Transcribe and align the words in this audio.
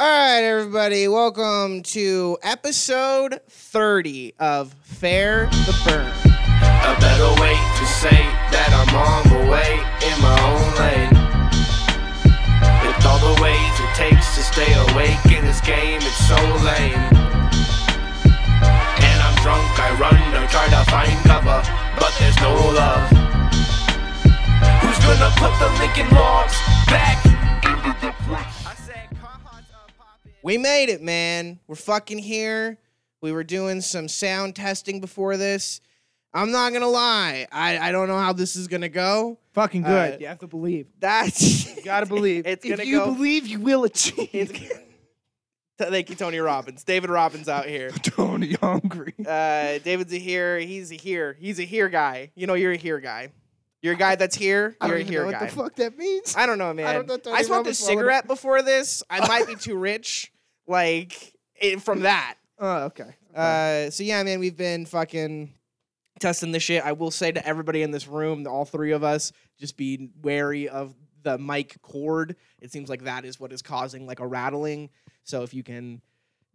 All 0.00 0.06
right, 0.06 0.44
everybody, 0.44 1.08
welcome 1.08 1.82
to 1.82 2.38
episode 2.44 3.40
30 3.48 4.32
of 4.38 4.72
Fair 4.84 5.46
the 5.66 5.74
Burn. 5.84 6.06
A 6.06 6.94
better 7.02 7.26
way 7.42 7.58
to 7.58 7.84
say 7.98 8.22
that 8.54 8.70
I'm 8.70 8.94
on 8.94 9.26
the 9.26 9.50
way 9.50 9.74
in 10.06 10.14
my 10.22 10.38
own 10.38 10.70
lane. 10.78 11.18
With 12.86 13.02
all 13.10 13.18
the 13.18 13.42
ways 13.42 13.74
it 13.82 13.90
takes 13.98 14.38
to 14.38 14.46
stay 14.46 14.70
awake 14.94 15.18
in 15.34 15.42
this 15.42 15.58
game, 15.66 15.98
it's 15.98 16.22
so 16.30 16.38
lame. 16.62 17.02
And 19.02 19.18
I'm 19.18 19.34
drunk, 19.42 19.66
I 19.82 19.98
run, 19.98 20.14
I 20.14 20.46
try 20.46 20.70
to 20.78 20.86
find 20.94 21.10
cover, 21.26 21.58
but 21.98 22.14
there's 22.22 22.38
no 22.38 22.54
love. 22.54 23.02
Who's 24.78 24.98
gonna 25.02 25.34
put 25.42 25.50
the 25.58 25.66
Lincoln 25.82 26.06
Logs 26.14 26.54
back 26.86 27.18
We 30.48 30.56
made 30.56 30.88
it, 30.88 31.02
man. 31.02 31.60
We're 31.66 31.74
fucking 31.74 32.20
here. 32.20 32.78
We 33.20 33.32
were 33.32 33.44
doing 33.44 33.82
some 33.82 34.08
sound 34.08 34.56
testing 34.56 34.98
before 34.98 35.36
this. 35.36 35.82
I'm 36.32 36.50
not 36.50 36.72
gonna 36.72 36.88
lie, 36.88 37.46
I, 37.52 37.76
I 37.76 37.92
don't 37.92 38.08
know 38.08 38.16
how 38.18 38.32
this 38.32 38.56
is 38.56 38.66
gonna 38.66 38.88
go. 38.88 39.36
Fucking 39.52 39.84
Uh, 39.84 39.88
good. 40.12 40.20
you 40.22 40.26
have 40.26 40.38
to 40.38 40.46
believe. 40.46 40.86
That's 41.00 41.76
You 41.76 41.82
gotta 41.82 42.06
believe. 42.16 42.46
It's 42.46 42.64
gonna 42.64 42.80
if 42.80 42.88
you 42.88 42.96
go- 43.00 43.12
believe, 43.12 43.46
you 43.46 43.60
will 43.60 43.84
achieve. 43.84 44.58
Thank 45.78 46.08
you, 46.08 46.16
Tony 46.16 46.38
Robbins. 46.38 46.82
David 46.82 47.10
Robbins 47.10 47.50
out 47.50 47.66
here. 47.66 47.90
Tony 48.02 48.54
hungry. 48.54 49.12
Uh, 49.20 49.76
David's 49.84 50.14
a 50.14 50.18
here. 50.18 50.58
He's 50.58 50.90
a 50.92 50.94
here. 50.96 51.36
He's 51.38 51.60
a 51.60 51.64
here 51.64 51.90
guy. 51.90 52.30
You 52.34 52.46
know, 52.46 52.54
you're 52.54 52.72
a 52.72 52.76
here 52.78 53.00
guy. 53.00 53.32
You're 53.82 53.92
a 53.92 53.98
guy 53.98 54.16
that's 54.16 54.34
here. 54.34 54.74
You're 54.80 54.92
don't 54.96 55.00
a 55.02 55.04
here 55.04 55.26
know 55.26 55.30
guy. 55.32 55.40
what 55.42 55.50
the 55.50 55.56
fuck 55.56 55.74
that 55.76 55.98
means. 55.98 56.34
I 56.38 56.46
don't 56.46 56.56
know, 56.56 56.72
man. 56.72 56.86
I, 56.86 56.94
don't 56.94 57.06
know 57.06 57.18
Tony 57.18 57.36
smoked 57.36 57.50
a 57.50 57.52
Robbins 57.52 57.80
followed- 57.80 57.90
cigarette 57.98 58.26
before 58.26 58.62
this. 58.62 59.02
I 59.10 59.26
might 59.28 59.46
be 59.46 59.54
too 59.54 59.76
rich, 59.76 60.32
like 60.68 61.34
it, 61.60 61.82
from 61.82 62.00
that. 62.00 62.34
Oh, 62.60 62.86
okay. 62.86 63.14
Uh, 63.32 63.88
so 63.88 64.02
yeah, 64.02 64.20
man, 64.24 64.40
we've 64.40 64.56
been 64.56 64.84
fucking 64.84 65.54
testing 66.18 66.50
this 66.50 66.64
shit. 66.64 66.84
I 66.84 66.90
will 66.90 67.12
say 67.12 67.30
to 67.30 67.46
everybody 67.46 67.82
in 67.82 67.92
this 67.92 68.08
room, 68.08 68.44
all 68.48 68.64
three 68.64 68.90
of 68.90 69.04
us, 69.04 69.30
just 69.60 69.76
be 69.76 70.10
wary 70.22 70.68
of 70.68 70.92
the 71.22 71.38
mic 71.38 71.80
cord. 71.82 72.34
It 72.60 72.72
seems 72.72 72.88
like 72.88 73.04
that 73.04 73.24
is 73.24 73.38
what 73.38 73.52
is 73.52 73.62
causing 73.62 74.08
like 74.08 74.18
a 74.18 74.26
rattling. 74.26 74.90
So 75.22 75.44
if 75.44 75.54
you 75.54 75.62
can 75.62 76.00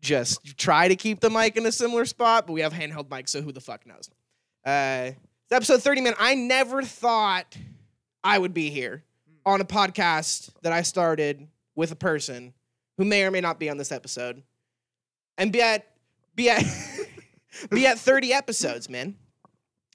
just 0.02 0.58
try 0.58 0.90
to 0.90 0.98
keep 0.98 1.22
the 1.22 1.30
mic 1.30 1.56
in 1.56 1.66
a 1.66 1.72
similar 1.72 2.06
spot, 2.06 2.48
but 2.48 2.54
we 2.54 2.62
have 2.62 2.74
handheld 2.74 3.08
mics, 3.08 3.30
so 3.30 3.42
who 3.42 3.54
the 3.54 3.62
fuck 3.62 3.86
knows? 3.86 4.10
Uh, 4.66 5.12
it's 5.46 5.52
episode 5.52 5.82
30, 5.82 6.02
man. 6.02 6.14
I 6.20 6.36
never 6.36 6.82
thought 6.82 7.58
I 8.24 8.38
would 8.38 8.54
be 8.54 8.70
here 8.70 9.04
on 9.46 9.62
a 9.62 9.66
podcast 9.66 10.50
that 10.64 10.74
I 10.74 10.82
started 10.82 11.48
with 11.76 11.92
a 11.92 11.96
person 11.96 12.54
who 12.98 13.06
may 13.06 13.24
or 13.24 13.32
may 13.32 13.42
not 13.42 13.60
be 13.60 13.70
on 13.70 13.78
this 13.78 13.92
episode, 13.92 14.44
and 15.38 15.52
be 15.52 15.62
at 15.62 15.88
be 16.36 16.50
at 16.50 16.64
be 17.72 17.86
at 17.88 18.00
30 18.00 18.34
episodes, 18.34 18.90
man. 18.90 19.16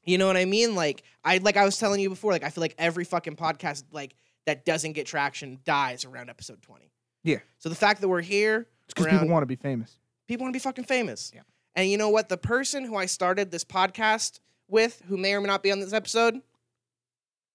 You 0.04 0.16
know 0.18 0.26
what 0.26 0.36
I 0.36 0.44
mean? 0.46 0.74
Like 0.74 1.02
I 1.24 1.38
like 1.38 1.56
I 1.56 1.64
was 1.64 1.78
telling 1.78 2.00
you 2.00 2.08
before, 2.08 2.32
like 2.32 2.44
I 2.44 2.50
feel 2.50 2.62
like 2.62 2.74
every 2.78 3.04
fucking 3.04 3.36
podcast 3.36 3.84
like 3.92 4.14
that 4.46 4.64
doesn't 4.64 4.92
get 4.92 5.06
traction 5.06 5.58
dies 5.64 6.04
around 6.04 6.30
episode 6.30 6.62
20. 6.62 6.90
Yeah. 7.24 7.38
So 7.58 7.68
the 7.68 7.74
fact 7.74 8.00
that 8.00 8.08
we're 8.08 8.22
here, 8.22 8.66
It's 8.84 8.94
because 8.94 9.12
people 9.12 9.28
want 9.28 9.42
to 9.42 9.46
be 9.46 9.56
famous. 9.56 9.98
people 10.26 10.44
want 10.44 10.54
to 10.54 10.58
be 10.58 10.62
fucking 10.62 10.84
famous. 10.84 11.30
Yeah. 11.34 11.42
And 11.74 11.90
you 11.90 11.98
know 11.98 12.08
what? 12.08 12.28
The 12.30 12.38
person 12.38 12.84
who 12.84 12.96
I 12.96 13.06
started 13.06 13.50
this 13.50 13.64
podcast 13.64 14.40
with, 14.68 15.02
who 15.08 15.16
may 15.18 15.34
or 15.34 15.40
may 15.40 15.46
not 15.48 15.62
be 15.62 15.70
on 15.70 15.80
this 15.80 15.92
episode, 15.92 16.40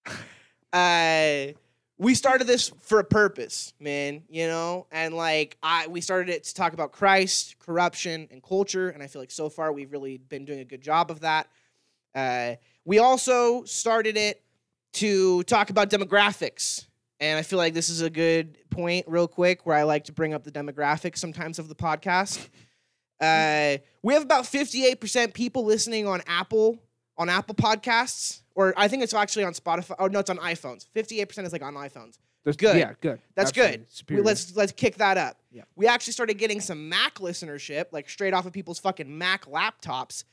uh, 0.74 1.48
we 2.04 2.16
started 2.16 2.46
this 2.46 2.72
for 2.82 3.00
a 3.00 3.04
purpose, 3.04 3.73
man. 3.80 4.23
You 4.30 4.48
know, 4.48 4.88
and 4.92 5.14
like 5.14 5.58
I, 5.64 5.88
we 5.88 6.02
started 6.02 6.30
it 6.30 6.44
to 6.44 6.54
talk 6.54 6.73
about 6.73 6.92
Christ, 6.92 7.58
corruption, 7.59 8.28
and 8.32 8.44
culture. 8.44 8.90
And 8.90 9.02
I 9.02 9.08
feel 9.08 9.22
like 9.22 9.32
so 9.32 9.50
far 9.50 9.72
we've 9.72 9.92
really 9.92 10.18
been 10.18 10.46
doing 10.46 10.59
a 10.59 10.66
good 10.66 10.81
job 10.81 11.09
of 11.09 11.22
that. 11.22 11.48
Uh, 12.14 12.56
we 12.86 13.00
also 13.00 13.64
started 13.64 14.18
it 14.18 14.44
to 14.94 15.44
talk 15.44 15.69
about 15.69 15.90
demographics. 15.90 16.86
And 17.19 17.40
I 17.40 17.41
feel 17.41 17.58
like 17.58 17.74
this 17.74 17.90
is 17.90 18.02
a 18.02 18.09
good 18.09 18.58
point, 18.70 19.06
real 19.08 19.28
quick, 19.28 19.66
where 19.66 19.78
I 19.78 19.84
like 19.84 20.03
to 20.06 20.12
bring 20.12 20.34
up 20.34 20.44
the 20.44 20.52
demographics 20.52 21.20
sometimes 21.20 21.58
of 21.58 21.70
the 21.70 21.75
podcast. 21.75 22.50
Uh, 23.22 23.78
we 24.02 24.14
have 24.14 24.24
about 24.24 24.44
58% 24.44 25.34
people 25.34 25.64
listening 25.64 26.06
on 26.06 26.22
Apple 26.28 26.80
on 27.18 27.30
Apple 27.30 27.56
Podcasts, 27.56 28.41
or 28.56 28.74
I 28.78 28.88
think 28.88 29.03
it's 29.03 29.14
actually 29.14 29.44
on 29.44 29.53
Spotify. 29.53 29.96
Oh 30.00 30.08
no, 30.08 30.19
it's 30.19 30.30
on 30.30 30.38
iPhones. 30.38 30.88
58% 30.96 31.46
is 31.46 31.53
like 31.53 31.64
on 31.64 31.74
iPhones. 31.74 32.18
That's 32.44 32.58
Good. 32.58 32.78
Yeah, 32.78 32.94
good. 33.00 33.19
That's 33.36 33.50
Absolutely. 33.50 33.78
good. 33.78 33.91
Superior. 33.91 34.24
let's 34.24 34.56
let's 34.56 34.72
kick 34.72 34.96
that 34.97 35.18
up. 35.18 35.38
Yeah. 35.52 35.64
We 35.75 35.88
actually 35.88 36.14
started 36.14 36.38
getting 36.38 36.59
some 36.59 36.90
Mac 36.90 37.16
listenership, 37.16 37.86
like 37.91 38.09
straight 38.09 38.34
off 38.34 38.46
of 38.46 38.53
people's 38.53 38.80
fucking 38.80 39.18
Mac 39.18 39.46
laptops. 39.46 40.24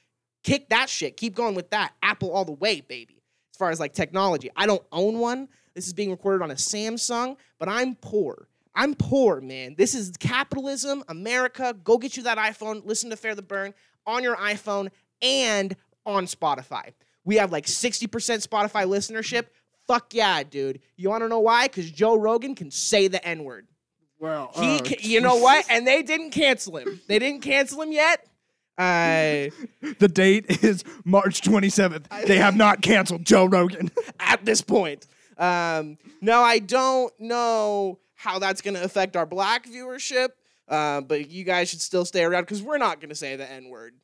Kick 0.43 0.69
that 0.71 0.89
shit. 0.89 1.17
Keep 1.17 1.35
going 1.35 1.55
with 1.55 1.71
that. 1.71 1.93
Apple 2.03 2.33
all 2.33 2.45
the 2.45 2.53
way, 2.53 2.81
baby. 2.81 3.23
As 3.53 3.59
far 3.59 3.71
as 3.71 3.79
like 3.79 3.93
technology, 3.93 4.51
I 4.57 4.67
don't 4.67 4.83
own 4.91 5.19
one. 5.19 5.49
This 5.75 5.87
is 5.87 5.93
being 5.93 6.11
recorded 6.11 6.43
on 6.43 6.51
a 6.51 6.55
Samsung, 6.55 7.37
but 7.59 7.69
I'm 7.69 7.95
poor. 7.95 8.49
I'm 8.75 8.95
poor, 8.95 9.41
man. 9.41 9.75
This 9.77 9.95
is 9.95 10.17
capitalism, 10.19 11.05
America. 11.09 11.77
Go 11.85 11.99
get 11.99 12.17
you 12.17 12.23
that 12.25 12.39
iPhone. 12.39 12.85
Listen 12.85 13.11
to 13.11 13.17
Fair 13.17 13.35
the 13.35 13.43
Burn 13.43 13.75
on 14.07 14.23
your 14.23 14.37
iPhone 14.37 14.89
and 15.23 15.77
on 16.07 16.27
Spotify. 16.27 16.93
We 17.25 17.37
have 17.37 17.53
like 17.53 17.67
60% 17.67 18.09
Spotify 18.09 18.87
listenership. 18.87 19.47
Fuck 19.87 20.15
yeah, 20.15 20.43
dude. 20.43 20.81
You 20.97 21.11
want 21.11 21.23
to 21.25 21.29
know 21.29 21.41
why? 21.41 21.67
Because 21.67 21.91
Joe 21.91 22.17
Rogan 22.17 22.55
can 22.55 22.71
say 22.71 23.09
the 23.09 23.25
N 23.27 23.45
word. 23.45 23.67
well, 24.19 24.51
He, 24.55 24.77
oh, 24.77 24.79
ca- 24.85 24.97
you 25.01 25.21
know 25.21 25.37
what? 25.43 25.67
And 25.69 25.87
they 25.87 26.03
didn't 26.03 26.31
cancel 26.31 26.77
him. 26.77 27.01
They 27.09 27.19
didn't 27.19 27.41
cancel 27.43 27.83
him 27.83 27.93
yet. 27.93 28.27
Uh, 28.79 29.51
the 29.99 30.09
date 30.11 30.65
is 30.65 30.85
March 31.05 31.43
27th. 31.43 32.27
They 32.27 32.39
have 32.39 32.57
not 32.57 32.81
canceled 32.81 33.25
Joe 33.27 33.45
Rogan. 33.45 33.91
at 34.21 34.45
this 34.45 34.63
point. 34.63 35.07
Um, 35.37 35.99
now 36.23 36.43
I 36.43 36.59
don't 36.61 37.13
know 37.21 37.99
how 38.15 38.39
that's 38.39 38.61
going 38.63 38.75
to 38.75 38.83
affect 38.85 39.17
our 39.17 39.27
black 39.27 39.67
viewership, 39.67 40.29
uh, 40.69 41.01
but 41.03 41.31
you 41.31 41.45
guys 41.45 41.69
should 41.69 41.81
still 41.83 42.05
stay 42.07 42.25
around 42.25 42.43
because 42.43 42.63
we're 42.63 42.79
not 42.79 43.01
going 43.01 43.09
to 43.11 43.15
say 43.15 43.37
the 43.37 43.51
N 43.51 43.69
word. 43.69 43.95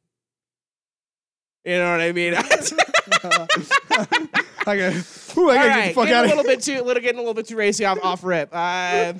You 1.64 1.78
know 1.78 1.90
what 1.92 2.00
I 2.00 2.12
mean? 2.12 2.34
I 4.66 4.76
got. 4.76 5.36
Ooh, 5.36 5.50
I 5.50 5.54
gotta 5.54 5.68
right, 5.68 5.84
get 5.84 5.88
the 5.88 5.94
fuck 5.94 6.08
out 6.08 6.24
a 6.24 6.28
little 6.28 6.44
bit 6.44 6.62
too, 6.62 6.82
little 6.82 7.02
getting 7.02 7.18
a 7.18 7.22
little 7.22 7.34
bit 7.34 7.46
too 7.46 7.56
racy 7.56 7.84
off 7.84 7.98
off 8.02 8.24
rip. 8.24 8.48
Uh, 8.52 9.14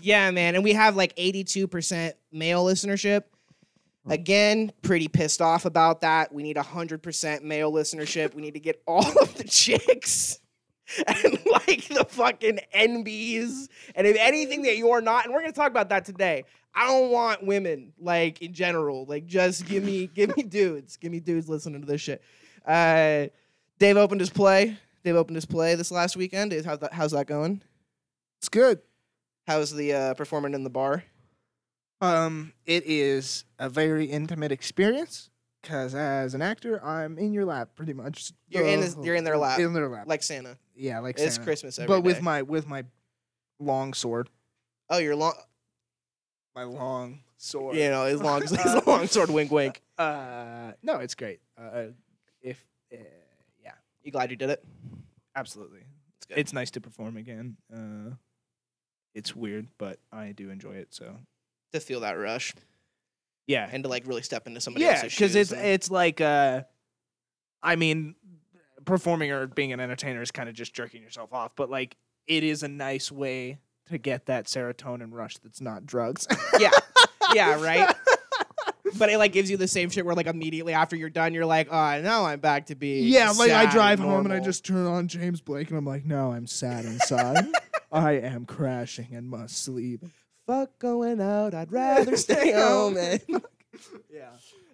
yeah, 0.00 0.30
man, 0.30 0.54
and 0.54 0.64
we 0.64 0.72
have 0.72 0.96
like 0.96 1.12
eighty 1.16 1.44
two 1.44 1.66
percent 1.66 2.16
male 2.32 2.64
listenership. 2.64 3.24
Again, 4.08 4.72
pretty 4.80 5.08
pissed 5.08 5.42
off 5.42 5.66
about 5.66 6.00
that. 6.00 6.32
We 6.32 6.42
need 6.42 6.56
hundred 6.56 7.02
percent 7.02 7.44
male 7.44 7.70
listenership. 7.70 8.34
We 8.34 8.40
need 8.40 8.54
to 8.54 8.60
get 8.60 8.82
all 8.86 9.06
of 9.20 9.34
the 9.34 9.44
chicks 9.44 10.38
and 11.06 11.38
like 11.46 11.86
the 11.88 12.06
fucking 12.08 12.60
NBs 12.74 13.68
and 13.94 14.06
if 14.06 14.16
anything 14.18 14.62
that 14.62 14.78
you're 14.78 15.00
not. 15.00 15.26
And 15.26 15.34
we're 15.34 15.40
gonna 15.40 15.52
talk 15.52 15.70
about 15.70 15.90
that 15.90 16.04
today. 16.04 16.44
I 16.74 16.86
don't 16.86 17.10
want 17.10 17.44
women 17.44 17.92
like 17.98 18.40
in 18.40 18.52
general. 18.52 19.04
Like 19.06 19.26
just 19.26 19.66
give 19.66 19.82
me 19.84 20.06
give 20.06 20.34
me 20.36 20.42
dudes. 20.42 20.96
Give 20.96 21.12
me 21.12 21.20
dudes 21.20 21.48
listening 21.48 21.80
to 21.80 21.86
this 21.86 22.00
shit. 22.00 22.22
Uh, 22.66 23.26
Dave 23.78 23.96
opened 23.96 24.20
his 24.20 24.30
play. 24.30 24.76
Dave 25.04 25.16
opened 25.16 25.36
his 25.36 25.46
play 25.46 25.74
this 25.74 25.90
last 25.90 26.16
weekend. 26.16 26.52
Is- 26.52 26.64
How's 26.64 26.78
that, 26.80 26.92
how's 26.92 27.12
that 27.12 27.26
going? 27.26 27.62
It's 28.40 28.48
good. 28.48 28.80
How's 29.46 29.74
the 29.74 29.92
uh, 29.94 30.14
performing 30.14 30.54
in 30.54 30.62
the 30.64 30.70
bar? 30.70 31.04
Um, 32.00 32.52
it 32.66 32.84
is 32.86 33.44
a 33.58 33.68
very 33.68 34.04
intimate 34.04 34.52
experience 34.52 35.30
because 35.62 35.94
as 35.94 36.34
an 36.34 36.42
actor, 36.42 36.84
I'm 36.84 37.18
in 37.18 37.32
your 37.32 37.44
lap 37.44 37.70
pretty 37.74 37.92
much. 37.92 38.32
You're 38.48 38.66
in 38.66 38.80
his- 38.80 38.96
you're 39.02 39.16
in 39.16 39.24
their 39.24 39.36
lap. 39.38 39.58
In 39.58 39.72
their 39.72 39.88
lap. 39.88 40.06
Like 40.06 40.22
Santa. 40.22 40.56
yeah, 40.76 41.00
like 41.00 41.18
It's 41.18 41.34
Santa. 41.34 41.44
Christmas 41.44 41.78
every 41.78 41.88
but 41.88 42.02
with 42.02 42.16
day. 42.16 42.22
my 42.22 42.42
with 42.42 42.66
my 42.68 42.84
long 43.58 43.94
sword, 43.94 44.28
Oh, 44.90 44.98
you're 44.98 45.16
long. 45.16 45.34
my 46.54 46.62
long 46.64 47.20
sword. 47.36 47.76
You 47.76 47.88
know, 47.90 48.04
his 48.04 48.22
long, 48.22 48.42
his 48.46 48.86
long 48.86 49.06
sword. 49.08 49.30
Wink, 49.30 49.50
wink. 49.50 49.82
Uh, 49.98 50.72
no, 50.82 50.98
it's 50.98 51.14
great. 51.16 51.40
Uh, 51.60 51.86
if 52.42 52.64
uh, 52.92 52.96
yeah, 53.62 53.72
You 54.02 54.12
glad 54.12 54.30
you 54.30 54.36
did 54.36 54.50
it? 54.50 54.64
absolutely, 55.36 55.80
It's 56.16 56.26
good. 56.26 56.38
it's 56.38 56.52
nice 56.52 56.70
to 56.72 56.80
perform 56.80 57.16
again. 57.16 57.56
Uh, 57.72 58.14
it's 59.14 59.34
weird, 59.34 59.68
but 59.78 59.98
I 60.12 60.32
do 60.32 60.50
enjoy 60.50 60.72
it. 60.72 60.88
So 60.90 61.16
to 61.72 61.80
feel 61.80 62.00
that 62.00 62.12
rush 62.12 62.54
yeah, 63.46 63.68
and 63.72 63.82
to 63.84 63.88
like 63.88 64.06
really 64.06 64.22
step 64.22 64.46
into 64.46 64.60
somebody 64.60 64.84
yeah, 64.84 64.92
else's 64.92 65.14
because 65.14 65.34
it's 65.34 65.52
and- 65.52 65.64
it's 65.64 65.90
like 65.90 66.20
uh, 66.20 66.62
I 67.62 67.76
mean, 67.76 68.14
performing 68.84 69.30
or 69.32 69.46
being 69.46 69.72
an 69.72 69.80
entertainer 69.80 70.20
is 70.22 70.30
kind 70.30 70.48
of 70.48 70.54
just 70.54 70.74
jerking 70.74 71.02
yourself 71.02 71.32
off, 71.32 71.56
but 71.56 71.70
like 71.70 71.96
it 72.26 72.44
is 72.44 72.62
a 72.62 72.68
nice 72.68 73.10
way 73.10 73.58
to 73.88 73.96
get 73.98 74.26
that 74.26 74.44
serotonin 74.46 75.08
rush 75.12 75.38
that's 75.38 75.60
not 75.62 75.86
drugs. 75.86 76.26
yeah, 76.60 76.70
yeah, 77.34 77.60
right. 77.62 77.94
But 78.96 79.10
it 79.10 79.18
like 79.18 79.32
gives 79.32 79.50
you 79.50 79.56
the 79.56 79.68
same 79.68 79.90
shit 79.90 80.06
where 80.06 80.14
like 80.14 80.26
immediately 80.26 80.72
after 80.72 80.96
you're 80.96 81.10
done, 81.10 81.34
you're 81.34 81.44
like, 81.46 81.68
oh, 81.70 82.00
now 82.00 82.24
I'm 82.26 82.40
back 82.40 82.66
to 82.66 82.74
be. 82.74 83.00
Yeah, 83.02 83.30
like 83.30 83.50
I 83.50 83.64
sad 83.64 83.72
drive 83.72 84.00
and 84.00 84.08
home 84.08 84.18
and 84.24 84.32
I 84.32 84.36
normal." 84.36 84.44
just 84.44 84.64
turn 84.64 84.86
on 84.86 85.08
James 85.08 85.40
Blake 85.40 85.68
and 85.68 85.78
I'm 85.78 85.84
like, 85.84 86.04
no, 86.04 86.32
I'm 86.32 86.46
sad 86.46 86.84
inside. 86.84 87.46
I 87.92 88.12
am 88.12 88.44
crashing 88.46 89.08
and 89.12 89.28
must 89.28 89.62
sleep. 89.64 90.04
fuck 90.46 90.78
going 90.78 91.20
out. 91.20 91.54
I'd 91.54 91.72
rather 91.72 92.16
stay 92.16 92.52
home. 92.56 92.94
Man. 92.94 93.20
Yeah. 94.12 94.30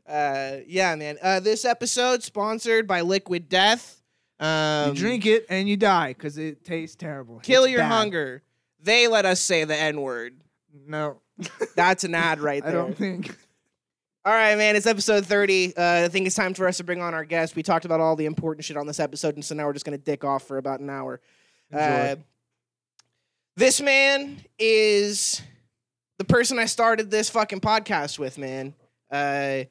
Uh, 0.09 0.61
yeah, 0.67 0.95
man. 0.95 1.19
Uh, 1.23 1.41
this 1.41 1.65
episode 1.65 2.23
sponsored 2.23 2.87
by 2.87 3.03
Liquid 3.03 3.49
Death. 3.49 4.01
Um, 4.41 4.91
you 4.91 4.95
drink 4.95 5.27
it 5.27 5.47
and 5.51 5.69
you 5.69 5.77
die 5.77 6.09
because 6.15 6.39
it 6.39 6.65
tastes 6.65 6.97
terrible. 6.97 7.39
Kill 7.41 7.65
It's 7.65 7.73
your 7.73 7.81
bad. 7.81 7.89
hunger. 7.93 8.43
They 8.81 9.07
let 9.09 9.27
us 9.27 9.41
say 9.41 9.65
the 9.65 9.77
N 9.77 10.01
word. 10.01 10.41
No, 10.87 11.21
That's 11.77 12.05
an 12.05 12.15
ad 12.15 12.41
right 12.41 12.63
there. 12.63 12.71
I 12.71 12.73
there. 12.75 12.83
don't 12.83 12.97
think. 12.97 13.37
All 14.27 14.33
right, 14.33 14.57
man. 14.57 14.75
It's 14.75 14.87
episode 14.87 15.27
30. 15.27 15.77
Uh, 15.77 16.05
I 16.05 16.09
think 16.09 16.27
it's 16.27 16.35
time 16.35 16.55
for 16.55 16.67
us 16.67 16.79
to 16.79 16.85
bring 16.85 17.03
on 17.03 17.13
our 17.13 17.27
guest. 17.27 17.57
We 17.57 17.63
talked 17.63 17.85
about 17.85 18.01
all 18.01 18.17
the 18.17 18.25
important 18.25 18.65
shit 18.65 18.79
on 18.79 18.87
this 18.87 18.99
episode, 18.99 19.35
and 19.35 19.45
so 19.45 19.55
now 19.55 19.67
we're 19.67 19.75
just 19.75 19.85
going 19.85 19.99
to 19.99 20.03
dick 20.03 20.25
off 20.25 20.45
for 20.45 20.57
about 20.57 20.81
an 20.81 20.89
hour. 20.89 21.21
Uh, 21.71 22.17
this 23.55 23.83
man 23.83 24.41
is 24.59 25.43
the 26.17 26.25
person 26.25 26.59
I 26.59 26.65
started 26.65 27.11
this 27.11 27.29
fucking 27.29 27.61
podcast 27.61 28.19
with, 28.19 28.39
man. 28.39 28.73
Uh, 29.11 29.65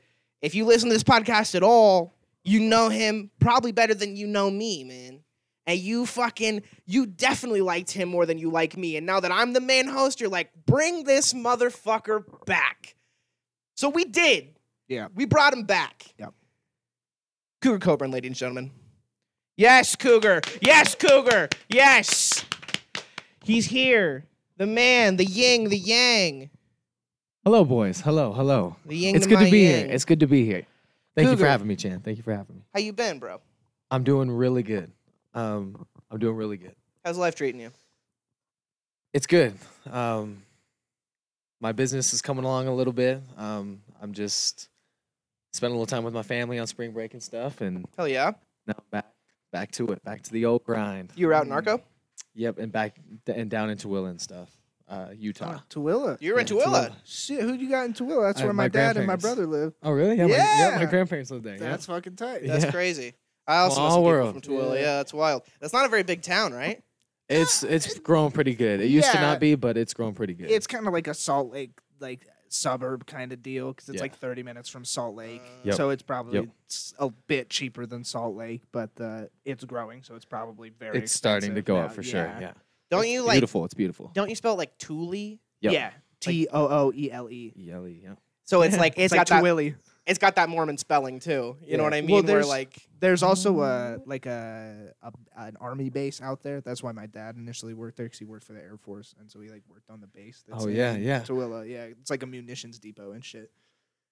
if 0.43 0.53
you 0.53 0.65
listen 0.65 0.87
to 0.87 0.93
this 0.93 1.03
podcast 1.03 1.55
at 1.55 1.63
all, 1.63 2.13
you 2.43 2.59
know 2.59 2.89
him 2.89 3.31
probably 3.39 3.71
better 3.71 3.95
than 3.95 4.15
you 4.15 4.27
know 4.27 4.51
me, 4.51 4.83
man. 4.83 5.21
And 5.65 5.79
you 5.79 6.05
fucking, 6.05 6.61
you 6.85 7.07
definitely 7.07 7.61
liked 7.61 7.89
him 7.89 8.07
more 8.07 8.27
than 8.27 8.37
you 8.37 8.51
like 8.51 8.77
me. 8.77 8.97
And 8.97 9.07
now 9.07 9.19
that 9.19 9.31
I'm 9.31 9.53
the 9.53 9.61
main 9.61 9.87
host, 9.87 10.19
you're 10.19 10.29
like, 10.29 10.51
bring 10.67 11.05
this 11.05 11.33
motherfucker 11.33 12.23
back. 12.45 12.95
So 13.75 13.89
we 13.89 14.05
did. 14.05 14.49
Yeah. 14.87 15.07
We 15.15 15.25
brought 15.25 15.53
him 15.53 15.63
back. 15.63 16.05
Yeah. 16.19 16.27
Cougar 17.61 17.79
Coburn, 17.79 18.11
ladies 18.11 18.29
and 18.29 18.35
gentlemen. 18.35 18.71
Yes, 19.57 19.95
Cougar. 19.95 20.41
Yes, 20.61 20.95
Cougar. 20.95 21.49
Yes. 21.69 22.43
He's 23.43 23.65
here. 23.67 24.25
The 24.57 24.67
man, 24.67 25.17
the 25.17 25.25
yin, 25.25 25.65
the 25.69 25.77
yang. 25.77 26.49
Hello, 27.43 27.65
boys. 27.65 28.01
Hello, 28.01 28.31
hello. 28.33 28.75
The 28.85 28.95
yin 28.95 29.15
It's 29.15 29.25
to 29.25 29.29
good 29.29 29.45
to 29.45 29.51
be 29.51 29.59
yang. 29.61 29.85
here. 29.85 29.93
It's 29.95 30.05
good 30.05 30.19
to 30.21 30.27
be 30.27 30.45
here. 30.45 30.63
Thank 31.15 31.25
you 31.27 31.31
Cougar. 31.33 31.43
for 31.45 31.49
having 31.49 31.67
me, 31.67 31.75
Chan. 31.75 32.01
Thank 32.01 32.17
you 32.17 32.23
for 32.23 32.33
having 32.33 32.55
me. 32.57 32.61
How 32.73 32.79
you 32.79 32.93
been, 32.93 33.19
bro? 33.19 33.39
I'm 33.91 34.03
doing 34.03 34.29
really 34.31 34.63
good. 34.63 34.91
Um, 35.33 35.85
I'm 36.09 36.19
doing 36.19 36.35
really 36.35 36.57
good. 36.57 36.75
How's 37.03 37.17
life 37.17 37.35
treating 37.35 37.61
you? 37.61 37.71
It's 39.13 39.27
good. 39.27 39.55
Um, 39.91 40.41
my 41.63 41.71
business 41.71 42.13
is 42.13 42.21
coming 42.21 42.43
along 42.43 42.67
a 42.67 42.75
little 42.75 42.91
bit. 42.91 43.21
Um, 43.37 43.79
I'm 44.01 44.11
just 44.11 44.67
spending 45.53 45.75
a 45.75 45.79
little 45.79 45.85
time 45.87 46.03
with 46.03 46.13
my 46.13 46.21
family 46.21 46.59
on 46.59 46.67
spring 46.67 46.91
break 46.91 47.13
and 47.13 47.23
stuff, 47.23 47.61
and 47.61 47.85
Hell 47.97 48.07
yeah. 48.07 48.31
now 48.67 48.73
I'm 48.77 48.83
back, 48.91 49.05
back 49.53 49.71
to 49.71 49.87
it, 49.87 50.03
back 50.03 50.21
to 50.23 50.31
the 50.33 50.43
old 50.45 50.65
grind. 50.65 51.11
You 51.15 51.27
were 51.27 51.33
out 51.33 51.45
in 51.45 51.53
Arco. 51.53 51.81
Yep, 52.35 52.57
and 52.59 52.69
back 52.71 52.97
and 53.27 53.49
down 53.49 53.69
into 53.69 53.87
Tooele 53.87 54.09
and 54.09 54.19
stuff, 54.19 54.49
uh, 54.89 55.07
Utah. 55.15 55.59
Oh, 55.59 55.61
Tooele. 55.69 56.17
You 56.21 56.33
were 56.33 56.41
in 56.41 56.47
Yeah, 56.47 56.53
Tooele. 56.53 56.65
Tooele. 56.89 56.93
Shit, 57.05 57.39
who 57.41 57.53
you 57.53 57.69
got 57.69 57.85
in 57.85 57.93
Tooele? 57.93 58.23
That's 58.23 58.41
Uh, 58.41 58.45
where 58.45 58.53
my, 58.53 58.63
my 58.65 58.67
dad 58.67 58.97
and 58.97 59.07
my 59.07 59.15
brother 59.15 59.47
live. 59.47 59.73
Oh, 59.81 59.91
really? 59.91 60.17
Yeah, 60.17 60.25
my, 60.27 60.35
yeah, 60.35 60.75
my 60.79 60.85
grandparents 60.85 61.31
live 61.31 61.43
there. 61.43 61.57
That's 61.57 61.85
fucking 61.85 62.17
tight. 62.17 62.45
That's 62.45 62.65
Yeah. 62.65 62.71
crazy. 62.71 63.13
I 63.47 63.57
also 63.59 63.75
know 63.75 63.75
Small 63.75 63.89
some 63.91 63.99
people 63.99 64.03
world. 64.03 64.33
from 64.33 64.41
Tooele. 64.53 64.73
Yeah. 64.75 64.81
Yeah. 64.81 64.95
that's 64.97 65.13
wild. 65.13 65.43
That's 65.61 65.71
not 65.73 65.85
a 65.85 65.89
very 65.89 66.03
big 66.03 66.23
town, 66.23 66.53
right? 66.53 66.83
It's 67.29 67.63
it's 67.63 67.99
grown 67.99 68.31
pretty 68.31 68.53
good. 68.55 68.81
It 68.81 68.87
used 68.87 69.11
to 69.11 69.17
Yeah. 69.17 69.21
not 69.21 69.39
be, 69.39 69.55
but 69.55 69.77
it's 69.77 69.93
grown 69.93 70.13
pretty 70.13 70.33
good. 70.33 70.51
It's 70.51 70.67
kind 70.67 70.85
of 70.87 70.93
like 70.93 71.07
a 71.07 71.13
Salt 71.13 71.51
Lake 71.51 71.71
like 71.99 72.27
suburb 72.49 73.05
kind 73.07 73.31
of 73.31 73.41
deal 73.41 73.71
because 73.73 73.89
it's 73.89 73.95
Yeah. 73.97 74.01
like 74.03 74.15
30 74.15 74.43
minutes 74.43 74.69
from 74.69 74.85
Salt 74.85 75.15
Lake. 75.15 75.41
Yep. 75.63 75.75
So 75.75 75.89
it's 75.89 76.03
probably 76.03 76.39
Yep. 76.41 76.49
s- 76.69 76.93
a 76.99 77.09
bit 77.09 77.49
cheaper 77.49 77.85
than 77.87 78.03
Salt 78.03 78.35
Lake, 78.35 78.61
but 78.71 78.91
uh, 79.01 79.23
it's 79.45 79.63
growing, 79.63 80.03
so 80.03 80.13
it's 80.15 80.25
probably 80.25 80.69
very. 80.69 80.99
it's 80.99 81.13
starting 81.13 81.53
to 81.55 81.59
expensive 81.59 81.65
go 81.65 81.75
now. 81.79 81.85
up 81.85 81.93
for 81.93 82.03
sure. 82.03 82.25
Yeah, 82.39 82.53
Don't 82.91 83.03
It's 83.05 83.09
you 83.11 83.21
like? 83.23 83.35
beautiful? 83.35 83.65
It's 83.65 83.73
beautiful. 83.73 84.11
Don't 84.13 84.29
you 84.29 84.35
spell 84.35 84.53
it 84.53 84.57
like 84.57 84.77
Thule? 84.77 85.13
Yep. 85.61 85.73
Yeah. 85.73 85.91
T 86.19 86.47
O 86.51 86.67
O 86.67 86.91
E 86.93 87.09
L 87.11 87.29
E. 87.29 87.53
Yelly, 87.55 88.01
yeah. 88.03 88.15
So 88.43 88.61
it's 88.61 88.77
like 88.77 88.93
It's 88.97 89.05
it's 89.05 89.11
like 89.13 89.27
got 89.27 89.41
that. 89.41 89.43
Tooele. 89.43 89.75
It's 90.05 90.19
got 90.19 90.35
that 90.35 90.49
Mormon 90.49 90.77
spelling 90.77 91.19
too. 91.19 91.55
You 91.65 91.77
know 91.77 91.83
what 91.83 91.93
I 91.93 91.99
Well, 92.01 92.07
mean? 92.07 92.13
Where 92.15 92.23
there's- 92.23 92.47
like 92.47 92.87
There's 92.99 93.23
also 93.23 93.61
a 93.61 93.99
like 94.05 94.25
a, 94.25 94.93
a 95.01 95.11
an 95.37 95.55
army 95.61 95.89
base 95.89 96.21
out 96.21 96.41
there. 96.43 96.59
That's 96.61 96.83
why 96.83 96.91
my 96.91 97.05
dad 97.05 97.35
initially 97.37 97.73
worked 97.73 97.97
there 97.97 98.05
because 98.07 98.19
he 98.19 98.25
worked 98.25 98.43
for 98.45 98.53
the 98.53 98.59
Air 98.61 98.77
Force, 98.77 99.15
and 99.19 99.31
so 99.31 99.39
he 99.39 99.49
like 99.49 99.63
worked 99.69 99.89
on 99.89 100.01
the 100.01 100.07
base. 100.07 100.43
That's 100.47 100.63
Oh, 100.65 100.67
in 100.67 100.75
yeah, 100.75 100.95
yeah. 100.97 101.19
Tooele, 101.21 101.69
yeah. 101.69 101.83
It's 101.83 102.09
like 102.11 102.23
a 102.23 102.25
munitions 102.27 102.79
depot 102.79 103.11
and 103.13 103.23
shit. 103.23 103.51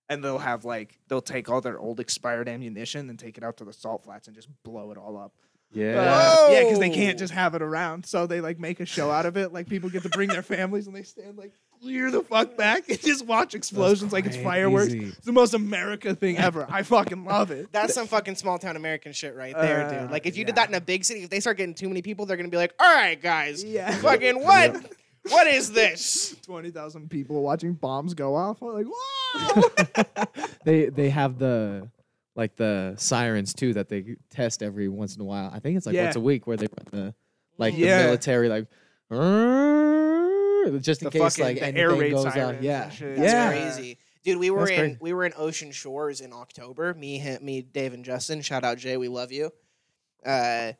And 0.09 0.23
they'll 0.23 0.39
have 0.39 0.65
like 0.65 0.99
they'll 1.07 1.21
take 1.21 1.49
all 1.49 1.61
their 1.61 1.79
old 1.79 1.99
expired 1.99 2.47
ammunition 2.49 3.09
and 3.09 3.17
take 3.19 3.38
it 3.38 3.43
out 3.43 3.57
to 3.57 3.65
the 3.65 3.73
salt 3.73 4.03
flats 4.03 4.27
and 4.27 4.35
just 4.35 4.49
blow 4.63 4.91
it 4.91 4.97
all 4.97 5.17
up. 5.17 5.33
Yeah. 5.73 6.01
Uh, 6.01 6.51
yeah, 6.51 6.63
because 6.63 6.79
they 6.79 6.89
can't 6.89 7.17
just 7.17 7.33
have 7.33 7.55
it 7.55 7.61
around. 7.61 8.05
So 8.05 8.27
they 8.27 8.41
like 8.41 8.59
make 8.59 8.81
a 8.81 8.85
show 8.85 9.09
out 9.09 9.25
of 9.25 9.38
it. 9.38 9.53
Like 9.53 9.69
people 9.69 9.89
get 9.89 10.03
to 10.03 10.09
bring 10.09 10.27
their 10.27 10.41
families 10.55 10.88
and 10.88 10.93
they 10.95 11.03
stand 11.03 11.38
like 11.38 11.53
clear 11.81 12.12
the 12.12 12.22
fuck 12.24 12.56
back 12.57 12.88
and 12.89 13.00
just 13.01 13.25
watch 13.25 13.56
explosions 13.56 14.13
like 14.13 14.25
it's 14.25 14.38
fireworks. 14.38 14.94
It's 14.94 15.25
the 15.25 15.31
most 15.31 15.54
America 15.54 16.13
thing 16.16 16.38
ever. 16.48 16.66
I 16.69 16.83
fucking 16.83 17.25
love 17.25 17.51
it. 17.51 17.72
that's 17.72 17.94
some 17.94 18.07
fucking 18.07 18.36
small 18.36 18.60
town 18.60 18.75
American 18.75 19.13
shit 19.13 19.36
right 19.36 19.56
there, 19.56 19.86
Uh, 19.88 20.01
dude. 20.01 20.12
Like 20.12 20.25
if 20.25 20.38
you 20.38 20.45
did 20.45 20.51
yeah. 20.56 20.62
that 20.63 20.69
in 20.69 20.75
a 20.75 20.81
big 20.81 21.04
city, 21.04 21.24
if 21.24 21.30
they 21.30 21.39
start 21.39 21.57
getting 21.57 21.74
too 21.74 21.88
many 21.88 22.01
people, 22.01 22.25
they're 22.25 22.38
gonna 22.38 22.50
be 22.50 22.57
like, 22.57 22.74
"All 22.80 22.94
right, 22.94 23.19
guys, 23.22 23.63
Yeah. 23.63 23.92
fucking 23.98 24.42
what? 24.44 24.86
What 25.30 25.48
is 25.48 25.72
this?" 25.72 26.36
Twenty 26.45 26.69
thousand 26.72 27.10
people 27.10 27.42
watching 27.42 27.74
bombs 27.74 28.13
go 28.13 28.36
off. 28.36 28.62
I'm 28.62 28.74
like, 28.74 28.86
whoa! 28.88 30.25
they 30.66 30.86
they 30.89 31.10
have 31.10 31.39
the 31.39 31.88
like 32.36 32.56
the 32.56 32.94
sirens 32.98 33.54
too 33.54 33.74
that 33.74 33.89
they 33.89 34.16
test 34.30 34.63
every 34.63 34.88
once 34.88 35.16
in 35.16 35.22
a 35.22 35.25
while. 35.25 35.50
I 35.54 35.60
think 35.60 35.77
it's 35.77 35.86
like 35.86 35.95
Yeah. 35.95 36.06
once 36.06 36.16
a 36.16 36.19
week 36.22 36.48
where 36.48 36.57
they 36.57 36.68
run 36.68 36.88
the 37.06 37.16
like 37.57 37.75
Yeah. 37.77 38.00
the 38.00 38.04
military 38.06 38.50
like 38.50 38.68
just 40.80 41.02
in 41.02 41.06
The 41.06 41.12
case 41.12 41.22
fucking- 41.22 41.44
like 41.46 41.56
the 41.58 41.63
anything 41.63 41.81
air 41.81 41.92
raid 41.96 42.12
goes 42.12 42.25
off. 42.25 42.34
sirens 42.34 42.63
Yeah. 42.63 42.84
and 42.84 42.94
shit. 42.94 43.18
That's 43.18 43.34
yeah. 43.34 43.50
crazy. 43.72 43.98
Dude, 44.24 44.38
we 44.38 44.52
were 44.52 44.60
That's 44.60 44.72
in 44.72 44.78
crazy. 44.78 44.98
we 45.02 45.13
were 45.13 45.25
in 45.25 45.34
Ocean 45.36 45.72
Shores 45.72 46.22
in 46.22 46.31
October. 46.34 46.94
Me, 46.94 47.18
him, 47.18 47.44
me, 47.44 47.62
Dave, 47.62 47.94
and 47.94 48.06
Justin. 48.06 48.42
Shout 48.42 48.63
out 48.63 48.78
Jay, 48.78 48.96
we 48.98 49.08
love 49.08 49.31
you. 49.31 49.52
Uh, 50.25 50.74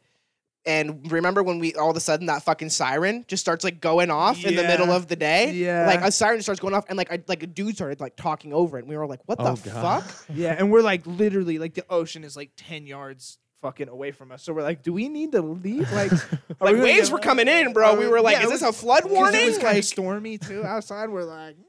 and 0.63 1.12
remember 1.12 1.42
when 1.42 1.57
we 1.57 1.74
all 1.74 1.89
of 1.89 1.98
a 1.98 2.00
sudden 2.00 2.28
that 2.28 2.44
fucking 2.44 2.69
siren 2.69 3.25
just 3.28 3.42
starts 3.42 3.63
like 3.63 3.81
going 3.81 4.12
off 4.12 4.45
in 4.45 4.56
the 4.56 4.62
middle 4.62 4.92
of 4.92 5.07
the 5.07 5.16
day? 5.16 5.51
Yeah. 5.54 5.88
Like 5.88 6.01
a 6.01 6.12
siren 6.12 6.39
starts 6.44 6.60
going 6.60 6.75
off, 6.75 6.86
and 6.88 6.98
like 7.00 7.12
I, 7.12 7.24
like 7.28 7.42
a 7.42 7.48
dude 7.48 7.74
started 7.75 8.00
like 8.00 8.16
talking 8.16 8.54
over 8.54 8.78
it, 8.78 8.81
and 8.81 8.89
we 8.89 8.95
were 8.95 9.07
like, 9.07 9.22
"What 9.25 9.39
Oh, 9.42 9.56
the 9.56 9.72
God. 9.72 10.04
fuck?" 10.04 10.25
yeah, 10.36 10.56
and 10.56 10.72
we're 10.72 10.83
like 10.83 11.01
literally 11.07 11.57
like 11.57 11.74
the 11.74 11.83
ocean 11.89 12.24
is 12.24 12.38
like 12.38 12.51
ten 12.57 12.86
yards 12.86 13.39
fucking 13.61 13.87
away 13.89 14.11
from 14.11 14.31
us. 14.31 14.43
So 14.43 14.53
we're 14.53 14.63
like, 14.63 14.83
do 14.83 14.91
we 14.93 15.07
need 15.09 15.31
to 15.33 15.41
leave? 15.41 15.91
Like, 15.91 16.11
Like 16.59 16.75
we 16.75 16.81
waves 16.81 17.09
get- 17.09 17.13
were 17.13 17.19
coming 17.19 17.47
in, 17.47 17.73
bro. 17.73 17.91
Are 17.93 17.97
We 17.97 18.07
were 18.07 18.21
like, 18.21 18.37
yeah, 18.37 18.43
"Is 18.43 18.47
it 18.47 18.53
this 18.53 18.61
a 18.63 18.73
flood 18.73 19.05
warning?" 19.09 19.41
It 19.41 19.45
was 19.45 19.57
kind 19.57 19.69
Like- 19.69 19.77
of 19.79 19.85
stormy 19.85 20.37
too 20.37 20.63
outside. 20.63 21.09
We're 21.09 21.23
like. 21.23 21.55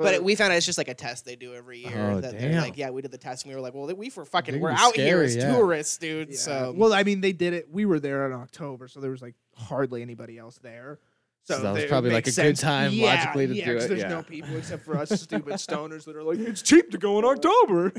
But 0.00 0.14
it, 0.14 0.22
we 0.22 0.36
found 0.36 0.52
out 0.52 0.56
it's 0.58 0.64
just 0.64 0.78
like 0.78 0.86
a 0.86 0.94
test 0.94 1.24
they 1.24 1.34
do 1.34 1.54
every 1.56 1.80
year. 1.80 2.10
Oh, 2.12 2.20
that 2.20 2.38
they're 2.38 2.52
damn. 2.52 2.62
like, 2.62 2.78
yeah, 2.78 2.90
we 2.90 3.02
did 3.02 3.10
the 3.10 3.18
test, 3.18 3.44
and 3.44 3.50
we 3.50 3.56
were 3.56 3.60
like, 3.60 3.74
well, 3.74 3.92
we 3.96 4.12
were 4.14 4.24
fucking, 4.24 4.54
They 4.54 4.60
we're 4.60 4.68
can 4.68 4.76
be 4.76 4.82
out 4.84 4.94
here 4.94 5.22
as 5.22 5.34
yeah. 5.34 5.52
tourists, 5.52 5.98
dude. 5.98 6.28
Yeah. 6.30 6.36
So, 6.36 6.72
well, 6.76 6.92
I 6.92 7.02
mean, 7.02 7.20
they 7.20 7.32
did 7.32 7.52
it. 7.52 7.66
We 7.68 7.84
were 7.84 7.98
there 7.98 8.24
in 8.26 8.32
October, 8.32 8.86
so 8.86 9.00
there 9.00 9.10
was 9.10 9.20
like 9.20 9.34
hardly 9.56 10.00
anybody 10.02 10.38
else 10.38 10.56
there. 10.58 11.00
So 11.46 11.58
that 11.60 11.74
was 11.74 11.84
probably, 11.86 12.10
like, 12.12 12.26
makes 12.26 12.38
a 12.38 12.42
good 12.42 12.54
time 12.56 12.92
Yeah, 12.92 13.06
logically 13.06 13.48
to 13.48 13.54
yeah, 13.56 13.64
do 13.64 13.74
'cause 13.74 13.84
it, 13.86 13.88
There's 13.88 14.00
yeah. 14.02 14.08
no 14.08 14.22
people 14.22 14.54
except 14.56 14.84
for 14.84 14.96
us 14.96 15.08
stupid 15.20 15.54
stoners 15.54 16.04
that 16.04 16.14
are 16.14 16.22
like, 16.22 16.38
it's 16.38 16.62
cheap 16.62 16.92
to 16.92 16.98
go 16.98 17.18
in 17.18 17.24
October. 17.24 17.92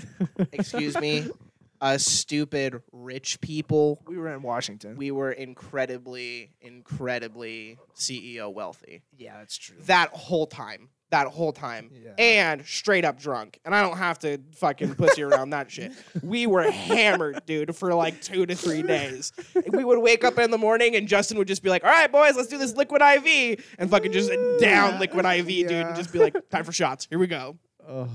excuse 0.53 0.97
me, 1.01 1.25
us 1.81 2.05
stupid 2.05 2.81
rich 2.91 3.39
people. 3.41 4.01
We 4.07 4.17
were 4.17 4.33
in 4.33 4.41
Washington. 4.41 4.98
We 4.98 5.12
were 5.12 5.31
incredibly, 5.31 6.51
incredibly 6.62 7.77
CEO 7.95 8.53
wealthy 8.53 9.03
yeah, 9.17 9.38
that's 9.38 9.57
true. 9.57 9.77
that 9.86 10.09
whole 10.09 10.48
time. 10.48 10.89
That 11.12 11.25
whole 11.25 11.51
time. 11.51 11.89
Yeah. 11.91 12.12
And 12.19 12.63
straight 12.67 13.03
up 13.03 13.19
drunk. 13.19 13.59
And 13.65 13.74
I 13.74 13.81
don't 13.81 13.98
have 13.98 14.19
to 14.19 14.38
fucking 14.57 14.93
pussy 14.93 15.24
around 15.24 15.50
that 15.51 15.71
shit. 15.71 15.91
We 16.21 16.45
were 16.45 16.69
hammered, 16.69 17.41
dude, 17.48 17.75
for 17.75 17.95
like 17.95 18.21
two 18.21 18.45
to 18.45 18.53
three 18.53 18.83
days. 18.83 19.33
We 19.71 19.83
would 19.83 19.98
wake 20.00 20.24
up 20.24 20.38
in 20.38 20.51
the 20.51 20.57
morning 20.59 20.95
and 20.95 21.07
Justin 21.07 21.39
would 21.39 21.48
just 21.48 21.63
be 21.63 21.69
like, 21.69 21.83
all 21.83 21.89
right, 21.89 22.12
boys, 22.12 22.36
let's 22.36 22.50
do 22.50 22.59
this 22.59 22.75
liquid 22.75 23.01
IV. 23.01 23.65
And 23.79 23.89
fucking 23.89 24.12
just 24.12 24.31
down 24.59 25.00
liquid 25.00 25.25
IV, 25.25 25.48
dude, 25.48 25.71
and 25.71 25.95
just 25.95 26.13
be 26.13 26.19
like, 26.19 26.36
time 26.50 26.63
for 26.63 26.71
shots. 26.71 27.07
Here 27.09 27.17
we 27.17 27.25
go. 27.25 27.57
Ugh. 27.88 28.09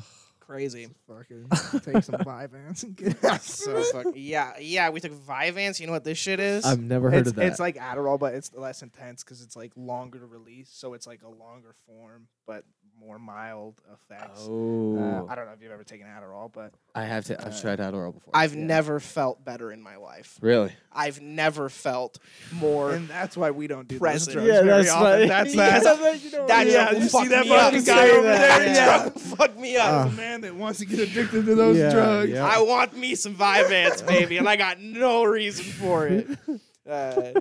Crazy. 0.46 0.88
Fucking 1.08 1.48
take 1.80 2.04
some 2.04 2.16
Vyvanse 2.16 2.82
and 2.82 2.96
get 2.96 3.24
out. 3.26 3.40
So 3.40 3.82
fuck 3.84 4.06
yeah, 4.14 4.52
yeah. 4.60 4.90
We 4.90 5.00
took 5.00 5.12
Vyvanse. 5.12 5.80
You 5.80 5.86
know 5.86 5.92
what 5.92 6.04
this 6.04 6.18
shit 6.18 6.38
is? 6.38 6.64
I've 6.64 6.82
never 6.82 7.10
heard 7.10 7.20
it's, 7.20 7.30
of 7.30 7.36
that. 7.36 7.46
it's 7.46 7.58
like 7.58 7.76
Adderall, 7.76 8.18
but 8.18 8.34
it's 8.34 8.52
less 8.54 8.82
intense 8.82 9.24
because 9.24 9.40
it's 9.40 9.56
like 9.56 9.72
longer 9.74 10.18
to 10.18 10.26
release. 10.26 10.70
So 10.70 10.92
it's 10.92 11.06
like 11.06 11.22
a 11.22 11.28
longer 11.28 11.74
form, 11.86 12.28
but 12.46 12.64
more 13.04 13.18
mild 13.18 13.80
effects. 13.92 14.40
oh, 14.48 14.96
Uh, 14.96 15.26
I 15.30 15.34
don't 15.34 15.46
know 15.46 15.52
if 15.52 15.60
you've 15.62 15.72
ever 15.72 15.84
taken 15.84 16.06
Adderall, 16.06 16.50
but 16.52 16.72
I 16.94 17.04
have 17.04 17.24
to. 17.26 17.40
I've 17.40 17.52
uh, 17.54 17.60
tried 17.60 17.78
Adderall 17.80 18.14
before. 18.14 18.30
I've 18.34 18.54
yeah. 18.54 18.64
never 18.64 19.00
felt 19.00 19.44
better 19.44 19.70
in 19.72 19.82
my 19.82 19.96
life. 19.96 20.38
really. 20.40 20.72
I've 20.92 21.20
never 21.20 21.68
felt 21.68 22.18
more. 22.52 22.92
and 22.92 23.08
that's 23.08 23.36
why 23.36 23.50
we 23.50 23.66
don't 23.66 23.86
do 23.88 23.98
Present. 23.98 24.32
drugs 24.34 24.48
Yeah, 24.48 24.62
very 24.62 24.82
that's 24.84 24.90
often. 24.90 25.04
funny. 25.04 25.26
That's 25.28 25.54
Yeah. 25.54 25.80
that. 25.80 26.46
That 26.48 26.66
yeah, 26.66 26.92
you 26.92 27.08
fuck 27.08 27.22
see 27.24 27.28
that 27.28 27.44
me 27.46 27.50
up. 27.52 27.60
fucking 27.72 27.84
guy 27.84 28.10
over 28.10 28.22
that, 28.22 28.58
there? 28.58 28.74
That 28.74 28.76
Yeah. 28.76 28.98
drug 29.02 29.18
fuck 29.20 29.58
me 29.58 29.76
up. 29.76 29.86
Uh, 29.88 30.04
There's 30.04 30.16
man 30.16 30.40
that 30.42 30.54
wants 30.54 30.78
to 30.78 30.86
get 30.86 30.98
addicted 31.00 31.44
to 31.46 31.54
those 31.54 31.76
Yeah, 31.76 31.90
drugs. 31.92 32.30
yeah. 32.30 32.46
I 32.46 32.60
want 32.62 32.96
me 32.96 33.14
some 33.16 33.34
Vyvanse, 33.34 34.06
baby, 34.06 34.38
and 34.38 34.48
I 34.48 34.56
got 34.56 34.80
no 34.80 35.24
reason 35.24 35.64
for 35.64 36.06
it. 36.06 36.26
Uh, 36.86 37.32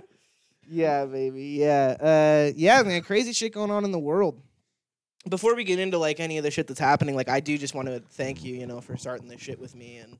yeah, 0.70 1.04
baby. 1.04 1.44
Yeah. 1.60 1.96
Uh, 2.00 2.52
yeah, 2.56 2.82
man. 2.82 3.02
Crazy 3.02 3.34
shit 3.34 3.52
going 3.52 3.70
on 3.70 3.84
in 3.84 3.92
the 3.92 3.98
world. 3.98 4.40
Before 5.28 5.54
we 5.54 5.64
get 5.64 5.78
into 5.78 5.98
like 5.98 6.20
any 6.20 6.38
of 6.38 6.44
the 6.44 6.50
shit 6.50 6.66
that's 6.66 6.80
happening, 6.80 7.14
like 7.16 7.28
I 7.28 7.40
do 7.40 7.56
just 7.58 7.74
want 7.74 7.88
to 7.88 8.00
thank 8.10 8.44
you, 8.44 8.54
you 8.54 8.66
know, 8.66 8.80
for 8.80 8.96
starting 8.96 9.28
this 9.28 9.40
shit 9.40 9.58
with 9.58 9.74
me 9.74 9.98
and 9.98 10.18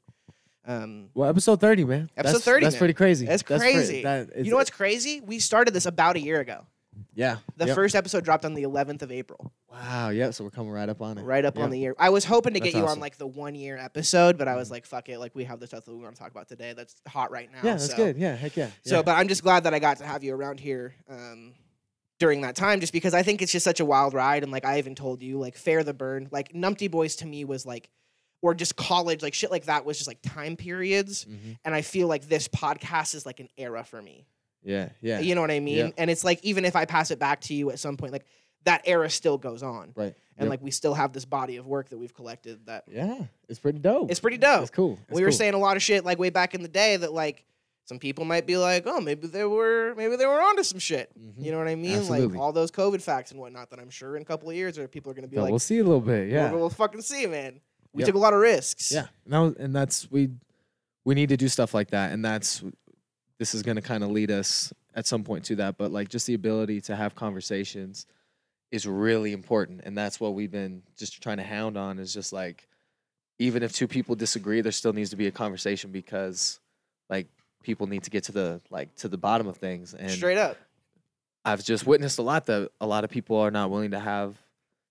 um 0.66 1.08
Well, 1.14 1.28
episode 1.28 1.60
thirty, 1.60 1.84
man. 1.84 2.10
Episode 2.16 2.32
That's- 2.38 2.44
30, 2.44 2.64
That's 2.66 2.74
man. 2.74 2.78
pretty 2.78 2.94
crazy. 2.94 3.26
That's 3.26 3.42
crazy. 3.42 4.02
that 4.02 4.30
is- 4.34 4.46
you 4.46 4.50
know 4.50 4.56
what's 4.56 4.70
crazy? 4.70 5.20
We 5.20 5.38
started 5.38 5.74
this 5.74 5.86
about 5.86 6.16
a 6.16 6.20
year 6.20 6.40
ago. 6.40 6.66
Yeah. 7.14 7.38
The 7.56 7.66
Yep. 7.66 7.74
first 7.74 7.94
episode 7.96 8.24
dropped 8.24 8.44
on 8.44 8.54
the 8.54 8.62
11th 8.62 9.02
of 9.02 9.10
April, 9.12 9.52
Wow. 9.70 10.10
Yeah. 10.10 10.30
So 10.30 10.44
we're 10.44 10.50
coming 10.50 10.70
right 10.70 10.88
up 10.88 11.02
on 11.02 11.18
it. 11.18 11.22
right 11.22 11.44
up 11.44 11.56
Yeah. 11.58 11.64
on 11.64 11.70
the 11.70 11.78
year. 11.78 11.94
I 11.98 12.08
was 12.10 12.24
hoping 12.24 12.54
to 12.54 12.60
get 12.60 12.72
That's 12.72 12.84
you 12.84 12.88
on 12.88 13.00
like 13.00 13.18
the 13.18 13.26
one 13.26 13.56
year 13.56 13.76
episode, 13.76 14.38
but 14.38 14.46
I 14.46 14.54
was 14.54 14.68
Mhm. 14.68 14.72
like, 14.72 14.86
fuck 14.86 15.08
it. 15.08 15.18
Like 15.18 15.34
we 15.34 15.42
have 15.44 15.58
the 15.58 15.66
stuff 15.66 15.84
that 15.84 15.92
we 15.92 16.00
want 16.00 16.14
to 16.14 16.20
talk 16.22 16.30
about 16.30 16.48
today 16.48 16.72
that's 16.72 16.94
hot 17.08 17.30
right 17.32 17.50
now. 17.50 17.58
Yeah, 17.64 17.72
that's 17.72 17.90
so. 17.90 17.96
good. 17.96 18.16
Yeah. 18.16 18.36
Heck 18.36 18.56
yeah. 18.56 18.70
So, 18.86 18.96
yeah. 18.96 19.02
but 19.02 19.16
I'm 19.18 19.26
just 19.28 19.42
glad 19.42 19.64
that 19.64 19.74
I 19.74 19.80
got 19.80 19.98
to 19.98 20.06
have 20.06 20.22
you 20.22 20.34
around 20.34 20.60
here 20.60 20.94
um, 21.10 21.52
during 22.18 22.42
that 22.42 22.54
time, 22.56 22.80
just 22.80 22.92
because 22.92 23.14
I 23.14 23.22
think 23.22 23.42
it's 23.42 23.52
just 23.52 23.64
such 23.64 23.80
a 23.80 23.84
wild 23.84 24.14
ride. 24.14 24.42
And 24.42 24.52
like 24.52 24.64
I 24.64 24.78
even 24.78 24.94
told 24.94 25.22
you, 25.22 25.38
like 25.38 25.56
Fair 25.56 25.82
the 25.82 25.94
Burn, 25.94 26.28
like 26.30 26.52
Numpty 26.52 26.90
Boys 26.90 27.16
to 27.16 27.26
me 27.26 27.44
was 27.44 27.66
like, 27.66 27.90
or 28.42 28.54
just 28.54 28.76
college, 28.76 29.22
like 29.22 29.34
shit 29.34 29.50
like 29.50 29.64
that 29.64 29.84
was 29.84 29.96
just 29.98 30.06
like 30.06 30.18
time 30.22 30.56
periods. 30.56 31.24
Mhm. 31.24 31.58
And 31.64 31.74
I 31.74 31.82
feel 31.82 32.06
like 32.08 32.28
this 32.28 32.46
podcast 32.48 33.14
is 33.14 33.24
like 33.26 33.40
an 33.40 33.48
era 33.56 33.82
for 33.84 34.00
me. 34.00 34.26
Yeah. 34.62 34.90
Yeah. 35.00 35.20
You 35.20 35.34
know 35.34 35.40
what 35.40 35.50
I 35.50 35.60
mean? 35.60 35.76
Yeah. 35.88 35.90
And 35.98 36.10
it's 36.10 36.24
like 36.24 36.44
even 36.44 36.64
if 36.64 36.76
I 36.76 36.84
pass 36.84 37.10
it 37.10 37.18
back 37.18 37.40
to 37.42 37.54
you 37.54 37.70
at 37.70 37.78
some 37.78 37.96
point, 37.96 38.12
like 38.12 38.26
that 38.64 38.82
era 38.86 39.10
still 39.10 39.36
goes 39.38 39.62
on. 39.62 39.92
Right. 39.94 40.14
And 40.36 40.46
Yep. 40.46 40.50
like 40.50 40.62
we 40.62 40.70
still 40.70 40.94
have 40.94 41.12
this 41.12 41.24
body 41.24 41.56
of 41.56 41.66
work 41.66 41.88
that 41.90 41.98
we've 41.98 42.14
collected 42.14 42.66
that 42.66 42.84
Yeah. 42.90 43.18
It's 43.48 43.58
pretty 43.58 43.78
dope. 43.78 44.10
it's 44.10 44.20
pretty 44.20 44.38
dope. 44.38 44.62
It's 44.62 44.70
cool. 44.70 44.98
It's 45.08 45.16
we 45.16 45.22
were 45.24 45.32
saying 45.32 45.54
a 45.54 45.58
lot 45.58 45.76
of 45.76 45.82
shit 45.82 46.04
like 46.04 46.18
way 46.18 46.30
back 46.30 46.54
in 46.54 46.62
the 46.62 46.68
day 46.68 46.96
that 46.96 47.12
like 47.12 47.44
some 47.86 47.98
people 47.98 48.24
might 48.24 48.46
be 48.46 48.56
like, 48.56 48.84
oh, 48.86 49.00
maybe 49.00 49.26
they 49.26 49.44
were 49.44 49.94
maybe 49.96 50.16
they 50.16 50.26
were 50.26 50.40
onto 50.40 50.62
some 50.62 50.78
shit. 50.78 51.10
Mhm. 51.18 51.44
You 51.44 51.52
know 51.52 51.58
what 51.58 51.68
I 51.68 51.74
mean? 51.74 52.08
Like 52.08 52.34
all 52.36 52.52
those 52.52 52.70
COVID 52.70 53.02
facts 53.02 53.30
and 53.30 53.40
whatnot 53.40 53.70
that 53.70 53.78
I'm 53.78 53.90
sure 53.90 54.16
in 54.16 54.22
a 54.22 54.24
couple 54.24 54.48
of 54.50 54.56
years 54.56 54.78
or 54.78 54.88
people 54.88 55.10
are 55.12 55.14
gonna 55.14 55.28
be 55.28 55.38
like, 55.38 55.50
we'll 55.50 55.58
see 55.58 55.78
a 55.78 55.84
little 55.84 56.00
bit. 56.00 56.30
Yeah. 56.30 56.50
we'll, 56.50 56.60
we'll 56.60 56.70
fucking 56.70 57.02
see, 57.02 57.26
man. 57.26 57.60
We 57.92 58.00
Yep. 58.02 58.06
took 58.06 58.14
a 58.16 58.18
lot 58.18 58.32
of 58.32 58.40
risks. 58.40 58.90
Yeah, 58.90 59.06
was, 59.26 59.54
and 59.56 59.74
that's 59.74 60.10
we 60.10 60.30
we 61.04 61.14
need 61.14 61.28
to 61.28 61.36
do 61.36 61.48
stuff 61.48 61.74
like 61.74 61.90
that, 61.90 62.12
and 62.12 62.24
that's 62.24 62.62
this 63.38 63.54
is 63.54 63.62
going 63.62 63.76
to 63.76 63.82
kind 63.82 64.02
of 64.02 64.10
lead 64.10 64.30
us 64.30 64.72
at 64.94 65.06
some 65.06 65.22
point 65.24 65.44
to 65.44 65.56
that. 65.56 65.76
But 65.76 65.92
like 65.92 66.08
just 66.08 66.26
the 66.26 66.34
ability 66.34 66.80
to 66.82 66.96
have 66.96 67.14
conversations 67.14 68.06
is 68.72 68.86
really 68.88 69.32
important, 69.32 69.82
and 69.84 69.96
that's 69.96 70.18
what 70.18 70.34
we've 70.34 70.50
been 70.50 70.82
just 70.96 71.22
trying 71.22 71.36
to 71.36 71.42
hound 71.44 71.76
on. 71.76 71.98
Is 71.98 72.12
just 72.14 72.32
like 72.32 72.66
even 73.38 73.62
if 73.62 73.72
two 73.72 73.86
people 73.86 74.14
disagree, 74.16 74.60
there 74.60 74.72
still 74.72 74.92
needs 74.92 75.10
to 75.10 75.16
be 75.16 75.26
a 75.26 75.30
conversation 75.30 75.90
because 75.92 76.58
like 77.10 77.28
people 77.64 77.86
need 77.86 78.04
to 78.04 78.10
get 78.10 78.24
to 78.24 78.32
the 78.32 78.60
like 78.70 78.94
to 78.96 79.08
the 79.08 79.18
bottom 79.18 79.46
of 79.46 79.56
things. 79.56 79.94
And 79.94 80.10
Straight 80.10 80.38
up. 80.38 80.56
I've 81.44 81.62
just 81.64 81.86
witnessed 81.86 82.18
a 82.18 82.22
lot 82.22 82.46
that 82.46 82.70
a 82.80 82.86
lot 82.86 83.04
of 83.04 83.10
people 83.10 83.36
are 83.36 83.50
not 83.50 83.70
willing 83.70 83.90
to 83.90 83.98
have 84.00 84.36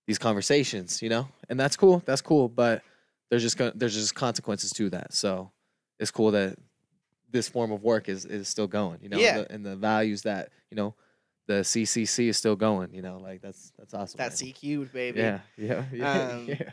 these 0.06 0.18
conversations, 0.18 1.00
you 1.02 1.08
know, 1.08 1.26
and 1.48 1.58
that's 1.58 1.76
cool. 1.76 2.02
That's 2.04 2.20
cool, 2.20 2.48
but 2.48 2.82
there's 3.30 3.42
just 3.42 3.56
there's 3.78 3.94
just 3.94 4.14
consequences 4.14 4.70
to 4.72 4.90
that. 4.90 5.12
So 5.14 5.50
it's 5.98 6.10
cool 6.10 6.30
that 6.32 6.56
this 7.30 7.48
form 7.48 7.72
of 7.72 7.82
work 7.82 8.08
is 8.08 8.24
is 8.26 8.46
still 8.48 8.66
going, 8.68 8.98
you 9.02 9.08
know, 9.08 9.18
Yeah. 9.18 9.38
the, 9.38 9.52
and 9.52 9.64
the 9.66 9.74
values 9.76 10.22
that 10.22 10.50
you 10.70 10.76
know 10.76 10.94
the 11.46 11.62
CCC 11.64 12.28
is 12.28 12.36
still 12.36 12.54
going, 12.56 12.94
you 12.94 13.02
know, 13.02 13.18
like 13.18 13.40
that's 13.42 13.72
that's 13.78 13.92
awesome. 13.94 14.18
That's 14.18 14.42
man. 14.42 14.52
EQ'd, 14.52 14.92
baby. 14.92 15.20
Yeah, 15.20 15.40
yeah, 15.56 15.84
yeah, 15.92 16.12
Um, 16.32 16.46
yeah. 16.48 16.70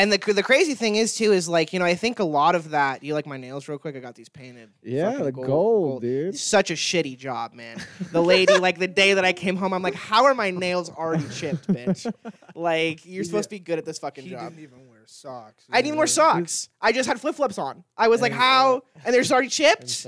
And 0.00 0.10
the 0.10 0.32
the 0.32 0.42
crazy 0.42 0.74
thing 0.74 0.96
is 0.96 1.14
too 1.14 1.32
is 1.32 1.46
like 1.46 1.74
you 1.74 1.78
know 1.78 1.84
I 1.84 1.94
think 1.94 2.20
a 2.20 2.24
lot 2.24 2.54
of 2.54 2.70
that. 2.70 3.02
You 3.04 3.12
like 3.12 3.26
my 3.26 3.36
nails 3.36 3.68
real 3.68 3.76
quick? 3.76 3.96
I 3.96 3.98
got 3.98 4.14
these 4.14 4.30
painted. 4.30 4.70
Yeah, 4.82 5.18
the 5.22 5.30
gold, 5.30 6.00
dude. 6.00 6.38
Such 6.38 6.70
a 6.70 6.74
shitty 6.74 7.18
job, 7.18 7.52
man. 7.52 7.78
The 8.10 8.22
lady, 8.22 8.56
like 8.56 8.78
the 8.78 8.88
day 8.88 9.12
that 9.14 9.24
I 9.26 9.34
came 9.34 9.56
home, 9.56 9.74
I'm 9.74 9.82
like, 9.82 9.94
how 9.94 10.24
are 10.24 10.34
my 10.34 10.50
nails 10.50 10.88
already 10.88 11.28
chipped, 11.28 11.68
bitch? 11.68 12.10
Like 12.54 13.04
you're 13.04 13.24
supposed 13.24 13.50
to 13.50 13.56
be 13.56 13.58
good 13.58 13.78
at 13.78 13.84
this 13.84 13.98
fucking 13.98 14.24
He 14.24 14.30
job. 14.30 14.50
didn't 14.54 14.62
even 14.62 14.88
wear 14.88 15.02
socks. 15.04 15.64
I 15.70 15.76
didn't 15.76 15.88
even 15.88 15.98
wear 15.98 16.06
socks. 16.06 16.70
I 16.80 16.92
just 16.92 17.06
had 17.06 17.20
flip 17.20 17.34
flops 17.34 17.58
on. 17.58 17.84
I 17.96 18.08
was 18.08 18.22
like, 18.22 18.32
how? 18.32 18.82
And 19.04 19.12
they're 19.14 19.22
already 19.30 19.46
I'm 19.46 19.50
chipped. 19.50 19.82
It's 19.84 20.06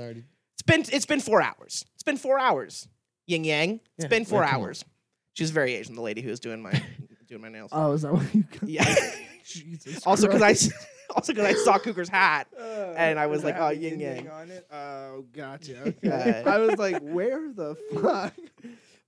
been 0.65 0.85
it's 0.91 1.05
been 1.05 1.19
four 1.19 1.41
hours. 1.41 1.85
It's 1.93 2.03
been 2.03 2.17
four 2.17 2.39
hours. 2.39 2.87
Yin 3.27 3.43
yang. 3.43 3.79
It's 3.97 4.05
Yeah, 4.05 4.07
been 4.07 4.25
four 4.25 4.41
yeah, 4.41 4.49
come 4.51 4.61
on. 4.61 4.65
hours. 4.69 4.85
She's 5.33 5.51
very 5.51 5.75
Asian, 5.75 5.93
the 5.95 6.01
lady 6.01 6.21
who 6.21 6.29
was 6.29 6.39
doing 6.39 6.61
my 6.63 6.71
doing 7.27 7.41
my 7.41 7.49
nails. 7.49 7.69
Oh, 7.73 7.91
is 7.93 8.01
that 8.01 8.13
what 8.13 8.33
you 8.33 8.43
got? 8.43 8.67
Yeah. 8.69 8.95
Jesus 9.43 10.05
also 10.05 10.27
because 10.27 10.41
I 10.41 10.55
also 11.15 11.33
because 11.33 11.45
I 11.45 11.53
saw 11.53 11.77
Cougar's 11.77 12.09
hat. 12.09 12.47
Uh, 12.59 12.93
and 12.97 13.19
I 13.19 13.27
was 13.27 13.39
does 13.41 13.45
like, 13.45 13.55
oh, 13.57 13.67
have 13.69 13.81
yin 13.81 13.99
yin 13.99 14.15
yang. 14.17 14.29
on 14.29 14.49
it. 14.51 14.67
Oh, 14.71 15.25
gotcha. 15.33 15.93
Okay. 16.05 16.43
Uh, 16.45 16.49
I 16.49 16.59
was 16.59 16.77
like, 16.77 17.01
where 17.01 17.51
the 17.51 17.75
fuck? 18.01 18.33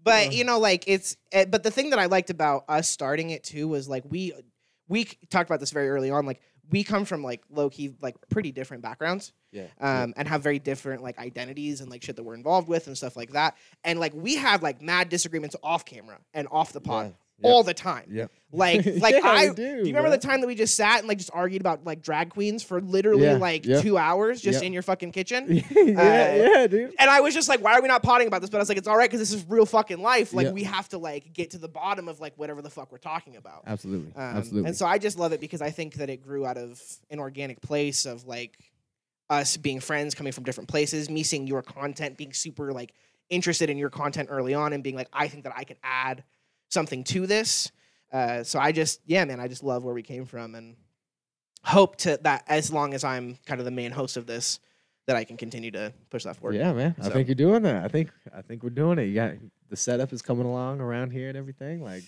But 0.04 0.28
Ugh. 0.28 0.34
you 0.34 0.44
know, 0.44 0.60
like 0.60 0.86
it's. 0.88 1.18
Uh, 1.34 1.46
but 1.46 1.64
the 1.64 1.72
thing 1.72 1.92
that 1.92 2.00
I 2.00 2.06
liked 2.08 2.30
about 2.30 2.66
us 2.68 2.90
starting 2.90 3.30
it 3.32 3.44
too 3.44 3.68
was 3.68 3.88
like 3.90 4.04
we 4.10 4.34
we 4.88 5.06
talked 5.30 5.50
about 5.50 5.60
this 5.60 5.72
very 5.72 5.90
early 5.90 6.10
on. 6.10 6.26
Like 6.26 6.42
we 6.70 6.84
come 6.84 7.06
from 7.06 7.24
like 7.24 7.44
low 7.50 7.70
key 7.70 7.94
like 8.02 8.16
pretty 8.30 8.52
different 8.52 8.82
backgrounds. 8.84 9.34
Yeah. 9.52 9.68
um, 9.80 10.14
and 10.18 10.28
have 10.28 10.42
very 10.44 10.60
different 10.60 11.02
like 11.02 11.18
identities 11.18 11.80
and 11.80 11.90
like 11.90 12.04
shit 12.04 12.18
that 12.18 12.24
we're 12.24 12.34
involved 12.36 12.68
with 12.68 12.88
and 12.88 12.98
stuff 12.98 13.16
like 13.16 13.32
that. 13.32 13.56
And 13.86 14.00
like 14.02 14.14
we 14.14 14.36
have 14.36 14.62
like 14.62 14.82
mad 14.82 15.08
disagreements 15.08 15.56
off 15.64 15.86
camera 15.86 16.18
and 16.34 16.48
off 16.52 16.74
the 16.74 16.82
pod 16.82 17.06
Yeah, 17.06 17.12
all 17.44 17.64
the 17.64 17.74
time. 17.74 18.06
Yep. 18.12 18.32
Like 18.52 18.86
like 19.02 19.16
Yeah, 19.16 19.22
I 19.24 19.50
we 19.50 19.56
do, 19.56 19.56
do 19.56 19.70
you 19.72 19.78
remember 19.88 20.04
bro. 20.04 20.12
the 20.12 20.18
time 20.18 20.40
that 20.42 20.48
we 20.48 20.56
just 20.56 20.76
sat 20.76 21.00
and 21.00 21.08
like 21.08 21.18
just 21.18 21.32
argued 21.34 21.62
about 21.62 21.84
like 21.84 22.02
drag 22.02 22.30
queens 22.30 22.64
for 22.64 22.80
literally 22.80 23.24
Yeah, 23.26 23.34
like 23.38 23.66
yep. 23.66 23.82
two 23.82 23.98
hours 23.98 24.40
just 24.42 24.58
Yep. 24.62 24.64
in 24.68 24.74
your 24.74 24.82
fucking 24.82 25.12
kitchen? 25.12 25.46
yeah, 25.52 25.62
Uh, 25.62 25.82
yeah, 26.54 26.68
dude. 26.68 26.94
And 26.98 27.10
I 27.10 27.20
was 27.20 27.34
just 27.34 27.50
like, 27.50 27.62
why 27.62 27.74
are 27.74 27.82
we 27.82 27.90
not 27.90 28.02
potting 28.04 28.28
about 28.28 28.40
this? 28.42 28.50
But 28.50 28.58
I 28.58 28.62
was 28.62 28.70
like, 28.70 28.78
it's 28.78 28.88
all 28.88 28.96
right 28.98 29.10
because 29.10 29.20
this 29.20 29.34
is 29.34 29.46
real 29.50 29.66
fucking 29.66 30.02
life. 30.02 30.34
Like 30.34 30.46
Yeah. 30.48 30.54
we 30.54 30.64
have 30.64 30.88
to 30.90 30.98
like 30.98 31.34
get 31.34 31.52
to 31.52 31.58
the 31.58 31.68
bottom 31.68 32.08
of 32.08 32.22
like 32.22 32.34
whatever 32.38 32.62
the 32.62 32.70
fuck 32.70 32.92
we're 32.92 32.98
talking 33.00 33.36
about. 33.36 33.64
Absolutely. 33.68 34.14
Um, 34.16 34.38
Absolutely. 34.38 34.68
And 34.70 34.78
so 34.78 34.86
I 34.86 34.98
just 34.98 35.20
love 35.20 35.34
it 35.34 35.42
because 35.42 35.62
I 35.62 35.72
think 35.72 35.96
that 35.96 36.10
it 36.10 36.22
grew 36.22 36.46
out 36.46 36.58
of 36.58 36.82
an 37.10 37.20
organic 37.20 37.62
place 37.62 38.06
of 38.06 38.26
like 38.26 38.58
us 39.30 39.58
being 39.58 39.80
friends 39.82 40.16
coming 40.16 40.32
from 40.32 40.44
different 40.46 40.70
places, 40.70 41.10
me 41.10 41.24
seeing 41.24 41.48
your 41.48 41.62
content, 41.64 42.16
being 42.16 42.32
super 42.32 42.72
like 42.72 42.94
interested 43.30 43.70
in 43.70 43.78
your 43.78 43.90
content 43.90 44.30
early 44.32 44.54
on 44.54 44.72
and 44.72 44.84
being 44.84 44.96
like, 44.96 45.10
I 45.12 45.28
think 45.28 45.44
that 45.44 45.54
I 45.58 45.64
can 45.64 45.78
add 45.84 46.24
something 46.70 47.04
to 47.06 47.28
this. 47.28 47.72
Uh, 48.12 48.44
so 48.44 48.60
I 48.60 48.72
just, 48.72 49.02
yeah, 49.06 49.26
man, 49.26 49.40
I 49.40 49.48
just 49.48 49.64
love 49.64 49.84
where 49.84 49.94
we 49.94 50.04
came 50.04 50.26
from 50.26 50.56
and 50.56 50.76
hope 51.64 51.98
to 51.98 52.18
that 52.24 52.44
as 52.48 52.72
long 52.72 52.94
as 52.94 53.04
I'm 53.04 53.38
kind 53.46 53.60
of 53.60 53.66
the 53.66 53.72
main 53.72 53.92
host 53.92 54.18
of 54.18 54.26
this, 54.26 54.60
that 55.08 55.16
I 55.16 55.24
can 55.24 55.38
continue 55.38 55.72
to 55.72 55.94
push 56.10 56.24
that 56.24 56.38
forward. 56.38 56.56
Yeah, 56.56 56.74
man. 56.74 56.96
I 57.02 57.10
think 57.10 57.28
you're 57.28 57.36
doing 57.36 57.64
that. 57.64 57.84
I 57.84 57.88
think 57.88 58.10
I 58.36 58.42
think 58.42 58.64
we're 58.64 58.70
doing 58.72 58.98
it. 59.00 59.04
You 59.04 59.16
got 59.16 59.34
the 59.70 59.76
setup 59.76 60.14
is 60.14 60.22
coming 60.22 60.46
along 60.46 60.82
around 60.82 61.12
here 61.12 61.30
and 61.30 61.38
everything. 61.38 61.84
Like 61.84 62.04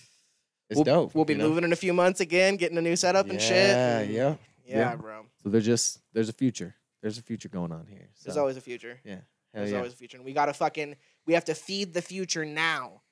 it's 0.68 0.76
we'll, 0.76 0.84
dope. 0.84 1.14
We'll 1.14 1.24
be 1.24 1.34
know? 1.34 1.48
moving 1.48 1.64
in 1.64 1.72
a 1.72 1.76
few 1.76 1.92
months 1.92 2.20
again, 2.20 2.56
getting 2.56 2.76
a 2.78 2.82
new 2.82 2.96
setup 2.96 3.28
and 3.30 3.40
shit. 3.40 3.68
Yeah, 3.68 3.98
and- 3.98 4.12
yeah. 4.12 4.34
Yeah, 4.66 4.76
yeah. 4.76 4.96
bro. 4.96 5.24
So 5.42 5.48
there's 5.48 5.64
just 5.64 6.00
there's 6.12 6.28
a 6.28 6.32
future. 6.32 6.74
There's 7.00 7.18
a 7.18 7.22
future 7.22 7.48
going 7.48 7.72
on 7.72 7.86
here. 7.88 8.08
There's 8.24 8.36
always 8.36 8.56
a 8.56 8.60
future. 8.60 8.98
yeah. 9.04 9.14
Hell 9.14 9.22
There's 9.62 9.70
yeah. 9.70 9.78
always 9.78 9.92
a 9.94 9.96
future. 9.96 10.16
And 10.18 10.26
we 10.26 10.32
gotta 10.32 10.52
fucking 10.52 10.96
we 11.26 11.34
have 11.34 11.44
to 11.46 11.54
feed 11.54 11.94
the 11.94 12.02
future 12.02 12.44
now. 12.44 13.02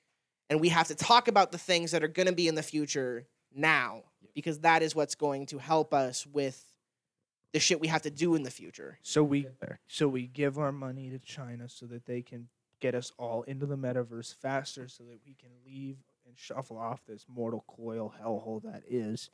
And 0.49 0.59
we 0.61 0.69
have 0.69 0.87
to 0.87 0.95
talk 0.95 1.27
about 1.27 1.51
the 1.51 1.57
things 1.57 1.91
that 1.91 2.03
are 2.03 2.07
gonna 2.07 2.31
be 2.33 2.47
in 2.47 2.55
the 2.55 2.63
future 2.63 3.27
now. 3.53 4.03
Because 4.33 4.59
that 4.59 4.83
is 4.83 4.95
what's 4.95 5.15
going 5.15 5.47
to 5.47 5.57
help 5.57 5.93
us 5.93 6.25
with 6.27 6.63
the 7.53 7.59
shit 7.59 7.79
we 7.79 7.87
have 7.87 8.03
to 8.03 8.11
do 8.11 8.35
in 8.35 8.43
the 8.43 8.51
future. 8.51 8.99
So 9.01 9.23
we 9.23 9.47
so 9.87 10.07
we 10.07 10.27
give 10.27 10.59
our 10.59 10.71
money 10.71 11.09
to 11.09 11.17
China 11.19 11.67
so 11.67 11.85
that 11.87 12.05
they 12.05 12.21
can 12.21 12.47
get 12.79 12.93
us 12.93 13.11
all 13.17 13.41
into 13.43 13.65
the 13.65 13.75
metaverse 13.77 14.35
faster 14.35 14.87
so 14.87 15.03
that 15.05 15.17
we 15.25 15.33
can 15.33 15.49
leave 15.65 15.97
and 16.27 16.37
shuffle 16.37 16.77
off 16.77 17.01
this 17.07 17.25
mortal 17.27 17.63
coil 17.67 18.13
hellhole 18.21 18.61
that 18.63 18.83
is 18.87 19.31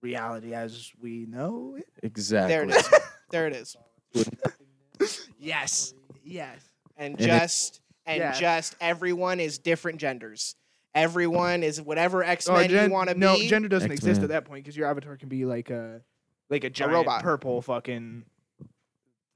reality 0.00 0.52
as 0.54 0.90
we 1.00 1.24
know 1.26 1.76
it. 1.78 1.86
exactly. 2.02 2.48
There 2.52 2.64
it 2.64 2.70
is. 2.74 2.88
there 3.30 3.46
it 3.46 3.54
is. 3.54 3.76
Yes. 5.38 5.94
Yes. 6.24 6.58
And 6.96 7.12
And 7.14 7.20
it- 7.20 7.26
just 7.26 7.80
and 8.06 8.18
Yeah. 8.18 8.32
just 8.32 8.76
everyone 8.80 9.40
is 9.40 9.58
different 9.58 9.98
genders. 10.00 10.54
Everyone 10.94 11.62
is 11.62 11.80
whatever 11.80 12.22
X 12.22 12.48
Oh, 12.48 12.54
Men 12.54 12.68
gen- 12.68 12.86
you 12.88 12.92
want 12.92 13.08
to 13.08 13.14
no, 13.18 13.36
be. 13.36 13.42
No, 13.44 13.48
gender 13.48 13.68
doesn't 13.68 13.90
exist 13.90 14.08
X-Men. 14.20 14.24
at 14.24 14.28
that 14.30 14.44
point 14.44 14.64
because 14.64 14.76
your 14.76 14.88
avatar 14.88 15.16
can 15.16 15.28
be 15.28 15.44
like 15.44 15.70
a 15.70 16.02
like 16.50 16.64
a 16.64 16.70
giant 16.70 16.92
robot. 16.92 17.22
purple 17.22 17.62
fucking 17.62 18.24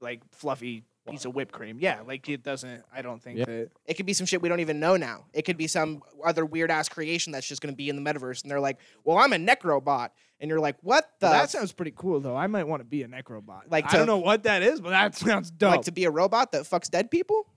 like 0.01 0.21
fluffy 0.31 0.83
piece 1.09 1.25
of 1.25 1.33
whipped 1.33 1.53
cream. 1.53 1.77
Yeah, 1.79 2.01
like 2.05 2.27
it 2.29 2.43
doesn't. 2.43 2.83
I 2.93 3.01
don't 3.01 3.21
think 3.23 3.39
Yeah. 3.39 3.45
that. 3.45 3.69
It 3.85 3.93
could 3.95 4.05
be 4.05 4.13
some 4.13 4.27
shit 4.27 4.41
we 4.41 4.49
don't 4.49 4.59
even 4.59 4.79
know 4.79 4.97
now. 4.97 5.25
It 5.33 5.43
could 5.43 5.57
be 5.57 5.65
some 5.67 6.03
other 6.23 6.45
weird 6.45 6.69
ass 6.69 6.89
creation 6.89 7.31
that's 7.31 7.47
just 7.47 7.61
going 7.61 7.73
to 7.73 7.77
be 7.77 7.89
in 7.89 7.95
the 7.95 8.01
metaverse. 8.01 8.43
And 8.43 8.51
they're 8.51 8.59
like, 8.59 8.77
well, 9.03 9.17
I'm 9.17 9.33
a 9.33 9.37
necrobot. 9.37 10.09
And 10.39 10.49
you're 10.49 10.59
like, 10.59 10.75
what 10.81 11.09
the? 11.19 11.27
Well, 11.27 11.33
that 11.33 11.49
sounds 11.49 11.71
pretty 11.71 11.93
cool 11.95 12.19
though. 12.19 12.35
I 12.35 12.45
might 12.47 12.65
want 12.65 12.81
to 12.81 12.85
be 12.85 13.01
a 13.03 13.07
necrobot. 13.07 13.63
Like 13.71 13.91
I 13.91 13.97
don't 13.97 14.05
know 14.05 14.17
what 14.19 14.43
that 14.43 14.61
is, 14.61 14.79
but 14.81 14.89
that 14.91 15.15
sounds 15.15 15.49
dope. 15.49 15.71
like 15.71 15.81
to 15.83 15.91
be 15.91 16.03
a 16.03 16.11
robot 16.11 16.51
that 16.51 16.63
fucks 16.63 16.89
dead 16.91 17.09
people? 17.09 17.47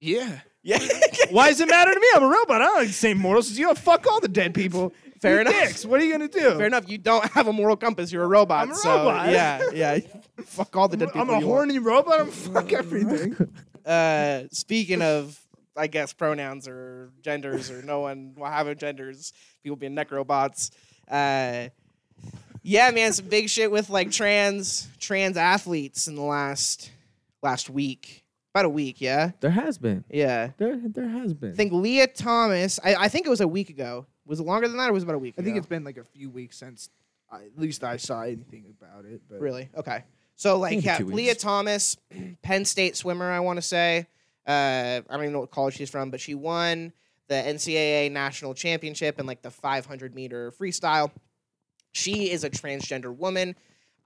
Yeah. 0.00 0.40
Yeah. 0.62 0.78
Why 1.30 1.48
does 1.48 1.60
it 1.60 1.68
matter 1.68 1.92
to 1.92 2.00
me? 2.00 2.06
I'm 2.14 2.22
a 2.22 2.28
robot. 2.28 2.60
I 2.62 2.64
don't 2.66 2.78
have 2.78 2.86
the 2.86 2.92
same 2.92 3.18
morals 3.18 3.50
as 3.50 3.58
you. 3.58 3.74
Fuck 3.74 4.06
all 4.06 4.20
the 4.20 4.28
dead 4.28 4.54
people. 4.54 4.92
Fair 5.20 5.36
You 5.36 5.40
enough. 5.42 5.54
Dicks. 5.54 5.84
What 5.84 6.00
are 6.00 6.04
you 6.04 6.12
gonna 6.12 6.28
do? 6.28 6.56
Fair 6.56 6.66
enough. 6.66 6.88
You 6.88 6.98
don't 6.98 7.24
have 7.32 7.46
a 7.46 7.52
moral 7.52 7.76
compass. 7.76 8.10
You're 8.10 8.24
a 8.24 8.28
robot. 8.28 8.62
I'm 8.62 8.72
a 8.72 8.74
so, 8.74 8.96
robot. 8.96 9.30
Yeah. 9.30 9.60
Yeah. 9.72 9.98
Fuck 10.44 10.74
all 10.76 10.88
the 10.88 10.94
I'm, 10.94 10.98
dead 11.00 11.08
people. 11.08 11.20
I'm 11.20 11.28
a 11.28 11.40
you 11.40 11.46
want. 11.46 11.70
horny 11.70 11.78
robot. 11.78 12.20
I'm 12.20 12.30
fuck 12.30 12.72
everything. 12.72 13.36
Uh, 13.84 14.44
speaking 14.50 15.02
of, 15.02 15.38
I 15.76 15.86
guess 15.86 16.14
pronouns 16.14 16.66
or 16.66 17.10
genders 17.22 17.70
or 17.70 17.82
no 17.82 18.00
one 18.00 18.34
will 18.36 18.46
have 18.46 18.74
genders. 18.78 19.34
People 19.62 19.76
being 19.76 19.94
necrobots. 19.94 20.70
Uh, 21.10 21.68
yeah, 22.62 22.90
man, 22.90 23.12
some 23.12 23.26
big 23.26 23.48
shit 23.48 23.70
with 23.70 23.90
like 23.90 24.10
trans 24.10 24.88
trans 24.98 25.36
athletes 25.36 26.08
in 26.08 26.14
the 26.14 26.22
last 26.22 26.90
last 27.42 27.68
week, 27.70 28.19
about 28.54 28.64
a 28.64 28.68
week. 28.68 29.00
Yeah, 29.00 29.32
There 29.40 29.50
has 29.50 29.78
been. 29.78 30.04
yeah. 30.10 30.50
There 30.58 30.76
there 30.82 31.08
has 31.08 31.34
been. 31.34 31.52
I 31.52 31.54
think 31.54 31.72
Lia 31.72 32.06
Thomas. 32.06 32.78
I, 32.82 32.94
I 32.94 33.08
think 33.08 33.26
it 33.26 33.30
was 33.30 33.40
a 33.40 33.48
week 33.48 33.70
ago. 33.70 34.06
Was 34.26 34.40
it 34.40 34.44
longer 34.44 34.68
than 34.68 34.76
that, 34.76 34.90
or 34.90 34.92
was 34.92 35.02
it 35.02 35.06
about 35.06 35.16
a 35.16 35.20
week? 35.20 35.34
I 35.38 35.42
think 35.42 35.54
ago? 35.54 35.58
it's 35.58 35.66
been 35.66 35.84
like 35.84 35.96
a 35.96 36.04
few 36.04 36.30
weeks 36.30 36.56
since 36.58 36.88
I, 37.30 37.44
at 37.44 37.58
least 37.58 37.82
I 37.84 37.96
saw 37.96 38.22
anything 38.22 38.64
about 38.80 39.04
it. 39.04 39.22
But 39.28 39.40
Really? 39.40 39.68
Okay. 39.76 40.04
So 40.36 40.58
like 40.58 40.82
yeah, 40.84 40.98
Lia. 40.98 41.34
Thomas, 41.34 41.96
Penn 42.42 42.64
State 42.64 42.96
swimmer, 42.96 43.30
I 43.30 43.40
want 43.40 43.58
to 43.58 43.62
say. 43.62 44.06
Uh, 44.46 45.00
I 45.08 45.12
don't 45.12 45.22
even 45.22 45.32
know 45.32 45.40
what 45.40 45.50
college 45.50 45.74
she's 45.76 45.90
from, 45.90 46.10
but 46.10 46.20
she 46.20 46.34
won 46.34 46.92
the 47.28 47.34
NCAA 47.34 48.10
national 48.10 48.54
championship 48.54 49.20
in 49.20 49.26
like 49.26 49.42
the 49.42 49.50
500 49.50 50.14
meter 50.14 50.50
freestyle. 50.50 51.10
She 51.92 52.30
is 52.30 52.42
a 52.42 52.50
transgender 52.50 53.14
woman. 53.14 53.54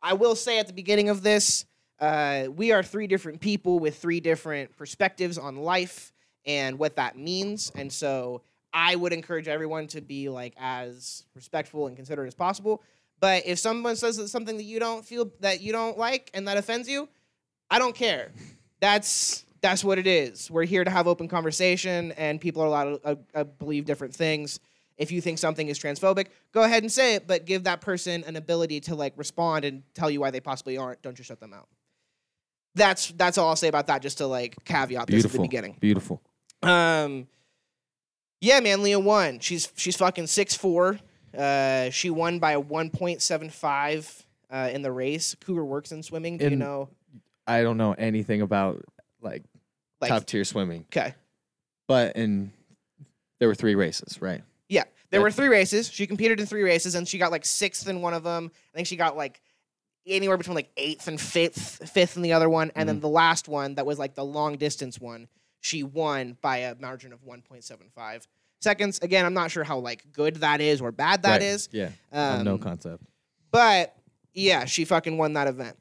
I 0.02 0.12
will 0.14 0.34
say 0.34 0.58
at 0.58 0.66
the 0.66 0.72
beginning 0.72 1.08
of 1.08 1.22
this, 1.22 1.64
uh, 2.00 2.46
we 2.54 2.72
are 2.72 2.82
three 2.82 3.06
different 3.06 3.40
people 3.40 3.78
with 3.78 3.98
three 3.98 4.20
different 4.20 4.76
perspectives 4.76 5.38
on 5.38 5.56
life 5.56 6.12
and 6.46 6.78
what 6.78 6.96
that 6.96 7.16
means. 7.16 7.70
And 7.74 7.92
so 7.92 8.42
I 8.72 8.96
would 8.96 9.12
encourage 9.12 9.48
everyone 9.48 9.86
to 9.88 10.00
be 10.00 10.28
like 10.28 10.54
as 10.58 11.24
respectful 11.34 11.86
and 11.86 11.96
considerate 11.96 12.28
as 12.28 12.34
possible. 12.34 12.82
But 13.20 13.46
if 13.46 13.58
someone 13.58 13.96
says 13.96 14.30
something 14.30 14.56
that 14.56 14.64
you 14.64 14.80
don't 14.80 15.04
feel 15.04 15.30
that 15.40 15.60
you 15.60 15.72
don't 15.72 15.96
like 15.96 16.30
and 16.34 16.46
that 16.48 16.56
offends 16.56 16.88
you, 16.88 17.08
I 17.70 17.78
don't 17.78 17.94
care. 17.94 18.32
That's 18.80 19.44
that's 19.60 19.82
what 19.82 19.98
it 19.98 20.06
is. 20.06 20.50
We're 20.50 20.64
here 20.64 20.84
to 20.84 20.90
have 20.90 21.06
open 21.06 21.26
conversation, 21.26 22.12
and 22.12 22.38
people 22.38 22.62
are 22.62 22.66
allowed 22.66 22.84
to 22.84 23.08
uh, 23.08 23.14
uh, 23.34 23.44
believe 23.44 23.86
different 23.86 24.14
things. 24.14 24.60
If 24.98 25.10
you 25.10 25.20
think 25.20 25.38
something 25.38 25.68
is 25.68 25.78
transphobic, 25.78 26.26
go 26.52 26.64
ahead 26.64 26.82
and 26.82 26.92
say 26.92 27.14
it, 27.14 27.26
but 27.26 27.46
give 27.46 27.64
that 27.64 27.80
person 27.80 28.24
an 28.26 28.36
ability 28.36 28.80
to 28.80 28.94
like 28.94 29.14
respond 29.16 29.64
and 29.64 29.82
tell 29.94 30.10
you 30.10 30.20
why 30.20 30.30
they 30.30 30.40
possibly 30.40 30.76
aren't. 30.76 31.00
Don't 31.00 31.16
just 31.16 31.28
shut 31.28 31.40
them 31.40 31.54
out. 31.54 31.68
That's 32.74 33.08
that's 33.12 33.38
all 33.38 33.48
I'll 33.48 33.56
say 33.56 33.68
about 33.68 33.86
that. 33.86 34.02
Just 34.02 34.18
to 34.18 34.26
like 34.26 34.56
caveat 34.64 35.06
this 35.06 35.24
at 35.24 35.30
the 35.30 35.38
beautiful. 35.38 35.42
beginning. 35.44 35.76
Beautiful. 35.80 36.22
Um, 36.62 37.28
yeah, 38.40 38.60
man, 38.60 38.82
Lia 38.82 38.98
won. 38.98 39.38
She's 39.38 39.72
she's 39.76 39.96
fucking 39.96 40.26
six 40.26 40.54
four. 40.54 40.98
Uh, 41.36 41.90
she 41.90 42.10
won 42.10 42.38
by 42.38 42.52
a 42.52 42.60
one 42.60 42.90
point 42.90 43.22
seven 43.22 43.50
five 43.50 44.24
uh, 44.50 44.70
in 44.72 44.82
the 44.82 44.92
race. 44.92 45.34
Cougar 45.44 45.64
works 45.64 45.92
in 45.92 46.02
swimming. 46.02 46.38
Do 46.38 46.48
you 46.48 46.56
know? 46.56 46.88
I 47.46 47.62
don't 47.62 47.76
know 47.76 47.92
anything 47.92 48.40
about 48.40 48.82
like, 49.20 49.42
Like, 50.00 50.08
top 50.08 50.24
tier 50.26 50.44
swimming, 50.44 50.86
okay, 50.92 51.14
but 51.86 52.16
in 52.16 52.52
there 53.38 53.48
were 53.48 53.54
three 53.54 53.74
races, 53.74 54.20
right? 54.22 54.42
yeah, 54.68 54.84
there 55.10 55.20
were 55.20 55.30
three 55.30 55.48
races. 55.48 55.90
She 55.90 56.06
competed 56.06 56.40
in 56.40 56.46
three 56.46 56.62
races, 56.62 56.94
and 56.94 57.06
she 57.06 57.18
got 57.18 57.30
like 57.30 57.44
sixth 57.44 57.86
in 57.88 58.00
one 58.00 58.14
of 58.14 58.22
them. 58.22 58.50
I 58.72 58.76
think 58.76 58.86
she 58.86 58.96
got 58.96 59.16
like 59.16 59.42
anywhere 60.06 60.36
between 60.36 60.54
like 60.54 60.70
eighth 60.76 61.08
and 61.08 61.20
fifth, 61.20 61.88
fifth 61.90 62.16
in 62.16 62.22
the 62.22 62.32
other 62.32 62.48
one, 62.48 62.70
and 62.74 62.88
then 62.88 63.00
the 63.00 63.08
last 63.08 63.48
one 63.48 63.74
that 63.76 63.86
was 63.86 63.98
like 63.98 64.14
the 64.14 64.24
long 64.24 64.56
distance 64.56 65.00
one, 65.00 65.28
she 65.60 65.82
won 65.82 66.36
by 66.42 66.58
a 66.58 66.74
margin 66.74 67.12
of 67.12 67.22
one 67.22 67.40
point 67.42 67.64
seven 67.64 67.88
five 67.94 68.26
seconds. 68.60 68.98
Again, 69.00 69.24
I'm 69.24 69.34
not 69.34 69.50
sure 69.50 69.64
how 69.64 69.78
like 69.78 70.04
good 70.12 70.36
that 70.36 70.60
is 70.60 70.80
or 70.80 70.92
bad 70.92 71.22
that 71.22 71.32
Right. 71.32 71.42
is. 71.42 71.68
Yeah. 71.72 71.90
Have 72.12 72.44
no 72.44 72.54
Um, 72.54 72.58
concept. 72.60 73.02
But 73.50 73.94
yeah, 74.32 74.64
she 74.64 74.84
fucking 74.84 75.16
won 75.16 75.34
that 75.34 75.46
event. 75.48 75.76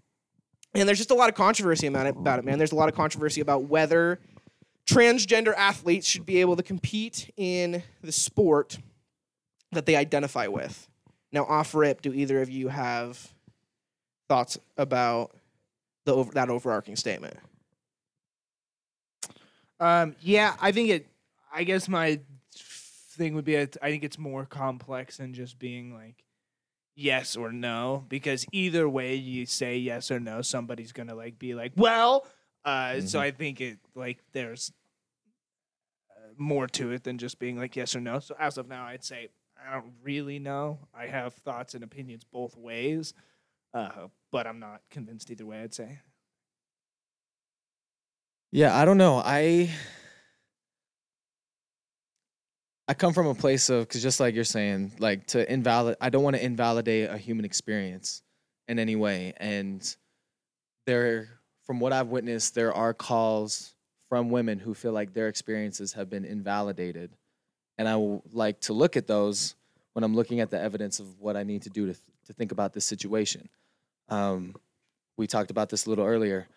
And 0.76 0.88
there's 0.88 0.98
just 0.98 1.12
a 1.12 1.16
lot 1.16 1.30
of 1.30 1.36
controversy 1.36 1.88
about 1.88 2.08
it, 2.08 2.16
about 2.18 2.40
it, 2.40 2.46
man. 2.46 2.58
There's 2.58 2.72
a 2.72 2.76
lot 2.76 2.90
of 2.90 2.96
controversy 2.96 3.42
about 3.42 3.64
whether 3.66 4.20
transgender 4.88 5.54
athletes 5.56 6.08
should 6.08 6.26
be 6.26 6.42
able 6.42 6.56
to 6.56 6.64
compete 6.64 7.32
in 7.38 7.84
the 8.02 8.12
sport 8.12 8.78
that 9.72 9.86
they 9.86 9.96
identify 9.96 10.48
with. 10.48 10.88
Now, 11.32 11.46
off 11.46 11.74
rip, 11.74 12.02
do 12.02 12.14
either 12.14 12.42
of 12.42 12.50
you 12.50 12.68
have 12.70 13.33
thoughts 14.28 14.58
about 14.78 15.32
the 16.06 16.14
over, 16.14 16.32
that 16.34 16.50
overarching 16.50 16.96
statement? 16.96 17.36
Um, 19.80 20.16
yeah, 20.22 20.56
I 20.62 20.72
think 20.72 20.90
it. 20.90 21.08
I 21.52 21.64
guess 21.64 21.88
my 21.88 22.20
thing 22.56 23.36
would 23.36 23.46
be, 23.46 23.60
I 23.60 23.66
think 23.66 24.04
it's 24.04 24.18
more 24.18 24.46
complex 24.46 25.18
than 25.18 25.34
just 25.34 25.60
being 25.60 25.94
like 25.94 26.24
yes 26.96 27.36
or 27.36 27.52
no, 27.52 28.06
because 28.10 28.46
either 28.52 28.90
way 28.90 29.16
you 29.16 29.46
say 29.46 29.78
yes 29.78 30.10
or 30.10 30.20
no, 30.20 30.42
somebody's 30.42 30.92
gonna 30.92 31.16
like 31.16 31.38
be 31.40 31.54
like, 31.54 31.74
well. 31.76 32.26
Uh, 32.66 33.02
So 33.02 33.20
Mhm. 33.20 33.24
I 33.24 33.32
think 33.32 33.60
it 33.62 33.78
like 33.94 34.20
there's 34.32 34.72
uh, 36.12 36.30
more 36.38 36.66
to 36.68 36.92
it 36.92 37.04
than 37.04 37.18
just 37.18 37.38
being 37.38 37.58
like 37.58 37.76
yes 37.76 37.94
or 37.96 38.00
no. 38.00 38.20
So 38.20 38.36
as 38.40 38.58
of 38.58 38.68
now, 38.70 38.86
I'd 38.86 39.04
say 39.04 39.28
I 39.58 39.74
don't 39.74 39.94
really 40.02 40.40
know. 40.40 40.80
I 40.94 41.08
have 41.08 41.34
thoughts 41.34 41.76
and 41.76 41.84
opinions 41.84 42.24
both 42.24 42.56
ways, 42.58 43.14
uh, 43.74 44.08
but 44.32 44.48
I'm 44.48 44.60
not 44.60 44.82
convinced 44.90 45.32
either 45.32 45.46
way. 45.46 45.62
I'd 45.62 45.74
say. 45.74 46.00
Yeah, 48.52 48.78
I 48.78 48.86
don't 48.86 48.98
know. 48.98 49.22
I 49.24 49.72
I 52.88 52.94
come 52.94 53.14
from 53.14 53.28
a 53.28 53.36
place 53.36 53.70
of 53.70 53.88
because 53.88 54.04
just 54.04 54.20
like 54.20 54.36
you're 54.36 54.44
saying, 54.44 54.92
like 55.00 55.26
to 55.28 55.52
invalid. 55.52 55.98
I 56.02 56.10
don't 56.10 56.24
want 56.24 56.36
to 56.36 56.46
invalidate 56.46 57.10
a 57.10 57.18
human 57.18 57.46
experience 57.46 58.22
in 58.68 58.78
any 58.78 58.96
way, 58.96 59.34
and 59.38 59.96
there, 60.86 61.30
from 61.66 61.80
what 61.80 61.94
I've 61.94 62.10
witnessed, 62.10 62.56
there 62.56 62.74
are 62.74 62.94
calls 62.94 63.74
from 64.10 64.30
women 64.30 64.60
who 64.60 64.74
feel 64.74 64.92
like 64.92 65.14
their 65.14 65.28
experiences 65.30 65.94
have 65.94 66.10
been 66.10 66.26
invalidated, 66.26 67.16
and 67.78 67.90
I 67.90 67.96
like 68.32 68.62
to 68.62 68.74
look 68.74 68.98
at 68.98 69.08
those 69.08 69.56
when 69.94 70.04
I'm 70.04 70.16
looking 70.16 70.42
at 70.42 70.52
the 70.52 70.62
evidence 70.62 71.00
of 71.00 71.20
what 71.20 71.36
I 71.36 71.44
need 71.44 71.64
to 71.64 71.70
do 71.70 71.88
to 71.88 72.00
to 72.26 72.34
think 72.34 72.52
about 72.52 72.74
this 72.74 72.86
situation. 72.86 73.50
Um, 74.10 74.56
we 75.18 75.28
talked 75.28 75.52
about 75.52 75.70
this 75.70 75.86
a 75.86 75.90
little 75.90 76.06
earlier 76.06 76.48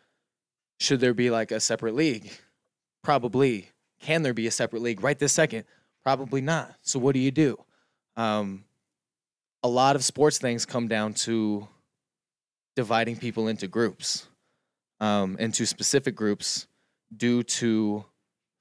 should 0.78 1.00
there 1.00 1.14
be 1.14 1.30
like 1.30 1.50
a 1.52 1.60
separate 1.60 1.94
league? 1.94 2.30
Probably. 3.02 3.70
Can 4.00 4.22
there 4.22 4.34
be 4.34 4.46
a 4.46 4.50
separate 4.50 4.82
league 4.82 5.02
right 5.02 5.18
this 5.18 5.32
second? 5.32 5.64
Probably 6.04 6.40
not. 6.40 6.74
So 6.82 6.98
what 6.98 7.14
do 7.14 7.18
you 7.18 7.30
do? 7.30 7.58
Um, 8.16 8.64
a 9.62 9.68
lot 9.68 9.96
of 9.96 10.04
sports 10.04 10.38
things 10.38 10.66
come 10.66 10.86
down 10.88 11.14
to 11.14 11.66
dividing 12.76 13.16
people 13.16 13.48
into 13.48 13.66
groups, 13.66 14.28
um, 15.00 15.36
into 15.38 15.66
specific 15.66 16.14
groups 16.14 16.66
due 17.16 17.42
to 17.42 18.04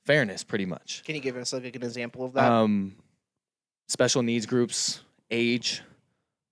fairness, 0.06 0.43
pretty 0.43 0.65
much. 0.65 1.04
Can 1.06 1.15
you 1.15 1.21
give 1.21 1.36
us 1.36 1.54
like 1.54 1.76
an 1.76 1.84
example 1.84 2.26
of 2.26 2.34
that? 2.34 2.50
Um, 2.50 2.95
special 3.88 4.24
needs 4.24 4.45
groups, 4.45 5.02
age, 5.30 5.82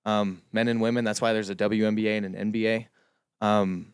um, 0.06 0.42
men 0.52 0.68
and 0.68 0.82
women. 0.82 1.06
That's 1.06 1.22
why 1.22 1.34
there's 1.34 1.50
a 1.50 1.56
WNBA 1.56 2.18
and 2.18 2.36
an 2.36 2.52
NBA. 2.52 2.88
Um, 3.42 3.94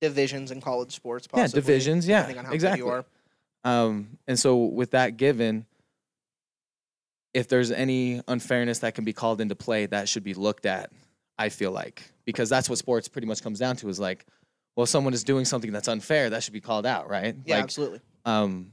divisions 0.00 0.50
in 0.50 0.60
college 0.60 0.92
sports, 0.92 1.28
yeah, 1.34 1.46
divisions. 1.46 2.06
Yeah, 2.06 2.20
depending 2.20 2.38
on 2.38 2.44
how 2.46 2.52
exactly. 2.52 2.84
you 2.84 2.88
are. 2.90 3.04
Um, 3.64 4.18
and 4.26 4.38
so 4.38 4.64
with 4.64 4.90
that 4.92 5.16
given, 5.16 5.66
if 7.32 7.48
there's 7.48 7.70
any 7.70 8.20
unfairness 8.28 8.80
that 8.80 8.94
can 8.94 9.04
be 9.04 9.12
called 9.12 9.40
into 9.40 9.54
play, 9.54 9.86
that 9.86 10.08
should 10.08 10.24
be 10.24 10.34
looked 10.34 10.66
at. 10.66 10.90
I 11.38 11.48
feel 11.48 11.70
like 11.70 12.02
because 12.24 12.48
that's 12.48 12.68
what 12.68 12.78
sports 12.78 13.08
pretty 13.08 13.26
much 13.26 13.42
comes 13.42 13.58
down 13.58 13.76
to 13.76 13.88
is 13.88 13.98
like, 13.98 14.26
well, 14.76 14.86
someone 14.86 15.14
is 15.14 15.24
doing 15.24 15.44
something 15.44 15.72
that's 15.72 15.88
unfair, 15.88 16.30
that 16.30 16.42
should 16.42 16.52
be 16.52 16.60
called 16.60 16.86
out, 16.86 17.08
right? 17.08 17.34
Yeah, 17.44 17.56
like, 17.56 17.64
absolutely. 17.64 18.00
um, 18.24 18.72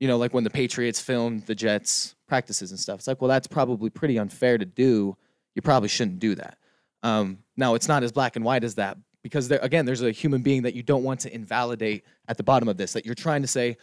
you 0.00 0.08
know, 0.08 0.16
like 0.16 0.32
when 0.32 0.44
the 0.44 0.50
Patriots 0.50 1.00
filmed 1.00 1.46
the 1.46 1.54
Jets 1.54 2.14
practices 2.26 2.70
and 2.70 2.78
stuff. 2.78 3.00
It's 3.00 3.08
like, 3.08 3.20
well, 3.20 3.28
that's 3.28 3.46
probably 3.46 3.90
pretty 3.90 4.18
unfair 4.18 4.58
to 4.58 4.64
do. 4.64 5.16
You 5.58 5.62
probably 5.62 5.88
shouldn't 5.88 6.20
do 6.20 6.36
that. 6.36 6.56
Um, 7.02 7.38
now, 7.56 7.74
it's 7.74 7.88
not 7.88 8.04
as 8.04 8.12
black 8.12 8.36
and 8.36 8.44
white 8.44 8.62
as 8.62 8.76
that 8.76 8.96
because 9.24 9.48
there, 9.48 9.58
again, 9.60 9.86
there's 9.86 10.02
a 10.02 10.12
human 10.12 10.40
being 10.40 10.62
that 10.62 10.72
you 10.72 10.84
don't 10.84 11.02
want 11.02 11.18
to 11.22 11.34
invalidate 11.34 12.04
at 12.28 12.36
the 12.36 12.44
bottom 12.44 12.68
of 12.68 12.76
this. 12.76 12.92
That 12.92 13.04
you're 13.04 13.16
trying 13.16 13.42
to 13.42 13.48
say, 13.48 13.76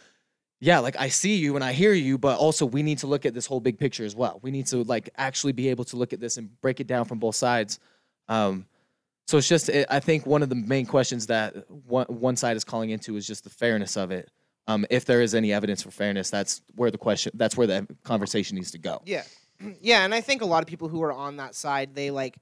yeah, 0.58 0.78
like 0.78 0.98
I 0.98 1.10
see 1.10 1.36
you 1.36 1.54
and 1.54 1.62
I 1.62 1.74
hear 1.74 1.92
you, 1.92 2.16
but 2.16 2.38
also 2.38 2.64
we 2.64 2.82
need 2.82 2.96
to 3.00 3.06
look 3.06 3.26
at 3.26 3.34
this 3.34 3.44
whole 3.44 3.60
big 3.60 3.78
picture 3.78 4.06
as 4.06 4.16
well. 4.16 4.38
We 4.40 4.50
need 4.50 4.68
to 4.68 4.84
like 4.84 5.10
actually 5.18 5.52
be 5.52 5.68
able 5.68 5.84
to 5.84 5.96
look 5.96 6.14
at 6.14 6.18
this 6.18 6.38
and 6.38 6.58
break 6.62 6.80
it 6.80 6.86
down 6.86 7.04
from 7.04 7.18
both 7.18 7.34
sides. 7.36 7.78
Um, 8.26 8.64
so 9.26 9.36
it's 9.36 9.46
just, 9.46 9.68
it, 9.68 9.86
I 9.90 10.00
think 10.00 10.24
one 10.24 10.42
of 10.42 10.48
the 10.48 10.54
main 10.54 10.86
questions 10.86 11.26
that 11.26 11.70
one, 11.70 12.06
one 12.06 12.36
side 12.36 12.56
is 12.56 12.64
calling 12.64 12.88
into 12.88 13.18
is 13.18 13.26
just 13.26 13.44
the 13.44 13.50
fairness 13.50 13.98
of 13.98 14.10
it. 14.10 14.30
Um, 14.66 14.86
if 14.88 15.04
there 15.04 15.20
is 15.20 15.34
any 15.34 15.52
evidence 15.52 15.82
for 15.82 15.90
fairness, 15.90 16.30
that's 16.30 16.62
where 16.74 16.90
the 16.90 16.96
question, 16.96 17.32
that's 17.34 17.54
where 17.54 17.66
the 17.66 17.86
conversation 18.02 18.54
needs 18.54 18.70
to 18.70 18.78
go. 18.78 19.02
Yeah. 19.04 19.24
Yeah, 19.80 20.04
and 20.04 20.14
I 20.14 20.20
think 20.20 20.42
a 20.42 20.46
lot 20.46 20.62
of 20.62 20.68
people 20.68 20.88
who 20.88 21.02
are 21.02 21.12
on 21.12 21.36
that 21.36 21.54
side, 21.54 21.94
they 21.94 22.10
like 22.10 22.38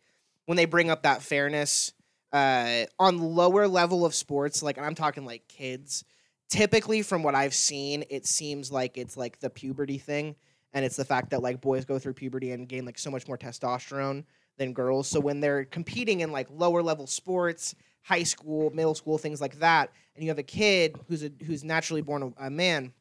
when 0.47 0.57
they 0.57 0.65
bring 0.65 0.91
up 0.91 1.03
that 1.03 1.23
fairness 1.23 1.93
uh, 2.33 2.85
on 2.99 3.19
lower 3.19 3.69
level 3.69 4.05
of 4.05 4.15
sports, 4.15 4.63
like 4.63 4.79
I'm 4.79 4.95
talking 4.95 5.25
like 5.25 5.47
kids. 5.49 6.05
Typically, 6.51 7.03
from 7.03 7.23
what 7.23 7.35
I've 7.35 7.55
seen, 7.55 8.05
it 8.11 8.27
seems 8.27 8.71
like 8.71 8.99
it's 8.99 9.17
like 9.17 9.41
the 9.41 9.51
puberty 9.51 9.99
thing, 9.99 10.37
and 10.73 10.85
it's 10.85 10.97
the 10.97 11.05
fact 11.05 11.31
that 11.31 11.43
like 11.43 11.61
boys 11.61 11.85
go 11.85 11.99
through 11.99 12.15
puberty 12.15 12.51
and 12.53 12.69
gain 12.69 12.85
like 12.85 12.99
so 12.99 13.11
much 13.11 13.27
more 13.27 13.39
testosterone 13.39 14.25
than 14.59 14.73
girls. 14.73 15.09
So 15.09 15.21
when 15.21 15.41
they're 15.41 15.65
competing 15.65 16.21
in 16.21 16.33
like 16.33 16.49
lower 16.51 16.83
level 16.83 17.07
sports, 17.07 17.75
high 18.03 18.23
school, 18.23 18.71
middle 18.71 18.95
school, 18.95 19.19
things 19.19 19.41
like 19.41 19.59
that, 19.61 19.91
and 20.15 20.23
you 20.23 20.31
have 20.31 20.39
a 20.39 20.45
kid 20.45 20.97
who's 21.09 21.25
a 21.25 21.31
who's 21.47 21.65
naturally 21.65 22.03
born 22.03 22.35
a, 22.39 22.47
a 22.47 22.51
man, 22.51 22.93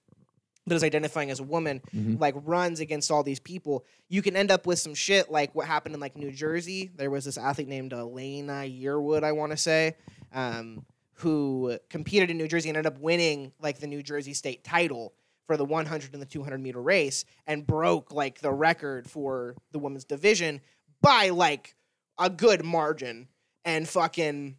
that 0.66 0.76
is 0.76 0.84
identifying 0.84 1.30
as 1.30 1.40
a 1.40 1.44
woman 1.44 1.82
Mhm. 1.94 2.20
like 2.20 2.36
runs 2.38 2.80
against 2.80 3.12
all 3.12 3.24
these 3.24 3.40
people, 3.40 3.86
you 4.08 4.22
can 4.22 4.36
end 4.36 4.50
up 4.52 4.66
with 4.66 4.80
some 4.80 4.94
shit 4.94 5.30
like 5.30 5.54
what 5.56 5.68
happened 5.68 5.94
in 5.96 6.02
like 6.02 6.16
New 6.16 6.32
Jersey. 6.32 6.92
There 6.96 7.10
was 7.12 7.26
this 7.26 7.38
athlete 7.38 7.68
named 7.68 7.92
Elena 7.94 8.64
Yearwood, 8.66 9.24
I 9.24 9.34
want 9.34 9.52
to 9.52 9.58
say, 9.58 9.96
um, 10.32 10.86
who 11.16 11.78
competed 11.90 12.30
in 12.32 12.38
New 12.38 12.48
Jersey 12.48 12.70
and 12.70 12.78
ended 12.78 12.94
up 12.94 13.00
winning 13.00 13.52
like 13.62 13.80
the 13.80 13.88
New 13.88 14.02
Jersey 14.02 14.34
state 14.34 14.64
title 14.64 15.14
for 15.48 15.58
the 15.58 15.66
100 15.66 16.14
and 16.14 16.22
the 16.22 16.26
200 16.26 16.60
meter 16.60 16.82
race 16.82 17.26
and 17.46 17.68
broke 17.68 18.12
like 18.14 18.40
the 18.40 18.52
record 18.52 19.10
for 19.10 19.56
the 19.74 19.80
women's 19.80 20.06
division 20.06 20.62
by 21.02 21.30
like 21.30 21.76
a 22.18 22.30
good 22.30 22.64
margin 22.64 23.28
and 23.66 23.88
fucking 23.90 24.56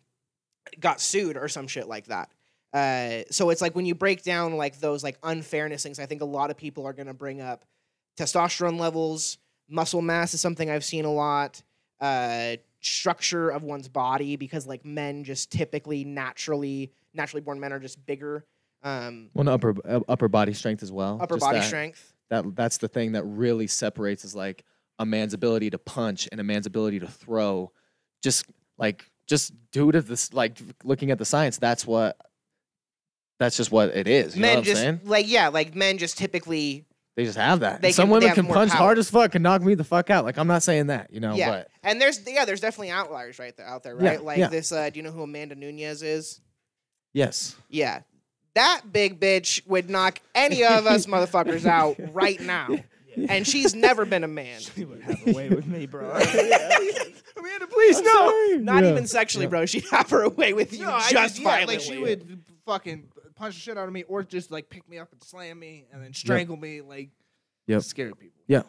got 0.81 1.01
sued 1.01 1.37
or 1.37 1.49
some 1.49 1.67
shit 1.67 1.89
like 1.89 2.07
that. 2.07 2.31
Uh, 2.75 3.23
so 3.31 3.51
it's 3.51 3.63
like 3.63 3.77
when 3.77 3.87
you 3.87 3.95
break 3.95 4.25
down 4.25 4.57
like 4.57 4.81
those 4.81 5.05
like 5.05 5.17
unfairness 5.23 5.85
things, 5.85 6.01
I 6.01 6.07
think 6.07 6.23
a 6.23 6.27
lot 6.27 6.51
of 6.51 6.57
people 6.57 6.85
are 6.85 6.93
going 6.93 7.07
to 7.07 7.15
bring 7.15 7.41
up 7.41 7.65
testosterone 8.19 8.81
levels, 8.81 9.39
muscle 9.69 10.03
mass 10.03 10.35
is 10.35 10.41
something 10.41 10.69
I've 10.69 10.85
seen 10.85 11.05
a 11.05 11.13
lot, 11.13 11.63
uh, 12.01 12.57
structure 12.81 13.49
of 13.49 13.63
one's 13.63 13.89
body 13.89 14.37
because 14.37 14.67
like 14.67 14.85
men 14.85 15.23
just 15.23 15.53
typically 15.53 16.05
naturally 16.05 16.93
naturally 17.15 17.41
born 17.41 17.61
men 17.61 17.73
are 17.73 17.79
just 17.79 18.05
bigger, 18.05 18.45
um, 18.83 19.31
Well, 19.35 19.43
and 19.43 19.49
upper 19.49 19.75
uh, 19.89 20.01
upper 20.09 20.29
body 20.29 20.53
strength 20.53 20.83
as 20.83 20.91
well. 20.91 21.19
upper 21.21 21.37
body 21.37 21.61
that, 21.61 21.67
strength. 21.67 22.13
That 22.31 22.57
that's 22.57 22.79
the 22.79 22.89
thing 22.89 23.13
that 23.13 23.23
really 23.23 23.69
separates 23.69 24.25
is 24.25 24.35
like 24.35 24.65
a 24.99 25.07
man's 25.07 25.33
ability 25.33 25.71
to 25.71 25.79
punch 25.79 26.29
and 26.31 26.41
a 26.41 26.45
man's 26.45 26.67
ability 26.67 26.99
to 27.01 27.07
throw. 27.07 27.71
Just 28.23 28.47
like 28.79 29.09
just 29.29 29.53
due 29.71 29.93
to 29.93 30.03
this, 30.03 30.33
like 30.33 30.59
looking 30.83 31.13
at 31.13 31.19
the 31.19 31.25
science, 31.25 31.59
that's 31.59 31.87
what. 31.87 32.17
That's 33.39 33.57
just 33.57 33.71
what 33.73 33.91
it 33.97 34.07
is. 34.09 34.37
You 34.37 34.43
know 34.43 34.47
Men 34.49 34.55
what 34.57 34.59
I'm 34.59 34.65
just 34.65 34.81
saying? 34.81 35.01
like 35.05 35.29
yeah, 35.29 35.49
like 35.49 35.75
men 35.75 35.99
just 35.99 36.17
typically 36.19 36.85
They 37.17 37.25
just 37.25 37.37
have 37.39 37.61
that. 37.61 37.83
They 37.83 37.93
Some 37.93 38.05
can- 38.05 38.09
they 38.11 38.15
women 38.15 38.29
have 38.29 38.35
can 38.37 38.45
more 38.47 38.55
punch 38.55 38.71
power. 38.73 38.79
hard 38.79 38.99
as 38.99 39.11
fuck 39.11 39.35
and 39.35 39.43
knock 39.43 39.63
me 39.63 39.75
the 39.75 39.85
fuck 39.85 40.11
out. 40.11 40.25
Like 40.25 40.39
I'm 40.39 40.47
not 40.47 40.63
saying 40.63 40.87
that, 40.89 41.13
you 41.13 41.21
know, 41.21 41.35
Yeah. 41.35 41.51
but 41.51 41.69
and 41.83 42.01
there's 42.01 42.21
yeah, 42.27 42.45
there's 42.45 42.61
definitely 42.61 42.91
outliers 42.91 43.39
right 43.39 43.57
there 43.57 43.67
out 43.67 43.83
there, 43.83 43.97
Yeah, 44.01 44.11
right? 44.11 44.25
like 44.25 44.39
yeah. 44.39 44.49
this. 44.49 44.71
Uh, 44.73 44.89
do 44.91 44.99
you 44.99 45.03
know 45.03 45.11
who 45.13 45.23
Amanda 45.23 45.55
Nunes 45.55 46.03
is? 46.03 46.41
yes. 47.13 47.57
Yeah. 47.69 48.01
That 48.55 48.83
big 48.93 49.19
bitch 49.19 49.67
would 49.67 49.91
knock 49.91 50.21
any 50.35 50.63
of 50.63 50.87
us 50.87 51.07
motherfuckers 51.07 51.67
out 51.67 51.97
right 52.13 52.41
now. 52.41 52.69
And 53.29 53.47
she's 53.47 53.77
never 53.77 54.05
been 54.05 54.25
a 54.25 54.29
man. 54.29 54.59
She 54.59 54.85
would 54.85 55.01
have 55.03 55.25
a 55.25 55.33
way 55.33 55.49
with 55.49 55.69
me, 55.69 55.87
bro. 55.87 56.11
Amanda, 56.11 57.67
please 57.69 58.01
No, 58.01 58.27
no. 58.29 58.57
not 58.61 58.83
Yeah. 58.83 58.91
even 58.91 59.07
sexually, 59.07 59.45
Yeah. 59.45 59.51
bro. 59.51 59.67
She'd 59.67 59.85
have 59.93 60.11
her 60.11 60.23
away 60.23 60.53
with 60.53 60.73
you 60.73 60.81
No, 60.85 60.95
I 60.95 60.99
just 60.99 61.13
just 61.13 61.39
yeah, 61.39 61.45
violently. 61.45 61.77
like 61.77 61.85
she 61.85 61.99
would 61.99 62.41
fucking 62.67 63.09
punch 63.35 63.55
the 63.55 63.61
shit 63.61 63.77
out 63.79 63.87
of 63.87 63.93
me, 63.93 64.03
or 64.05 64.23
just 64.23 64.51
like 64.51 64.69
pick 64.69 64.89
me 64.89 64.99
up 64.99 65.13
and 65.13 65.23
slam 65.23 65.59
me, 65.59 65.87
and 65.93 66.03
then 66.03 66.13
strangle 66.15 66.57
me, 66.57 66.81
like 66.81 67.11
Yep. 67.67 67.83
scary 67.83 68.13
people. 68.15 68.43
Yeah. 68.47 68.63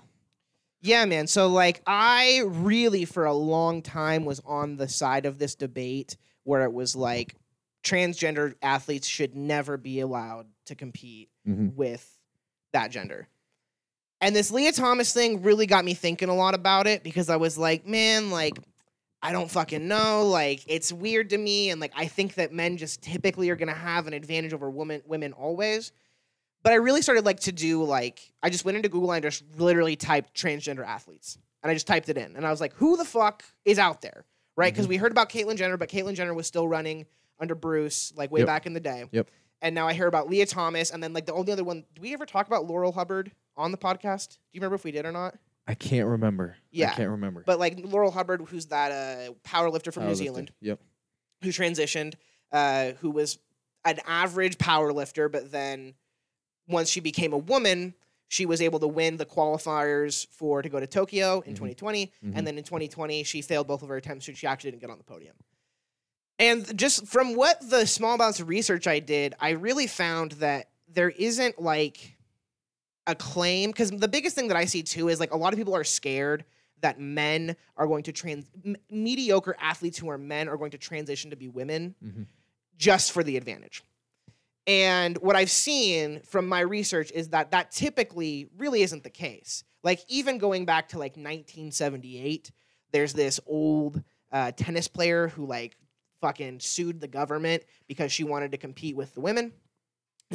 Yeah, 0.82 1.06
man. 1.06 1.28
So 1.28 1.48
like 1.48 1.82
I 1.88 2.44
really 2.46 3.06
for 3.06 3.26
a 3.26 3.34
long 3.34 3.82
time 3.82 4.24
was 4.26 4.40
on 4.46 4.78
the 4.78 4.88
side 4.88 5.26
of 5.26 5.38
this 5.40 5.56
debate 5.56 6.16
where 6.44 6.64
it 6.64 6.72
was 6.74 6.96
like 6.96 7.36
transgender 7.84 8.54
athletes 8.62 9.08
should 9.08 9.36
never 9.36 9.78
be 9.78 10.00
allowed 10.00 10.48
to 10.66 10.76
compete 10.76 11.30
Mhm. 11.48 11.74
with 11.76 12.18
that 12.72 12.92
gender. 12.92 13.28
And 14.22 14.36
this 14.36 14.50
Lia 14.52 14.72
Thomas 14.72 15.14
thing 15.14 15.42
really 15.44 15.66
got 15.66 15.86
me 15.86 15.94
thinking 15.94 16.30
a 16.30 16.36
lot 16.36 16.56
about 16.56 16.88
it 16.88 17.04
because 17.04 17.30
I 17.30 17.36
was 17.36 17.58
like, 17.58 17.86
man, 17.86 18.32
like 18.32 18.58
I 19.26 19.32
don't 19.32 19.50
fucking 19.50 19.88
know. 19.88 20.28
Like 20.28 20.62
it's 20.68 20.94
weird 20.94 21.32
to 21.32 21.38
me, 21.38 21.72
and 21.72 21.82
like 21.82 21.94
I 21.96 22.06
think 22.06 22.36
that 22.36 22.54
men 22.54 22.78
just 22.78 23.02
typically 23.02 23.50
are 23.50 23.56
gonna 23.56 23.74
have 23.74 24.06
an 24.06 24.14
advantage 24.14 24.54
over 24.54 24.70
women 24.70 25.02
women 25.08 25.34
always. 25.34 25.92
But 26.62 26.74
I 26.74 26.76
really 26.76 27.02
started 27.02 27.26
like 27.26 27.40
to 27.42 27.52
do 27.52 27.84
like 27.84 28.32
I 28.44 28.52
just 28.52 28.66
went 28.66 28.78
into 28.78 28.88
Google 28.88 29.12
and 29.12 29.24
just 29.24 29.44
literally 29.58 29.96
typed 29.96 30.36
transgender 30.36 30.86
athletes, 30.86 31.40
and 31.64 31.72
I 31.72 31.74
just 31.74 31.88
typed 31.88 32.08
it 32.10 32.18
in, 32.18 32.36
and 32.36 32.46
I 32.46 32.52
was 32.52 32.62
like, 32.62 32.74
who 32.76 32.98
the 32.98 33.06
fuck 33.06 33.44
is 33.66 33.80
out 33.80 34.02
there, 34.02 34.26
right? 34.56 34.72
Because 34.72 34.86
mm-hmm. 34.86 34.92
we 34.92 34.98
heard 34.98 35.12
about 35.12 35.30
Caitlyn 35.30 35.58
Jenner, 35.58 35.78
but 35.78 35.90
Caitlyn 35.90 36.14
Jenner 36.14 36.36
was 36.36 36.46
still 36.46 36.68
running 36.68 37.08
under 37.40 37.56
Bruce 37.56 38.14
like 38.16 38.32
way 38.32 38.42
Yep. 38.42 38.48
back 38.48 38.66
in 38.68 38.74
the 38.74 38.80
day. 38.80 39.06
Yep. 39.12 39.28
And 39.64 39.74
now 39.74 39.88
I 39.88 39.94
hear 39.94 40.06
about 40.06 40.30
Lia 40.30 40.46
Thomas, 40.46 40.92
and 40.92 41.02
then 41.02 41.14
like 41.14 41.26
the 41.26 41.34
only 41.34 41.52
other 41.52 41.64
one. 41.64 41.84
Do 41.96 42.02
we 42.02 42.14
ever 42.14 42.28
talk 42.28 42.46
about 42.46 42.68
Laurel 42.68 42.92
Hubbard 42.92 43.32
on 43.58 43.72
the 43.72 43.78
podcast? 43.80 44.30
Do 44.30 44.38
you 44.54 44.62
remember 44.62 44.76
if 44.76 44.84
we 44.84 44.92
did 44.92 45.04
or 45.04 45.12
not? 45.12 45.36
I 45.68 45.74
can't 45.74 46.08
remember. 46.08 46.58
Yeah. 46.72 46.92
I 46.92 46.94
can't 46.96 47.10
remember. 47.12 47.44
But 47.46 47.60
like 47.60 47.80
Laurel 47.84 48.12
Hubbard, 48.12 48.42
who's 48.50 48.68
that 48.68 48.92
uh, 48.92 49.34
power 49.44 49.70
lifter 49.70 49.92
from 49.92 50.04
New 50.06 50.12
Powerlifting. 50.12 50.16
Zealand, 50.18 50.52
Yep. 50.62 50.80
who 51.42 51.50
transitioned, 51.50 52.14
uh, 52.52 52.92
who 53.00 53.10
was 53.12 53.40
an 53.84 54.00
average 54.08 54.58
power 54.58 54.92
lifter, 54.94 55.28
but 55.30 55.52
then 55.52 55.94
once 56.68 56.90
she 56.90 57.00
became 57.00 57.34
a 57.34 57.38
woman, 57.38 57.94
she 58.28 58.46
was 58.46 58.62
able 58.62 58.80
to 58.80 58.88
win 58.88 59.18
the 59.18 59.26
qualifiers 59.26 60.28
for 60.32 60.62
to 60.62 60.70
go 60.70 60.80
to 60.80 60.88
Tokyo 60.88 61.42
in 61.42 61.54
Mhm. 61.54 61.58
2020, 61.58 62.12
Mhm. 62.24 62.34
and 62.36 62.46
then 62.48 62.58
in 62.58 62.64
2020 62.64 63.24
she 63.24 63.42
failed 63.42 63.68
both 63.68 63.82
of 63.84 63.90
her 63.90 63.98
attempts, 63.98 64.26
so 64.26 64.34
she 64.34 64.48
actually 64.48 64.72
didn't 64.72 64.82
get 64.82 64.90
on 64.90 64.98
the 64.98 65.04
podium. 65.04 65.36
And 66.38 66.78
just 66.78 67.08
from 67.08 67.36
what 67.36 67.70
the 67.70 67.86
small 67.88 68.16
amounts 68.16 68.40
of 68.40 68.50
research 68.50 68.88
I 68.88 69.00
did, 69.00 69.36
I 69.40 69.52
really 69.52 69.88
found 69.88 70.34
that 70.34 70.70
there 70.88 71.10
isn't 71.12 71.62
like 71.62 72.15
a 73.08 73.16
claim 73.16 73.70
because 73.72 73.92
the 73.92 74.08
biggest 74.08 74.36
thing 74.36 74.48
that 74.48 74.58
I 74.58 74.66
see 74.66 74.82
too 74.84 75.10
is 75.10 75.20
like 75.20 75.32
a 75.32 75.38
lot 75.38 75.54
of 75.54 75.58
people 75.60 75.76
are 75.76 75.84
scared 75.84 76.46
that 76.82 77.00
men 77.00 77.56
are 77.78 77.88
going 77.88 78.04
to 78.04 78.12
trans 78.12 78.50
m- 78.66 78.76
mediocre 78.90 79.56
athletes 79.60 79.98
who 79.98 80.10
are 80.10 80.18
men 80.18 80.50
are 80.50 80.58
going 80.58 80.72
to 80.72 80.78
transition 80.78 81.30
to 81.32 81.36
be 81.36 81.48
women 81.48 81.96
Mhm. 82.04 82.26
just 82.78 83.12
for 83.12 83.24
the 83.24 83.38
advantage. 83.38 83.84
And 84.68 85.18
what 85.20 85.36
I've 85.36 85.52
seen 85.52 86.22
from 86.22 86.48
my 86.50 86.62
research 86.62 87.12
is 87.12 87.30
that 87.30 87.52
that 87.52 87.72
typically 87.72 88.50
really 88.58 88.82
isn't 88.82 89.04
the 89.04 89.10
case. 89.12 89.64
Like 89.84 90.04
even 90.08 90.40
going 90.40 90.66
back 90.66 90.90
to 90.90 90.98
like 90.98 91.16
1978, 91.16 92.52
there's 92.92 93.14
this 93.14 93.40
old 93.46 94.04
uh, 94.32 94.52
tennis 94.52 94.88
player 94.88 95.28
who 95.30 95.46
like 95.46 95.78
fucking 96.22 96.60
sued 96.60 97.00
the 97.00 97.08
government 97.08 97.64
because 97.88 98.12
she 98.12 98.24
wanted 98.24 98.52
to 98.52 98.58
compete 98.58 98.96
with 98.96 99.14
the 99.14 99.22
women 99.22 99.54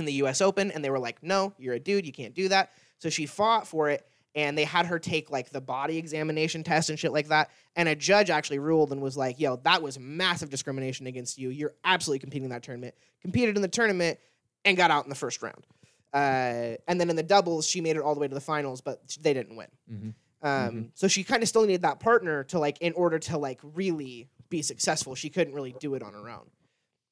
in 0.00 0.06
the 0.06 0.14
US 0.14 0.40
Open 0.40 0.70
and 0.72 0.84
they 0.84 0.90
were 0.90 0.98
like, 0.98 1.22
"No, 1.22 1.52
you're 1.58 1.74
a 1.74 1.80
dude, 1.80 2.04
you 2.06 2.12
can't 2.12 2.34
do 2.34 2.48
that." 2.48 2.72
So 2.98 3.08
she 3.08 3.26
fought 3.26 3.66
for 3.68 3.88
it 3.90 4.04
and 4.34 4.56
they 4.58 4.64
had 4.64 4.86
her 4.86 4.98
take 4.98 5.30
like 5.30 5.50
the 5.50 5.60
body 5.60 5.96
examination 5.98 6.62
test 6.64 6.90
and 6.90 6.98
shit 6.98 7.12
like 7.12 7.28
that 7.28 7.50
and 7.76 7.88
a 7.88 7.94
judge 7.94 8.30
actually 8.30 8.58
ruled 8.58 8.90
and 8.92 9.00
was 9.00 9.16
like, 9.16 9.38
"Yo, 9.38 9.56
that 9.64 9.82
was 9.82 9.98
massive 9.98 10.50
discrimination 10.50 11.06
against 11.06 11.38
you. 11.38 11.50
You're 11.50 11.74
absolutely 11.84 12.18
competing 12.20 12.44
in 12.44 12.50
that 12.50 12.62
tournament." 12.62 12.94
Competed 13.22 13.54
in 13.56 13.62
the 13.62 13.68
tournament 13.68 14.18
and 14.64 14.76
got 14.76 14.90
out 14.90 15.04
in 15.04 15.10
the 15.10 15.16
first 15.16 15.42
round. 15.42 15.66
Uh, 16.12 16.76
and 16.88 17.00
then 17.00 17.08
in 17.10 17.16
the 17.16 17.22
doubles, 17.22 17.66
she 17.66 17.80
made 17.80 17.96
it 17.96 18.02
all 18.02 18.14
the 18.14 18.20
way 18.20 18.26
to 18.28 18.34
the 18.34 18.40
finals, 18.40 18.80
but 18.80 19.00
they 19.20 19.32
didn't 19.32 19.56
win. 19.56 19.68
Mhm. 19.90 20.14
Um, 20.42 20.90
So 20.94 21.06
she 21.06 21.22
kind 21.22 21.42
of 21.42 21.48
still 21.48 21.62
needed 21.66 21.82
that 21.82 22.00
partner 22.00 22.44
to 22.44 22.58
like, 22.58 22.78
in 22.80 22.92
order 22.94 23.18
to 23.20 23.38
like 23.38 23.60
really 23.62 24.28
be 24.48 24.62
successful. 24.62 25.14
She 25.14 25.30
couldn't 25.30 25.54
really 25.54 25.74
do 25.78 25.94
it 25.94 26.02
on 26.02 26.12
her 26.14 26.28
own. 26.28 26.50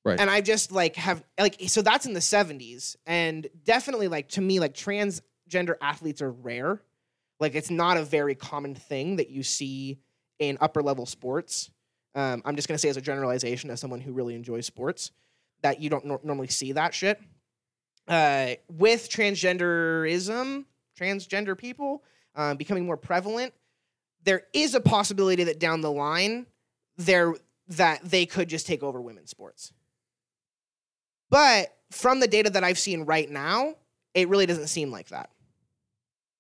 Right. 0.09 0.21
And 0.21 0.31
I 0.31 0.41
just 0.41 0.73
like 0.73 0.97
have 0.97 1.23
like 1.39 1.57
so 1.67 1.83
that's 1.83 2.07
in 2.07 2.15
the 2.15 2.21
70s 2.21 2.97
and 3.07 3.47
definitely 3.65 4.09
like 4.09 4.29
to 4.31 4.41
me 4.41 4.61
like 4.61 4.75
transgender 4.75 5.75
athletes 5.81 6.23
are 6.23 6.31
rare. 6.31 6.83
Like 7.41 7.55
it's 7.55 7.71
not 7.71 7.97
a 7.97 8.05
very 8.05 8.35
common 8.35 8.75
thing 8.75 9.17
that 9.17 9.31
you 9.31 9.43
see 9.43 9.99
in 10.39 10.59
upper 10.61 10.83
level 10.83 11.07
sports. 11.07 11.71
Um, 12.15 12.43
I'm 12.45 12.57
just 12.57 12.69
gonna 12.69 12.79
say 12.79 12.89
as 12.89 12.97
a 12.97 13.03
generalization 13.03 13.71
as 13.71 13.81
someone 13.81 14.01
who 14.01 14.13
really 14.13 14.35
enjoys 14.35 14.67
sports 14.67 15.13
that 15.63 15.81
you 15.81 15.91
don't 15.91 16.05
nor- 16.05 16.21
normally 16.23 16.49
see 16.49 16.73
that 16.73 16.95
shit. 16.95 17.21
Uh, 18.07 18.55
with 18.71 19.11
transgenderism, 19.11 20.65
transgender 20.99 21.57
people 21.57 22.03
um, 22.35 22.57
becoming 22.57 22.87
more 22.87 22.97
prevalent, 22.97 23.53
there 24.25 24.43
is 24.55 24.75
a 24.75 24.81
possibility 24.81 25.45
that 25.45 25.59
down 25.59 25.83
the 25.83 25.93
line 25.93 26.47
there 26.97 27.35
that 27.69 28.01
they 28.03 28.27
could 28.27 28.49
just 28.49 28.67
take 28.67 28.83
over 28.83 29.01
women's 29.01 29.31
sports. 29.31 29.73
But 31.31 31.75
from 31.91 32.21
the 32.21 32.29
data 32.29 32.51
that 32.51 32.65
I've 32.65 32.79
seen 32.79 33.03
right 33.05 33.29
now, 33.31 33.75
it 34.15 34.29
really 34.29 34.47
doesn't 34.47 34.69
seem 34.69 34.91
like 34.91 35.09
that. 35.09 35.31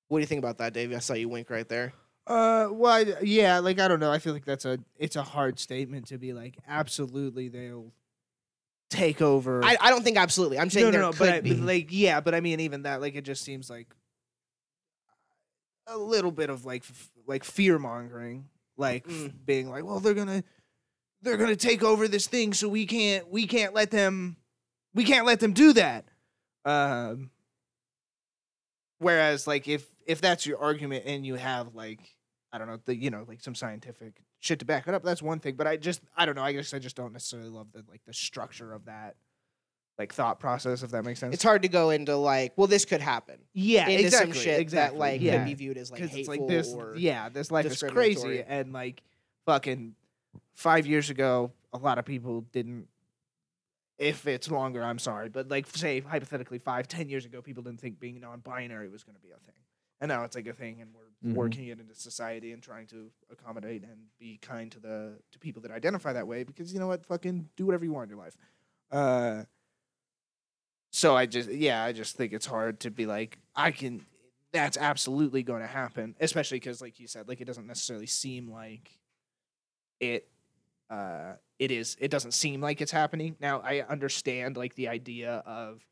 What 0.09 0.19
do 0.19 0.21
you 0.23 0.27
think 0.27 0.39
about 0.39 0.59
that, 0.59 0.73
Dave? 0.73 0.93
I 0.95 0.99
saw 1.01 1.15
you 1.15 1.29
wink 1.29 1.51
right 1.51 1.69
there. 1.69 1.93
Uh, 2.27 2.69
well, 2.71 2.93
I, 2.93 3.15
yeah, 3.23 3.59
like 3.59 3.79
I 3.81 3.89
don't 3.89 4.01
know. 4.01 4.11
I 4.13 4.19
feel 4.19 4.33
like 4.33 4.45
that's 4.45 4.65
a 4.65 4.79
it's 4.99 5.17
a 5.17 5.23
hard 5.23 5.59
statement 5.59 6.07
to 6.09 6.19
be 6.19 6.33
like 6.33 6.57
absolutely 6.69 7.49
they'll 7.49 7.93
take 8.91 9.21
over. 9.23 9.65
I, 9.65 9.77
I 9.81 9.91
don't 9.91 10.03
think 10.03 10.17
absolutely. 10.19 10.59
I'm 10.59 10.69
saying 10.71 10.87
no, 10.87 10.91
there 10.91 11.01
no, 11.01 11.07
no, 11.09 11.13
could 11.13 11.19
but, 11.21 11.29
I, 11.35 11.41
be. 11.41 11.55
but 11.55 11.65
like 11.65 11.87
yeah, 11.91 12.21
but 12.21 12.35
I 12.35 12.41
mean 12.41 12.61
even 12.61 12.83
that 12.83 13.01
like 13.01 13.15
it 13.15 13.25
just 13.25 13.45
seems 13.45 13.71
like 13.71 13.87
a 15.87 15.97
little 15.97 16.31
bit 16.33 16.51
of 16.51 16.65
like 16.65 16.83
f- 16.89 17.11
like 17.27 17.45
fear 17.45 17.79
mongering, 17.79 18.47
like 18.77 19.05
f- 19.07 19.13
Mm. 19.15 19.33
being 19.47 19.71
like, 19.71 19.85
well, 19.85 20.01
they're 20.01 20.15
gonna 20.15 20.45
they're 21.23 21.37
gonna 21.39 21.57
take 21.57 21.83
over 21.83 22.09
this 22.09 22.27
thing, 22.27 22.53
so 22.53 22.69
we 22.69 22.85
can't 22.87 23.31
we 23.31 23.47
can't 23.47 23.75
let 23.75 23.91
them 23.91 24.37
we 24.99 25.05
can't 25.05 25.25
let 25.25 25.39
them 25.39 25.53
do 25.53 25.73
that. 25.75 26.07
Um, 26.65 27.31
whereas 28.99 29.47
like 29.47 29.69
if 29.69 29.87
if 30.09 30.21
that's 30.21 30.45
your 30.45 30.59
argument 30.59 31.05
and 31.07 31.25
you 31.25 31.37
have 31.37 31.77
like 31.77 32.01
I 32.53 32.59
don't 32.59 32.67
know 32.67 32.81
the 32.85 32.97
you 32.97 33.11
know 33.11 33.25
like 33.29 33.41
some 33.41 33.55
scientific 33.55 34.21
shit 34.41 34.59
to 34.59 34.65
back 34.65 34.89
it 34.89 34.95
up, 34.95 35.05
that's 35.05 35.23
one 35.23 35.39
thing. 35.39 35.55
But 35.55 35.69
I 35.69 35.77
just 35.77 36.01
I 36.17 36.27
don't 36.27 36.35
know. 36.35 36.43
I 36.43 36.51
guess 36.51 36.75
I 36.75 36.81
just 36.81 36.97
don't 36.97 37.13
necessarily 37.13 37.49
love 37.49 37.69
the 37.73 37.85
like 37.89 38.01
the 38.07 38.13
structure 38.13 38.73
of 38.73 38.87
that 38.87 39.15
like 40.01 40.13
thought 40.13 40.41
process 40.41 40.83
if 40.83 40.91
that 40.91 41.05
makes 41.05 41.21
sense. 41.21 41.33
It's 41.33 41.45
hard 41.45 41.63
to 41.63 41.69
go 41.69 41.91
into 41.91 42.17
like, 42.17 42.55
well, 42.57 42.67
this 42.67 42.85
could 42.85 43.01
happen. 43.01 43.37
yeah, 43.53 43.87
into 43.89 44.05
exactly, 44.05 44.33
some 44.33 44.43
shit 44.43 44.59
exactly. 44.59 44.99
that 44.99 45.01
like 45.01 45.21
yeah. 45.21 45.37
could 45.37 45.45
be 45.45 45.55
viewed 45.55 45.79
as 45.79 45.93
like 45.93 46.01
hateful 46.01 46.19
it's 46.19 46.29
like 46.29 46.47
this 46.49 46.75
or 46.75 46.97
yeah 46.97 47.29
this 47.29 47.53
life 47.53 47.67
is 47.67 47.81
crazy 47.85 48.43
and 48.43 48.73
like 48.73 49.01
fucking 49.47 49.95
five 50.55 50.89
years 50.89 51.09
ago 51.09 51.53
a 51.73 51.79
lot 51.79 51.99
of 51.99 52.05
people 52.05 52.41
didn't 52.53 52.89
if 53.99 54.27
it's 54.27 54.51
longer 54.51 54.83
i'm 54.83 54.99
sorry 54.99 55.29
but 55.29 55.49
like 55.49 55.67
say 55.67 56.01
hypothetically 56.01 56.59
five 56.59 56.87
ten 56.89 57.09
years 57.09 57.25
ago 57.25 57.43
people 57.43 57.63
didn't 57.63 57.81
think 57.81 57.99
being 57.99 58.21
non-binary 58.21 58.89
was 58.89 59.03
going 59.05 59.15
to 59.17 59.21
be 59.23 59.31
a 59.31 59.39
thing 59.41 59.61
and 60.01 60.09
now 60.09 60.23
it's 60.25 60.37
like 60.37 60.47
a 60.47 60.53
thing 60.53 60.81
and 60.81 60.91
we're 60.95 61.03
Mhm. 61.25 61.35
working 61.35 61.67
it 61.67 61.81
into 61.81 61.97
society 61.97 62.53
and 62.53 62.63
trying 62.63 62.87
to 62.87 63.11
accommodate 63.29 63.83
and 63.83 64.07
be 64.21 64.39
kind 64.41 64.71
to 64.71 64.79
the 64.79 65.19
to 65.33 65.39
people 65.41 65.61
that 65.63 65.73
identify 65.73 66.13
that 66.13 66.29
way 66.29 66.45
because 66.45 66.73
you 66.73 66.79
know 66.79 66.87
what 66.87 67.05
fucking 67.05 67.49
do 67.57 67.67
whatever 67.67 67.85
you 67.85 67.93
want 67.93 68.05
in 68.05 68.17
your 68.17 68.25
life 68.25 68.37
uh 68.93 69.43
so 70.91 71.17
i 71.17 71.27
just 71.27 71.51
yeah 71.51 71.83
i 71.83 71.93
just 71.93 72.17
think 72.17 72.33
it's 72.33 72.47
hard 72.47 72.81
to 72.81 72.91
be 72.91 73.05
like 73.07 73.39
i 73.57 73.71
can 73.71 74.07
that's 74.53 74.77
absolutely 74.77 75.43
going 75.43 75.61
to 75.61 75.67
happen 75.67 76.15
especially 76.21 76.59
because 76.59 76.81
like 76.81 76.99
you 77.01 77.07
said 77.09 77.29
like 77.29 77.41
it 77.41 77.45
doesn't 77.47 77.67
necessarily 77.67 78.07
seem 78.07 78.49
like 78.51 78.91
it 80.01 80.29
uh 80.89 81.33
it 81.59 81.71
is 81.71 81.97
it 82.01 82.11
doesn't 82.11 82.33
seem 82.33 82.61
like 82.61 82.81
it's 82.81 82.93
happening 82.93 83.37
now 83.41 83.61
i 83.61 83.81
understand 83.83 84.57
like 84.57 84.75
the 84.75 84.89
idea 84.89 85.43
of 85.47 85.83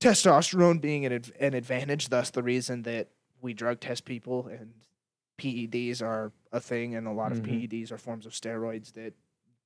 testosterone 0.00 0.80
being 0.80 1.06
an, 1.06 1.22
an 1.38 1.54
advantage 1.54 2.08
thus 2.08 2.30
the 2.30 2.42
reason 2.42 2.82
that 2.82 3.08
we 3.40 3.54
drug 3.54 3.80
test 3.80 4.04
people 4.04 4.46
and 4.48 4.72
peds 5.38 6.02
are 6.02 6.32
a 6.52 6.60
thing 6.60 6.94
and 6.94 7.06
a 7.06 7.12
lot 7.12 7.32
of 7.32 7.42
Mhm. 7.42 7.68
peds 7.70 7.92
are 7.92 7.98
forms 7.98 8.26
of 8.26 8.32
steroids 8.32 8.92
that 8.94 9.14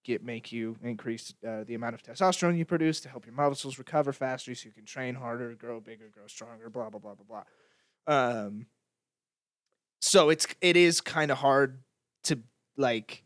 get 0.04 0.22
make 0.22 0.52
you 0.52 0.76
increase 0.82 1.34
uh, 1.46 1.64
the 1.64 1.74
amount 1.74 1.94
of 1.94 2.02
testosterone 2.02 2.56
you 2.56 2.64
produce 2.64 3.00
to 3.00 3.08
help 3.08 3.26
your 3.26 3.34
muscles 3.34 3.76
recover 3.78 4.12
faster 4.12 4.54
so 4.54 4.66
you 4.66 4.72
can 4.72 4.84
train 4.84 5.14
harder 5.16 5.54
grow 5.54 5.80
bigger 5.80 6.08
grow 6.08 6.26
stronger 6.26 6.70
blah 6.70 6.88
blah 6.90 7.00
blah 7.00 7.14
blah 7.14 7.42
blah 8.06 8.14
um 8.46 8.66
so 10.00 10.28
it's 10.30 10.46
it 10.60 10.76
is 10.76 11.00
kind 11.00 11.30
of 11.30 11.38
hard 11.38 11.82
to 12.24 12.38
like 12.76 13.24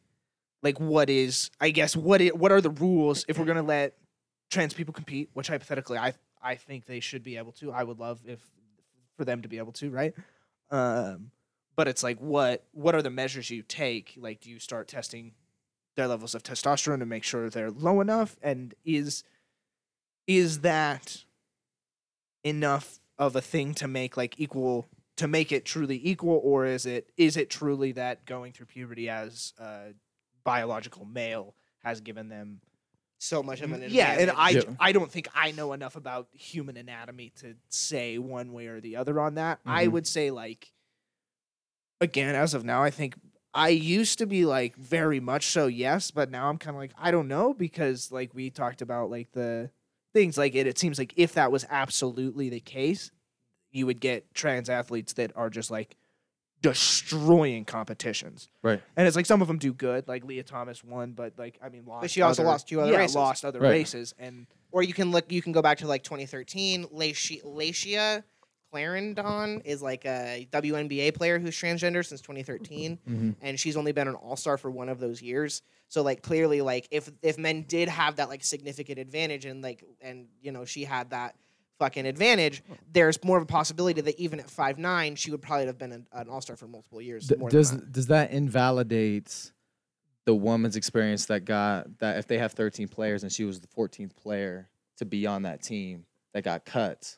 like 0.63 0.79
what 0.79 1.09
is 1.11 1.51
i 1.61 1.71
guess 1.71 1.97
what 1.97 2.21
i- 2.21 2.27
what 2.29 2.53
are 2.53 2.61
the 2.61 2.71
rules 2.71 3.25
if 3.29 3.39
we're 3.39 3.45
going 3.45 3.57
to 3.57 3.63
let 3.63 3.97
trans 4.51 4.75
people 4.75 4.93
compete 4.93 5.31
which 5.33 5.49
hypothetically 5.49 5.97
i 5.99 6.13
i 6.43 6.55
think 6.55 6.87
they 6.87 7.01
should 7.01 7.23
be 7.23 7.37
able 7.37 7.53
to. 7.53 7.71
I 7.73 7.83
would 7.83 7.99
love 7.99 8.21
if 8.27 8.41
for 9.17 9.25
them 9.25 9.43
to 9.43 9.49
be 9.49 9.59
able 9.59 9.73
to 9.73 9.91
right? 9.91 10.15
Um 10.71 11.31
but 11.77 11.87
it's 11.89 12.03
like 12.03 12.19
what 12.19 12.65
what 12.73 12.95
are 12.95 13.03
the 13.03 13.11
measures 13.11 13.51
you 13.51 13.63
take? 13.63 14.15
Like 14.19 14.41
do 14.41 14.51
you 14.51 14.59
start 14.59 14.89
testing 14.89 15.33
their 15.97 16.09
levels 16.09 16.35
of 16.35 16.43
testosterone 16.43 16.99
to 17.01 17.07
make 17.07 17.25
sure 17.25 17.49
they're 17.51 17.71
low 17.71 18.01
enough? 18.01 18.37
And 18.43 18.75
is 18.85 19.23
is 20.27 20.61
that 20.61 21.25
enough 22.45 23.01
of 23.19 23.37
a 23.37 23.41
thing 23.41 23.75
to 23.75 23.89
make 23.89 24.17
like 24.17 24.39
equal 24.41 24.87
to 25.17 25.29
make 25.29 25.53
it 25.53 25.65
truly 25.65 26.01
equal? 26.03 26.41
Or 26.43 26.65
is 26.67 26.87
it 26.87 27.11
is 27.17 27.37
it 27.37 27.51
truly 27.51 27.93
that 27.93 28.25
going 28.25 28.53
through 28.53 28.67
puberty 28.67 29.09
as 29.09 29.53
a 29.59 29.93
biological 30.45 31.05
male 31.05 31.55
has 31.83 32.01
given 32.01 32.29
them 32.29 32.61
so 33.19 33.43
much 33.43 33.61
of 33.61 33.71
an 33.71 33.75
advantage. 33.83 33.93
yeah 33.93 34.17
and 34.19 34.31
i 34.31 34.51
Yeah. 34.51 34.63
i 34.79 34.93
don't 34.93 35.11
think 35.13 35.29
i 35.35 35.51
know 35.53 35.73
enough 35.75 35.95
about 35.97 36.29
human 36.33 36.77
anatomy 36.79 37.33
to 37.41 37.55
say 37.69 38.17
one 38.19 38.53
way 38.53 38.67
or 38.67 38.81
the 38.81 38.97
other 38.97 39.21
on 39.21 39.35
that 39.35 39.61
i 39.67 39.87
Mhm. 39.87 39.93
would 39.93 40.07
say 40.07 40.31
like 40.31 40.73
again 42.01 42.35
as 42.35 42.55
of 42.55 42.65
now 42.65 42.83
i 42.83 42.91
think 42.91 43.15
i 43.53 43.69
used 43.69 44.19
to 44.19 44.27
be 44.27 44.45
like 44.47 44.75
very 44.77 45.21
much 45.21 45.47
so 45.47 45.67
yes 45.67 46.11
but 46.11 46.31
now 46.31 46.49
i'm 46.49 46.57
kind 46.59 46.75
of 46.77 46.81
like 46.81 46.93
i 46.99 47.11
don't 47.11 47.29
know 47.29 47.53
because 47.53 48.11
like 48.11 48.33
we 48.35 48.49
talked 48.51 48.81
about 48.81 49.11
like 49.11 49.31
the 49.33 49.71
things 50.15 50.39
like 50.39 50.55
it 50.55 50.67
it 50.67 50.79
seems 50.79 50.99
like 50.99 51.13
if 51.17 51.35
that 51.35 51.53
was 51.53 51.67
absolutely 51.69 52.49
the 52.49 52.61
case 52.61 53.11
you 53.71 53.87
would 53.87 54.01
get 54.01 54.33
trans 54.35 54.69
athletes 54.71 55.13
that 55.13 55.31
are 55.37 55.51
just 55.51 55.71
like 55.71 55.97
destroying 56.63 57.65
competitions 57.65 58.49
Right. 58.63 58.81
and 58.97 59.07
it's 59.07 59.17
like 59.17 59.27
some 59.27 59.41
of 59.43 59.49
them 59.49 59.59
do 59.59 59.73
good 59.73 60.07
like 60.09 60.25
lia 60.25 60.43
thomas 60.43 60.83
won 60.85 61.13
but 61.13 61.35
like 61.39 61.59
i 61.63 61.69
mean 61.69 61.85
lost 61.87 62.03
But 62.03 62.11
she 62.11 62.23
also 62.23 62.43
other- 62.43 62.51
lost 62.51 62.69
two 62.69 62.81
other 62.81 62.93
yeah, 62.93 62.99
races. 62.99 63.17
lost 63.17 63.45
other 63.45 63.61
Right. 63.61 63.71
races 63.71 64.15
and 64.19 64.47
or 64.73 64.83
you 64.83 64.93
can 64.95 65.11
look 65.11 65.31
you 65.33 65.43
can 65.43 65.53
go 65.53 65.63
back 65.63 65.79
to 65.79 65.87
like 65.87 66.03
2013 66.03 66.85
Layshia, 66.87 67.45
Layshia 67.45 68.23
Clarendon 68.71 69.61
is 69.65 69.83
like 69.83 70.05
a 70.05 70.47
WNBA 70.53 71.13
player 71.15 71.39
who's 71.39 71.57
transgender 71.57 72.05
since 72.07 72.21
2013 72.21 72.99
Mm-hmm. 73.09 73.31
and 73.43 73.59
she's 73.59 73.77
only 73.77 73.93
been 73.93 74.09
an 74.09 74.15
all-star 74.15 74.57
for 74.59 74.71
one 74.71 74.89
of 74.89 75.01
those 75.01 75.21
years 75.21 75.63
so 75.89 76.03
like 76.03 76.23
clearly 76.23 76.61
like 76.61 76.87
if 76.91 77.11
if 77.23 77.37
men 77.39 77.63
did 77.69 77.89
have 77.89 78.17
that 78.17 78.29
like 78.29 78.45
significant 78.45 78.99
advantage 78.99 79.45
and 79.45 79.63
like 79.63 79.85
and 80.01 80.27
you 80.41 80.53
know 80.53 80.65
she 80.65 80.85
had 80.85 81.11
that 81.11 81.35
fucking 81.81 82.05
advantage 82.07 82.63
there's 82.93 83.23
more 83.25 83.39
of 83.39 83.43
a 83.43 83.47
possibility 83.47 84.03
that 84.03 84.21
even 84.21 84.39
at 84.39 84.51
five 84.51 84.79
nine 84.79 85.17
she 85.17 85.31
would 85.31 85.41
probably 85.41 85.65
have 85.67 85.79
been 85.79 85.93
an, 85.93 86.07
an 86.13 86.29
all-star 86.29 86.55
for 86.55 86.69
multiple 86.69 87.01
years 87.01 87.27
D- 87.27 87.37
more 87.37 87.49
does 87.49 87.71
that. 87.73 87.91
does 87.91 88.07
that 88.09 88.31
invalidate 88.33 89.51
the 90.27 90.35
woman's 90.35 90.77
experience 90.77 91.25
that 91.27 91.47
got 91.47 91.99
that 92.01 92.19
if 92.19 92.27
they 92.27 92.37
have 92.37 92.53
13 92.53 92.87
players 92.87 93.23
and 93.23 93.33
she 93.33 93.45
was 93.45 93.61
the 93.61 93.67
14th 93.69 94.15
player 94.15 94.69
to 94.99 95.07
be 95.07 95.27
on 95.27 95.43
that 95.43 95.63
team 95.63 96.05
that 96.35 96.45
got 96.45 96.67
cut 96.67 97.17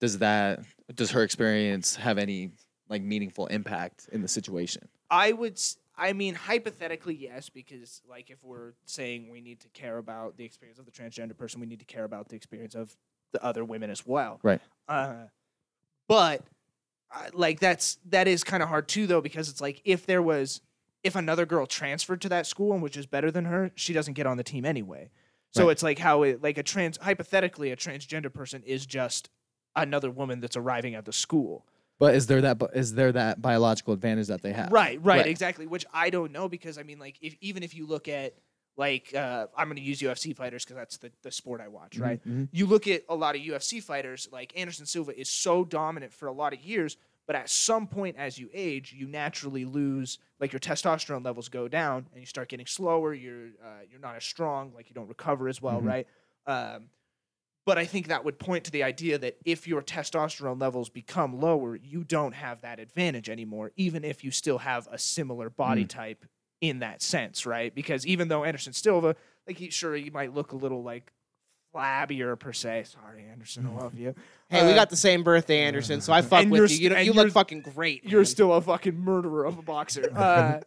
does 0.00 0.18
that 0.18 0.60
does 0.94 1.10
her 1.10 1.22
experience 1.22 1.94
have 1.96 2.16
any 2.16 2.50
like 2.88 3.02
meaningful 3.02 3.46
impact 3.48 4.08
in 4.10 4.22
the 4.22 4.28
situation 4.28 4.88
I 5.10 5.32
would. 5.32 5.52
s- 5.52 5.76
I 5.96 6.12
mean, 6.12 6.34
hypothetically, 6.34 7.14
yes, 7.14 7.48
because 7.50 8.02
like 8.08 8.28
if 8.30 8.42
we're 8.42 8.72
saying 8.84 9.28
we 9.30 9.40
need 9.40 9.60
to 9.60 9.68
care 9.68 9.98
about 9.98 10.36
the 10.36 10.44
experience 10.44 10.80
of 10.80 10.86
the 10.86 10.90
transgender 10.90 11.36
person, 11.36 11.60
we 11.60 11.66
need 11.66 11.78
to 11.78 11.84
care 11.84 12.02
about 12.02 12.28
the 12.30 12.34
experience 12.34 12.74
of 12.74 12.96
the 13.34 13.44
other 13.44 13.62
women 13.64 13.90
as 13.90 14.06
well. 14.06 14.40
Right. 14.42 14.60
Uh, 14.88 15.24
but 16.08 16.42
uh, 17.14 17.26
like 17.34 17.60
that's 17.60 17.98
that 18.08 18.26
is 18.26 18.42
kind 18.42 18.62
of 18.62 18.70
hard 18.70 18.88
too, 18.88 19.06
though, 19.06 19.20
because 19.20 19.50
it's 19.50 19.60
like 19.60 19.82
if 19.84 20.06
there 20.06 20.22
was 20.22 20.62
if 21.02 21.14
another 21.16 21.44
girl 21.44 21.66
transferred 21.66 22.22
to 22.22 22.28
that 22.30 22.46
school 22.46 22.72
and 22.72 22.82
which 22.82 22.96
is 22.96 23.04
better 23.04 23.30
than 23.30 23.44
her, 23.44 23.70
she 23.74 23.92
doesn't 23.92 24.14
get 24.14 24.26
on 24.26 24.38
the 24.38 24.44
team 24.44 24.64
anyway. 24.64 25.10
So 25.50 25.64
Right. 25.66 25.72
it's 25.72 25.82
like 25.82 25.98
how 25.98 26.22
it 26.22 26.42
like 26.42 26.56
a 26.56 26.62
trans 26.62 26.96
hypothetically 26.96 27.70
a 27.70 27.76
transgender 27.76 28.32
person 28.32 28.62
is 28.64 28.86
just 28.86 29.28
another 29.76 30.10
woman 30.10 30.40
that's 30.40 30.56
arriving 30.56 30.94
at 30.94 31.04
the 31.04 31.12
school. 31.12 31.66
but 31.98 32.14
is 32.14 32.26
there 32.28 32.40
that 32.40 32.60
is 32.74 32.94
there 32.94 33.12
that 33.12 33.42
biological 33.42 33.92
advantage 33.92 34.28
that 34.28 34.42
they 34.42 34.52
have 34.52 34.70
Right, 34.72 34.98
right, 35.02 35.18
Right. 35.18 35.26
exactly. 35.26 35.66
Which 35.66 35.84
I 35.92 36.10
don't 36.10 36.32
know 36.32 36.48
because 36.48 36.78
I 36.78 36.82
mean, 36.84 36.98
like, 36.98 37.16
if 37.20 37.34
even 37.40 37.62
if 37.62 37.74
you 37.74 37.86
look 37.86 38.08
at 38.08 38.34
like, 38.76 39.14
uh, 39.14 39.46
I'm 39.56 39.68
going 39.68 39.76
to 39.76 39.82
use 39.82 40.00
UFC 40.00 40.34
fighters 40.36 40.64
because 40.64 40.76
that's 40.76 40.96
the 40.98 41.12
the 41.22 41.30
sport 41.30 41.60
I 41.60 41.68
watch, 41.68 41.98
right? 41.98 42.20
Mhm. 42.26 42.48
You 42.52 42.66
look 42.66 42.88
at 42.88 43.02
a 43.08 43.14
lot 43.14 43.36
of 43.36 43.42
UFC 43.42 43.80
fighters, 43.82 44.28
like 44.32 44.52
Anderson 44.58 44.86
Silva 44.86 45.18
is 45.18 45.28
so 45.28 45.64
dominant 45.64 46.12
for 46.12 46.26
a 46.26 46.32
lot 46.32 46.52
of 46.52 46.60
years, 46.60 46.96
but 47.26 47.36
at 47.36 47.48
some 47.48 47.86
point 47.86 48.16
as 48.16 48.38
you 48.38 48.50
age, 48.52 48.92
you 48.92 49.06
naturally 49.06 49.64
lose, 49.64 50.18
like 50.40 50.52
your 50.52 50.60
testosterone 50.60 51.24
levels 51.24 51.48
go 51.48 51.68
down, 51.68 52.06
and 52.12 52.20
you 52.20 52.26
start 52.26 52.48
getting 52.48 52.66
slower. 52.66 53.14
You're 53.14 53.48
uh, 53.64 53.82
you're 53.88 54.00
not 54.00 54.16
as 54.16 54.24
strong, 54.24 54.72
like 54.74 54.88
you 54.90 54.94
don't 54.94 55.08
recover 55.08 55.48
as 55.48 55.62
well, 55.62 55.80
Mhm. 55.80 55.86
right? 55.86 56.06
Um, 56.46 56.90
but 57.66 57.78
I 57.78 57.86
think 57.86 58.08
that 58.08 58.24
would 58.26 58.38
point 58.38 58.64
to 58.64 58.70
the 58.70 58.82
idea 58.82 59.16
that 59.18 59.38
if 59.46 59.66
your 59.66 59.80
testosterone 59.82 60.60
levels 60.60 60.90
become 60.90 61.40
lower, 61.40 61.76
you 61.76 62.04
don't 62.04 62.32
have 62.32 62.60
that 62.60 62.78
advantage 62.78 63.30
anymore, 63.30 63.72
even 63.76 64.04
if 64.04 64.22
you 64.22 64.30
still 64.30 64.58
have 64.58 64.86
a 64.90 64.98
similar 64.98 65.48
body 65.48 65.86
type 65.86 66.26
in 66.68 66.78
that 66.80 67.02
sense, 67.02 67.44
right? 67.46 67.74
Because 67.74 68.06
even 68.06 68.28
though 68.28 68.44
Anderson 68.44 68.72
Silva, 68.72 69.16
like 69.46 69.58
he 69.58 69.70
sure 69.70 69.94
he 69.94 70.08
might 70.10 70.32
look 70.34 70.52
a 70.52 70.56
little 70.56 70.82
like 70.82 71.12
flabbier 71.74 72.38
per 72.38 72.52
se. 72.52 72.84
Sorry, 72.84 73.24
Anderson, 73.30 73.66
I 73.66 73.80
love 73.82 73.94
you. 73.98 74.14
hey 74.48 74.64
we 74.64 74.72
Uh, 74.72 74.74
got 74.74 74.90
the 74.90 74.96
same 74.96 75.22
birthday 75.24 75.60
anderson 75.60 76.00
so 76.00 76.12
i 76.12 76.22
fuck 76.22 76.48
with 76.48 76.70
you 76.70 76.76
you, 76.76 76.88
know, 76.90 76.98
you 77.00 77.12
look 77.12 77.32
fucking 77.32 77.60
great 77.62 78.04
You're 78.04 78.20
man. 78.20 78.26
still 78.26 78.52
a 78.52 78.60
fucking 78.60 78.96
murderer 78.98 79.44
of 79.44 79.58
a 79.58 79.62
boxer. 79.62 80.10
Uh, 80.16 80.60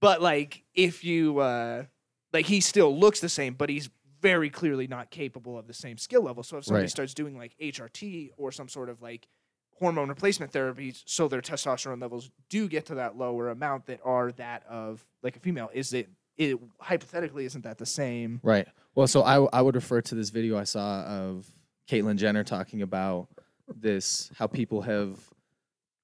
but 0.00 0.20
like, 0.20 0.62
if 0.74 1.02
you 1.02 1.38
uh, 1.38 1.84
like, 2.32 2.44
he 2.46 2.60
still 2.60 2.96
looks 2.98 3.20
the 3.20 3.28
same, 3.28 3.54
but 3.54 3.70
he's 3.70 3.88
very 4.20 4.50
clearly 4.50 4.86
not 4.86 5.10
capable 5.10 5.56
of 5.58 5.66
the 5.66 5.72
same 5.72 5.96
skill 5.96 6.22
level. 6.22 6.42
So 6.42 6.58
if 6.58 6.64
somebody 6.64 6.84
Right. 6.84 6.90
starts 6.90 7.14
doing 7.14 7.38
like 7.38 7.54
HRT 7.58 8.30
or 8.36 8.52
some 8.52 8.68
sort 8.68 8.90
of 8.90 9.00
like 9.00 9.26
hormone 9.78 10.08
replacement 10.08 10.52
therapy, 10.52 10.94
so 11.04 11.28
their 11.28 11.40
testosterone 11.40 12.00
levels 12.00 12.30
do 12.48 12.68
get 12.68 12.86
to 12.86 12.96
that 12.96 13.16
lower 13.16 13.50
amount 13.50 13.86
that 13.86 14.00
are 14.04 14.32
that 14.32 14.64
of 14.68 15.04
like 15.22 15.36
a 15.36 15.40
female, 15.40 15.70
is 15.72 15.92
it? 15.92 16.08
It 16.36 16.58
hypothetically 16.80 17.44
isn't 17.44 17.62
that 17.62 17.78
the 17.78 17.86
same? 17.86 18.40
Right. 18.42 18.66
Well, 18.94 19.06
so 19.06 19.22
I, 19.22 19.44
I 19.56 19.62
would 19.62 19.76
refer 19.76 20.00
to 20.00 20.14
this 20.14 20.30
video 20.30 20.58
I 20.58 20.64
saw 20.64 21.02
of 21.04 21.50
Caitlyn 21.88 22.16
Jenner 22.16 22.44
talking 22.44 22.82
about 22.82 23.28
this, 23.76 24.30
how 24.36 24.46
people 24.46 24.82
have 24.82 25.18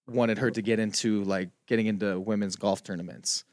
wanted 0.08 0.38
her 0.38 0.50
to 0.50 0.62
get 0.62 0.78
into 0.78 1.24
like 1.24 1.50
getting 1.66 1.86
into 1.86 2.18
women's 2.18 2.56
golf 2.56 2.82
tournaments. 2.82 3.44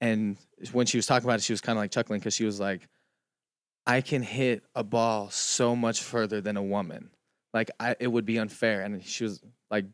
And 0.00 0.36
when 0.72 0.86
she 0.86 0.96
was 0.96 1.06
talking 1.06 1.26
about 1.26 1.40
it, 1.40 1.42
she 1.42 1.52
was 1.52 1.60
kind 1.60 1.76
of 1.78 1.82
like 1.82 1.90
chuckling 1.90 2.20
because 2.20 2.34
she 2.34 2.44
was 2.44 2.60
like, 2.60 2.88
I 3.86 4.00
can 4.00 4.22
hit 4.22 4.62
a 4.74 4.84
ball 4.84 5.30
so 5.30 5.74
much 5.74 6.02
further 6.02 6.40
than 6.40 6.56
a 6.56 6.62
woman. 6.62 7.10
Like 7.54 7.70
I, 7.80 7.96
it 7.98 8.08
would 8.08 8.26
be 8.26 8.38
unfair. 8.38 8.82
And 8.82 9.02
she 9.04 9.24
was 9.24 9.42
like, 9.70 9.86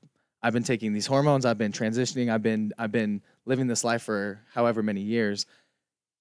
I've 0.43 0.53
been 0.53 0.63
taking 0.65 0.93
these 0.93 1.07
hormones. 1.07 1.47
I've 1.47 1.59
been 1.59 1.73
transitioning. 1.73 2.31
I've 2.33 2.43
been, 2.43 2.73
I've 2.79 2.93
been 2.93 3.23
living 3.47 3.67
this 3.67 3.83
life 3.85 4.03
for 4.03 4.41
however 4.53 4.83
many 4.83 5.01
years. 5.01 5.47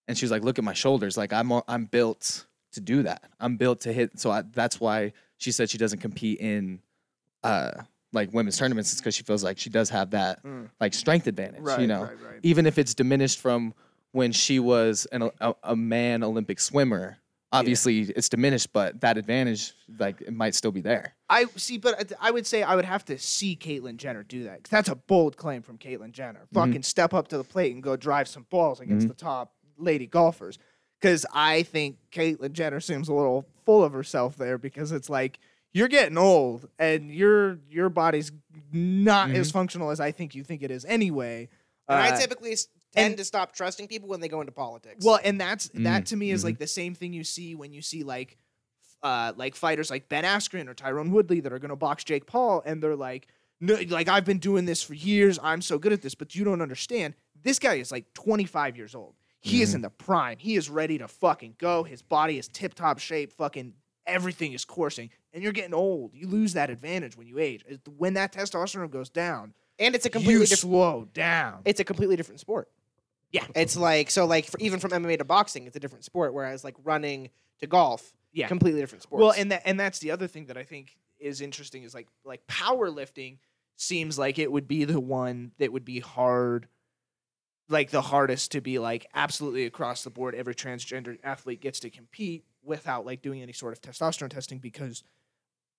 And 0.08 0.18
she 0.18 0.26
was 0.26 0.32
like, 0.32 0.44
look 0.44 0.58
at 0.58 0.64
my 0.64 0.74
shoulders. 0.74 1.18
Like 1.18 1.34
I'm, 1.34 1.52
I'm 1.68 1.86
built 1.86 2.46
to 2.74 2.82
do 2.82 3.04
that. 3.04 3.24
I'm 3.40 3.58
built 3.58 3.82
to 3.82 3.94
hit. 3.94 4.20
So 4.20 4.32
I, 4.32 4.42
that's 4.42 4.80
why 4.80 5.14
she 5.38 5.52
said 5.52 5.70
she 5.70 5.78
doesn't 5.78 6.00
compete 6.00 6.40
in 6.40 6.80
uh 7.44 7.72
like 8.14 8.32
women's 8.34 8.58
tournaments. 8.58 8.92
It's 8.92 9.02
because 9.02 9.16
she 9.16 9.24
feels 9.24 9.44
like 9.44 9.58
she 9.58 9.70
does 9.70 9.90
have 9.90 10.12
that 10.12 10.44
Mm. 10.44 10.70
like 10.80 10.94
strength 10.94 11.28
advantage. 11.28 11.62
Right, 11.62 11.82
you 11.82 11.88
know, 11.88 12.04
right, 12.04 12.12
right. 12.12 12.40
even 12.44 12.66
if 12.66 12.78
it's 12.78 12.94
diminished 12.94 13.40
from 13.40 13.74
when 14.12 14.32
she 14.32 14.60
was 14.60 15.06
an, 15.12 15.30
a, 15.42 15.54
a 15.64 15.76
man 15.76 16.24
Olympic 16.24 16.60
swimmer. 16.60 17.18
Obviously, 17.52 18.02
it's 18.02 18.30
diminished, 18.30 18.74
but 18.74 19.00
that 19.02 19.16
advantage, 19.16 19.74
like, 20.00 20.22
it 20.22 20.34
might 20.34 20.56
still 20.56 20.72
be 20.72 20.82
there. 20.82 21.14
I 21.34 21.46
see, 21.56 21.78
but 21.78 22.14
I 22.20 22.32
would 22.32 22.46
say 22.48 22.64
I 22.64 22.76
would 22.76 22.86
have 22.86 23.04
to 23.06 23.18
see 23.18 23.56
Caitlyn 23.56 23.98
Jenner 23.98 24.24
do 24.24 24.44
that 24.44 24.64
'cause 24.64 24.70
that's 24.70 24.90
a 24.90 24.96
bold 24.96 25.36
claim 25.38 25.62
from 25.62 25.78
Caitlyn 25.78 26.12
Jenner. 26.12 26.48
Fucking 26.54 26.84
step 26.84 27.14
up 27.14 27.28
to 27.30 27.38
the 27.38 27.44
plate 27.44 27.74
and 27.74 27.82
go 27.82 27.96
drive 27.96 28.28
some 28.28 28.46
balls 28.50 28.80
against 28.80 29.06
Mhm. 29.08 29.10
the 29.10 29.16
top 29.16 29.54
lady 29.78 30.06
golfers. 30.08 30.58
Because 31.00 31.26
I 31.34 31.64
think 31.64 31.98
Caitlyn 32.12 32.54
Jenner 32.54 32.80
seems 32.80 33.10
a 33.10 33.14
little 33.14 33.46
full 33.66 33.84
of 33.84 33.94
herself 33.94 34.38
there 34.38 34.58
because 34.58 34.92
it's 34.92 35.10
like 35.10 35.40
you're 35.74 35.88
getting 35.88 36.18
old 36.18 36.70
and 36.80 37.12
your 37.12 37.60
your 37.70 37.90
body's 37.90 38.32
not 38.72 39.32
as 39.32 39.52
functional 39.52 39.90
as 39.90 40.00
I 40.00 40.12
think 40.12 40.36
you 40.36 40.44
think 40.44 40.62
it 40.62 40.72
is 40.72 40.86
anyway. 40.86 41.50
And 41.90 42.00
I 42.00 42.10
Uh, 42.12 42.20
typically 42.20 42.54
s- 42.54 42.68
tend 42.94 43.08
and- 43.08 43.18
to 43.18 43.26
stop 43.26 43.54
trusting 43.54 43.88
people 43.88 44.08
when 44.08 44.20
they 44.22 44.28
go 44.30 44.40
into 44.40 44.54
politics. 44.54 45.04
Well, 45.04 45.20
and 45.24 45.42
that's 45.42 45.70
that 45.74 46.04
Mm, 46.04 46.06
to 46.06 46.16
me 46.16 46.32
is 46.32 46.42
mhm. 46.42 46.46
like 46.46 46.60
the 46.60 46.68
same 46.68 46.96
thing 46.96 47.12
you 47.12 47.24
see 47.24 47.56
when 47.56 47.74
you 47.74 47.82
see 47.82 48.04
like 48.04 48.38
uh 49.04 49.34
like 49.36 49.56
fighters 49.56 49.90
like 49.92 50.10
Ben 50.10 50.24
Askren 50.24 50.68
or 50.68 50.74
Tyron 50.74 51.12
Woodley 51.12 51.40
that 51.42 51.52
are 51.54 51.60
gonna 51.60 51.76
box 51.76 52.04
Jake 52.04 52.26
Paul 52.26 52.64
and 52.66 52.82
they're 52.82 52.96
like 52.96 53.28
no 53.62 53.76
like 53.90 54.08
I've 54.08 54.26
been 54.26 54.40
doing 54.40 54.66
this 54.66 54.82
for 54.82 54.94
years, 54.94 55.38
I'm 55.44 55.62
so 55.62 55.78
good 55.78 55.94
at 55.94 56.02
this, 56.02 56.16
but 56.16 56.34
you 56.36 56.44
don't 56.44 56.62
understand. 56.62 57.14
This 57.44 57.60
guy 57.60 57.76
is 57.76 57.92
like 57.92 58.12
25 58.14 58.78
years 58.78 58.96
old. 58.96 59.14
He 59.42 59.62
is 59.62 59.72
Mhm. 59.72 59.76
in 59.76 59.82
the 59.82 59.90
prime. 59.90 60.38
He 60.40 60.56
is 60.56 60.70
ready 60.70 60.98
to 60.98 61.08
fucking 61.10 61.56
go. 61.58 61.84
His 61.84 62.02
body 62.02 62.38
is 62.40 62.48
tip 62.48 62.74
top 62.74 63.00
shape, 63.00 63.32
fucking 63.34 63.74
everything 64.08 64.54
is 64.54 64.64
coursing. 64.66 65.10
And 65.34 65.44
you're 65.44 65.52
getting 65.52 65.74
old. 65.74 66.14
You 66.14 66.28
lose 66.28 66.54
that 66.54 66.70
advantage 66.70 67.18
when 67.18 67.28
you 67.28 67.40
age. 67.40 67.64
When 67.98 68.14
that 68.14 68.32
testosterone 68.32 68.90
goes 68.92 69.10
down, 69.10 69.54
and 69.80 69.96
it's 69.96 70.06
a 70.06 70.10
completely 70.10 70.34
you 70.36 70.40
different. 70.42 70.60
slow 70.60 71.08
down. 71.14 71.62
It's 71.66 71.80
a 71.80 71.84
completely 71.84 72.16
different 72.16 72.40
sport. 72.40 72.70
Yeah. 73.32 73.46
it's 73.56 73.76
like 73.76 74.12
so 74.12 74.26
like 74.26 74.46
for, 74.46 74.60
even 74.60 74.80
from 74.80 74.92
MMA 74.92 75.18
to 75.18 75.26
boxing, 75.26 75.66
it's 75.66 75.76
a 75.76 75.80
different 75.80 76.06
sport. 76.06 76.34
Whereas 76.34 76.64
like 76.64 76.76
running 76.84 77.30
to 77.60 77.68
golf, 77.68 78.14
Yeah. 78.34 78.48
completely 78.48 78.82
different 78.82 79.04
sports. 79.04 79.22
Well, 79.22 79.34
and 79.38 79.52
that 79.52 79.62
and 79.66 79.80
that's 79.80 80.00
the 80.00 80.12
other 80.12 80.28
thing 80.28 80.48
that 80.48 80.58
I 80.58 80.64
think 80.64 80.98
is 81.20 81.40
interesting 81.40 81.84
is 81.84 81.94
like 81.94 82.08
like 82.26 82.46
powerlifting 82.48 83.38
seems 83.76 84.18
like 84.20 84.40
it 84.40 84.52
would 84.52 84.68
be 84.68 84.86
the 84.86 85.00
one 85.00 85.52
that 85.60 85.72
would 85.72 85.86
be 85.86 86.00
hard 86.00 86.68
like 87.70 87.90
the 87.92 88.02
hardest 88.02 88.52
to 88.52 88.62
be 88.62 88.78
like 88.78 89.08
absolutely 89.14 89.66
across 89.66 90.04
the 90.04 90.10
board 90.10 90.36
every 90.36 90.54
transgender 90.54 91.18
athlete 91.24 91.62
gets 91.62 91.80
to 91.80 91.90
compete 91.90 92.44
without 92.64 93.06
like 93.06 93.22
doing 93.22 93.42
any 93.42 93.54
sort 93.54 93.74
of 93.74 93.82
testosterone 93.82 94.30
testing 94.30 94.60
because 94.60 95.04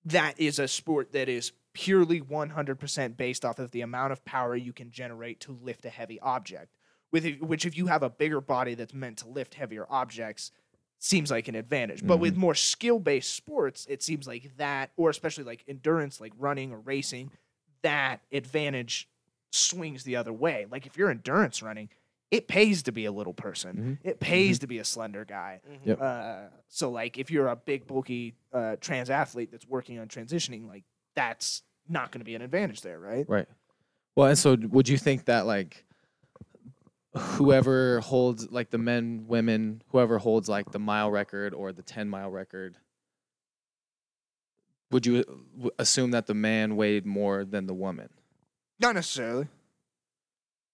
that 0.05 0.39
is 0.39 0.59
a 0.59 0.69
sport 0.69 1.13
that 1.13 1.29
is 1.29 1.53
purely 1.73 2.21
100% 2.21 3.17
based 3.17 3.45
off 3.45 3.59
of 3.59 3.71
the 3.71 3.81
amount 3.81 4.13
of 4.13 4.25
power 4.25 4.55
you 4.55 4.73
can 4.73 4.91
generate 4.91 5.41
to 5.41 5.53
lift 5.63 5.85
a 5.85 5.91
heavy 5.91 6.21
object 6.21 6.75
with 7.13 7.39
which 7.41 7.65
if 7.65 7.77
you 7.77 7.87
have 7.87 8.03
a 8.03 8.11
bigger 8.11 8.41
body 8.41 8.75
that's 8.75 8.95
meant 8.95 9.19
to 9.19 9.29
lift 9.29 9.55
heavier 9.55 9.87
objects 9.89 10.51
seems 11.05 11.31
like 11.31 11.49
an 11.49 11.55
advantage. 11.55 12.07
But 12.07 12.17
with 12.17 12.35
more 12.35 12.55
skill-based 12.55 13.35
sports 13.35 13.87
it 13.91 14.03
seems 14.03 14.27
like 14.27 14.57
that 14.57 14.91
or 14.97 15.11
especially 15.11 15.45
like 15.45 15.63
endurance 15.69 16.19
like 16.21 16.33
running 16.39 16.73
or 16.73 16.79
racing 16.79 17.31
that 17.83 18.21
advantage 18.33 19.07
swings 19.53 20.05
the 20.05 20.17
other 20.17 20.33
way. 20.33 20.67
Like 20.71 20.87
if 20.87 20.97
you're 20.97 21.11
endurance 21.11 21.63
running 21.63 21.91
it 22.31 22.49
pays 22.49 22.83
to 22.85 22.91
be 22.91 23.05
a 23.05 23.13
little 23.13 23.35
person. 23.35 23.99
It 24.03 24.19
pays 24.19 24.59
to 24.61 24.67
be 24.67 24.79
a 24.79 24.85
slender 24.85 25.25
guy. 25.25 25.61
Mhm. 25.71 25.87
Yep. 25.87 26.01
uh, 26.01 26.41
so 26.69 26.91
like 26.91 27.19
if 27.19 27.31
you're 27.31 27.49
a 27.49 27.57
big 27.57 27.87
bulky 27.87 28.35
uh, 28.53 28.77
trans 28.81 29.11
athlete 29.11 29.51
that's 29.53 29.69
working 29.69 29.99
on 29.99 30.09
transitioning 30.09 30.67
like 30.67 30.85
that's 31.15 31.63
not 31.87 32.11
going 32.13 32.21
to 32.21 32.25
be 32.25 32.35
an 32.35 32.41
advantage 32.43 32.81
there 32.81 32.99
right? 32.99 33.29
Right. 33.29 33.47
Well, 34.17 34.29
and 34.29 34.39
so 34.39 34.57
would 34.57 34.89
you 34.89 34.97
think 34.97 35.27
that 35.27 35.45
like 35.45 35.85
whoever 37.17 38.01
holds 38.01 38.51
like 38.51 38.71
the 38.71 38.79
men, 38.79 39.25
women, 39.27 39.83
whoever 39.89 40.19
holds 40.19 40.49
like 40.49 40.71
the 40.73 40.79
mile 40.79 41.11
record 41.11 41.55
or 41.55 41.73
the 41.73 41.83
10 41.83 42.09
mile 42.09 42.31
record, 42.31 42.77
would 44.91 45.07
you 45.07 45.25
uh, 45.65 45.69
assume 45.79 46.11
that 46.13 46.27
the 46.27 46.35
man 46.35 46.77
weighed 46.77 47.07
more 47.07 47.45
than 47.45 47.67
the 47.67 47.75
woman? 47.75 48.09
not 48.81 48.97
necessarily 48.97 49.47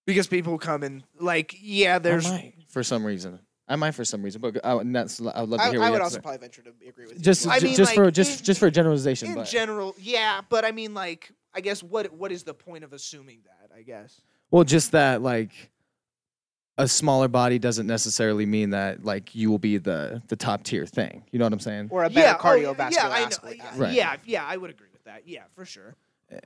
because 0.07 0.27
people 0.27 0.57
come 0.59 0.83
and 0.83 1.05
like 1.21 1.55
yeah 1.61 1.97
I 1.97 1.99
there's 1.99 2.29
might, 2.29 2.55
for 2.69 2.83
some 2.83 3.05
reason. 3.05 3.39
I 3.69 3.77
might 3.77 3.93
for 3.93 4.05
some 4.05 4.23
reason, 4.23 4.41
but 4.41 4.59
I, 4.65 4.73
and 4.81 4.97
that's, 4.97 5.21
I 5.21 5.43
would 5.43 5.51
love 5.51 5.61
to 5.61 5.67
I, 5.67 5.71
hear 5.71 5.79
what 5.79 5.87
I 5.87 5.91
would 5.91 6.01
also 6.01 6.17
say. 6.17 6.23
probably 6.23 6.39
venture 6.39 6.63
to 6.63 6.73
agree 6.89 7.07
with 7.07 7.19
you. 7.19 7.21
just 7.21 7.47
I 7.47 7.61
mean, 7.61 7.77
just 7.77 7.95
for 7.95 8.11
just 8.11 8.41
in- 8.41 8.45
just 8.47 8.59
for 8.59 8.69
generalization, 8.71 9.29
in 9.29 9.35
but 9.35 9.47
general 9.47 9.95
yeah 9.99 10.41
but 10.49 10.65
i 10.65 10.73
mean 10.73 10.95
like 10.95 11.31
i 11.55 11.61
guess 11.61 11.83
what 11.83 12.13
what 12.13 12.33
is 12.33 12.43
the 12.43 12.55
point 12.55 12.83
of 12.83 12.93
assuming 12.95 13.43
that 13.45 13.71
i 13.77 13.83
guess 13.83 14.23
well, 14.51 14.65
just 14.65 14.93
that 14.93 15.23
like 15.23 15.53
a 16.79 16.89
smaller 16.89 17.29
body 17.29 17.59
doesn't 17.59 17.87
necessarily 17.87 18.47
mean 18.47 18.71
that 18.71 19.05
like 19.05 19.35
you 19.35 19.51
will 19.51 19.59
be 19.59 19.77
the 19.79 20.23
the 20.29 20.37
top 20.37 20.63
tier 20.63 20.87
thing. 20.87 21.25
You 21.31 21.39
know 21.39 21.45
what 21.45 21.53
I'm 21.53 21.61
saying? 21.61 21.89
or 21.91 22.05
a 22.05 22.09
better 22.11 22.21
yeah, 22.21 22.37
oh, 22.39 22.43
cardiovascular 22.43 22.93
yeah, 22.93 23.09
I 23.09 23.21
know, 23.21 23.27
athlete. 23.27 23.57
yeah, 23.59 23.73
Right. 23.77 23.93
yeah 23.95 24.17
yeah 24.25 24.45
i 24.47 24.57
would 24.57 24.71
agree 24.71 24.89
with 24.93 25.05
that 25.05 25.29
yeah 25.29 25.43
for 25.55 25.65
sure 25.65 25.95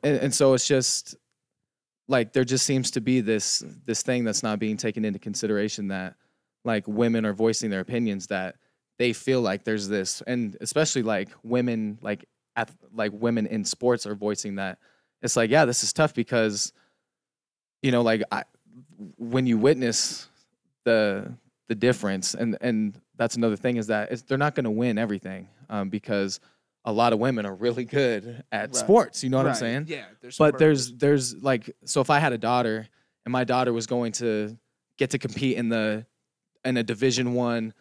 and, 0.03 0.17
and 0.19 0.35
so 0.35 0.55
it's 0.55 0.67
just 0.67 1.15
like 2.09 2.33
there 2.33 2.45
just 2.45 2.67
seems 2.67 2.91
to 2.93 3.01
be 3.01 3.21
this 3.21 3.63
this 3.87 4.03
thing 4.03 4.25
that's 4.25 4.43
not 4.43 4.59
being 4.59 4.77
taken 4.77 5.05
into 5.05 5.19
consideration 5.19 5.89
that 5.89 6.17
like 6.65 6.87
women 6.89 7.25
are 7.27 7.33
voicing 7.35 7.71
their 7.71 7.81
opinions 7.81 8.27
that 8.29 8.57
they 8.99 9.13
feel 9.13 9.41
like 9.41 9.65
there's 9.65 9.89
this 9.89 10.23
and 10.27 10.57
especially 10.61 11.03
like 11.03 11.29
women 11.43 11.99
like 12.03 12.25
at 12.57 12.71
like 12.95 13.13
women 13.13 13.47
in 13.47 13.65
sports 13.65 14.07
are 14.07 14.15
voicing 14.15 14.57
that 14.57 14.79
it's 15.23 15.37
like 15.37 15.51
yeah 15.51 15.65
this 15.65 15.83
is 15.85 15.93
tough 15.93 16.15
because 16.15 16.73
you 17.83 17.91
know 17.93 18.03
like 18.03 18.23
I, 18.33 18.45
when 19.19 19.47
you 19.47 19.59
witness 19.59 20.29
the 20.85 21.33
the 21.69 21.75
difference 21.75 22.35
and 22.35 22.57
and 22.61 23.01
that's 23.17 23.37
another 23.37 23.57
thing 23.57 23.77
is 23.77 23.87
that 23.87 24.11
it's, 24.13 24.23
they're 24.23 24.37
not 24.39 24.55
going 24.55 24.65
to 24.65 24.71
win 24.71 24.99
everything 24.99 25.49
um, 25.71 25.89
because 25.89 26.41
a 26.85 26.93
lot 26.93 27.13
of 27.15 27.19
women 27.19 27.47
are 27.47 27.55
really 27.55 27.85
good 27.85 28.45
at 28.53 28.69
Right. 28.69 28.77
sports 28.77 29.25
you 29.25 29.31
know 29.31 29.39
what 29.39 29.47
i'm 29.47 29.55
saying? 29.55 29.87
Yeah 29.89 30.05
there's 30.21 30.37
but 30.37 30.59
there's 30.59 30.93
there's 30.95 31.35
like 31.43 31.75
so 31.85 32.01
if 32.03 32.11
i 32.11 32.19
had 32.19 32.33
a 32.33 32.39
daughter 32.39 32.87
and 33.25 33.33
my 33.33 33.45
daughter 33.45 33.73
was 33.73 33.87
going 33.87 34.13
to 34.13 34.59
get 34.99 35.11
to 35.11 35.19
compete 35.19 35.57
in 35.57 35.69
the 35.71 36.05
in 36.65 36.77
a 36.77 36.83
division 36.83 37.33
one 37.35 37.73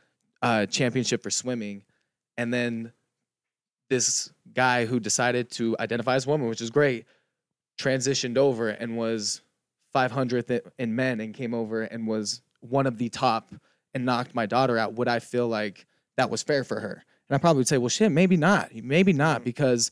uh, 0.42 0.66
championship 0.66 1.22
for 1.24 1.30
swimming 1.30 1.84
and 2.38 2.54
then 2.54 2.92
this 3.90 4.32
guy 4.54 4.86
who 4.86 5.00
decided 5.00 5.50
to 5.52 5.76
identify 5.80 6.16
as 6.16 6.26
a 6.26 6.30
woman 6.30 6.48
which 6.48 6.62
is 6.62 6.70
great 6.70 7.06
transitioned 7.80 8.38
over 8.38 8.70
and 8.70 8.98
was 8.98 9.42
500th 9.94 10.60
in 10.80 10.96
men 10.96 11.20
and 11.20 11.34
came 11.34 11.54
over 11.54 11.84
and 11.84 12.08
was 12.08 12.42
one 12.62 12.88
of 12.88 12.98
the 12.98 13.10
top 13.10 13.54
and 13.94 14.06
knocked 14.06 14.34
my 14.34 14.46
daughter 14.46 14.78
out 14.78 14.94
would 14.94 15.08
i 15.08 15.20
feel 15.20 15.48
like 15.48 15.86
that 16.18 16.30
was 16.30 16.44
fair 16.44 16.64
for 16.64 16.80
her? 16.80 17.04
And 17.30 17.36
i 17.36 17.38
probably 17.38 17.60
would 17.62 17.68
say 17.68 17.78
well 17.78 17.90
shit 17.90 18.12
maybe 18.12 18.38
not. 18.38 18.74
Maybe 18.74 19.14
not 19.14 19.42
Mm. 19.42 19.46
because 19.46 19.92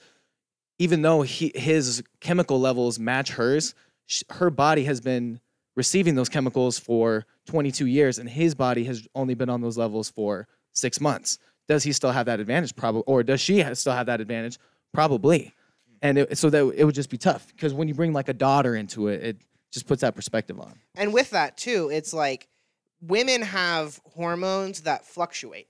even 0.79 1.01
though 1.03 1.21
he, 1.21 1.51
his 1.55 2.03
chemical 2.19 2.59
levels 2.59 2.97
match 2.99 3.31
hers 3.31 3.75
sh- 4.07 4.23
her 4.31 4.49
body 4.49 4.83
has 4.85 4.99
been 5.01 5.39
receiving 5.75 6.15
those 6.15 6.29
chemicals 6.29 6.77
for 6.79 7.25
22 7.47 7.85
years 7.85 8.17
and 8.19 8.29
his 8.29 8.55
body 8.55 8.83
has 8.85 9.07
only 9.15 9.33
been 9.35 9.49
on 9.49 9.61
those 9.61 9.77
levels 9.77 10.09
for 10.09 10.47
six 10.73 10.99
months. 10.99 11.37
Does 11.67 11.83
he 11.83 11.91
still 11.93 12.11
have 12.11 12.25
that 12.25 12.39
advantage? 12.39 12.75
Probably 12.75 13.03
or 13.05 13.23
does 13.23 13.39
she 13.39 13.61
ha- 13.61 13.73
still 13.75 13.93
have 13.93 14.07
that 14.07 14.19
advantage? 14.21 14.57
Probably. 14.93 15.53
And 16.01 16.17
it, 16.17 16.37
so 16.37 16.49
that 16.49 16.73
it 16.75 16.83
would 16.83 16.95
just 16.95 17.09
be 17.11 17.17
tough 17.17 17.47
because 17.47 17.73
when 17.73 17.87
you 17.87 17.93
bring 17.93 18.11
like 18.13 18.27
a 18.29 18.33
daughter 18.33 18.75
into 18.75 19.07
it 19.07 19.23
it 19.23 19.37
just 19.71 19.87
puts 19.87 20.01
that 20.01 20.15
perspective 20.15 20.59
on 20.59 20.79
And 20.95 21.13
with 21.13 21.31
that 21.31 21.57
too, 21.57 21.89
it's 21.91 22.13
like 22.13 22.47
women 23.01 23.41
have 23.41 23.99
hormones 24.13 24.81
that 24.81 25.05
fluctuate. 25.05 25.67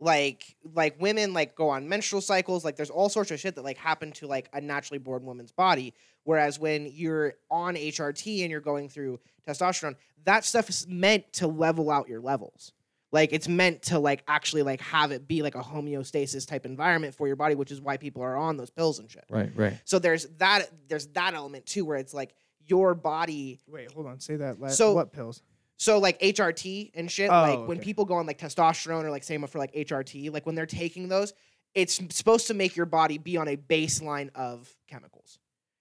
Like 0.00 0.56
like 0.74 1.00
women 1.00 1.32
like 1.32 1.54
go 1.54 1.70
on 1.70 1.88
menstrual 1.88 2.20
cycles, 2.20 2.64
like 2.64 2.76
there's 2.76 2.90
all 2.90 3.08
sorts 3.08 3.30
of 3.30 3.40
shit 3.40 3.54
that 3.54 3.64
like 3.64 3.78
happen 3.78 4.12
to 4.12 4.26
like 4.26 4.48
a 4.52 4.60
naturally 4.60 4.98
born 4.98 5.24
woman's 5.24 5.52
body. 5.52 5.94
Whereas 6.24 6.58
when 6.58 6.90
you're 6.92 7.34
on 7.50 7.74
HRT 7.74 8.42
and 8.42 8.50
you're 8.50 8.60
going 8.60 8.88
through 8.88 9.20
testosterone, 9.46 9.94
that 10.24 10.44
stuff 10.44 10.68
is 10.68 10.86
meant 10.88 11.32
to 11.34 11.46
level 11.46 11.90
out 11.90 12.08
your 12.08 12.20
levels. 12.20 12.72
Like 13.12 13.32
it's 13.32 13.46
meant 13.46 13.82
to 13.82 14.00
like 14.00 14.24
actually 14.26 14.62
like 14.62 14.80
have 14.80 15.12
it 15.12 15.28
be 15.28 15.42
like 15.42 15.54
a 15.54 15.62
homeostasis 15.62 16.46
type 16.46 16.66
environment 16.66 17.14
for 17.14 17.28
your 17.28 17.36
body, 17.36 17.54
which 17.54 17.70
is 17.70 17.80
why 17.80 17.96
people 17.96 18.22
are 18.22 18.36
on 18.36 18.56
those 18.56 18.70
pills 18.70 18.98
and 18.98 19.08
shit. 19.08 19.24
right 19.30 19.52
right 19.54 19.80
So 19.84 20.00
there's 20.00 20.26
that 20.38 20.68
there's 20.88 21.06
that 21.08 21.34
element 21.34 21.64
too 21.64 21.84
where 21.84 21.96
it's 21.96 22.12
like 22.12 22.34
your 22.66 22.94
body 22.94 23.60
wait 23.68 23.90
hold 23.92 24.06
on 24.06 24.20
say 24.20 24.36
that 24.36 24.60
last 24.60 24.76
So- 24.76 24.94
what 24.94 25.12
pills 25.12 25.42
so 25.76 25.98
like 25.98 26.20
HRT 26.20 26.92
and 26.94 27.10
shit, 27.10 27.28
Oh, 27.30 27.32
like 27.42 27.58
when 27.68 27.78
okay. 27.78 27.84
people 27.84 28.04
go 28.04 28.14
on 28.14 28.26
like 28.26 28.38
testosterone 28.38 29.02
or 29.02 29.10
like 29.10 29.24
same 29.24 29.44
for 29.48 29.58
like 29.58 29.74
HRT, 29.74 30.30
like 30.32 30.46
when 30.46 30.54
they're 30.54 30.66
taking 30.66 31.08
those, 31.08 31.34
it's 31.74 32.00
supposed 32.16 32.46
to 32.46 32.54
make 32.54 32.76
your 32.76 32.86
body 32.86 33.18
be 33.18 33.36
on 33.36 33.48
a 33.48 33.56
baseline 33.56 34.30
of 34.36 34.72
chemicals. 34.86 35.40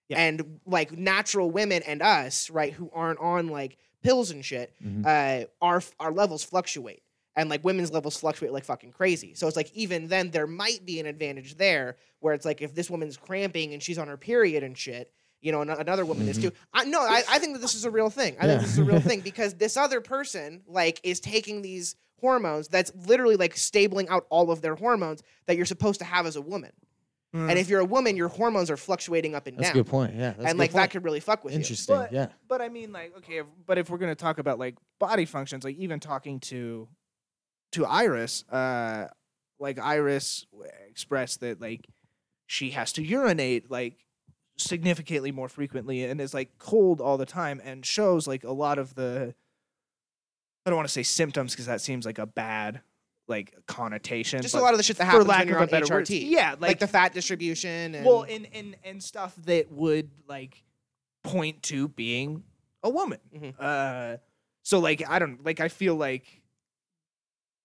Yeah. 0.10 0.18
And 0.20 0.60
like 0.66 0.98
natural 0.98 1.52
women 1.52 1.84
and 1.84 2.02
us, 2.02 2.50
right, 2.50 2.74
who 2.74 2.90
aren't 2.92 3.20
on 3.20 3.50
like 3.50 3.78
pills 4.02 4.32
and 4.32 4.44
shit, 4.44 4.74
Mhm. 4.84 5.06
uh, 5.06 5.46
our 5.62 5.82
our 6.00 6.12
levels 6.12 6.44
fluctuate. 6.44 7.04
and 7.36 7.50
like 7.50 7.64
women's 7.64 7.92
levels 7.92 8.16
fluctuate 8.16 8.52
like 8.54 8.64
fucking 8.66 8.92
crazy. 8.92 9.34
So 9.36 9.48
it's 9.48 9.56
like 9.56 9.72
even 9.74 10.08
then 10.08 10.30
there 10.32 10.46
might 10.46 10.86
be 10.86 11.00
an 11.00 11.08
advantage 11.08 11.56
there 11.58 11.98
where 12.20 12.34
it's 12.36 12.46
like 12.46 12.62
if 12.62 12.76
this 12.76 12.92
woman's 12.92 13.18
cramping 13.18 13.74
and 13.74 13.82
she's 13.82 13.98
on 13.98 14.08
her 14.08 14.18
period 14.18 14.62
and 14.64 14.78
shit, 14.78 15.12
you 15.44 15.52
know, 15.52 15.62
another 15.62 16.06
woman 16.06 16.28
is 16.30 16.38
too. 16.38 16.52
I, 16.74 16.86
no, 16.86 17.02
I, 17.02 17.22
I 17.30 17.38
think 17.38 17.54
that 17.54 17.60
this 17.60 17.76
is 17.76 17.84
a 17.84 17.92
real 17.92 18.10
thing. 18.10 18.38
I 18.40 18.48
think 18.48 18.54
Mm-hmm. 18.54 18.62
This 18.62 18.72
is 18.74 18.80
a 18.80 18.84
real 18.84 19.00
thing 19.00 19.20
because 19.24 19.56
this 19.56 19.78
other 19.78 20.00
person 20.00 20.62
like 20.68 21.00
is 21.04 21.20
taking 21.20 21.62
these 21.62 21.96
hormones 22.22 22.68
that's 22.70 22.92
literally 23.08 23.36
like 23.36 23.58
stabling 23.58 24.08
out 24.10 24.26
all 24.30 24.52
of 24.52 24.62
their 24.62 24.76
hormones 24.76 25.22
that 25.48 25.58
you're 25.58 25.66
supposed 25.66 26.00
to 26.00 26.06
have 26.06 26.26
as 26.26 26.36
a 26.36 26.42
woman. 26.42 26.72
Mm. 27.36 27.50
And 27.50 27.60
if 27.60 27.68
you're 27.68 27.82
a 27.82 27.86
woman, 27.86 28.16
your 28.16 28.28
hormones 28.28 28.70
are 28.70 28.78
fluctuating 28.78 29.36
up 29.36 29.48
and 29.48 29.58
down. 29.58 29.64
That's 29.64 29.76
a 29.76 29.80
good 29.80 29.88
point. 29.88 30.14
Yeah. 30.14 30.30
That's 30.30 30.38
and 30.40 30.50
good 30.52 30.58
like 30.60 30.72
that 30.74 30.92
could 30.92 31.04
really 31.04 31.20
fuck 31.20 31.44
with 31.44 31.54
you. 31.54 31.60
Interesting. 31.60 32.08
Yeah. 32.12 32.28
But 32.48 32.62
I 32.62 32.70
mean, 32.70 32.92
like, 32.92 33.18
okay, 33.18 33.38
if, 33.38 33.48
but 33.66 33.78
if 33.78 33.90
we're 33.90 33.98
gonna 33.98 34.16
talk 34.16 34.38
about 34.38 34.60
like 34.60 34.76
body 35.00 35.26
functions, 35.26 35.64
like 35.64 35.76
even 35.78 36.00
talking 36.00 36.40
to 36.42 36.88
to 37.74 37.86
Iris, 37.86 38.48
uh, 38.50 39.08
like 39.60 39.80
Iris 39.80 40.46
expressed 40.90 41.42
that 41.42 41.60
like 41.60 41.88
she 42.46 42.70
has 42.72 42.94
to 42.94 43.04
urinate 43.04 43.72
like 43.72 44.03
significantly 44.58 45.32
more 45.32 45.50
frequently 45.50 46.04
and 46.04 46.22
is 46.22 46.34
like 46.34 46.58
cold 46.60 47.02
all 47.02 47.18
the 47.18 47.26
time 47.26 47.60
and 47.64 47.86
shows 47.86 48.28
like 48.28 48.44
a 48.44 48.52
lot 48.52 48.78
of 48.78 48.96
the 48.96 49.34
I 50.66 50.70
don't 50.70 50.78
want 50.78 50.88
to 50.88 50.94
say 50.94 51.04
symptoms 51.04 51.54
because 51.54 51.66
that 51.66 51.82
seems 51.82 52.06
like 52.06 52.20
a 52.20 52.26
bad 52.26 52.82
like 53.28 53.56
connotation. 53.68 54.42
Just 54.42 54.56
a 54.56 54.62
lot 54.62 54.74
of 54.74 54.78
the 54.78 54.84
shit 54.84 54.98
that 54.98 55.06
for 55.06 55.12
happens 55.12 55.28
lack 55.28 55.40
when 55.40 55.48
you're 55.50 55.58
of 55.58 55.64
on 55.64 55.68
a 55.70 55.72
better 55.72 55.94
word, 55.94 56.06
HRT. 56.06 56.30
yeah, 56.30 56.52
like, 56.52 56.62
like, 56.62 56.80
the 56.80 56.88
fat 56.88 57.14
distribution 57.14 57.96
and 57.96 58.06
well, 58.06 58.24
and 58.24 58.48
and 58.54 58.76
and 58.84 59.04
stuff 59.04 59.36
that 59.46 59.72
would 59.72 60.10
like 60.28 60.64
point 61.24 61.64
to 61.64 61.88
being 61.88 62.44
a 62.84 62.90
woman. 62.90 63.20
Mhm. 63.36 63.54
Uh, 63.60 64.18
so 64.62 64.80
like 64.80 65.04
I 65.10 65.20
don't 65.20 65.44
like 65.44 65.60
I 65.60 65.68
feel 65.68 65.96
like 65.96 66.42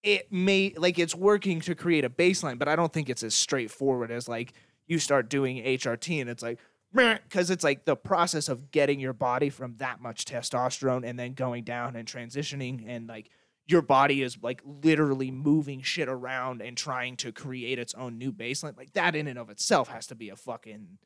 it 0.03 0.31
may 0.31 0.73
like 0.77 0.97
it's 0.97 1.13
working 1.15 1.59
to 1.61 1.75
create 1.75 2.05
a 2.05 2.09
baseline, 2.09 2.57
but 2.57 2.67
I 2.67 2.75
don't 2.75 2.91
think 2.91 3.09
it's 3.09 3.23
as 3.23 3.33
straightforward 3.35 4.11
as 4.11 4.27
like 4.27 4.53
you 4.87 4.97
start 4.97 5.29
doing 5.29 5.57
HRT 5.63 6.19
and 6.21 6.29
it's 6.29 6.41
like 6.41 6.57
because 6.93 7.49
it's 7.49 7.63
like 7.63 7.85
the 7.85 7.95
process 7.95 8.49
of 8.49 8.71
getting 8.71 8.99
your 8.99 9.13
body 9.13 9.49
from 9.49 9.75
that 9.77 10.01
much 10.01 10.25
testosterone 10.25 11.07
and 11.07 11.19
then 11.19 11.33
going 11.33 11.63
down 11.63 11.95
and 11.95 12.07
transitioning 12.07 12.83
and 12.87 13.07
like 13.07 13.29
your 13.67 13.81
body 13.83 14.23
is 14.23 14.37
like 14.41 14.61
literally 14.65 15.29
moving 15.29 15.81
shit 15.81 16.09
around 16.09 16.61
and 16.61 16.75
trying 16.75 17.15
to 17.17 17.31
create 17.31 17.77
its 17.77 17.93
own 17.93 18.17
new 18.17 18.31
baseline. 18.31 18.75
Like 18.75 18.93
that 18.93 19.15
in 19.15 19.27
and 19.27 19.37
of 19.37 19.49
itself 19.51 19.87
has 19.89 20.07
to 20.07 20.15
be 20.15 20.29
a 20.29 20.35
fucking 20.35 20.97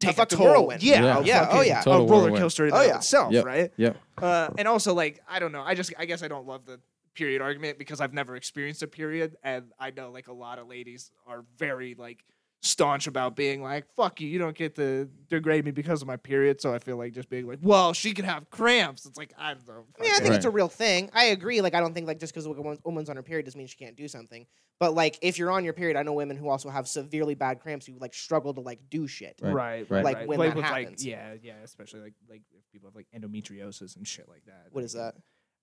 take 0.00 0.16
fucking 0.16 0.36
toll. 0.36 0.48
whirlwind. 0.48 0.82
Yeah, 0.82 1.02
Yeah. 1.02 1.18
a 1.18 1.22
Yeah, 1.22 1.42
oh 1.48 1.54
fucking- 1.56 1.66
yeah. 1.68 1.82
a 1.82 1.90
roller 1.90 2.06
whirlwind. 2.06 2.36
coaster 2.38 2.66
in 2.66 2.74
Oh 2.74 2.82
yeah. 2.82 2.96
itself, 2.96 3.32
Yep. 3.32 3.44
right? 3.44 3.70
Yeah. 3.76 3.92
Uh, 4.20 4.50
and 4.58 4.66
also 4.66 4.92
like 4.94 5.20
I 5.28 5.38
don't 5.38 5.52
know, 5.52 5.62
I 5.62 5.76
just 5.76 5.92
I 5.96 6.04
guess 6.06 6.24
I 6.24 6.28
don't 6.28 6.46
love 6.48 6.66
the 6.66 6.80
period 7.14 7.40
argument 7.40 7.78
because 7.78 8.00
I've 8.00 8.12
never 8.12 8.34
experienced 8.34 8.82
a 8.82 8.88
period, 8.88 9.36
and 9.44 9.70
I 9.78 9.92
know 9.92 10.10
like 10.10 10.26
a 10.26 10.32
lot 10.32 10.58
of 10.58 10.66
ladies 10.66 11.12
are 11.28 11.44
very 11.56 11.94
like 11.94 12.24
staunch 12.64 13.06
about 13.06 13.36
being 13.36 13.62
like, 13.62 13.84
"Fuck 13.94 14.20
you, 14.20 14.28
you 14.28 14.38
don't 14.38 14.56
get 14.56 14.74
to 14.76 15.08
degrade 15.28 15.64
me 15.64 15.70
because 15.70 16.00
of 16.02 16.08
my 16.08 16.16
period." 16.16 16.60
So 16.60 16.74
I 16.74 16.78
feel 16.78 16.96
like 16.96 17.12
just 17.12 17.28
being 17.28 17.46
like, 17.46 17.58
"Well, 17.62 17.92
she 17.92 18.12
can 18.12 18.24
have 18.24 18.48
cramps." 18.50 19.04
It's 19.06 19.18
like 19.18 19.32
I 19.38 19.54
don't 19.54 19.68
know. 19.68 19.84
I 19.98 20.02
mean, 20.02 20.10
I 20.12 20.16
think 20.18 20.30
Right. 20.30 20.36
it's 20.36 20.44
a 20.46 20.50
real 20.50 20.68
thing. 20.68 21.10
I 21.12 21.26
agree. 21.26 21.60
Like, 21.60 21.74
I 21.74 21.80
don't 21.80 21.94
think 21.94 22.06
like 22.06 22.18
just 22.18 22.32
because 22.32 22.46
a 22.46 22.50
woman's 22.84 23.08
on 23.10 23.16
her 23.16 23.22
period 23.22 23.44
doesn't 23.44 23.58
mean 23.58 23.66
she 23.68 23.76
can't 23.76 23.96
do 23.96 24.08
something. 24.08 24.46
But 24.80 24.94
like, 24.94 25.18
if 25.22 25.38
you're 25.38 25.52
on 25.52 25.62
your 25.64 25.72
period, 25.72 25.96
I 25.96 26.02
know 26.02 26.14
women 26.14 26.36
who 26.36 26.48
also 26.48 26.68
have 26.68 26.88
severely 26.88 27.34
bad 27.34 27.60
cramps 27.60 27.86
who 27.86 27.96
like 28.00 28.12
struggle 28.14 28.52
to 28.54 28.60
like 28.60 28.80
do 28.90 29.06
shit. 29.06 29.38
Right. 29.40 29.54
right, 29.54 29.90
Right. 29.90 30.04
Like, 30.04 30.26
when 30.28 30.40
that 30.40 30.56
happens. 30.58 31.04
like 31.04 31.10
yeah, 31.10 31.34
yeah, 31.42 31.56
especially 31.62 32.00
like 32.00 32.14
like 32.28 32.42
if 32.50 32.62
people 32.72 32.88
have 32.88 32.96
like 32.96 33.06
endometriosis 33.14 33.96
and 33.96 34.06
shit 34.06 34.28
like 34.28 34.44
that. 34.46 34.66
What 34.72 34.82
is 34.84 34.94
that? 34.94 35.14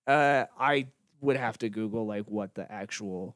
Uh, 0.08 0.45
I 0.58 0.88
would 1.20 1.36
have 1.38 1.58
to 1.60 1.70
Google 1.70 2.06
like 2.08 2.26
what 2.30 2.56
the 2.56 2.72
actual. 2.72 3.36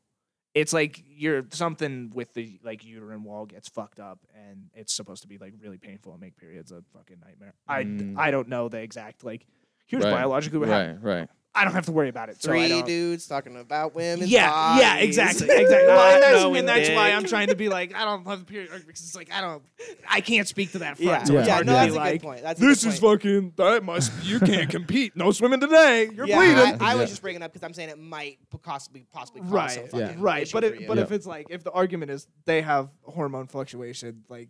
It's 0.56 0.72
like 0.72 1.03
you're 1.06 1.43
something 1.51 2.12
with 2.16 2.34
the 2.34 2.60
like 2.64 2.86
uterine 2.86 3.24
wall 3.24 3.45
gets 3.45 3.68
fucked 3.70 3.99
up, 3.99 4.20
and 4.34 4.70
it's 4.74 4.93
supposed 4.93 5.22
to 5.24 5.28
be 5.28 5.38
like 5.38 5.53
really 5.62 5.78
painful 5.78 6.14
and 6.14 6.22
make 6.22 6.38
periods 6.38 6.72
a 6.72 6.82
fucking 6.93 7.18
nightmare. 7.24 7.53
Mm. 7.70 8.16
I 8.18 8.28
I 8.28 8.32
don't 8.32 8.47
know 8.47 8.70
the 8.70 8.80
exact 8.80 9.24
like. 9.24 9.45
Here's 9.86 10.03
Right. 10.03 10.14
biologically 10.16 10.58
what 10.58 10.70
happened. 10.70 11.03
Right. 11.03 11.30
Right. 11.56 11.62
I 11.62 11.64
don't 11.66 11.74
have 11.74 11.86
to 11.86 11.91
worry 11.91 12.10
about 12.10 12.30
it. 12.30 12.41
so 12.41 12.51
I 12.51 12.58
Three 12.60 12.68
don't- 12.70 12.86
dudes 12.86 13.28
talking 13.28 13.56
about 13.58 13.95
women's 13.95 14.30
yeah, 14.30 14.78
yeah, 14.78 14.97
exactly, 14.97 15.47
exactly. 15.49 15.88
Not 15.88 16.20
know, 16.22 16.49
women 16.49 16.60
and 16.60 16.68
that's 16.68 16.89
why? 16.89 17.12
I'm 17.12 17.24
trying 17.24 17.47
to 17.47 17.56
be 17.56 17.70
like, 17.70 17.95
I 17.95 18.03
don't 18.03 18.26
love 18.26 18.39
the 18.39 18.45
period 18.45 18.70
because 18.72 19.01
it's 19.01 19.16
like 19.16 19.32
I 19.32 19.41
don't, 19.41 19.64
I 20.10 20.22
can't 20.22 20.47
speak 20.47 20.72
to 20.74 20.80
that 20.80 20.97
front. 20.97 21.10
Yeah, 21.10 21.24
so 21.24 21.34
yeah, 21.34 21.39
it's 21.39 21.47
Yeah. 21.47 21.53
hard 21.56 21.66
no, 21.68 21.72
to 21.74 21.76
that's 21.78 21.91
be 21.91 21.95
a 21.95 21.99
like, 21.99 22.14
good 22.22 22.22
point. 22.28 22.41
That's 22.43 22.60
a 22.62 22.66
this 22.66 22.84
good 22.84 22.93
is 22.93 22.99
point. 22.99 23.22
fucking. 23.22 23.53
That 23.56 23.84
must 23.84 24.24
you 24.26 24.39
can't 24.39 24.70
compete. 24.70 25.16
No 25.16 25.32
swimming 25.32 25.60
today. 25.62 26.10
You're 26.14 26.28
yeah, 26.28 26.38
bleeding. 26.38 26.82
I, 26.82 26.91
I 26.91 26.93
Yeah. 26.93 27.01
was 27.01 27.10
just 27.10 27.22
bringing 27.22 27.41
up 27.41 27.53
because 27.53 27.66
I'm 27.66 27.74
saying 27.74 27.89
it 27.89 27.99
might 27.99 28.38
possibly 28.62 29.06
possibly 29.14 29.41
cause 29.41 29.51
right, 29.51 29.89
some 29.91 29.99
Yeah. 29.99 30.16
right. 30.18 30.49
But 30.51 30.64
for 30.66 30.74
if, 30.74 30.82
you. 30.82 30.88
but 30.88 30.97
Yeah. 30.97 31.03
if 31.03 31.12
it's 31.12 31.26
like 31.26 31.47
if 31.49 31.64
the 31.64 31.72
argument 31.72 32.12
is 32.12 32.28
they 32.45 32.62
have 32.64 32.89
hormone 33.03 33.47
fluctuation, 33.47 34.24
like 34.30 34.49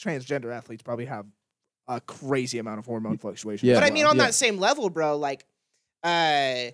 transgender 0.00 0.52
athletes 0.54 0.82
probably 0.82 1.06
have 1.06 1.26
a 1.88 2.00
crazy 2.00 2.58
amount 2.58 2.78
of 2.78 2.86
hormone 2.86 3.18
fluctuation. 3.18 3.68
Yeah. 3.68 3.74
as 3.74 3.80
But 3.80 3.86
I 3.86 3.90
mean, 3.94 4.06
on 4.06 4.16
Yeah. 4.16 4.24
that 4.26 4.34
same 4.34 4.58
level, 4.58 4.90
bro, 4.90 5.16
like, 5.16 5.44
uh, 6.06 6.70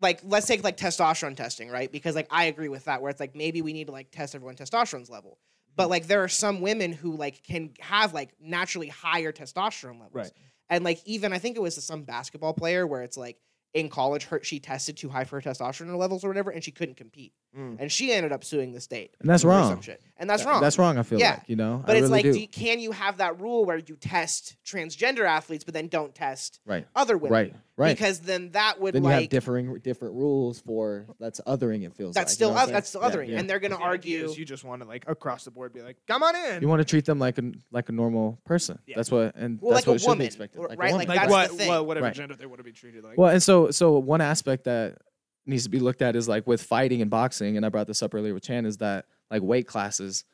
like 0.00 0.20
let's 0.24 0.46
take 0.46 0.62
like 0.64 0.76
testosterone 0.76 1.36
testing, 1.36 1.70
right? 1.70 1.90
Because 1.90 2.14
like 2.14 2.26
I 2.30 2.44
agree 2.46 2.68
with 2.68 2.84
that, 2.84 3.00
where 3.00 3.10
it's 3.10 3.20
like 3.20 3.34
maybe 3.34 3.62
we 3.62 3.72
need 3.72 3.86
to 3.86 3.92
like 3.92 4.10
test 4.10 4.34
everyone's 4.34 4.58
testosterone's 4.60 5.08
level. 5.10 5.38
But 5.76 5.88
like 5.90 6.06
there 6.06 6.22
are 6.22 6.28
some 6.28 6.60
women 6.60 6.92
who 6.92 7.16
like 7.16 7.42
can 7.42 7.70
have 7.80 8.12
like 8.12 8.30
naturally 8.40 8.88
higher 8.88 9.32
testosterone 9.32 9.94
levels, 10.00 10.12
Right. 10.12 10.30
And 10.70 10.84
like 10.84 11.00
even 11.04 11.32
I 11.32 11.38
think 11.38 11.56
it 11.56 11.60
was 11.60 11.82
some 11.84 12.02
basketball 12.02 12.54
player 12.54 12.86
where 12.86 13.02
it's 13.02 13.16
like 13.16 13.38
in 13.72 13.88
college, 13.88 14.24
her 14.26 14.40
she 14.42 14.60
tested 14.60 14.96
too 14.96 15.08
high 15.08 15.24
for 15.24 15.40
her 15.40 15.50
testosterone 15.50 15.96
levels 15.98 16.22
or 16.24 16.28
whatever, 16.28 16.50
and 16.50 16.62
she 16.62 16.70
couldn't 16.70 16.96
compete, 16.96 17.32
Mm. 17.58 17.76
and 17.80 17.90
she 17.90 18.12
ended 18.12 18.30
up 18.32 18.44
suing 18.44 18.72
the 18.72 18.80
state. 18.80 19.16
And 19.20 19.28
that's 19.28 19.44
wrong. 19.44 19.80
And 20.16 20.30
that's 20.30 20.44
wrong. 20.44 20.60
That's 20.60 20.78
wrong. 20.78 20.96
I 20.98 21.02
feel 21.02 21.18
Yeah. 21.18 21.30
like 21.34 21.42
you 21.48 21.56
know. 21.56 21.82
But 21.84 21.96
I 21.96 21.98
it's 21.98 22.10
really 22.10 22.22
like, 22.30 22.40
you- 22.40 22.48
can 22.48 22.78
you 22.78 22.92
have 22.92 23.16
that 23.18 23.40
rule 23.40 23.64
where 23.64 23.78
you 23.78 23.96
test 23.96 24.56
transgender 24.64 25.24
athletes, 25.24 25.64
but 25.64 25.74
then 25.74 25.88
don't 25.88 26.14
test 26.14 26.60
right. 26.66 26.86
other 26.94 27.16
women? 27.16 27.32
Right. 27.32 27.54
Right. 27.76 27.96
Because 27.96 28.20
then 28.20 28.50
that 28.52 28.80
would 28.80 28.94
then 28.94 29.02
you 29.02 29.08
like 29.08 29.20
have 29.22 29.30
differing 29.30 29.78
different 29.80 30.14
rules 30.14 30.60
for 30.60 31.06
that's 31.18 31.40
othering. 31.44 31.84
It 31.84 31.92
feels 31.96 32.14
that's 32.14 32.26
like, 32.26 32.30
you 32.30 32.34
still 32.34 32.48
know 32.50 32.54
what 32.54 32.68
that's 32.70 32.88
still 32.88 33.00
saying? 33.02 33.12
othering, 33.12 33.28
Yeah, 33.30 33.38
and 33.40 33.50
they're 33.50 33.58
gonna 33.58 33.76
The 33.76 33.82
argue. 33.82 34.30
you 34.30 34.44
just 34.44 34.62
want 34.62 34.82
to 34.82 34.86
like 34.88 35.04
across 35.08 35.44
the 35.44 35.50
board 35.50 35.72
be 35.72 35.82
like, 35.82 35.96
come 36.06 36.22
on 36.22 36.36
in. 36.36 36.62
You 36.62 36.68
want 36.68 36.80
to 36.80 36.84
treat 36.84 37.04
them 37.04 37.18
like 37.18 37.36
a 37.38 37.50
like 37.72 37.88
a 37.88 37.92
normal 37.92 38.38
person. 38.44 38.78
Yeah. 38.86 38.94
That's 38.96 39.10
what 39.10 39.34
and 39.34 39.58
Well, 39.60 39.74
that's 39.74 39.86
like 39.88 39.92
what 39.94 40.00
should 40.00 40.06
woman, 40.08 40.18
be 40.20 40.26
expected. 40.26 40.60
Like, 40.60 40.78
right, 40.78 40.92
a 40.92 40.96
like 40.96 41.08
woman. 41.08 41.08
like 41.08 41.18
that's 41.18 41.30
what, 41.30 41.50
the 41.50 41.56
thing. 41.56 41.68
what 41.68 41.86
whatever 41.86 42.06
Right. 42.06 42.14
gender 42.14 42.36
they 42.36 42.46
want 42.46 42.58
to 42.58 42.64
be 42.64 42.70
treated 42.72 43.02
like. 43.02 43.18
Well, 43.18 43.30
and 43.30 43.42
so 43.42 43.72
so 43.72 43.98
one 43.98 44.20
aspect 44.20 44.64
that 44.64 44.98
needs 45.44 45.64
to 45.64 45.68
be 45.70 45.80
looked 45.80 46.00
at 46.00 46.14
is 46.14 46.28
like 46.28 46.46
with 46.46 46.62
fighting 46.62 47.02
and 47.02 47.10
boxing, 47.10 47.56
and 47.56 47.66
I 47.66 47.70
brought 47.70 47.88
this 47.88 48.02
up 48.04 48.14
earlier 48.14 48.34
with 48.34 48.44
Chan, 48.44 48.66
is 48.66 48.76
that 48.78 49.06
like 49.32 49.42
weight 49.42 49.66
classes, 49.66 50.24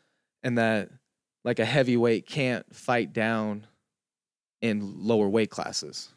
and 0.42 0.58
that 0.58 0.90
like 1.42 1.58
a 1.58 1.64
heavyweight 1.64 2.26
can't 2.26 2.66
fight 2.76 3.14
down 3.14 3.66
in 4.60 5.06
lower 5.06 5.26
weight 5.28 5.48
classes. 5.48 6.12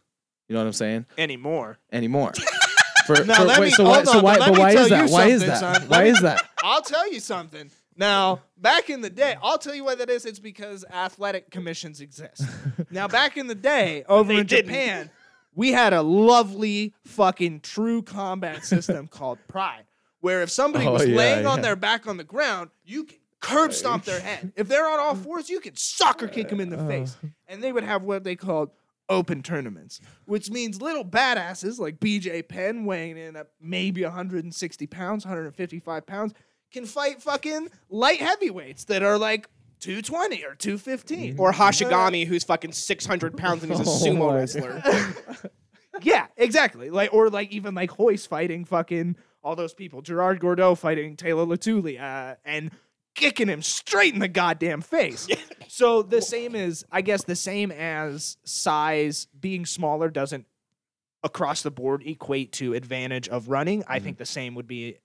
You 0.53 0.59
know 0.59 0.65
what 0.65 0.67
I'm 0.67 0.73
saying? 0.73 1.05
anymore. 1.17 1.79
Anymore. 1.91 2.31
For, 3.07 3.15
Now, 3.25 3.37
for- 3.37 3.43
let 3.45 3.59
wait, 3.59 3.65
me- 3.65 3.71
so 3.71 3.83
why, 3.85 3.93
hold 3.95 4.05
so 4.07 4.17
on, 4.19 4.23
why, 4.23 4.37
but 4.37 4.39
let 4.39 4.49
but 4.49 4.53
me 4.55 4.59
why 4.59 4.71
is 4.71 4.89
that? 4.89 5.09
Why 5.09 5.25
is 5.25 5.41
that? 5.45 5.59
son. 5.59 5.81
Why 5.89 6.03
is 6.03 6.21
that? 6.21 6.47
I'll 6.63 6.81
tell 6.83 7.11
you 7.11 7.19
something. 7.19 7.71
Now, 7.97 8.41
back 8.59 8.89
in 8.91 9.01
the 9.01 9.09
day, 9.09 9.35
I'll 9.41 9.57
tell 9.57 9.73
you 9.73 9.83
what 9.83 9.97
that 9.97 10.11
is. 10.11 10.25
It's 10.27 10.37
because 10.39 10.85
athletic 10.93 11.49
commissions 11.49 12.01
exist. 12.01 12.43
now, 12.91 13.07
back 13.07 13.35
in 13.35 13.47
the 13.47 13.55
day, 13.55 14.03
over 14.07 14.31
They 14.31 14.39
in 14.41 14.45
didn't. 14.45 14.67
Japan, 14.67 15.09
we 15.55 15.71
had 15.73 15.91
a 15.91 16.03
lovely 16.03 16.93
fucking 17.03 17.61
true 17.61 18.03
combat 18.03 18.63
system 18.63 19.07
called 19.11 19.39
Pride, 19.49 19.83
where 20.21 20.43
if 20.43 20.51
somebody 20.51 20.85
Oh, 20.85 20.93
was 20.93 21.07
yeah, 21.07 21.17
laying 21.17 21.45
on 21.47 21.61
their 21.61 21.75
back 21.75 22.05
on 22.07 22.15
the 22.17 22.23
ground, 22.23 22.69
you 22.85 23.05
could 23.05 23.17
curb 23.41 23.73
stomp 23.73 24.05
their 24.05 24.21
head. 24.21 24.53
If 24.55 24.69
they're 24.69 24.87
on 24.87 24.99
all 24.99 25.15
fours, 25.15 25.49
you 25.49 25.59
could 25.59 25.77
soccer 25.79 26.29
kick 26.29 26.47
them 26.47 26.61
in 26.61 26.69
the 26.69 26.79
Uh. 26.79 26.87
face. 26.87 27.17
And 27.49 27.61
they 27.61 27.73
would 27.73 27.83
have 27.83 28.03
what 28.03 28.23
they 28.23 28.37
called 28.37 28.69
open 29.09 29.43
tournaments, 29.43 29.99
which 30.25 30.49
means 30.49 30.81
little 30.81 31.05
badasses 31.05 31.79
like 31.79 31.99
BJ 31.99 32.47
Penn 32.47 32.85
weighing 32.85 33.17
in 33.17 33.35
at 33.35 33.47
maybe 33.61 34.03
160 34.03 34.87
pounds, 34.87 35.25
155 35.25 36.05
pounds, 36.05 36.33
can 36.71 36.85
fight 36.85 37.21
fucking 37.21 37.69
light 37.89 38.19
heavyweights 38.19 38.85
that 38.85 39.03
are 39.03 39.17
like 39.17 39.47
220 39.79 40.43
or 40.45 40.55
215. 40.55 41.37
or 41.37 41.51
Hashigami, 41.51 42.25
who's 42.25 42.43
fucking 42.43 42.71
six 42.71 43.05
hundred 43.05 43.35
pounds 43.37 43.63
and 43.63 43.71
he's 43.71 43.81
a 43.81 43.83
Oh 43.87 44.01
sumo 44.03 44.33
wrestler. 44.33 44.81
yeah, 46.01 46.27
exactly. 46.37 46.89
Like 46.89 47.13
or 47.13 47.29
like 47.29 47.51
even 47.51 47.75
like 47.75 47.91
Hoist 47.91 48.29
fighting 48.29 48.65
fucking 48.65 49.17
all 49.43 49.55
those 49.55 49.73
people. 49.73 50.01
Gerard 50.01 50.39
Gordeau 50.39 50.77
fighting 50.77 51.17
Teila 51.17 51.59
Tuli, 51.59 51.99
uh, 51.99 52.35
and 52.45 52.71
kicking 53.15 53.47
him 53.47 53.61
straight 53.61 54.13
in 54.13 54.19
the 54.19 54.27
goddamn 54.27 54.81
face. 54.81 55.27
so 55.67 56.01
the 56.01 56.21
same 56.21 56.55
is, 56.55 56.85
I 56.91 57.01
guess 57.01 57.23
the 57.23 57.35
same 57.35 57.71
as 57.71 58.37
size 58.43 59.27
being 59.39 59.65
smaller 59.65 60.09
doesn't 60.09 60.45
across 61.23 61.61
the 61.61 61.71
board 61.71 62.03
equate 62.05 62.51
to 62.53 62.73
advantage 62.73 63.29
of 63.29 63.47
running. 63.49 63.83
I 63.87 63.99
think 63.99 64.17
the 64.17 64.25
same 64.25 64.55
would 64.55 64.67
be 64.67 64.97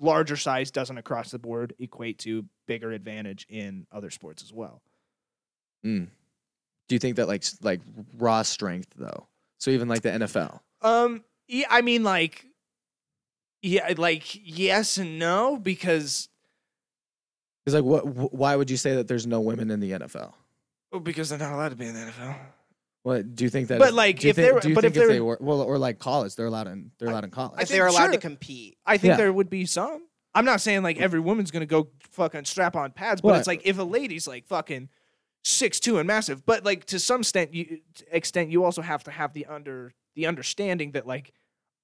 larger 0.00 0.36
size 0.36 0.70
doesn't 0.70 0.96
across 0.98 1.30
the 1.30 1.38
board 1.38 1.74
equate 1.78 2.18
to 2.20 2.46
bigger 2.66 2.90
advantage 2.90 3.46
in 3.48 3.86
other 3.92 4.10
sports 4.10 4.42
as 4.42 4.52
well. 4.52 4.80
Mm. 5.84 6.08
Do 6.88 6.94
you 6.94 6.98
think 6.98 7.16
that 7.16 7.28
like 7.28 7.42
s- 7.42 7.58
like 7.62 7.80
raw 8.16 8.42
strength 8.42 8.88
though? 8.96 9.28
So 9.58 9.70
even 9.70 9.88
like 9.88 10.02
the 10.02 10.08
NFL. 10.08 10.60
Um, 10.82 11.22
yeah, 11.46 11.66
I 11.70 11.82
mean, 11.82 12.02
like, 12.02 12.46
Yeah, 13.62 13.92
like 13.98 14.24
yes 14.42 14.96
and 14.96 15.18
no 15.18 15.58
because 15.58 16.29
It's 17.66 17.74
like, 17.74 17.84
what? 17.84 18.02
wh- 18.04 18.32
Why 18.34 18.56
would 18.56 18.70
you 18.70 18.76
say 18.76 18.94
that 18.96 19.08
there's 19.08 19.26
no 19.26 19.40
women 19.40 19.70
in 19.70 19.80
the 19.80 19.92
NFL? 19.92 20.32
well, 20.92 21.00
because 21.00 21.28
they're 21.28 21.38
not 21.38 21.52
allowed 21.52 21.68
to 21.70 21.76
be 21.76 21.86
in 21.86 21.94
the 21.94 22.00
NFL. 22.00 22.36
What 23.02 23.34
do 23.34 23.44
you 23.44 23.50
think 23.50 23.68
that? 23.68 23.78
But, 23.78 23.90
if- 23.90 23.94
like, 23.94 24.18
do 24.18 24.26
you 24.26 24.30
if 24.30 24.36
think, 24.36 24.46
they 24.48 24.52
were- 24.52 24.60
do 24.60 24.68
you 24.70 24.74
but 24.74 24.84
if 24.84 24.96
if 24.96 25.02
they 25.02 25.14
they 25.14 25.20
were- 25.20 25.38
were 25.40 25.46
well, 25.46 25.60
or 25.62 25.78
like 25.78 25.98
college, 25.98 26.34
they're 26.36 26.46
allowed 26.46 26.66
in 26.68 26.90
they're 26.98 27.08
allowed 27.08 27.24
in 27.24 27.30
college. 27.30 27.52
if 27.60 27.68
think- 27.68 27.78
they're 27.78 27.86
allowed 27.86 28.06
to 28.08 28.12
sure. 28.14 28.20
compete. 28.20 28.76
I 28.84 28.96
think 28.98 29.12
Yeah. 29.12 29.16
there 29.16 29.32
would 29.32 29.48
be 29.50 29.66
some. 29.66 30.06
I'm 30.34 30.44
not 30.44 30.60
saying 30.60 30.82
like 30.82 30.98
mm. 30.98 31.02
every 31.02 31.20
woman's 31.20 31.50
gonna 31.50 31.66
go 31.66 31.88
fucking 32.10 32.44
strap 32.44 32.76
on 32.76 32.92
pads, 32.92 33.20
but 33.20 33.28
Well, 33.28 33.38
it's 33.38 33.46
like 33.48 33.62
if 33.64 33.78
a 33.78 33.82
lady's 33.84 34.26
like 34.28 34.46
fucking 34.46 34.88
six 35.44 35.80
two 35.80 35.98
and 35.98 36.06
massive, 36.06 36.44
but 36.44 36.64
like 36.64 36.84
to 36.86 36.98
some 36.98 37.20
extent, 37.20 37.54
you 37.54 37.80
extent 38.10 38.50
you 38.50 38.64
also 38.64 38.82
have 38.82 39.02
to 39.04 39.10
have 39.10 39.32
the 39.32 39.46
under 39.46 39.92
the 40.14 40.26
understanding 40.26 40.92
that 40.92 41.06
like 41.06 41.32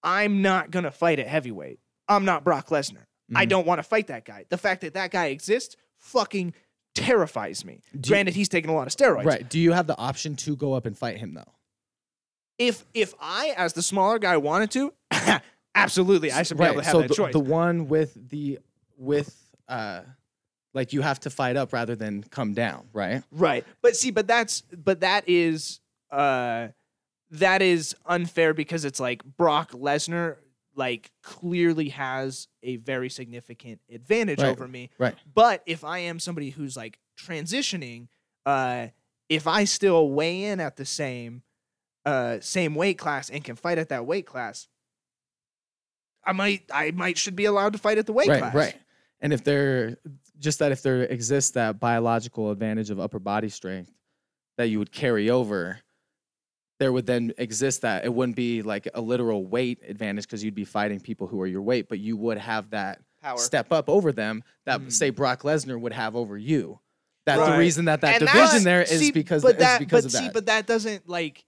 I'm 0.03 0.43
not 0.43 0.71
gonna 0.71 0.91
fight 0.91 1.19
at 1.19 1.27
heavyweight. 1.27 1.81
I'm 2.09 2.25
not 2.25 2.45
Brock 2.45 2.69
Lesnar. 2.69 3.07
I 3.35 3.45
Mhm. 3.45 3.49
don't 3.49 3.67
want 3.67 3.79
to 3.79 3.83
fight 3.83 4.07
that 4.09 4.25
guy. 4.25 4.45
The 4.49 4.59
fact 4.59 4.83
that 4.83 4.95
that 4.95 5.11
guy 5.11 5.27
exists 5.27 5.77
fucking 5.99 6.55
terrifies 6.95 7.65
me. 7.65 7.81
Do 7.93 8.09
you- 8.09 8.13
Granted, 8.13 8.35
he's 8.35 8.49
taking 8.49 8.71
a 8.71 8.75
lot 8.75 8.87
of 8.87 8.93
steroids. 8.95 9.25
Right? 9.25 9.49
Do 9.49 9.59
you 9.59 9.73
have 9.73 9.87
the 9.87 9.97
option 9.99 10.37
to 10.37 10.55
go 10.57 10.73
up 10.75 10.87
and 10.87 10.97
fight 10.97 11.19
him 11.19 11.35
though? 11.35 11.53
If 12.59 12.85
if 12.95 13.13
I, 13.21 13.53
as 13.57 13.73
the 13.75 13.83
smaller 13.83 14.19
guy, 14.19 14.37
wanted 14.39 14.71
to, 14.73 14.93
absolutely, 15.75 16.33
I 16.33 16.43
should 16.43 16.57
be 16.57 16.63
right. 16.63 16.73
able 16.73 16.81
to 16.81 16.85
have 16.87 16.93
so 16.93 17.01
that 17.03 17.09
the, 17.09 17.15
choice. 17.15 17.33
the 17.33 17.41
one 17.41 17.89
with 17.89 18.17
the 18.31 18.61
with 18.97 19.35
uh, 19.69 20.03
like 20.73 20.93
you 20.95 21.03
have 21.03 21.21
to 21.21 21.31
fight 21.31 21.57
up 21.57 21.73
rather 21.73 21.95
than 21.97 22.23
come 22.23 22.55
down, 22.55 22.89
right? 22.95 23.23
Right. 23.31 23.65
But 23.83 23.97
see, 23.97 24.11
but 24.11 24.27
that's 24.27 24.63
but 24.63 25.01
that 25.01 25.29
is 25.29 25.81
uh 26.11 26.69
that 27.33 27.61
is 27.61 27.95
unfair 28.07 28.55
because 28.55 28.85
it's 28.87 29.01
like 29.01 29.23
Brock 29.25 29.73
Lesnar 29.73 30.37
like 30.77 31.11
clearly 31.23 31.89
has 31.89 32.49
a 32.63 32.77
very 32.77 33.09
significant 33.09 33.81
advantage 33.91 34.41
Right. 34.41 34.49
over 34.49 34.69
me. 34.69 34.91
Right. 34.99 35.15
But 35.33 35.63
if 35.67 35.85
I 35.85 35.99
am 36.01 36.21
somebody 36.21 36.51
who's 36.51 36.77
like 36.77 36.99
transitioning, 37.19 38.09
uh 38.45 38.89
if 39.29 39.47
I 39.47 39.65
still 39.65 40.11
weigh 40.11 40.45
in 40.45 40.61
at 40.61 40.77
the 40.77 40.85
same 40.85 41.43
uh 42.05 42.39
same 42.41 42.75
weight 42.75 42.99
class 42.99 43.31
and 43.31 43.43
can 43.43 43.57
fight 43.57 43.79
at 43.79 43.89
that 43.89 44.07
weight 44.07 44.27
class, 44.27 44.69
I 46.25 46.33
might 46.33 46.63
I 46.73 46.91
might 46.93 47.19
should 47.19 47.37
be 47.37 47.47
allowed 47.47 47.73
to 47.73 47.79
fight 47.79 47.99
at 47.99 48.07
the 48.07 48.13
weight 48.13 48.29
right. 48.29 48.41
class. 48.41 48.55
Right. 48.55 48.77
And 49.21 49.33
if 49.33 49.45
there 49.45 49.97
just 50.39 50.59
that 50.59 50.73
if 50.73 50.83
there 50.83 51.05
exists 51.05 51.53
that 51.53 51.81
biological 51.81 52.51
advantage 52.51 52.91
of 52.91 53.01
upper 53.01 53.19
body 53.19 53.49
strength 53.49 53.91
that 54.59 54.69
you 54.69 54.79
would 54.79 54.93
carry 54.93 55.31
over, 55.31 55.79
there 56.79 56.93
would 56.93 57.07
then 57.07 57.33
exist 57.39 57.83
that 57.83 58.05
it 58.05 58.13
wouldn't 58.13 58.37
be 58.37 58.63
like 58.63 58.89
a 58.95 59.01
literal 59.01 59.47
weight 59.47 59.81
advantage 59.89 60.25
because 60.25 60.45
you'd 60.45 60.55
be 60.55 60.65
fighting 60.65 61.01
people 61.01 61.27
who 61.27 61.41
are 61.41 61.47
your 61.47 61.63
weight, 61.63 61.89
but 61.89 61.99
you 61.99 62.17
would 62.17 62.39
have 62.39 62.71
that 62.71 63.01
Power. 63.23 63.39
step 63.39 63.73
up 63.73 63.89
over 63.89 64.13
them 64.13 64.43
that 64.67 64.81
Mm. 64.81 64.93
say 64.93 65.11
Brock 65.11 65.43
Lesnar 65.43 65.81
would 65.81 65.93
have 65.95 66.15
over 66.17 66.37
you. 66.37 66.81
That 67.25 67.39
Right. 67.39 67.53
the 67.53 67.59
reason 67.59 67.87
that 67.87 68.03
that 68.03 68.21
And 68.23 68.31
division 68.31 68.63
there 68.65 68.83
is 68.83 69.01
See, 69.01 69.11
because 69.11 69.43
but 69.43 69.55
is 69.55 69.59
that, 69.61 69.79
because 69.81 70.05
but 70.05 70.07
of 70.07 70.13
see, 70.13 70.25
that. 70.27 70.35
but 70.35 70.47
that 70.47 70.67
doesn't 70.67 71.09
like. 71.09 71.45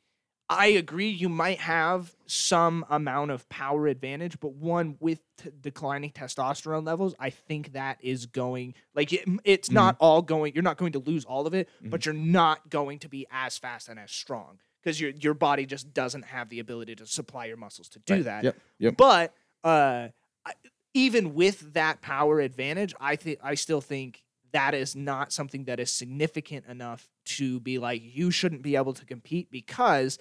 I 0.51 0.69
agree. 0.69 1.11
You 1.11 1.29
might 1.29 1.59
have 1.59 2.17
some 2.25 2.87
amount 2.89 3.31
of 3.33 3.47
power 3.51 3.87
advantage, 3.87 4.41
but 4.41 4.55
one 4.55 4.97
with 4.99 5.21
t- 5.37 5.51
declining 5.61 6.11
testosterone 6.11 6.87
levels, 6.87 7.15
I 7.19 7.29
think 7.29 7.75
that 7.75 7.99
is 8.01 8.25
going 8.25 8.73
like 8.95 9.13
it, 9.13 9.29
it's 9.45 9.71
not 9.71 9.97
Mm-hmm. 9.97 10.05
all 10.05 10.23
going. 10.23 10.55
You're 10.55 10.63
not 10.63 10.79
going 10.79 10.93
to 10.93 11.01
lose 11.01 11.27
all 11.27 11.47
of 11.47 11.53
it, 11.53 11.69
but 11.85 12.07
you're 12.07 12.15
not 12.15 12.71
going 12.71 12.99
to 13.01 13.11
be 13.11 13.27
as 13.31 13.59
fast 13.59 13.91
and 13.91 14.01
as 14.01 14.11
strong 14.11 14.59
because 14.89 15.01
your 15.01 15.11
your 15.11 15.35
body 15.35 15.67
just 15.67 15.93
doesn't 15.93 16.25
have 16.25 16.49
the 16.49 16.61
ability 16.61 16.95
to 16.97 17.07
supply 17.07 17.45
your 17.45 17.59
muscles 17.59 17.89
to 17.91 17.99
do 18.01 18.15
Right. 18.15 18.25
that. 18.25 18.45
Yep. 18.45 18.57
Yep. 18.79 18.97
But 18.97 19.35
uh, 19.63 20.09
I, 20.47 20.53
even 20.95 21.35
with 21.35 21.75
that 21.75 22.01
power 22.01 22.41
advantage, 22.41 22.95
I 22.99 23.17
think 23.17 23.39
I 23.43 23.55
still 23.55 23.83
think 23.83 24.25
that 24.53 24.73
is 24.75 24.97
not 24.97 25.31
something 25.31 25.65
that 25.65 25.79
is 25.79 25.91
significant 25.91 26.65
enough 26.67 27.07
to 27.27 27.61
be 27.61 27.79
like 27.79 28.01
you 28.03 28.31
shouldn't 28.31 28.63
be 28.63 28.77
able 28.77 28.95
to 28.95 29.05
compete 29.05 29.51
because 29.51 30.19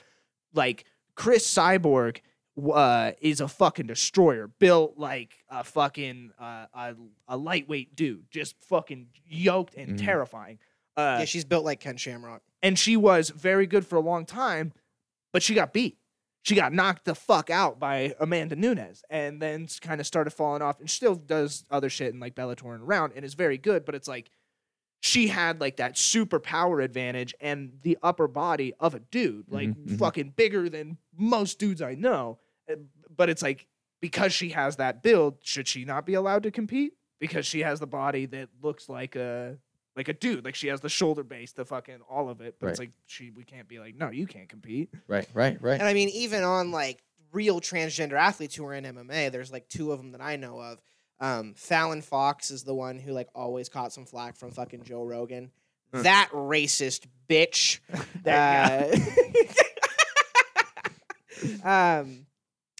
like 0.53 0.83
Cris 1.15 1.47
Cyborg 1.49 2.17
uh, 2.73 3.11
is 3.21 3.39
a 3.39 3.47
fucking 3.47 3.87
destroyer, 3.87 4.47
built 4.59 4.97
like 4.97 5.45
a 5.49 5.63
fucking 5.63 6.31
uh, 6.37 6.65
a, 6.73 6.95
a 7.29 7.37
lightweight 7.37 7.95
dude, 7.95 8.25
just 8.31 8.55
fucking 8.65 9.07
yoked 9.25 9.75
and 9.75 9.97
Mhm. 9.97 10.03
terrifying. 10.03 10.59
Uh, 10.97 11.17
yeah, 11.19 11.25
she's 11.25 11.45
built 11.45 11.63
like 11.63 11.79
Ken 11.79 11.95
Shamrock. 11.95 12.41
And 12.61 12.77
she 12.77 12.97
was 12.97 13.29
very 13.29 13.67
good 13.67 13.85
for 13.85 13.95
a 13.95 14.01
long 14.01 14.25
time, 14.25 14.73
but 15.33 15.43
she 15.43 15.53
got 15.53 15.73
beat. 15.73 15.97
She 16.43 16.55
got 16.55 16.71
knocked 16.71 17.03
the 17.05 17.13
fuck 17.15 17.49
out 17.49 17.77
by 17.79 18.15
Amanda 18.19 18.55
Nunes, 18.55 19.03
and 19.09 19.41
then 19.41 19.67
kind 19.81 19.99
of 19.99 20.07
started 20.07 20.31
falling 20.31 20.61
off, 20.61 20.79
and 20.79 20.89
still 20.89 21.15
does 21.15 21.65
other 21.69 21.89
shit 21.89 22.13
in 22.13 22.19
like 22.19 22.35
Bellator 22.35 22.73
and 22.73 22.83
around, 22.83 23.13
and 23.15 23.25
is 23.25 23.33
very 23.33 23.57
good. 23.57 23.83
But 23.83 23.95
it's 23.95 24.07
like 24.07 24.29
she 25.01 25.27
had 25.27 25.59
like 25.61 25.77
that 25.77 25.97
super 25.97 26.39
power 26.39 26.79
advantage 26.79 27.35
and 27.41 27.73
the 27.83 27.97
upper 28.01 28.27
body 28.27 28.73
of 28.79 28.95
a 28.95 28.99
dude, 28.99 29.45
like 29.51 29.69
Mhm, 29.69 29.85
mhm. 29.89 29.99
fucking 29.99 30.29
bigger 30.37 30.69
than 30.69 30.97
most 31.15 31.59
dudes 31.59 31.81
I 31.81 31.95
know. 31.95 32.39
Uh, 32.71 32.75
But 33.15 33.29
it's 33.29 33.41
like 33.41 33.67
because 34.01 34.31
she 34.33 34.49
has 34.49 34.77
that 34.77 35.03
build, 35.03 35.37
should 35.41 35.67
she 35.67 35.83
not 35.85 36.05
be 36.05 36.13
allowed 36.13 36.43
to 36.43 36.51
compete? 36.51 36.93
Because 37.19 37.45
she 37.45 37.59
has 37.61 37.79
the 37.79 37.87
body 37.87 38.25
that 38.27 38.49
looks 38.61 38.87
like 38.89 39.15
a 39.15 39.57
like 39.97 40.07
a 40.07 40.13
dude, 40.13 40.45
like 40.45 40.55
she 40.55 40.67
has 40.67 40.79
the 40.79 40.87
shoulder 40.89 41.23
base, 41.23 41.51
the 41.51 41.65
fucking 41.65 41.99
all 42.09 42.29
of 42.29 42.39
it. 42.39 42.55
But 42.59 42.67
it's 42.69 42.79
Right. 42.79 42.87
like 42.87 42.93
she, 43.07 43.31
we 43.31 43.43
can't 43.43 43.67
be 43.67 43.79
like, 43.79 43.95
no, 43.95 44.09
you 44.11 44.27
can't 44.27 44.47
compete. 44.47 44.89
right, 45.07 45.27
right, 45.33 45.61
right. 45.61 45.79
And 45.79 45.83
I 45.89 45.93
mean, 45.93 46.09
even 46.09 46.43
on 46.43 46.71
like 46.71 47.03
real 47.33 47.59
transgender 47.59 48.13
athletes 48.13 48.55
who 48.55 48.65
are 48.65 48.73
in 48.73 48.85
MMA, 48.85 49.31
there's 49.31 49.51
like 49.51 49.67
two 49.67 49.91
of 49.91 49.97
them 49.97 50.11
that 50.13 50.21
I 50.21 50.35
know 50.37 50.59
of. 50.61 50.79
Um, 51.19 51.55
Fallon 51.55 52.01
Fox 52.03 52.51
is 52.51 52.63
the 52.63 52.75
one 52.75 52.99
who 52.99 53.11
like 53.11 53.27
always 53.33 53.69
caught 53.69 53.91
some 53.91 54.05
flack 54.05 54.35
from 54.37 54.51
fucking 54.51 54.83
Joe 54.83 55.03
Rogan. 55.03 55.51
Huh. 55.93 56.03
That 56.03 56.29
racist 56.31 57.07
bitch. 57.27 57.79
There 58.23 58.91
Uh, 61.63 61.63
um, 62.01 62.25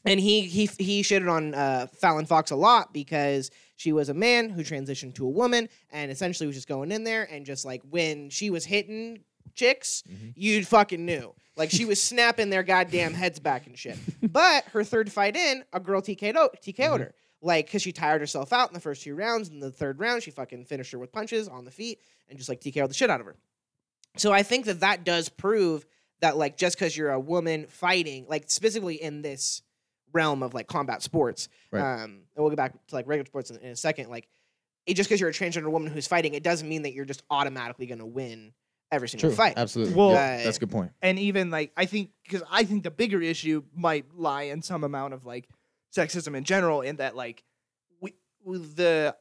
and 0.05 0.19
he 0.19 0.41
he 0.41 0.65
he 0.77 1.01
shitted 1.01 1.31
on 1.31 1.53
uh, 1.53 1.87
Fallon 1.99 2.25
Fox 2.25 2.51
a 2.51 2.55
lot 2.55 2.93
because 2.93 3.51
she 3.77 3.93
was 3.93 4.09
a 4.09 4.13
man 4.13 4.49
who 4.49 4.61
transitioned 4.63 5.15
to 5.15 5.25
a 5.25 5.29
woman 5.29 5.69
and 5.91 6.11
essentially 6.11 6.45
was 6.47 6.55
just 6.57 6.67
going 6.67 6.91
in 6.91 7.05
there 7.05 7.23
and 7.31 7.45
just 7.45 7.63
like 7.63 7.81
when 7.89 8.29
she 8.29 8.49
was 8.49 8.65
hitting 8.65 9.19
chicks, 9.55 10.03
Mhm. 10.11 10.33
you 10.35 10.65
fucking 10.65 11.05
knew. 11.05 11.33
Like 11.55 11.71
she 11.71 11.85
was 11.85 12.01
snapping 12.09 12.49
their 12.49 12.63
goddamn 12.63 13.13
heads 13.13 13.39
back 13.39 13.65
and 13.67 13.77
shit. 13.77 13.97
But 14.21 14.65
her 14.73 14.83
third 14.83 15.11
fight 15.11 15.35
in, 15.37 15.63
a 15.71 15.79
girl 15.79 16.01
TK'd, 16.01 16.35
o- 16.35 16.49
TKO'd 16.61 16.99
her. 16.99 17.13
Like, 17.41 17.67
because 17.67 17.83
she 17.83 17.91
tired 17.91 18.19
herself 18.21 18.51
out 18.51 18.69
in 18.69 18.73
the 18.73 18.79
first 18.79 19.03
two 19.03 19.13
rounds. 19.15 19.49
In 19.49 19.59
the 19.59 19.71
third 19.71 19.99
round, 19.99 20.23
she 20.23 20.31
fucking 20.31 20.65
finished 20.65 20.91
her 20.91 20.97
with 20.99 21.11
punches 21.11 21.47
on 21.47 21.65
the 21.65 21.71
feet 21.71 21.99
and 22.29 22.37
just 22.37 22.49
like 22.49 22.61
TKO'd 22.61 22.89
the 22.89 22.95
shit 22.95 23.11
out 23.11 23.19
of 23.19 23.27
her. 23.27 23.35
So 24.17 24.33
I 24.33 24.41
think 24.41 24.65
that 24.65 24.79
that 24.79 25.03
does 25.03 25.29
prove 25.29 25.85
that, 26.21 26.35
like, 26.35 26.57
just 26.57 26.75
because 26.75 26.97
you're 26.97 27.11
a 27.11 27.19
woman 27.19 27.67
fighting, 27.69 28.25
like, 28.27 28.49
specifically 28.49 28.95
in 28.99 29.21
this 29.21 29.61
realm 30.17 30.43
of 30.43 30.53
like 30.53 30.67
combat 30.67 31.01
sports, 31.01 31.47
Right. 31.71 31.81
um, 31.81 32.01
and 32.35 32.37
we'll 32.37 32.49
get 32.49 32.57
back 32.57 32.73
to 32.87 32.95
like 32.95 33.07
regular 33.07 33.25
sports 33.25 33.49
in, 33.51 33.57
in 33.57 33.71
a 33.71 33.75
second. 33.75 34.09
Like, 34.09 34.27
it, 34.85 34.95
just 34.95 35.09
because 35.09 35.19
you're 35.21 35.29
a 35.29 35.33
transgender 35.33 35.69
woman 35.71 35.91
who's 35.91 36.07
fighting, 36.07 36.33
it 36.33 36.43
doesn't 36.43 36.67
mean 36.67 36.83
that 36.83 36.93
you're 36.93 37.05
just 37.13 37.23
automatically 37.29 37.85
going 37.87 37.99
to 37.99 38.05
win 38.05 38.53
every 38.91 39.09
single 39.09 39.29
True. 39.29 39.35
fight. 39.35 39.53
Absolutely. 39.57 39.93
Well- 39.95 40.11
Yep, 40.11 40.43
that's 40.45 40.57
a 40.57 40.59
good 40.61 40.71
point. 40.71 40.91
and 41.01 41.19
even 41.19 41.51
like 41.51 41.71
I 41.77 41.85
think 41.85 42.11
because 42.23 42.41
I 42.49 42.63
think 42.63 42.83
the 42.83 42.91
bigger 42.91 43.21
issue 43.21 43.63
might 43.75 44.05
lie 44.15 44.43
in 44.43 44.61
some 44.61 44.83
amount 44.83 45.13
of 45.13 45.25
like 45.25 45.47
sexism 45.95 46.35
in 46.37 46.43
general, 46.45 46.81
in 46.81 46.95
that 46.97 47.15
like 47.15 47.43
we 47.99 48.13
the 48.45 49.15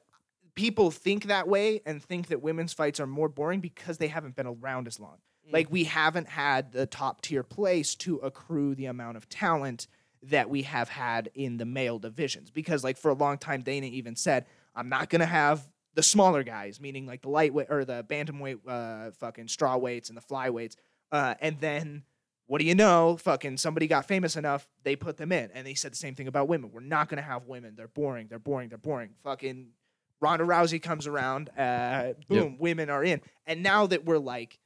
people 0.55 0.90
think 0.90 1.24
that 1.26 1.49
way 1.49 1.82
and 1.84 2.03
think 2.03 2.28
that 2.28 2.40
women's 2.40 2.72
fights 2.72 3.01
are 3.01 3.07
more 3.07 3.28
boring 3.28 3.61
because 3.61 3.99
they 3.99 4.09
haven't 4.09 4.36
been 4.36 4.47
around 4.47 4.86
as 4.86 4.99
long. 5.01 5.18
Like 5.53 5.70
we 5.70 5.84
haven't 5.84 6.28
had 6.28 6.72
the 6.72 6.86
top 6.86 7.20
tier 7.22 7.42
place 7.44 7.94
to 7.97 8.16
accrue 8.18 8.74
the 8.74 8.86
amount 8.86 9.16
of 9.16 9.28
talent 9.28 9.86
that 10.31 10.51
we 10.51 10.62
have 10.62 10.89
had 10.89 11.31
in 11.35 11.57
the 11.57 11.64
male 11.64 11.99
divisions. 11.99 12.51
Because 12.51 12.85
like 12.85 12.97
for 12.97 13.11
a 13.11 13.14
long 13.14 13.39
time, 13.39 13.62
Dana 13.62 13.87
even 13.87 14.16
said, 14.16 14.47
"I'm 14.74 14.89
not 14.89 15.11
gonna 15.11 15.27
have 15.27 15.66
the 15.95 16.03
smaller 16.03 16.43
guys, 16.43 16.81
meaning 16.81 17.07
like 17.07 17.22
the 17.22 17.31
lightweight 17.31 17.68
or 17.70 17.85
the 17.85 18.05
bantamweight, 18.09 18.61
uh, 18.66 19.11
fucking 19.12 19.49
straw 19.49 19.77
weights 19.77 20.09
and 20.09 20.16
the 20.16 20.22
flyweights." 20.22 20.77
Uh, 21.12 21.35
and 21.41 21.61
then 21.61 22.03
what 22.47 22.61
do 22.61 22.66
you 22.66 22.74
know? 22.74 23.16
Fucking 23.16 23.57
somebody 23.57 23.87
got 23.87 24.07
famous 24.07 24.37
enough, 24.37 24.68
they 24.85 24.95
put 24.97 25.16
them 25.16 25.33
in, 25.33 25.51
and 25.53 25.66
they 25.66 25.74
said 25.74 25.93
the 25.93 25.97
same 25.97 26.14
thing 26.14 26.29
about 26.29 26.49
women. 26.49 26.70
We're 26.72 26.81
not 26.81 27.09
gonna 27.09 27.22
have 27.22 27.47
women. 27.47 27.74
They're 27.77 27.89
boring. 27.89 28.29
They're 28.29 28.39
boring. 28.39 28.68
They're 28.68 28.79
boring. 28.79 29.11
Fucking 29.24 29.68
Ronda 30.20 30.45
Rousey 30.45 30.81
comes 30.81 31.07
around, 31.07 31.51
uh, 31.59 32.14
boom, 32.29 32.57
women 32.59 32.89
are 32.89 33.05
in. 33.05 33.20
And 33.47 33.62
now 33.62 33.87
that 33.87 34.05
we're 34.05 34.18
like, 34.18 34.59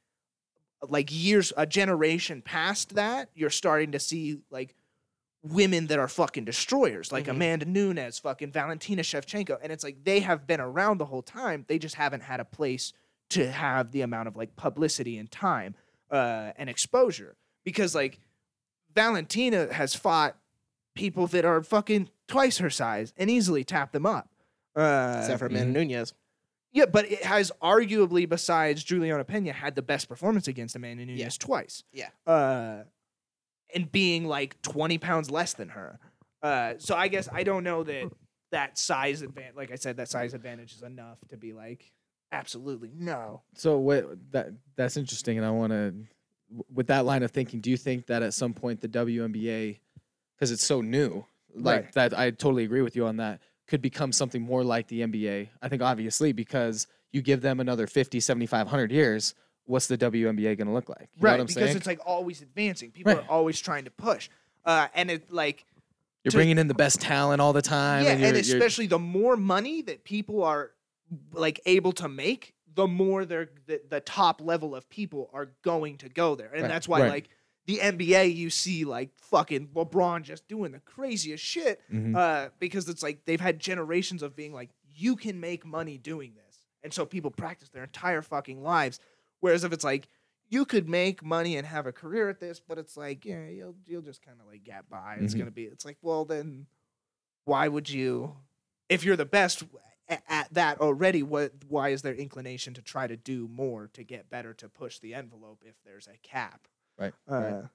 like 0.87 1.09
years, 1.11 1.51
a 1.57 1.65
generation 1.65 2.41
past 2.41 2.95
that, 2.95 3.29
you're 3.35 3.49
starting 3.49 3.91
to 3.91 3.99
see 3.99 4.39
like 4.49 4.75
women 5.43 5.87
that 5.87 5.97
are 5.97 6.07
fucking 6.07 6.45
destroyers, 6.45 7.11
like 7.11 7.25
Mhm. 7.25 7.31
Amanda 7.31 7.65
Nunes, 7.65 8.19
fucking 8.19 8.51
Valentina 8.51 9.01
Shevchenko, 9.01 9.57
and 9.61 9.71
it's 9.71 9.83
like 9.83 10.03
they 10.03 10.19
have 10.19 10.45
been 10.45 10.59
around 10.61 10.99
the 10.99 11.05
whole 11.05 11.23
time. 11.23 11.65
They 11.67 11.79
just 11.79 11.95
haven't 11.95 12.21
had 12.21 12.39
a 12.39 12.45
place 12.45 12.93
to 13.29 13.51
have 13.51 13.91
the 13.91 14.01
amount 14.01 14.27
of 14.27 14.35
like 14.35 14.55
publicity 14.55 15.17
and 15.17 15.31
time 15.31 15.73
uh, 16.11 16.51
and 16.57 16.69
exposure 16.69 17.37
because 17.63 17.95
like 17.95 18.19
Valentina 18.93 19.71
has 19.73 19.95
fought 19.95 20.37
people 20.95 21.27
that 21.27 21.45
are 21.45 21.63
fucking 21.63 22.09
twice 22.27 22.57
her 22.57 22.69
size 22.69 23.13
and 23.17 23.29
easily 23.29 23.63
tap 23.63 23.91
them 23.93 24.05
up. 24.05 24.29
Uh, 24.75 25.17
Except 25.21 25.39
for 25.39 25.45
Amanda 25.47 25.83
Nunes. 25.83 26.13
yeah, 26.71 26.85
but 26.85 27.05
it 27.11 27.23
has 27.23 27.51
arguably, 27.61 28.27
besides 28.27 28.83
Julianna 28.83 29.23
Peña, 29.25 29.53
had 29.53 29.75
the 29.75 29.81
best 29.81 30.07
performance 30.07 30.47
against 30.47 30.75
Amanda 30.75 31.05
Nunes 31.05 31.19
Yeah. 31.19 31.29
twice. 31.39 31.83
Yeah. 31.91 32.09
Uh, 32.27 32.83
and 33.73 33.91
being 33.91 34.25
like 34.25 34.61
20 34.61 34.97
pounds 34.97 35.29
less 35.31 35.53
than 35.53 35.69
her. 35.69 35.99
Uh, 36.41 36.73
so 36.77 36.95
I 36.95 37.07
guess 37.07 37.29
I 37.31 37.43
don't 37.43 37.63
know 37.63 37.83
that 37.83 38.11
that 38.51 38.77
size 38.77 39.21
advantage, 39.21 39.55
like 39.55 39.71
I 39.71 39.75
said, 39.75 39.97
that 39.97 40.09
size 40.09 40.33
advantage 40.33 40.73
is 40.73 40.81
enough 40.81 41.19
to 41.29 41.37
be 41.37 41.53
like, 41.53 41.91
absolutely 42.31 42.91
no. 42.95 43.41
So 43.55 43.77
what 43.77 44.05
that 44.31 44.49
that's 44.75 44.97
interesting, 44.97 45.37
and 45.37 45.45
I 45.45 45.51
want 45.51 45.71
to, 45.71 45.93
with 46.73 46.87
that 46.87 47.05
line 47.05 47.23
of 47.23 47.31
thinking, 47.31 47.61
do 47.61 47.69
you 47.69 47.77
think 47.77 48.07
that 48.07 48.23
at 48.23 48.33
some 48.33 48.53
point 48.53 48.81
the 48.81 48.87
WNBA, 48.89 49.79
because 50.35 50.51
it's 50.51 50.65
so 50.65 50.81
new, 50.81 51.25
like 51.55 51.83
Right. 51.83 51.93
that, 51.93 52.17
I 52.17 52.31
totally 52.31 52.63
agree 52.63 52.81
with 52.81 52.95
you 52.95 53.05
on 53.05 53.17
that, 53.17 53.39
could 53.67 53.81
become 53.81 54.11
something 54.11 54.41
more 54.41 54.63
like 54.63 54.87
the 54.87 55.01
NBA? 55.01 55.49
I 55.61 55.69
think 55.69 55.81
obviously 55.81 56.33
because 56.33 56.87
you 57.11 57.21
give 57.21 57.41
them 57.41 57.59
another 57.59 57.87
50, 57.87 58.19
75, 58.19 58.65
100 58.65 58.91
years, 58.91 59.35
what's 59.71 59.87
the 59.87 59.97
WNBA 59.97 60.57
going 60.57 60.67
to 60.67 60.73
look 60.73 60.89
like? 60.89 61.09
You 61.15 61.21
know 61.23 61.29
right. 61.29 61.31
what 61.33 61.39
I'm 61.39 61.45
because 61.47 61.63
saying? 61.63 61.77
it's 61.77 61.87
like 61.87 61.99
always 62.05 62.41
advancing. 62.41 62.91
People 62.91 63.13
Right. 63.13 63.23
are 63.23 63.29
always 63.31 63.59
trying 63.59 63.85
to 63.85 63.91
push. 63.91 64.29
Uh, 64.65 64.87
and 64.93 65.09
it 65.09 65.31
like, 65.31 65.65
you're 66.23 66.31
to- 66.31 66.37
bringing 66.37 66.57
in 66.59 66.67
the 66.67 66.73
best 66.75 67.01
talent 67.01 67.41
all 67.41 67.53
the 67.53 67.61
time. 67.61 68.03
yeah, 68.05 68.11
and, 68.11 68.23
and 68.23 68.37
especially 68.37 68.85
the 68.87 68.99
more 68.99 69.35
money 69.37 69.81
that 69.81 70.03
people 70.03 70.43
are 70.43 70.71
like 71.33 71.59
able 71.65 71.91
to 71.93 72.07
make, 72.07 72.53
the 72.73 72.87
more 72.87 73.25
they're 73.25 73.49
the, 73.65 73.81
the 73.89 73.99
top 74.01 74.39
level 74.41 74.75
of 74.75 74.87
people 74.89 75.29
are 75.33 75.49
going 75.63 75.97
to 75.97 76.09
go 76.09 76.35
there, 76.35 76.51
and 76.53 76.61
Right, 76.63 76.67
that's 76.69 76.87
why 76.87 77.01
right. 77.01 77.09
like 77.09 77.29
the 77.65 77.77
NBA, 77.79 78.35
you 78.35 78.49
see 78.49 78.85
like 78.85 79.09
fucking 79.17 79.67
LeBron 79.75 80.23
just 80.23 80.47
doing 80.47 80.71
the 80.71 80.79
craziest 80.79 81.43
shit 81.43 81.81
Mhm. 81.91 82.15
uh, 82.15 82.49
because 82.59 82.87
it's 82.89 83.03
like 83.03 83.25
they've 83.25 83.41
had 83.41 83.59
generations 83.59 84.21
of 84.23 84.35
being 84.35 84.53
like 84.53 84.69
you 84.93 85.15
can 85.15 85.39
make 85.39 85.65
money 85.65 85.97
doing 85.97 86.33
this, 86.35 86.59
and 86.83 86.93
so 86.93 87.05
people 87.05 87.31
practice 87.31 87.69
their 87.69 87.83
entire 87.83 88.21
fucking 88.21 88.61
lives. 88.63 88.99
Whereas 89.41 89.63
if 89.65 89.73
it's 89.73 89.83
like 89.83 90.07
you 90.47 90.65
could 90.65 90.89
make 90.89 91.23
money 91.23 91.57
and 91.57 91.67
have 91.67 91.85
a 91.87 91.91
career 91.91 92.29
at 92.29 92.39
this, 92.39 92.59
but 92.59 92.77
it's 92.77 92.95
like 92.97 93.25
yeah, 93.25 93.47
you'll 93.47 93.75
you'll 93.85 94.01
just 94.01 94.21
kind 94.21 94.39
of 94.39 94.47
like 94.47 94.63
get 94.63 94.89
by. 94.89 95.17
It's 95.19 95.33
Mhm. 95.33 95.39
gonna 95.39 95.51
be. 95.51 95.65
It's 95.65 95.85
like 95.85 95.97
well 96.01 96.25
then, 96.25 96.67
why 97.45 97.67
would 97.67 97.89
you? 97.89 98.37
If 98.89 99.03
you're 99.03 99.15
the 99.15 99.25
best 99.25 99.63
at, 100.07 100.23
at 100.27 100.53
that 100.53 100.79
already, 100.81 101.23
what? 101.23 101.53
Why 101.67 101.89
is 101.89 102.01
there 102.01 102.13
inclination 102.15 102.73
to 102.75 102.81
try 102.81 103.07
to 103.07 103.17
do 103.17 103.47
more 103.47 103.87
to 103.93 104.03
get 104.03 104.29
better 104.29 104.53
to 104.55 104.69
push 104.69 104.99
the 104.99 105.13
envelope 105.13 105.63
if 105.65 105.75
there's 105.83 106.07
a 106.07 106.17
cap? 106.23 106.67
Right, 106.97 107.13
Uh, 107.27 107.39
right. 107.41 107.65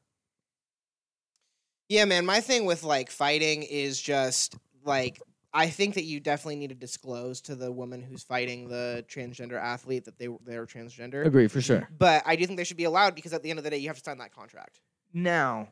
Yeah, 1.88 2.04
man. 2.04 2.26
My 2.26 2.40
thing 2.40 2.64
with 2.64 2.82
like 2.82 3.10
fighting 3.10 3.62
is 3.62 4.00
just 4.00 4.56
like 4.84 5.20
I 5.58 5.68
think 5.70 5.94
that 5.94 6.04
you 6.04 6.20
definitely 6.20 6.56
need 6.56 6.68
to 6.68 6.74
disclose 6.74 7.40
to 7.42 7.54
the 7.54 7.72
woman 7.72 8.02
who's 8.02 8.22
fighting 8.22 8.68
the 8.68 9.04
transgender 9.08 9.58
athlete 9.60 10.04
that 10.04 10.18
they 10.18 10.28
they're 10.44 10.66
transgender. 10.66 11.24
agree 11.24 11.48
for 11.48 11.60
sure. 11.62 11.88
But 11.98 12.22
I 12.26 12.36
do 12.36 12.44
think 12.46 12.58
they 12.58 12.64
should 12.64 12.76
be 12.76 12.84
allowed 12.84 13.14
because 13.14 13.32
at 13.32 13.42
the 13.42 13.48
end 13.50 13.58
of 13.58 13.64
the 13.64 13.70
day, 13.70 13.78
you 13.78 13.88
have 13.88 13.96
to 13.96 14.02
sign 14.04 14.18
that 14.18 14.34
contract. 14.34 14.80
Now, 15.14 15.68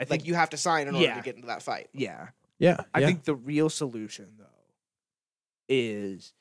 I 0.00 0.04
think 0.04 0.22
Like 0.22 0.26
you 0.28 0.34
have 0.34 0.50
to 0.50 0.56
sign 0.56 0.88
in 0.88 0.94
order 0.94 1.06
Yeah. 1.06 1.14
to 1.16 1.22
get 1.22 1.36
into 1.36 1.46
that 1.46 1.62
fight. 1.62 1.88
yeah. 1.92 2.28
Yeah, 2.58 2.80
I 2.92 2.98
yeah. 3.00 3.06
think 3.06 3.22
the 3.22 3.36
real 3.36 3.70
solution 3.70 4.34
though 4.36 4.44
is 5.68 6.32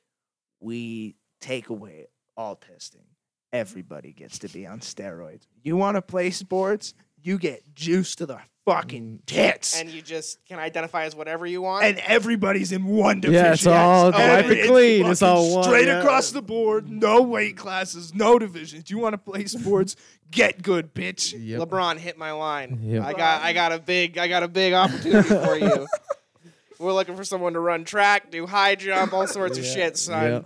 we 0.60 1.16
take 1.40 1.70
away 1.70 2.08
all 2.36 2.56
testing. 2.56 3.06
Everybody 3.54 4.14
gets 4.14 4.40
to 4.40 4.48
be 4.50 4.66
on 4.66 4.80
steroids. 4.80 5.46
You 5.64 5.78
want 5.78 5.96
to 5.96 6.02
play 6.02 6.32
sports? 6.32 6.94
You 7.22 7.38
get 7.38 7.76
juice 7.76 8.16
to 8.16 8.26
the 8.26 8.40
fucking 8.68 9.20
mm. 9.20 9.26
tits. 9.26 9.80
And 9.80 9.90
you 9.90 10.02
just 10.02 10.46
can 10.46 10.60
identify 10.60 11.06
as 11.06 11.16
whatever 11.16 11.48
you 11.48 11.62
want. 11.62 11.86
and 11.86 11.98
everybody's 12.00 12.72
in 12.72 12.86
one 12.86 13.22
division. 13.22 13.46
Yeah, 13.46 13.54
it's 13.54 13.66
all 13.66 14.12
wipe 14.12 14.20
Every- 14.20 14.60
it 14.60 14.68
clean. 14.68 15.06
It's 15.06 15.22
fucking 15.22 15.36
all 15.36 15.56
one, 15.56 15.64
straight 15.64 15.88
yeah. 15.88 16.00
across 16.00 16.32
the 16.32 16.42
board. 16.42 16.90
No 16.90 17.22
weight 17.22 17.58
classes, 17.58 18.14
no 18.14 18.38
divisions. 18.38 18.92
You 18.92 19.00
want 19.00 19.14
to 19.14 19.18
play 19.18 19.46
sports? 19.46 19.96
Get 20.30 20.62
good, 20.62 20.94
bitch. 20.94 21.34
Yep. 21.38 21.62
LeBron 21.62 21.98
hit 21.98 22.18
my 22.18 22.34
line. 22.34 22.80
Yep. 22.84 23.04
I 23.04 23.14
got 23.14 23.42
I 23.44 23.54
got 23.54 23.72
a 23.72 23.80
big 23.80 24.18
I 24.18 24.28
got 24.28 24.44
a 24.44 24.50
big 24.50 24.74
opportunity 24.74 25.30
for 25.30 25.56
you. 25.56 25.88
We're 26.80 26.94
looking 26.94 27.16
for 27.16 27.24
someone 27.24 27.54
to 27.54 27.60
run 27.60 27.86
track, 27.86 28.30
do 28.30 28.46
high 28.46 28.76
jump, 28.76 29.14
all 29.14 29.26
sorts 29.26 29.58
of 29.58 29.66
shit, 29.66 29.98
son. 29.98 30.46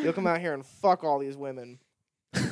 You'll 0.00 0.12
come 0.12 0.26
out 0.26 0.40
here 0.40 0.52
and 0.52 0.64
fuck 0.64 1.02
all 1.02 1.18
these 1.18 1.36
women. 1.36 1.78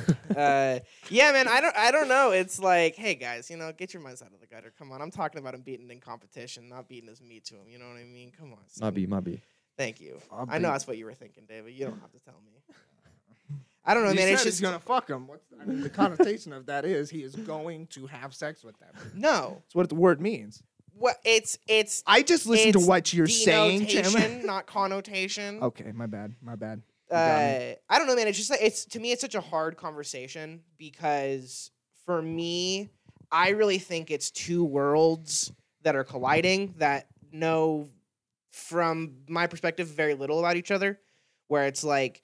uh, 0.37 0.79
yeah, 1.11 1.33
man. 1.33 1.49
I 1.49 1.61
don't. 1.61 1.77
I 1.77 1.91
don't 1.91 2.09
know. 2.09 2.31
It's 2.31 2.59
like, 2.59 2.97
hey 2.97 3.15
guys, 3.15 3.51
you 3.51 3.57
know, 3.57 3.73
get 3.73 3.93
your 3.95 4.03
minds 4.03 4.23
out 4.23 4.33
of 4.33 4.41
the 4.41 4.47
gutter. 4.47 4.73
Come 4.79 4.93
on. 4.93 5.01
I'm 5.03 5.11
talking 5.11 5.39
about 5.41 5.55
him 5.55 5.63
beating 5.63 5.91
in 5.91 6.01
competition, 6.01 6.69
not 6.69 6.89
beating 6.89 7.09
his 7.09 7.21
meat 7.23 7.45
to 7.47 7.55
him. 7.55 7.69
You 7.69 7.79
know 7.79 7.87
what 7.89 7.97
I 7.99 8.05
mean? 8.05 8.33
Come 8.39 8.53
on. 8.53 8.59
son. 8.69 8.87
Might 8.87 8.95
be, 8.95 9.07
might 9.07 9.25
be. 9.25 9.41
Thank 9.77 10.01
you. 10.01 10.19
I'll 10.31 10.47
I 10.49 10.59
know 10.59 10.69
beat- 10.69 10.73
that's 10.73 10.87
what 10.87 10.99
you 10.99 11.05
were 11.05 11.15
thinking, 11.15 11.45
David. 11.49 11.75
You 11.75 11.87
don't 11.87 12.01
have 12.01 12.13
to 12.13 12.21
tell 12.21 12.35
me. 12.45 12.51
I 13.87 13.93
don't 13.93 14.05
know, 14.05 14.11
He 14.11 14.17
man. 14.17 14.25
said 14.29 14.33
It's 14.35 14.43
he's 14.45 14.53
just 14.55 14.63
gonna 14.63 14.79
fuck 14.79 15.11
him. 15.11 15.27
What's 15.27 15.45
I 15.61 15.65
mean, 15.67 15.83
the 15.83 15.91
connotation 15.91 16.55
of 16.55 16.65
that 16.67 16.87
is 16.87 17.11
he 17.11 17.23
is 17.23 17.35
going 17.37 17.87
to 17.89 18.07
have 18.07 18.35
sex 18.35 18.65
with 18.65 18.79
them. 18.79 18.95
no. 19.15 19.59
That's 19.63 19.75
what 19.75 19.89
the 19.91 19.95
word 19.95 20.21
means. 20.23 20.63
What 20.97 21.17
it's 21.25 21.59
it's 21.67 22.03
I 22.07 22.23
just 22.23 22.47
listened 22.47 22.75
to 22.75 22.79
It's 22.79 22.89
what 22.89 23.13
you're 23.13 23.27
saying, 23.27 23.87
Jim. 23.87 24.05
denotation, 24.05 24.47
not 24.47 24.67
connotation. 24.67 25.61
Okay, 25.63 25.91
my 25.93 26.07
bad. 26.07 26.35
My 26.41 26.55
bad. 26.57 26.81
Uh. 27.15 27.75
I 27.89 27.99
don't 27.99 28.07
know, 28.07 28.17
man. 28.17 28.29
It's 28.29 28.39
just 28.39 28.51
like 28.51 28.61
it's 28.63 28.85
to 28.87 29.01
me, 29.01 29.13
it's 29.13 29.21
such 29.21 29.35
a 29.35 29.41
hard 29.41 29.77
conversation 29.77 30.63
because 30.79 31.71
for 32.05 32.21
me, 32.21 32.91
I 33.31 33.51
really 33.51 33.79
think 33.79 34.11
it's 34.11 34.31
two 34.31 34.65
worlds 34.65 35.53
that 35.83 35.97
are 35.97 36.05
colliding 36.05 36.75
that 36.79 37.07
know, 37.33 37.89
from 38.53 39.15
my 39.29 39.47
perspective, 39.47 39.89
very 39.89 40.15
little 40.15 40.39
about 40.39 40.57
each 40.57 40.71
other. 40.71 41.01
Where 41.49 41.67
it's 41.67 41.85
like 41.85 42.23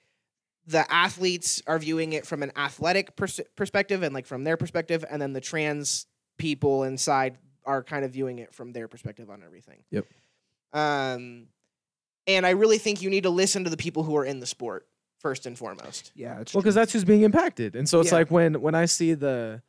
the 0.67 0.91
athletes 0.93 1.63
are 1.67 1.79
viewing 1.79 2.13
it 2.13 2.27
from 2.27 2.43
an 2.43 2.53
athletic 2.57 3.17
pers- 3.17 3.41
perspective 3.57 4.03
and 4.03 4.15
like 4.15 4.27
from 4.27 4.45
their 4.45 4.57
perspective, 4.57 5.05
and 5.11 5.21
then 5.21 5.33
the 5.33 5.41
trans 5.41 6.07
people 6.39 6.85
inside 6.85 7.39
are 7.67 7.83
kind 7.83 8.05
of 8.05 8.13
viewing 8.13 8.39
it 8.39 8.55
from 8.55 8.73
their 8.73 8.89
perspective 8.89 9.29
on 9.31 9.43
everything. 9.45 9.83
Yep. 9.91 10.07
Um, 10.73 11.47
and 12.37 12.47
I 12.47 12.51
really 12.51 12.79
think 12.79 13.03
you 13.03 13.11
need 13.11 13.23
to 13.25 13.31
listen 13.31 13.65
to 13.65 13.71
the 13.71 13.77
people 13.77 14.03
who 14.03 14.17
are 14.17 14.25
in 14.25 14.41
the 14.41 14.47
sport 14.47 14.87
first 15.19 15.47
and 15.47 15.57
foremost. 15.57 16.13
Yeah, 16.15 16.41
it's 16.41 16.55
Well, 16.55 16.63
because 16.63 16.75
that's 16.75 16.93
who's 16.93 17.05
being 17.05 17.23
impacted, 17.23 17.77
and 17.77 17.89
so 17.89 18.01
it's 18.01 18.11
Yeah. 18.11 18.19
like 18.19 18.31
when 18.31 18.61
when 18.61 18.75
I 18.75 18.85
see 18.87 19.15
the 19.15 19.63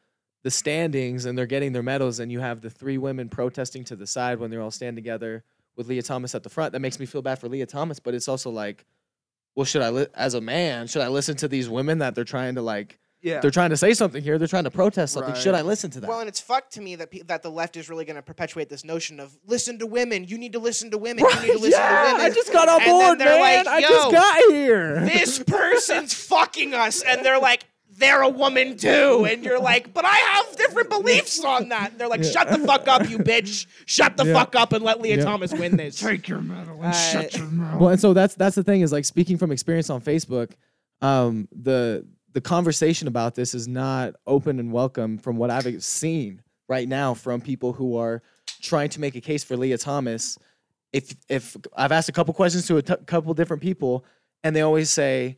the 0.43 0.51
standings 0.51 1.26
and 1.26 1.38
they're 1.38 1.45
getting 1.45 1.72
their 1.72 1.84
medals, 1.84 2.20
and 2.20 2.32
you 2.32 2.39
have 2.39 2.62
the 2.62 2.70
three 2.70 2.97
women 2.97 3.30
protesting 3.30 3.84
to 3.86 3.95
the 3.95 4.07
side 4.07 4.39
when 4.39 4.49
they're 4.49 4.62
all 4.62 4.72
stand 4.72 4.95
together 4.97 5.43
with 5.76 5.88
Lia 5.88 6.01
Thomas 6.01 6.34
at 6.34 6.41
the 6.43 6.49
front. 6.49 6.74
That 6.74 6.80
makes 6.80 6.99
me 6.99 7.05
feel 7.05 7.22
bad 7.22 7.38
for 7.39 7.47
Lia 7.47 7.66
Thomas, 7.68 7.99
but 7.99 8.14
it's 8.16 8.28
also 8.28 8.49
like, 8.49 8.86
well, 9.55 9.66
should 9.66 9.82
I 9.84 9.89
li- 9.89 10.07
as 10.16 10.34
a 10.34 10.41
man 10.41 10.88
should 10.88 11.01
I 11.03 11.09
listen 11.09 11.36
to 11.38 11.47
these 11.47 11.70
women 11.70 11.99
that 11.99 12.16
they're 12.16 12.24
trying 12.24 12.55
to 12.55 12.62
like 12.62 12.97
yeah. 13.22 13.40
they're 13.40 13.52
trying 13.52 13.70
to 13.72 13.78
say 13.78 13.94
something 13.94 14.22
here, 14.24 14.38
they're 14.38 14.48
trying 14.48 14.64
to 14.66 14.72
protest 14.72 15.14
something. 15.14 15.36
Should 15.36 15.56
I 15.56 15.62
listen 15.62 15.90
to 15.92 16.00
that? 16.02 16.08
Well, 16.10 16.20
and 16.20 16.28
it's 16.30 16.40
fucked 16.40 16.74
to 16.74 16.82
me 16.82 16.96
that 16.96 17.12
pe- 17.12 17.22
that 17.24 17.44
the 17.44 17.52
left 17.52 17.78
is 17.78 17.90
really 17.90 18.06
going 18.06 18.16
to 18.16 18.22
perpetuate 18.22 18.70
this 18.70 18.84
notion 18.84 19.20
of 19.20 19.38
listen 19.46 19.80
to 19.80 19.88
women. 19.88 20.26
You 20.26 20.38
need 20.38 20.54
to 20.54 20.60
listen 20.60 20.92
to 20.92 20.98
women. 20.98 21.24
You 21.26 21.42
need 21.42 21.52
to 21.54 21.60
listen 21.60 21.72
yeah, 21.80 22.02
to 22.04 22.12
women. 22.14 22.22
I 22.26 22.30
just 22.34 22.52
got 22.52 22.68
on 22.70 22.82
And 22.82 22.90
then 22.90 23.08
board, 23.08 23.20
man. 23.20 23.66
like, 23.66 23.68
I 23.68 23.82
just 23.82 24.12
got 24.12 24.52
here. 24.52 25.00
this 25.06 25.40
person's 25.48 26.14
fucking 26.14 26.74
us, 26.74 27.02
and 27.02 27.26
they're 27.26 27.40
like, 27.40 27.64
they're 27.98 28.22
a 28.22 28.30
woman 28.30 28.78
too, 28.78 29.28
and 29.30 29.44
you're 29.44 29.60
like, 29.60 29.94
but 29.94 30.06
I 30.06 30.16
have 30.16 30.56
different 30.58 30.90
beliefs 30.90 31.44
on 31.46 31.70
that. 31.70 31.92
And 31.92 32.00
they're 32.00 32.08
like, 32.08 32.24
shut 32.24 32.50
the 32.50 32.58
fuck 32.60 32.88
up, 32.88 33.08
you 33.08 33.20
bitch. 33.20 33.68
Shut 33.86 34.18
the 34.18 34.26
Yeah. 34.26 34.34
fuck 34.34 34.56
up 34.56 34.74
and 34.74 34.84
let 34.84 35.02
Lia 35.02 35.18
Yeah. 35.18 35.24
Thomas 35.26 35.52
win 35.54 35.78
this. 35.78 36.00
Take 36.00 36.28
your 36.28 36.42
medal 36.42 36.78
and 36.82 36.86
Uh, 36.88 36.92
shut 36.94 37.38
your 37.38 37.46
mouth. 37.48 37.80
Well, 37.80 37.90
and 37.90 38.00
so 38.02 38.14
that's 38.14 38.34
that's 38.34 38.56
the 38.56 38.64
thing 38.64 38.82
is 38.82 38.92
like 38.92 39.06
speaking 39.06 39.38
from 39.38 39.52
experience 39.52 39.90
on 39.92 40.02
Facebook, 40.02 40.52
um, 41.02 41.48
the 41.52 42.06
the 42.34 42.42
conversation 42.42 43.08
about 43.08 43.36
this 43.36 43.54
is 43.54 43.68
not 43.68 44.16
open 44.26 44.60
and 44.60 44.72
welcome 44.72 45.18
from 45.18 45.38
what 45.38 45.50
I've 45.50 45.84
seen 45.84 46.42
right 46.68 46.88
now 46.88 47.14
from 47.14 47.42
people 47.42 47.74
who 47.74 47.98
are 47.98 48.22
trying 48.62 48.90
to 48.90 49.02
make 49.02 49.16
a 49.16 49.22
case 49.22 49.44
for 49.44 49.58
Lia 49.58 49.78
Thomas. 49.78 50.38
If 50.94 51.16
if 51.30 51.58
I've 51.76 51.92
asked 51.92 52.10
a 52.10 52.14
couple 52.14 52.34
questions 52.34 52.68
to 52.68 52.78
a 52.78 52.82
t- 52.82 52.96
couple 53.06 53.34
different 53.34 53.62
people, 53.62 54.06
and 54.44 54.56
they 54.56 54.62
always 54.62 54.90
say 54.90 55.38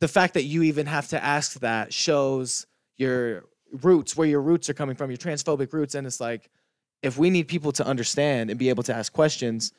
the 0.00 0.08
fact 0.08 0.34
that 0.34 0.44
you 0.44 0.62
even 0.62 0.86
have 0.86 1.08
to 1.08 1.22
ask 1.22 1.60
that 1.60 1.92
shows 1.92 2.66
your 2.96 3.44
roots, 3.82 4.16
where 4.16 4.28
your 4.28 4.42
roots 4.42 4.68
are 4.68 4.74
coming 4.74 4.96
from, 4.96 5.10
your 5.10 5.18
transphobic 5.18 5.72
roots, 5.72 5.94
and 5.94 6.06
it's 6.06 6.20
like 6.20 6.50
if 7.02 7.18
we 7.18 7.30
need 7.30 7.48
people 7.48 7.72
to 7.72 7.86
understand 7.86 8.50
and 8.50 8.58
be 8.58 8.68
able 8.68 8.82
to 8.82 8.94
ask 8.94 9.12
questions 9.12 9.72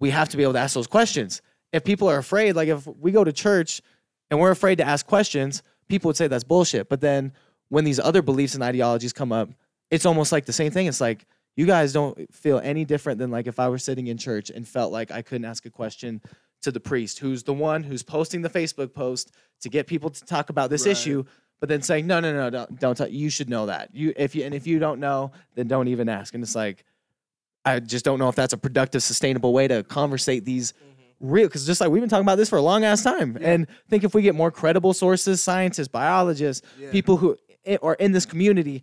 we 0.00 0.10
have 0.10 0.30
to 0.30 0.36
be 0.36 0.42
able 0.42 0.54
to 0.54 0.58
ask 0.58 0.74
those 0.74 0.88
questions. 0.88 1.42
If 1.72 1.84
people 1.84 2.08
are 2.08 2.18
afraid, 2.18 2.56
like 2.56 2.68
if 2.68 2.86
we 2.86 3.12
go 3.12 3.22
to 3.22 3.32
church 3.32 3.80
and 4.30 4.38
we're 4.40 4.50
afraid 4.50 4.76
to 4.76 4.84
ask 4.86 5.06
questions, 5.06 5.62
people 5.88 6.08
would 6.08 6.16
say 6.16 6.28
that's 6.28 6.44
bullshit. 6.44 6.88
But 6.88 7.00
then 7.00 7.32
when 7.68 7.84
these 7.84 7.98
other 8.00 8.22
beliefs 8.22 8.54
and 8.54 8.62
ideologies 8.62 9.12
come 9.12 9.32
up, 9.32 9.50
it's 9.90 10.06
almost 10.06 10.32
like 10.32 10.46
the 10.46 10.52
same 10.52 10.70
thing. 10.70 10.86
It's 10.86 11.00
like 11.00 11.26
you 11.56 11.66
guys 11.66 11.92
don't 11.92 12.32
feel 12.32 12.60
any 12.62 12.84
different 12.84 13.18
than 13.18 13.30
like 13.30 13.46
if 13.46 13.58
I 13.58 13.68
were 13.68 13.78
sitting 13.78 14.06
in 14.06 14.16
church 14.18 14.50
and 14.50 14.66
felt 14.66 14.92
like 14.92 15.10
I 15.10 15.22
couldn't 15.22 15.44
ask 15.44 15.66
a 15.66 15.70
question 15.70 16.22
to 16.62 16.70
the 16.70 16.80
priest, 16.80 17.18
who's 17.18 17.42
the 17.42 17.54
one 17.54 17.82
who's 17.82 18.02
posting 18.02 18.42
the 18.42 18.50
Facebook 18.50 18.92
post 18.92 19.32
to 19.62 19.68
get 19.68 19.86
people 19.86 20.10
to 20.10 20.24
talk 20.24 20.50
about 20.50 20.70
this 20.70 20.84
Right. 20.86 20.92
issue, 20.92 21.24
but 21.58 21.68
then 21.68 21.82
saying 21.82 22.06
no, 22.06 22.20
no, 22.20 22.32
no, 22.32 22.50
don't, 22.50 22.78
don't. 22.78 22.96
Talk. 22.96 23.10
You 23.10 23.30
should 23.30 23.48
know 23.50 23.66
that. 23.66 23.94
You 23.94 24.12
if 24.16 24.34
you 24.34 24.44
and 24.44 24.54
if 24.54 24.66
you 24.66 24.78
don't 24.78 25.00
know, 25.00 25.32
then 25.54 25.68
don't 25.68 25.88
even 25.88 26.08
ask. 26.08 26.34
And 26.34 26.42
it's 26.42 26.54
like 26.54 26.84
I 27.64 27.80
just 27.80 28.04
don't 28.04 28.18
know 28.18 28.28
if 28.28 28.34
that's 28.36 28.52
a 28.54 28.58
productive, 28.58 29.02
sustainable 29.02 29.52
way 29.52 29.68
to 29.68 29.82
conversate 29.82 30.44
these 30.44 30.72
real. 31.20 31.46
Because 31.46 31.66
just 31.66 31.80
like 31.80 31.90
we've 31.90 32.02
been 32.02 32.08
talking 32.10 32.24
about 32.24 32.36
this 32.36 32.48
for 32.48 32.56
a 32.56 32.62
long 32.62 32.84
ass 32.84 33.02
time, 33.02 33.38
and 33.40 33.66
think 33.88 34.02
if 34.04 34.14
we 34.14 34.22
get 34.22 34.34
more 34.34 34.50
credible 34.50 34.92
sources, 34.94 35.42
scientists, 35.42 35.88
biologists, 35.88 36.66
Yeah. 36.78 36.90
people 36.90 37.16
who 37.18 37.36
are 37.82 37.94
in 37.94 38.12
this 38.12 38.26
community. 38.26 38.82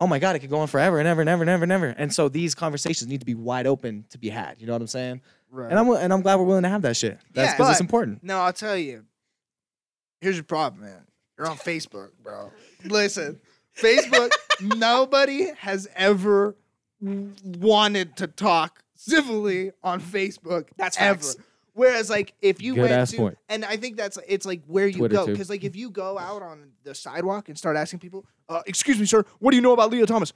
Oh 0.00 0.06
my 0.08 0.18
God, 0.18 0.34
it 0.34 0.40
could 0.40 0.50
go 0.50 0.58
on 0.58 0.66
forever 0.66 0.98
and 0.98 1.06
ever 1.06 1.20
and 1.20 1.30
ever 1.30 1.42
and 1.44 1.50
ever 1.50 1.62
and 1.62 1.72
ever. 1.72 1.86
And 1.86 2.12
so 2.12 2.28
these 2.28 2.54
conversations 2.54 3.08
need 3.08 3.20
to 3.20 3.26
be 3.26 3.34
wide 3.34 3.66
open 3.66 4.04
to 4.10 4.18
be 4.18 4.28
had. 4.28 4.60
You 4.60 4.66
know 4.66 4.72
what 4.72 4.80
I'm 4.82 4.88
saying? 4.88 5.20
Right. 5.50 5.70
And 5.70 5.78
I'm 5.78 5.88
and 5.90 6.12
I'm 6.12 6.20
glad 6.20 6.36
we're 6.36 6.44
willing 6.46 6.64
to 6.64 6.68
have 6.68 6.82
that 6.82 6.96
shit. 6.96 7.18
That's 7.32 7.50
Yeah, 7.52 7.56
because 7.56 7.70
it's 7.70 7.80
important. 7.80 8.24
No, 8.24 8.38
I'll 8.40 8.52
tell 8.52 8.76
you. 8.76 9.04
Here's 10.20 10.34
your 10.36 10.44
problem, 10.44 10.82
man. 10.82 11.02
You're 11.38 11.48
on 11.48 11.56
Facebook, 11.56 12.10
bro. 12.22 12.50
Listen, 12.84 13.40
Facebook, 13.78 14.30
nobody 14.60 15.52
has 15.58 15.86
ever 15.94 16.56
wanted 17.00 18.16
to 18.16 18.26
talk 18.26 18.82
civilly 18.94 19.72
on 19.82 20.00
Facebook. 20.00 20.68
That's 20.76 20.96
ever. 20.98 21.20
facts. 21.20 21.36
Whereas, 21.74 22.08
like, 22.08 22.34
if 22.40 22.62
you 22.62 22.74
Good 22.74 22.80
went 22.82 22.92
ass 22.92 23.10
to, 23.10 23.16
point. 23.16 23.38
and 23.48 23.64
I 23.64 23.76
think 23.76 23.96
that's 23.96 24.16
it's 24.28 24.46
like 24.46 24.62
where 24.66 24.86
you 24.86 24.98
Twitter 24.98 25.14
go 25.16 25.26
too. 25.26 25.32
because, 25.32 25.50
like, 25.50 25.64
if 25.64 25.74
you 25.74 25.90
go 25.90 26.16
out 26.18 26.40
on 26.40 26.70
the 26.84 26.94
sidewalk 26.94 27.48
and 27.48 27.58
start 27.58 27.76
asking 27.76 27.98
people, 27.98 28.24
uh, 28.48 28.62
"Excuse 28.66 28.98
me, 28.98 29.06
sir, 29.06 29.24
what 29.40 29.50
do 29.50 29.56
you 29.56 29.62
know 29.62 29.72
about 29.72 29.90
Lia 29.90 30.06
Thomas?" 30.06 30.32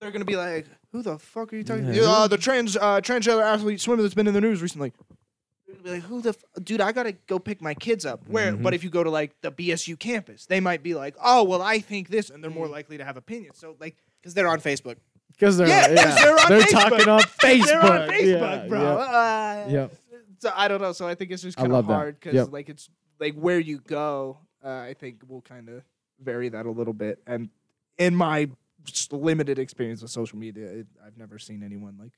They're 0.00 0.10
gonna 0.10 0.24
be 0.24 0.36
like, 0.36 0.66
"Who 0.90 1.02
the 1.02 1.18
fuck 1.18 1.52
are 1.52 1.56
you 1.56 1.62
talking? 1.64 1.86
Yeah. 1.86 1.92
to? 1.94 2.08
Uh, 2.10 2.26
the 2.28 2.36
trans 2.36 2.76
uh, 2.76 3.00
transgender 3.00 3.42
athlete 3.42 3.80
swimmer 3.80 4.02
that's 4.02 4.14
been 4.14 4.26
in 4.26 4.34
the 4.34 4.40
news 4.40 4.60
recently." 4.60 4.92
They're 5.66 5.76
gonna 5.76 5.84
be 5.84 5.90
like, 5.90 6.02
"Who 6.02 6.20
the 6.20 6.30
f- 6.30 6.44
dude? 6.64 6.80
I 6.80 6.90
gotta 6.90 7.12
go 7.12 7.38
pick 7.38 7.62
my 7.62 7.74
kids 7.74 8.04
up." 8.04 8.26
Where, 8.28 8.52
Mhm. 8.52 8.62
but 8.62 8.74
if 8.74 8.82
you 8.82 8.90
go 8.90 9.04
to 9.04 9.10
like 9.10 9.40
the 9.42 9.52
BSU 9.52 9.96
campus, 9.96 10.46
they 10.46 10.58
might 10.58 10.82
be 10.82 10.94
like, 10.94 11.14
"Oh, 11.22 11.44
well, 11.44 11.62
I 11.62 11.78
think 11.78 12.08
this," 12.08 12.28
and 12.30 12.42
they're 12.42 12.50
more 12.50 12.66
Mm. 12.66 12.72
likely 12.72 12.98
to 12.98 13.04
have 13.04 13.16
opinions. 13.16 13.58
So, 13.58 13.76
like, 13.78 13.96
Because 14.20 14.34
they're 14.34 14.46
on 14.48 14.60
Facebook. 14.60 14.96
Because 15.32 15.56
they're, 15.56 15.66
Yeah, 15.68 15.86
'cause 15.88 16.14
they're 16.16 16.32
on 16.32 16.38
Facebook. 16.62 16.70
talking 16.70 17.08
on 17.08 17.20
Facebook. 17.20 17.66
they're 17.66 17.80
on 17.82 18.08
Facebook, 18.08 18.62
Yeah, 18.62 18.66
bro. 18.68 18.80
yeah. 18.82 18.88
Uh, 19.66 19.68
Yep. 19.70 19.96
So 20.40 20.52
I 20.54 20.68
don't 20.68 20.80
know. 20.80 20.92
So 20.92 21.06
I 21.06 21.14
think 21.14 21.30
it's 21.30 21.42
just 21.42 21.56
kind 21.56 21.72
of 21.72 21.84
hard 21.86 22.18
because 22.18 22.34
Yep. 22.34 22.48
like 22.52 22.68
it's 22.68 22.88
like 23.20 23.34
where 23.34 23.60
you 23.60 23.78
go. 23.78 24.38
Uh, 24.64 24.68
I 24.68 24.94
think 24.98 25.22
will 25.28 25.40
kind 25.42 25.68
of 25.68 25.82
vary 26.20 26.48
that 26.48 26.66
a 26.66 26.70
little 26.70 26.92
bit. 26.94 27.20
And 27.26 27.48
in 27.98 28.14
my 28.14 28.48
limited 29.12 29.58
experience 29.60 30.02
with 30.02 30.10
social 30.10 30.38
media, 30.38 30.66
it, 30.66 30.86
I've 31.04 31.16
never 31.16 31.38
seen 31.38 31.62
anyone 31.62 31.96
like 31.98 32.12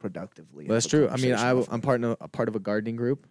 productively. 0.00 0.66
Well, 0.66 0.74
that's 0.74 0.86
true. 0.86 1.08
I 1.08 1.16
mean, 1.16 1.30
conversation 1.32 1.38
I, 1.38 1.50
off 1.50 1.66
w- 1.66 1.68
I'm 1.70 1.80
part 1.80 2.02
of 2.04 2.16
a 2.20 2.28
part 2.28 2.48
of 2.48 2.56
a 2.56 2.60
gardening 2.60 2.96
group. 2.96 3.26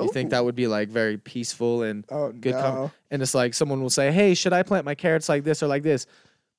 You 0.00 0.12
think 0.12 0.30
that 0.30 0.44
would 0.44 0.54
be 0.54 0.68
like 0.68 0.88
very 0.90 1.18
peaceful 1.18 1.82
and 1.82 2.04
Oh 2.08 2.30
good 2.30 2.54
no! 2.54 2.60
com- 2.60 2.90
and 3.10 3.20
it's 3.20 3.34
like 3.34 3.52
someone 3.54 3.82
will 3.82 3.90
say, 3.90 4.12
"Hey, 4.12 4.34
should 4.34 4.52
I 4.52 4.62
plant 4.62 4.84
my 4.84 4.94
carrots 4.94 5.28
like 5.28 5.42
this 5.42 5.60
or 5.60 5.66
like 5.66 5.82
this?" 5.82 6.06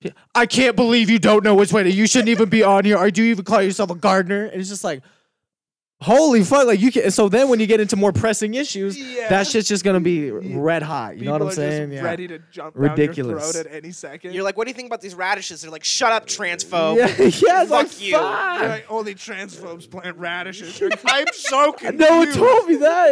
P- 0.01 0.13
I 0.33 0.45
can't 0.45 0.75
believe 0.75 1.09
you 1.09 1.19
don't 1.19 1.43
know 1.43 1.55
which 1.55 1.73
way 1.73 1.83
to. 1.83 1.91
You 1.91 2.07
shouldn't 2.07 2.29
even 2.29 2.49
be 2.49 2.63
on 2.63 2.85
here. 2.85 2.97
Or 2.97 3.11
do 3.11 3.21
you 3.23 3.31
even 3.31 3.43
call 3.45 3.61
yourself 3.61 3.89
a 3.91 3.95
gardener? 3.95 4.45
And 4.45 4.59
it's 4.61 4.69
just 4.69 4.83
like, 4.83 5.01
holy 6.01 6.41
fuck! 6.43 6.65
Like 6.67 6.79
you 6.79 6.89
can. 6.91 7.03
and 7.03 7.13
So 7.13 7.27
then 7.27 7.49
when 7.49 7.59
you 7.59 7.67
get 7.67 7.81
into 7.81 7.97
more 7.97 8.13
pressing 8.13 8.53
issues, 8.53 8.97
Yeah. 8.97 9.27
that 9.27 9.47
shit's 9.47 9.67
just 9.67 9.83
gonna 9.83 9.99
be 9.99 10.31
red 10.31 10.81
hot. 10.83 11.15
You 11.15 11.19
People 11.23 11.25
know 11.25 11.31
what 11.33 11.41
I'm 11.41 11.47
are 11.49 11.51
saying? 11.51 11.89
Just 11.91 12.01
Yeah. 12.01 12.07
ready 12.09 12.27
to 12.29 12.39
jump 12.49 12.75
Ridiculous. 12.77 13.43
down 13.43 13.53
your 13.55 13.63
throat 13.63 13.65
at 13.65 13.83
any 13.83 13.91
second. 13.91 14.33
You're 14.33 14.45
like, 14.45 14.55
what 14.55 14.65
do 14.65 14.69
you 14.69 14.75
think 14.75 14.87
about 14.87 15.01
these 15.01 15.15
radishes? 15.15 15.61
They're 15.61 15.69
like, 15.71 15.83
shut 15.83 16.13
up, 16.13 16.27
transphobe. 16.27 16.95
Yeah, 16.95 17.07
yeah, 17.17 17.61
it's 17.63 17.69
like, 17.71 17.87
Fuck 17.87 18.01
you. 18.01 18.13
like, 18.17 18.85
oh, 18.89 18.99
only 18.99 19.15
transphobes 19.15 19.89
plant 19.91 20.15
radishes. 20.17 20.81
I'm 21.05 21.25
so 21.33 21.73
confused. 21.73 21.99
No 21.99 22.17
one 22.19 22.31
told 22.31 22.69
me 22.69 22.75
that. 22.77 23.11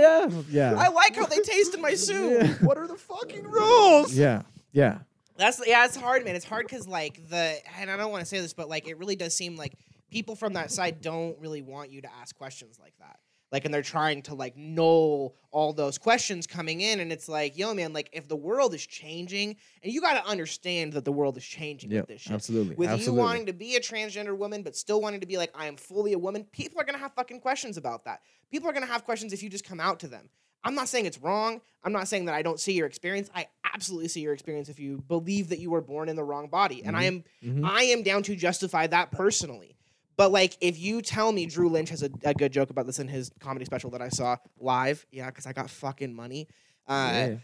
Yeah, 0.50 0.72
yeah, 0.72 0.80
I 0.82 0.88
like 0.88 1.18
how 1.18 1.26
they 1.26 1.40
taste 1.40 1.74
in 1.76 1.82
my 1.82 1.96
soup. 1.96 2.42
yeah. 2.42 2.54
What 2.66 2.78
are 2.78 2.88
the 2.88 2.96
fucking 2.96 3.44
rules? 3.44 4.14
yeah, 4.14 4.44
yeah. 4.72 5.00
That's 5.38 5.62
yeah, 5.66 5.86
it's 5.86 5.96
hard, 5.96 6.26
man. 6.26 6.36
It's 6.36 6.46
hard 6.46 6.66
because 6.68 6.88
like 6.88 7.30
the 7.30 7.58
and 7.80 7.90
I 7.92 7.98
don't 7.98 8.12
want 8.12 8.22
to 8.22 8.26
say 8.26 8.40
this, 8.40 8.54
but 8.54 8.70
like 8.70 8.88
it 8.88 8.98
really 8.98 9.16
does 9.16 9.36
seem 9.36 9.56
like 9.56 9.78
people 10.10 10.36
from 10.36 10.54
that 10.54 10.72
side 10.72 11.02
don't 11.02 11.38
really 11.40 11.62
want 11.62 11.92
you 11.92 12.02
to 12.02 12.10
ask 12.22 12.36
questions 12.36 12.80
like 12.80 12.94
that. 13.00 13.20
Like, 13.50 13.64
and 13.64 13.74
they're 13.74 13.82
trying 13.82 14.24
to 14.24 14.36
like 14.36 14.58
null 14.58 15.36
all 15.52 15.72
those 15.72 15.98
questions 15.98 16.46
coming 16.48 16.82
in, 16.82 17.00
and 17.00 17.14
it's 17.14 17.30
like, 17.30 17.58
yo, 17.58 17.74
man, 17.74 17.94
like 17.94 18.10
if 18.12 18.28
the 18.28 18.36
world 18.36 18.74
is 18.74 18.86
changing, 18.86 19.56
and 19.82 19.94
you 19.94 20.02
got 20.02 20.22
to 20.22 20.30
understand 20.30 20.92
that 20.94 21.06
the 21.06 21.14
world 21.14 21.38
is 21.38 21.46
changing 21.46 21.92
Yep, 21.92 22.02
with 22.02 22.08
this 22.10 22.22
shit. 22.24 22.34
absolutely. 22.34 22.76
With 22.76 22.90
absolutely. 22.90 23.18
you 23.22 23.26
wanting 23.26 23.46
to 23.46 23.54
be 23.54 23.76
a 23.78 23.80
transgender 23.80 24.38
woman, 24.38 24.64
but 24.64 24.76
still 24.76 25.00
wanting 25.00 25.22
to 25.22 25.28
be 25.28 25.38
like, 25.38 25.52
I 25.56 25.68
am 25.68 25.78
fully 25.78 26.12
a 26.12 26.20
woman, 26.20 26.44
people 26.52 26.82
are 26.82 26.84
gonna 26.84 26.98
have 26.98 27.14
fucking 27.14 27.40
questions 27.40 27.78
about 27.78 28.04
that. 28.04 28.20
People 28.52 28.70
are 28.70 28.74
gonna 28.74 28.86
have 28.86 29.06
questions 29.06 29.32
if 29.32 29.42
you 29.42 29.50
just 29.50 29.64
come 29.64 29.80
out 29.80 30.02
to 30.02 30.10
them. 30.10 30.30
I'm 30.68 30.76
not 30.76 30.88
saying 30.90 31.06
it's 31.06 31.20
wrong. 31.20 31.62
I'm 31.84 31.92
not 31.94 32.08
saying 32.08 32.26
that 32.26 32.36
I 32.36 32.42
don't 32.42 32.60
see 32.60 32.74
your 32.74 32.86
experience. 32.88 33.30
I 33.34 33.48
absolutely 33.74 34.10
see 34.10 34.22
your 34.22 34.34
experience 34.34 34.70
if 34.70 34.80
you 34.80 35.04
believe 35.08 35.50
that 35.50 35.60
you 35.60 35.72
were 35.72 35.82
born 35.82 36.10
in 36.10 36.16
the 36.16 36.24
wrong 36.24 36.48
body. 36.48 36.84
And 36.84 36.96
I 36.98 37.04
am 37.06 37.24
Mhm. 37.44 37.64
I 37.68 37.84
am 37.84 38.04
down 38.04 38.24
to 38.24 38.36
justify 38.36 38.88
that 38.88 39.12
personally. 39.12 39.78
But 40.18 40.32
like 40.32 40.58
if 40.62 40.78
you 40.80 41.02
tell 41.02 41.32
me 41.32 41.46
Drew 41.46 41.70
Lynch 41.70 41.90
has 41.90 42.04
a, 42.04 42.10
a 42.24 42.34
good 42.34 42.52
joke 42.52 42.70
about 42.70 42.86
this 42.86 43.00
in 43.00 43.08
his 43.08 43.32
comedy 43.40 43.66
special 43.66 43.92
that 43.92 44.02
I 44.02 44.10
saw 44.10 44.38
live, 44.60 45.06
yeah, 45.12 45.28
because 45.28 45.46
I 45.46 45.54
got 45.54 45.70
fucking 45.70 46.14
money. 46.14 46.48
Uh, 46.88 47.12
Yeah. 47.14 47.36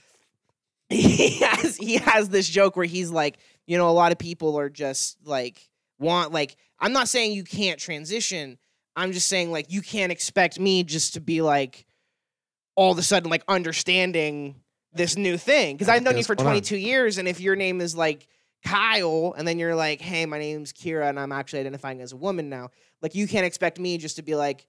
he 0.89 1.39
has 1.39 1.77
he 1.77 1.95
has 1.97 2.29
this 2.29 2.47
joke 2.47 2.75
where 2.75 2.85
he's 2.85 3.09
like, 3.09 3.37
you 3.65 3.77
know, 3.77 3.89
a 3.89 3.91
lot 3.91 4.11
of 4.11 4.17
people 4.19 4.57
are 4.59 4.69
just 4.69 5.17
like 5.25 5.69
want 5.99 6.31
like 6.31 6.55
I'm 6.79 6.93
not 6.93 7.07
saying 7.07 7.31
you 7.31 7.43
can't 7.43 7.79
transition. 7.79 8.57
I'm 8.95 9.11
just 9.11 9.27
saying 9.27 9.51
like 9.51 9.71
you 9.71 9.81
can't 9.81 10.11
expect 10.11 10.59
me 10.59 10.83
just 10.83 11.13
to 11.13 11.21
be 11.21 11.41
like 11.41 11.85
all 12.75 12.91
of 12.91 12.97
a 12.97 13.03
sudden 13.03 13.29
like 13.29 13.43
understanding 13.47 14.55
this 14.93 15.17
new 15.17 15.37
thing 15.37 15.75
because 15.75 15.89
I've 15.89 16.03
known 16.03 16.17
you 16.17 16.23
for 16.23 16.35
going 16.35 16.47
on? 16.47 16.53
22 16.53 16.77
years 16.77 17.17
and 17.17 17.27
if 17.27 17.39
your 17.39 17.55
name 17.55 17.81
is 17.81 17.95
like 17.95 18.27
Kyle 18.63 19.33
and 19.37 19.47
then 19.47 19.59
you're 19.59 19.75
like, 19.75 19.99
"Hey, 19.99 20.25
my 20.25 20.39
name's 20.39 20.71
Kira 20.71 21.09
and 21.09 21.19
I'm 21.19 21.31
actually 21.31 21.59
identifying 21.59 21.99
as 22.01 22.13
a 22.13 22.15
woman 22.15 22.49
now." 22.49 22.69
Like 23.01 23.13
you 23.15 23.27
can't 23.27 23.45
expect 23.45 23.77
me 23.79 23.97
just 23.97 24.15
to 24.15 24.21
be 24.21 24.35
like, 24.35 24.67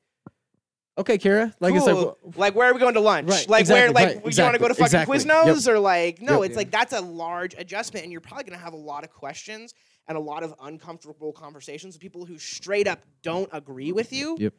Okay, 0.97 1.19
Kira. 1.19 1.53
Like 1.59 1.75
it's 1.75 1.87
like 1.87 1.95
Cool. 1.97 2.19
like 2.37 2.55
where 2.55 2.71
are 2.71 2.75
we 2.75 2.79
going 2.79 2.95
to 2.95 3.01
lunch? 3.01 3.29
Right, 3.29 3.49
Like 3.49 3.69
where 3.69 3.89
exactly, 3.89 3.95
like 3.95 4.25
right, 4.25 4.37
you 4.37 4.43
want 4.43 4.55
to 4.55 4.61
go 4.61 4.69
to 4.69 4.75
fucking 4.75 4.85
exactly. 4.85 5.19
Quiznos 5.19 5.69
or 5.69 5.79
like 5.81 6.23
no, 6.23 6.43
Yep. 6.43 6.51
it's 6.51 6.57
like 6.57 6.71
that's 6.71 6.93
a 6.93 7.01
large 7.01 7.55
adjustment 7.59 8.05
and 8.05 8.13
you're 8.13 8.21
probably 8.21 8.45
going 8.45 8.59
to 8.59 8.65
have 8.65 8.75
a 8.75 8.77
lot 8.77 9.03
of 9.03 9.11
questions 9.11 9.75
and 10.07 10.17
a 10.17 10.21
lot 10.21 10.43
of 10.45 10.55
uncomfortable 10.63 11.33
conversations 11.33 11.95
with 11.95 12.01
people 12.01 12.25
who 12.25 12.39
straight 12.39 12.87
up 12.87 13.01
don't 13.23 13.49
agree 13.53 13.91
with 13.91 14.13
you. 14.13 14.37
Yep. 14.39 14.55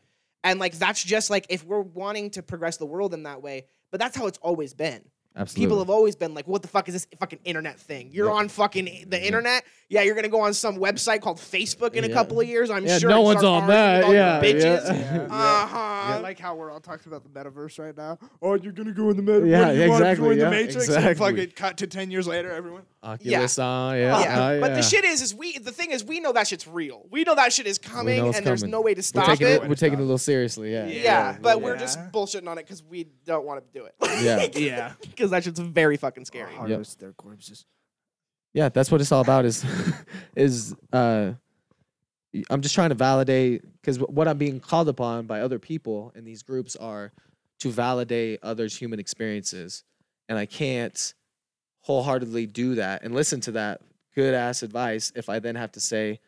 And 0.46 0.60
like 0.60 0.78
that's 0.78 1.04
just 1.04 1.30
like 1.30 1.48
if 1.50 1.66
we're 1.66 1.82
wanting 1.82 2.30
to 2.32 2.44
progress 2.44 2.78
the 2.78 2.86
world 2.86 3.14
in 3.14 3.24
that 3.24 3.42
way, 3.42 3.66
but 3.92 4.00
that's 4.00 4.16
how 4.16 4.28
it's 4.28 4.38
always 4.38 4.74
been. 4.74 5.04
absolutely. 5.36 5.66
People 5.66 5.80
have 5.80 5.90
always 5.90 6.16
been 6.16 6.34
like, 6.34 6.48
"What 6.48 6.62
the 6.62 6.68
fuck 6.68 6.88
is 6.88 6.94
this 6.94 7.08
fucking 7.20 7.40
internet 7.44 7.80
thing? 7.80 8.12
You're 8.14 8.32
on 8.32 8.48
fucking 8.48 9.06
the 9.10 9.26
internet? 9.26 9.66
Yeah, 9.88 10.02
you're 10.02 10.16
gonna 10.16 10.30
go 10.30 10.42
on 10.42 10.56
some 10.56 10.78
website 10.78 11.22
called 11.22 11.38
Facebook 11.38 11.94
in 11.94 12.04
a 12.06 12.10
couple 12.10 12.40
of 12.40 12.48
years. 12.48 12.72
I'm 12.72 12.86
Yeah, 12.86 12.98
sure. 12.98 13.10
no 13.10 13.22
one's 13.22 13.44
on 13.44 13.68
that, 13.68 14.10
yeah, 14.12 14.42
bitches. 14.42 14.88
yeah. 14.88 15.28
Uh 15.30 15.68
huh. 15.68 15.78
I 15.78 16.18
like 16.18 16.40
how 16.40 16.56
we're 16.56 16.72
all 16.72 16.80
talking 16.80 17.12
about 17.12 17.24
the 17.24 17.30
metaverse 17.30 17.78
right 17.78 17.96
now. 17.96 18.18
Oh, 18.42 18.56
you're 18.56 18.74
gonna 18.74 18.94
go 18.94 19.12
in 19.12 19.18
the 19.18 19.24
metaverse. 19.24 19.50
Yeah, 19.50 19.72
you 19.72 19.90
wanna 19.90 20.06
exactly, 20.06 20.26
join 20.26 20.38
yeah, 20.38 20.44
the 20.46 20.50
Matrix 20.50 20.88
and 20.88 20.98
exactly. 20.98 21.14
fucking 21.16 21.52
cut 21.56 21.78
to 21.78 21.88
ten 21.88 22.10
years 22.10 22.28
later, 22.28 22.52
everyone. 22.52 22.82
Oculus 23.04 23.60
on, 23.60 23.98
yeah. 23.98 24.20
Yeah, 24.20 24.50
oh, 24.50 24.60
but 24.60 24.70
the 24.70 24.76
yeah. 24.78 24.82
shit 24.82 25.06
is, 25.06 25.22
is 25.22 25.36
we. 25.36 25.60
The 25.60 25.72
thing 25.72 25.92
is, 25.92 26.04
we 26.04 26.20
know 26.20 26.34
that 26.34 26.48
shit's 26.48 26.68
real. 26.68 27.06
We 27.12 27.24
know 27.24 27.36
that 27.36 27.54
shit 27.54 27.68
is 27.68 27.78
coming, 27.78 28.20
and 28.20 28.30
it's 28.30 28.42
there's 28.42 28.62
coming. 28.62 28.72
no 28.72 28.82
way 28.82 28.96
to 28.96 29.00
we're 29.00 29.04
stop 29.04 29.28
taking 29.28 29.48
it. 29.48 29.64
it. 29.64 29.70
We're 29.70 29.76
taking 29.76 30.00
it 30.00 30.02
a 30.02 30.06
little 30.06 30.18
seriously, 30.18 30.74
yeah. 30.74 30.88
yeah, 30.88 31.38
but 31.40 31.62
we're 31.62 31.76
yeah. 31.76 31.80
just 31.80 32.00
bullshitting 32.12 32.48
on 32.48 32.58
it 32.58 32.64
because 32.64 32.82
we 32.82 33.06
don't 33.26 33.46
want 33.46 33.64
to 33.64 33.80
do 33.80 33.86
it. 33.86 33.94
Yeah. 34.02 34.48
Yeah. 34.56 34.94
because 35.02 35.32
that 35.32 35.44
shit's 35.44 35.60
very 35.60 35.98
fucking 35.98 36.26
scary. 36.26 36.54
Harvest 36.54 37.00
their 37.00 37.12
corpses. 37.14 37.66
Yeah 38.56 38.70
that's 38.70 38.90
what 38.90 39.00
it's 39.02 39.12
all 39.12 39.22
about 39.22 39.46
is 39.46 39.64
is 40.36 40.74
uh 40.92 41.32
i'm 42.50 42.62
just 42.62 42.74
trying 42.74 42.90
to 42.90 42.96
validate 42.96 43.62
because 43.80 44.00
what 44.00 44.28
i'm 44.28 44.40
being 44.40 44.60
called 44.60 44.90
upon 44.90 45.28
by 45.28 45.42
other 45.42 45.60
people 45.60 46.12
in 46.16 46.24
these 46.24 46.42
groups 46.42 46.76
are 46.76 47.12
to 47.60 47.70
validate 47.70 48.40
others 48.44 48.76
human 48.76 49.00
experiences. 49.00 49.84
And 50.28 50.40
i 50.40 50.48
can't 50.48 51.14
wholeheartedly 51.82 52.48
do 52.48 52.76
that 52.76 53.04
and 53.04 53.14
listen 53.14 53.40
to 53.42 53.52
that 53.52 53.82
good 54.16 54.34
ass 54.34 54.64
advice 54.64 55.12
if 55.16 55.30
i 55.30 55.38
then 55.38 55.54
have 55.56 55.72
to 55.74 55.80
say 55.80 56.20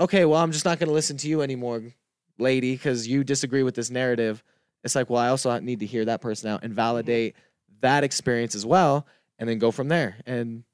okay 0.00 0.24
well 0.24 0.40
i'm 0.40 0.50
just 0.50 0.64
not 0.64 0.80
going 0.80 0.88
to 0.88 0.94
listen 0.94 1.16
to 1.18 1.28
you 1.28 1.40
anymore 1.40 1.82
lady 2.38 2.72
because 2.72 3.06
you 3.06 3.22
disagree 3.22 3.62
with 3.62 3.74
this 3.74 3.90
narrative. 3.90 4.42
It's 4.82 4.94
like 4.96 5.08
well 5.08 5.20
i 5.20 5.28
also 5.28 5.56
need 5.60 5.80
to 5.80 5.86
hear 5.86 6.06
that 6.06 6.20
person 6.20 6.50
out 6.50 6.64
and 6.64 6.72
validate 6.74 7.36
that 7.80 8.02
experience 8.02 8.54
as 8.54 8.66
well 8.66 9.06
and 9.38 9.48
then 9.48 9.58
go 9.58 9.70
from 9.70 9.88
there. 9.88 10.16
And 10.26 10.64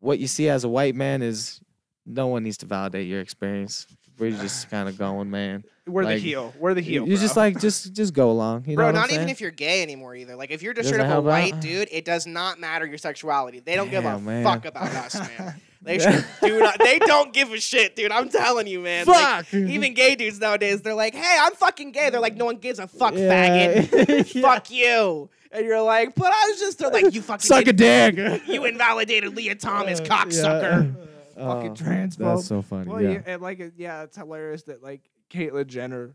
what 0.00 0.18
you 0.18 0.26
see 0.26 0.48
as 0.48 0.64
a 0.64 0.68
white 0.68 0.94
man 0.94 1.22
is 1.22 1.60
no 2.06 2.26
one 2.28 2.42
needs 2.42 2.56
to 2.58 2.66
validate 2.66 3.06
your 3.06 3.20
experience. 3.20 3.86
We're 4.18 4.30
just 4.32 4.70
kind 4.70 4.88
of 4.88 4.98
going, 4.98 5.30
man. 5.30 5.64
We're 5.86 6.04
Like, 6.04 6.16
the 6.16 6.20
heel. 6.20 6.52
We're 6.58 6.74
the 6.74 6.80
heel. 6.82 7.08
you 7.08 7.16
just 7.16 7.34
bro. 7.34 7.44
like 7.44 7.60
just 7.60 7.94
just 7.94 8.12
go 8.12 8.30
along. 8.30 8.64
You 8.66 8.72
know 8.76 8.80
Bro, 8.80 8.86
what 8.86 8.94
I'm 8.96 9.00
not 9.02 9.12
even 9.12 9.28
if 9.30 9.40
you're 9.40 9.50
gay 9.50 9.82
anymore 9.82 10.14
either. 10.14 10.36
Like 10.36 10.50
if 10.50 10.62
you're 10.62 10.74
just 10.74 10.90
Doesn't 10.90 10.94
straight 11.00 11.04
up 11.06 11.10
a 11.10 11.12
help 11.14 11.24
out. 11.24 11.28
white 11.52 11.60
dude, 11.62 11.88
it 11.90 12.04
does 12.04 12.26
not 12.26 12.60
matter 12.60 12.84
your 12.84 12.98
sexuality. 12.98 13.60
They 13.60 13.74
don't 13.74 13.90
give 13.90 14.04
a 14.04 14.18
man. 14.18 14.44
fuck 14.44 14.64
about 14.66 14.88
us, 14.94 15.14
man. 15.18 15.54
They 15.80 16.00
should 16.00 16.24
do 16.42 16.58
not, 16.58 16.76
they 16.80 16.98
don't 16.98 17.32
give 17.32 17.52
a 17.52 17.60
shit, 17.60 17.94
dude. 17.94 18.10
I'm 18.10 18.28
telling 18.28 18.66
you, 18.66 18.80
man. 18.80 19.06
Like, 19.06 19.46
Fuck. 19.46 19.54
even 19.54 19.94
gay 19.94 20.16
dudes 20.16 20.40
nowadays, 20.40 20.82
they're 20.82 20.92
like, 20.92 21.14
"Hey, 21.14 21.38
I'm 21.40 21.52
fucking 21.54 21.92
gay." 21.92 22.10
They're 22.10 22.20
like, 22.20 22.36
"No 22.36 22.46
one 22.46 22.56
gives 22.56 22.80
a 22.80 22.88
fuck, 22.88 23.14
Yeah. 23.14 23.82
faggot. 23.84 24.34
Yeah. 24.34 24.42
Fuck 24.42 24.70
you." 24.72 25.30
And 25.50 25.64
you're 25.64 25.80
like, 25.82 26.14
"But 26.14 26.32
I 26.32 26.48
was 26.50 26.60
just." 26.60 26.78
They're 26.78 26.90
like, 26.90 27.14
"You 27.14 27.22
fucking 27.22 27.40
Suck 27.40 27.66
a 27.66 27.72
dick. 27.72 28.42
You 28.46 28.64
invalidated 28.64 29.34
Lia 29.34 29.54
Thomas, 29.54 30.00
Uh, 30.00 30.04
cocksucker." 30.04 30.94
yeah. 31.36 31.44
fucking 31.46 31.74
transphobe. 31.74 32.16
That's 32.36 32.46
so 32.46 32.62
funny. 32.62 32.90
well, 32.90 33.00
yeah. 33.02 33.10
yeah. 33.10 33.22
and 33.26 33.42
like, 33.42 33.72
yeah, 33.76 34.02
it's 34.02 34.16
hilarious 34.16 34.64
that 34.64 34.82
like 34.82 35.02
Caitlyn 35.30 35.66
Jenner 35.66 36.14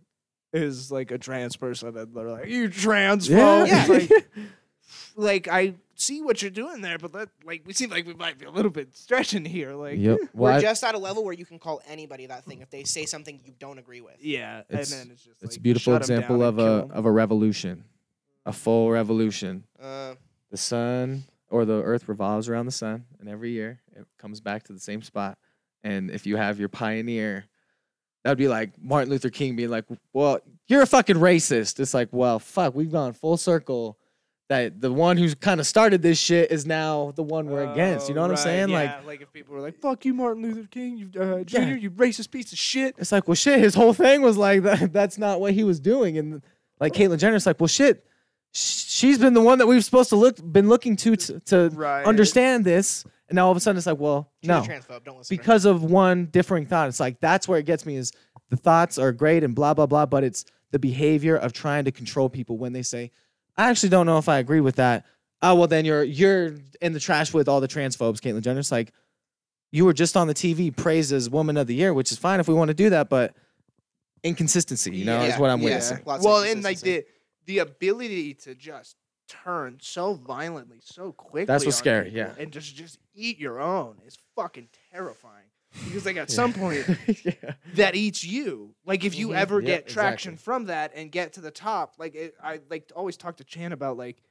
is 0.51 0.91
like 0.91 1.11
a 1.11 1.17
trans 1.17 1.55
person, 1.55 1.97
and 1.97 2.13
they're 2.15 2.29
like, 2.29 2.47
"You 2.47 2.69
transphobe." 2.69 3.67
Yeah. 3.67 3.85
It's 3.89 4.11
like, 4.11 4.27
like 5.15 5.47
I 5.47 5.73
see 5.95 6.21
what 6.21 6.41
you're 6.41 6.51
doing 6.51 6.81
there, 6.81 6.97
but 6.97 7.13
that 7.13 7.29
like 7.45 7.63
we 7.65 7.73
seem 7.73 7.89
like 7.89 8.05
we 8.05 8.13
might 8.13 8.37
be 8.37 8.45
a 8.45 8.51
little 8.51 8.71
bit 8.71 8.95
stretching 8.95 9.45
here. 9.45 9.73
Like, 9.73 9.97
yep. 9.97 10.19
We're 10.33 10.49
Well, 10.49 10.53
I- 10.57 10.61
just 10.61 10.83
at 10.83 10.93
a 10.95 10.97
level 10.99 11.23
where 11.23 11.33
you 11.33 11.45
can 11.45 11.57
call 11.59 11.81
anybody 11.87 12.25
that 12.27 12.43
thing 12.45 12.61
if 12.61 12.69
they 12.69 12.83
say 12.83 13.05
something 13.05 13.39
you 13.45 13.53
don't 13.59 13.77
agree 13.79 14.01
with. 14.01 14.15
yeah, 14.21 14.61
It's- 14.69 14.91
and 14.91 15.01
then 15.01 15.11
it's 15.13 15.23
just 15.23 15.41
it's 15.41 15.53
like, 15.53 15.59
a 15.59 15.61
beautiful 15.61 15.95
example 15.95 16.43
of 16.43 16.59
a 16.59 16.87
of 16.91 17.05
a 17.05 17.11
revolution, 17.11 17.85
a 18.45 18.53
full 18.53 18.91
revolution. 18.91 19.63
Uh, 19.81 20.15
The 20.51 20.57
sun 20.57 21.23
or 21.49 21.65
the 21.65 21.81
earth 21.83 22.07
revolves 22.07 22.49
around 22.49 22.65
the 22.65 22.71
sun, 22.71 23.05
and 23.19 23.27
every 23.29 23.51
year 23.51 23.79
it 23.95 24.05
comes 24.17 24.39
back 24.41 24.63
to 24.63 24.73
the 24.73 24.79
same 24.79 25.01
spot. 25.01 25.37
And 25.83 26.09
if 26.11 26.25
you 26.25 26.35
have 26.37 26.59
your 26.59 26.69
pioneer, 26.69 27.45
that 28.23 28.29
would 28.31 28.37
be 28.37 28.47
like 28.47 28.71
Martin 28.81 29.09
Luther 29.09 29.29
King 29.29 29.55
being 29.55 29.69
like, 29.69 29.85
"Well, 30.13 30.39
you're 30.67 30.81
a 30.81 30.85
fucking 30.87 31.17
racist." 31.17 31.79
It's 31.79 31.93
like, 31.93 32.09
well, 32.11 32.39
fuck, 32.39 32.73
we've 32.75 32.91
gone 32.91 33.13
full 33.13 33.37
circle. 33.37 33.97
That 34.49 34.81
the 34.81 34.91
one 34.91 35.17
who's 35.17 35.35
kind 35.35 35.59
of 35.59 35.65
started 35.65 36.01
this 36.01 36.19
shit 36.19 36.51
is 36.51 36.65
now 36.65 37.11
the 37.15 37.23
one 37.23 37.47
we're 37.47 37.71
against. 37.71 38.09
You 38.09 38.13
know 38.15 38.21
what 38.21 38.29
Oh, 38.29 38.33
I'm 38.33 38.37
saying? 38.37 38.71
right, 38.71 38.97
Like, 38.97 39.05
like 39.05 39.21
if 39.21 39.31
people 39.33 39.55
were 39.55 39.61
like, 39.61 39.79
"Fuck 39.79 40.05
you, 40.05 40.13
Martin 40.13 40.43
Luther 40.43 40.67
King, 40.69 40.97
you 40.97 41.09
uh, 41.19 41.43
Jr., 41.43 41.57
Yeah. 41.61 41.75
you 41.75 41.89
racist 41.91 42.29
piece 42.29 42.51
of 42.51 42.59
shit." 42.59 42.93
it's 42.97 43.11
like, 43.11 43.27
well, 43.27 43.35
shit. 43.35 43.59
His 43.59 43.73
whole 43.73 43.93
thing 43.93 44.21
was 44.21 44.37
like 44.37 44.61
that. 44.69 44.91
That's 44.93 45.17
not 45.17 45.39
what 45.41 45.53
he 45.53 45.63
was 45.63 45.79
doing. 45.79 46.17
And 46.17 46.41
like 46.79 46.93
Caitlyn 46.93 47.17
Jenner's 47.19 47.45
like, 47.45 47.59
well, 47.59 47.67
shit. 47.67 48.05
Sh- 48.53 48.83
She's 48.93 49.17
been 49.17 49.33
the 49.33 49.41
one 49.41 49.57
that 49.57 49.67
we've 49.67 49.83
supposed 49.83 50.09
to 50.09 50.15
look 50.15 50.37
been 50.51 50.69
looking 50.69 50.95
to 50.97 51.15
to, 51.15 51.39
to 51.41 51.69
Right. 51.73 52.05
understand 52.05 52.63
this, 52.63 53.03
and 53.27 53.35
now 53.35 53.45
all 53.45 53.51
of 53.51 53.57
a 53.57 53.59
sudden 53.59 53.77
it's 53.77 53.87
like, 53.87 53.99
well, 53.99 54.31
she's 54.41 54.47
no, 54.47 54.59
a 54.59 54.61
transphobe. 54.61 55.03
Don't 55.03 55.17
listen. 55.17 55.35
to 55.35 55.41
her. 55.41 55.43
because 55.43 55.65
of 55.65 55.83
one 55.83 56.25
differing 56.27 56.65
thought. 56.65 56.87
It's 56.89 56.99
like 56.99 57.19
that's 57.19 57.47
where 57.47 57.59
it 57.59 57.65
gets 57.65 57.85
me 57.85 57.95
is 57.97 58.11
the 58.49 58.57
thoughts 58.57 58.97
are 58.97 59.11
great 59.11 59.43
and 59.43 59.53
blah 59.55 59.73
blah 59.73 59.85
blah, 59.87 60.05
but 60.05 60.23
it's 60.23 60.45
the 60.71 60.79
behavior 60.79 61.35
of 61.35 61.53
trying 61.53 61.85
to 61.85 61.91
control 61.91 62.29
people 62.29 62.57
when 62.57 62.73
they 62.73 62.81
say, 62.83 63.11
I 63.57 63.69
actually 63.69 63.89
don't 63.89 64.05
know 64.05 64.17
if 64.17 64.29
I 64.29 64.37
agree 64.39 64.61
with 64.61 64.75
that. 64.77 65.05
Oh 65.41 65.55
well 65.55 65.67
then 65.67 65.83
you're 65.85 66.03
you're 66.03 66.55
in 66.81 66.93
the 66.93 66.99
trash 66.99 67.33
with 67.33 67.49
all 67.49 67.59
the 67.61 67.67
transphobes, 67.67 68.19
Caitlyn 68.19 68.41
Jenner. 68.41 68.59
It's 68.59 68.71
like 68.71 68.93
you 69.71 69.85
were 69.85 69.93
just 69.93 70.15
on 70.15 70.27
the 70.27 70.33
TV 70.35 70.75
praised 70.75 71.11
as 71.11 71.29
woman 71.29 71.57
of 71.57 71.65
the 71.67 71.73
year, 71.75 71.93
which 71.93 72.11
is 72.11 72.17
fine 72.19 72.39
if 72.39 72.47
we 72.47 72.53
want 72.53 72.67
to 72.69 72.75
do 72.75 72.91
that, 72.91 73.09
but 73.09 73.35
inconsistency, 74.23 74.95
you 74.95 75.05
know, 75.05 75.21
is 75.21 75.37
what 75.37 75.49
I'm 75.49 75.59
yeah. 75.59 75.65
witnessing. 75.65 75.99
Lots 76.05 76.23
well, 76.23 76.43
and 76.43 76.63
like 76.63 76.79
the 76.79 77.03
the 77.45 77.59
ability 77.59 78.33
to 78.35 78.55
just 78.55 78.95
turn 79.27 79.77
so 79.81 80.13
violently, 80.13 80.79
so 80.83 81.11
quickly. 81.11 81.45
That's 81.45 81.65
what's 81.65 81.77
scary, 81.77 82.09
yeah. 82.11 82.33
and 82.37 82.51
just 82.51 82.75
just 82.75 82.99
eat 83.15 83.39
your 83.39 83.59
own 83.59 83.97
is 84.05 84.17
fucking 84.35 84.69
terrifying. 84.91 85.45
Because 85.85 86.05
like 86.05 86.17
at 86.17 86.29
some 86.29 86.53
point 86.63 86.85
yeah. 87.25 87.53
that 87.75 87.95
eats 87.95 88.23
you. 88.23 88.75
Like 88.85 89.03
if 89.03 89.15
you 89.17 89.29
Mhm. 89.29 89.35
ever 89.37 89.59
Yep, 89.59 89.65
get 89.65 89.87
traction 89.87 90.33
exactly. 90.33 90.43
from 90.43 90.65
that 90.65 90.91
and 90.95 91.11
get 91.11 91.33
to 91.33 91.41
the 91.41 91.49
top, 91.51 91.95
like 91.97 92.13
it, 92.15 92.35
I 92.43 92.59
like 92.69 92.91
always 92.95 93.17
talk 93.17 93.37
to 93.37 93.43
Chan 93.43 93.71
about 93.71 93.97
like, 93.97 94.21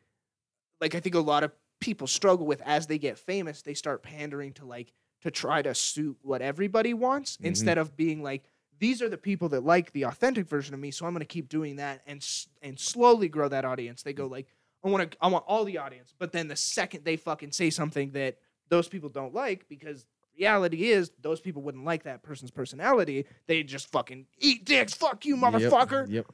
like 0.80 0.94
I 0.94 1.00
think 1.00 1.14
a 1.16 1.20
lot 1.20 1.42
of 1.42 1.50
people 1.80 2.06
struggle 2.06 2.46
with 2.46 2.60
as 2.64 2.86
they 2.86 2.98
get 2.98 3.18
famous, 3.18 3.62
they 3.62 3.74
start 3.74 4.02
pandering 4.04 4.52
to 4.54 4.64
like 4.64 4.92
to 5.22 5.30
try 5.32 5.62
to 5.62 5.74
suit 5.74 6.16
what 6.22 6.42
everybody 6.42 6.94
wants 6.94 7.36
Mhm. 7.38 7.46
instead 7.46 7.78
of 7.78 7.96
being 7.96 8.22
like 8.22 8.44
these 8.82 9.00
are 9.00 9.08
the 9.08 9.16
people 9.16 9.48
that 9.50 9.64
like 9.64 9.92
the 9.92 10.02
authentic 10.02 10.48
version 10.48 10.74
of 10.74 10.80
me, 10.80 10.90
so 10.90 11.06
I'm 11.06 11.12
gonna 11.12 11.24
keep 11.24 11.48
doing 11.48 11.76
that 11.76 12.02
and 12.04 12.20
and 12.62 12.80
slowly 12.80 13.28
grow 13.28 13.48
that 13.48 13.64
audience. 13.64 14.02
They 14.02 14.12
go 14.12 14.26
like, 14.26 14.48
I 14.84 14.88
want 14.88 15.12
to, 15.12 15.16
I 15.20 15.28
want 15.28 15.44
all 15.46 15.64
the 15.64 15.78
audience, 15.78 16.12
but 16.18 16.32
then 16.32 16.48
the 16.48 16.56
second 16.56 17.04
they 17.04 17.16
fucking 17.16 17.52
say 17.52 17.70
something 17.70 18.10
that 18.10 18.38
those 18.70 18.88
people 18.88 19.08
don't 19.08 19.32
like, 19.32 19.68
because 19.68 20.04
reality 20.36 20.90
is 20.90 21.12
those 21.20 21.40
people 21.40 21.62
wouldn't 21.62 21.84
like 21.84 22.02
that 22.02 22.24
person's 22.24 22.50
personality, 22.50 23.24
they 23.46 23.62
just 23.62 23.88
fucking 23.92 24.26
eat 24.40 24.64
dicks. 24.64 24.94
Fuck 24.94 25.26
you, 25.26 25.36
motherfucker. 25.36 26.10
Yep. 26.10 26.26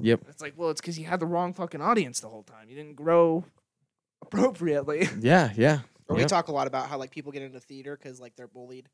Yep. 0.00 0.20
It's 0.28 0.40
like, 0.40 0.54
well, 0.56 0.70
it's 0.70 0.80
because 0.80 0.98
you 0.98 1.06
had 1.06 1.18
the 1.18 1.26
wrong 1.26 1.54
fucking 1.54 1.80
audience 1.80 2.20
the 2.20 2.28
whole 2.28 2.44
time. 2.44 2.68
You 2.68 2.76
didn't 2.76 2.94
grow 2.94 3.44
appropriately. 4.22 5.08
Yeah, 5.18 5.50
yeah. 5.56 5.80
Or 6.08 6.14
we 6.14 6.24
talk 6.24 6.46
a 6.46 6.52
lot 6.52 6.68
about 6.68 6.88
how 6.88 6.98
like 6.98 7.10
people 7.10 7.32
get 7.32 7.42
into 7.42 7.58
theater 7.58 7.98
because 8.00 8.20
like 8.20 8.36
they're 8.36 8.46
bullied, 8.46 8.88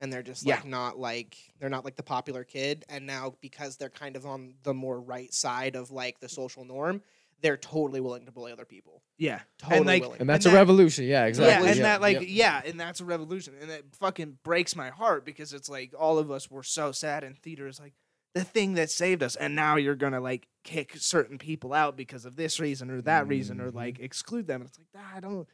and 0.00 0.12
they're 0.12 0.22
just 0.22 0.46
like 0.46 0.64
not 0.66 0.98
like 0.98 1.36
they're 1.58 1.70
not 1.70 1.84
like 1.84 1.96
the 1.96 2.02
popular 2.02 2.44
kid, 2.44 2.84
and 2.88 3.06
now 3.06 3.34
because 3.40 3.76
they're 3.76 3.88
kind 3.90 4.16
of 4.16 4.26
on 4.26 4.54
the 4.62 4.74
more 4.74 5.00
right 5.00 5.32
side 5.32 5.76
of 5.76 5.90
like 5.90 6.20
the 6.20 6.28
social 6.28 6.64
norm, 6.64 7.02
they're 7.40 7.56
totally 7.56 8.00
willing 8.00 8.26
to 8.26 8.32
bully 8.32 8.52
other 8.52 8.64
people. 8.64 9.02
Yeah, 9.18 9.40
Totally 9.58 9.86
like- 9.86 10.02
willing. 10.02 10.20
And 10.20 10.28
that's 10.28 10.44
And 10.44 10.52
a 10.52 10.54
that- 10.56 10.60
revolution. 10.60 11.04
Yeah, 11.06 11.24
exactly. 11.24 11.50
Yeah, 11.64 11.70
and 11.70 11.76
Yep, 11.78 11.84
that 11.84 12.00
like 12.02 12.20
yep. 12.20 12.24
yeah, 12.28 12.62
and 12.66 12.78
that's 12.78 13.00
a 13.00 13.04
revolution, 13.04 13.54
and 13.60 13.70
it 13.70 13.86
fucking 13.98 14.38
breaks 14.44 14.76
my 14.76 14.90
heart 14.90 15.24
because 15.24 15.52
it's 15.54 15.68
like 15.70 15.92
all 15.98 16.18
of 16.18 16.30
us 16.30 16.50
were 16.50 16.62
so 16.62 16.92
sad, 16.92 17.24
and 17.24 17.38
theater 17.38 17.66
is 17.66 17.80
like 17.80 17.94
the 18.34 18.44
thing 18.44 18.74
that 18.74 18.90
saved 18.90 19.22
us, 19.22 19.34
and 19.36 19.54
now 19.56 19.76
you're 19.76 19.94
gonna 19.94 20.20
like 20.20 20.46
kick 20.62 20.94
certain 20.98 21.38
people 21.38 21.72
out 21.72 21.96
because 21.96 22.26
of 22.26 22.36
this 22.36 22.60
reason 22.60 22.90
or 22.90 23.00
that 23.02 23.26
reason, 23.26 23.60
or 23.62 23.70
Mhm. 23.72 23.76
like 23.76 23.98
exclude 23.98 24.46
them. 24.46 24.60
And 24.60 24.68
it's 24.68 24.78
like 24.78 24.88
ah, 24.96 25.12
I 25.16 25.20
don't, 25.20 25.48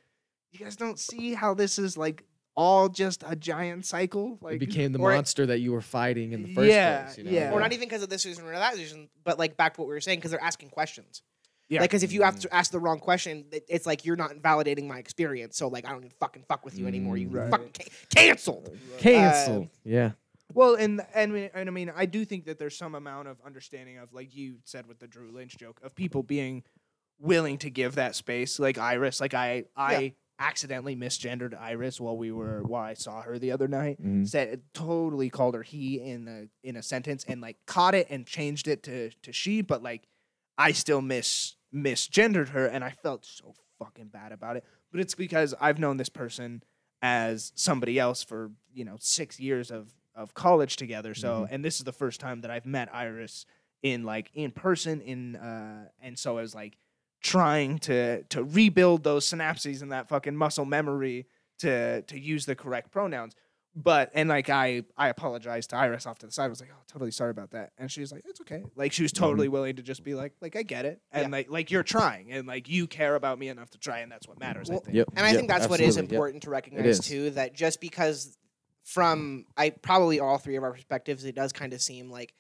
you 0.51 0.59
guys 0.59 0.75
don't 0.75 0.99
see 0.99 1.35
how 1.35 1.55
this 1.55 1.79
is 1.79 1.97
like 1.97 2.25
all 2.55 2.89
just 2.89 3.25
a 3.27 3.35
giant 3.37 3.87
cycle. 3.87 4.39
Like 4.41 4.57
it 4.57 4.59
became 4.61 4.93
the 4.93 4.99
or 4.99 5.13
it- 5.13 5.17
monster 5.17 5.47
that 5.47 5.61
you 5.61 5.73
were 5.73 5.81
fighting 5.81 6.33
in 6.33 6.43
the 6.43 6.55
first 6.55 6.69
Yeah, 6.71 7.05
place. 7.05 7.19
You 7.19 7.25
know? 7.25 7.31
yeah. 7.31 7.51
Or 7.53 7.61
not 7.61 7.73
even 7.73 7.89
because 7.89 8.03
of 8.03 8.09
this 8.11 8.27
reason 8.27 8.45
or 8.45 8.53
that 8.53 8.75
reason, 8.77 9.09
but 9.25 9.39
like 9.39 9.57
back 9.57 9.75
to 9.75 9.81
what 9.81 9.89
we 9.89 9.95
were 9.95 10.01
saying 10.01 10.19
because 10.19 10.31
they're 10.31 10.43
asking 10.43 10.71
questions. 10.71 11.23
Yeah. 11.69 11.81
Like, 11.81 11.89
because 11.91 12.03
if 12.03 12.13
you 12.13 12.23
have 12.23 12.39
to 12.41 12.55
ask 12.55 12.71
the 12.71 12.79
wrong 12.81 12.99
question, 12.99 13.47
it- 13.53 13.65
it's 13.69 13.87
like 13.87 14.05
you're 14.05 14.17
not 14.17 14.33
validating 14.37 14.87
my 14.87 14.99
experience. 14.99 15.57
So 15.57 15.69
like, 15.69 15.87
I 15.87 15.91
don't 15.93 16.01
even 16.05 16.13
fucking 16.21 16.45
fuck 16.47 16.65
with 16.65 16.79
you 16.79 16.87
anymore. 16.87 17.17
You 17.17 17.29
Mm. 17.29 17.35
Right. 17.35 17.51
fucking 17.51 17.71
ca- 17.73 17.91
canceled. 18.15 18.77
Canceled. 18.99 19.69
yeah. 19.85 20.13
Well, 20.55 20.75
and 20.75 21.01
and 21.15 21.35
and 21.55 21.69
I 21.69 21.73
mean, 21.73 21.91
I 21.97 22.05
do 22.05 22.27
think 22.27 22.45
that 22.45 22.59
there's 22.59 22.77
some 22.77 22.95
amount 22.95 23.29
of 23.29 23.39
understanding 23.43 23.97
of, 23.97 24.13
like 24.13 24.37
you 24.37 24.57
said 24.65 24.87
with 24.87 24.99
the 24.99 25.07
Drew 25.07 25.31
Lynch 25.33 25.57
joke, 25.57 25.81
of 25.83 25.95
people 25.95 26.23
being 26.23 26.63
willing 27.19 27.57
to 27.59 27.71
give 27.71 27.95
that 27.95 28.15
space. 28.15 28.59
Like 28.59 28.77
Iris, 28.77 29.19
like 29.19 29.33
I 29.33 29.65
I 29.75 30.13
accidentally 30.43 30.97
misgendered 30.97 31.59
Iris 31.59 32.01
while 32.01 32.17
we 32.17 32.33
were 32.33 32.63
while 32.65 32.83
I 32.83 32.95
saw 32.95 33.23
her 33.23 33.39
the 33.39 33.53
other 33.53 33.69
night. 33.69 34.03
Mhm. 34.03 34.27
Said 34.29 34.63
totally 34.75 35.31
called 35.31 35.55
her 35.55 35.63
he 35.63 36.01
in 36.01 36.27
a 36.27 36.49
in 36.69 36.77
a 36.77 36.83
sentence 36.83 37.25
and 37.29 37.41
like 37.41 37.57
caught 37.67 37.95
it 37.95 38.09
and 38.11 38.27
changed 38.27 38.67
it 38.67 38.83
to 38.85 39.11
to 39.23 39.33
she, 39.33 39.63
but 39.63 39.83
like 39.83 40.09
I 40.59 40.73
still 40.73 41.01
mis 41.01 41.57
misgendered 41.73 42.49
her 42.49 42.67
and 42.67 42.83
I 42.85 42.91
felt 42.91 43.25
so 43.25 43.55
fucking 43.79 44.09
bad 44.09 44.33
about 44.33 44.57
it. 44.57 44.65
But 44.91 45.01
it's 45.01 45.15
because 45.15 45.55
I've 45.61 45.79
known 45.79 45.97
this 45.97 46.09
person 46.11 46.63
as 47.01 47.53
somebody 47.55 47.99
else 47.99 48.23
for 48.23 48.51
you 48.75 48.85
know 48.85 48.97
six 48.99 49.39
years 49.39 49.71
of 49.71 49.95
of 50.15 50.35
college 50.35 50.77
together. 50.77 51.15
So 51.15 51.47
and 51.51 51.65
this 51.65 51.79
is 51.79 51.85
the 51.85 51.93
first 51.93 52.21
time 52.21 52.41
that 52.41 52.51
I've 52.51 52.67
met 52.67 52.93
Iris 52.93 53.47
in 53.83 54.03
like 54.05 54.31
in 54.35 54.51
person 54.51 55.01
in 55.01 55.37
uh 55.37 55.89
and 56.01 56.19
so 56.19 56.37
I 56.37 56.43
was 56.43 56.55
like 56.55 56.77
trying 57.23 57.79
to 57.79 58.23
to 58.25 58.45
rebuild 58.45 59.05
those 59.05 59.27
synapses 59.27 59.83
and 59.83 59.93
that 59.93 60.09
fucking 60.09 60.37
muscle 60.37 60.65
memory 60.65 61.27
to 61.61 62.03
to 62.03 62.19
use 62.19 62.47
the 62.47 62.55
correct 62.55 62.91
pronouns. 62.91 63.35
But 63.75 64.11
and 64.13 64.29
like 64.29 64.51
I 64.51 64.83
I 64.99 65.09
apologized 65.09 65.71
to 65.71 65.77
Iris 65.77 66.05
off 66.05 66.19
to 66.19 66.27
the 66.27 66.33
side. 66.33 66.45
I 66.45 66.49
was 66.49 66.61
like, 66.61 66.69
oh, 66.73 66.83
totally 66.87 67.11
sorry 67.11 67.31
about 67.31 67.53
that. 67.53 67.73
And 67.79 67.91
she 67.91 68.01
was 68.01 68.13
like, 68.13 68.23
it's 68.27 68.41
okay. 68.43 68.63
Like 68.77 68.93
she 68.93 69.03
was 69.03 69.13
mm-hmm. 69.13 69.25
totally 69.25 69.49
willing 69.49 69.77
to 69.77 69.83
just 69.83 70.05
be 70.05 70.15
like, 70.15 70.35
like 70.43 70.57
I 70.57 70.63
get 70.63 70.85
it, 70.85 71.01
and 71.11 71.25
Yeah. 71.25 71.37
like 71.37 71.51
like 71.51 71.71
you're 71.71 71.83
trying, 71.83 72.33
and 72.33 72.47
like 72.47 72.69
you 72.69 72.87
care 72.87 73.15
about 73.15 73.39
me 73.39 73.49
enough 73.49 73.71
to 73.71 73.79
try, 73.79 74.01
and 74.01 74.13
that's 74.13 74.29
what 74.29 74.39
matters. 74.39 74.69
I 74.69 74.75
Well, 74.75 74.83
think. 74.83 74.97
Yep. 74.97 75.09
And 75.17 75.25
I 75.25 75.31
yep, 75.31 75.37
think 75.39 75.49
that's 75.49 75.69
what 75.69 75.81
is 75.81 75.97
absolutely, 75.97 76.03
yep. 76.03 76.13
important 76.13 76.43
to 76.43 76.51
recognize 76.51 76.99
is. 76.99 77.01
too. 77.01 77.31
That 77.31 77.55
just 77.55 77.81
because 77.81 78.37
from 78.85 79.47
I 79.57 79.71
probably 79.71 80.21
all 80.21 80.37
three 80.37 80.57
of 80.57 80.65
our 80.65 80.73
perspectives, 80.73 81.25
it 81.25 81.35
does 81.35 81.53
kind 81.53 81.73
of 81.73 81.81
seem 81.81 82.11
like 82.11 82.35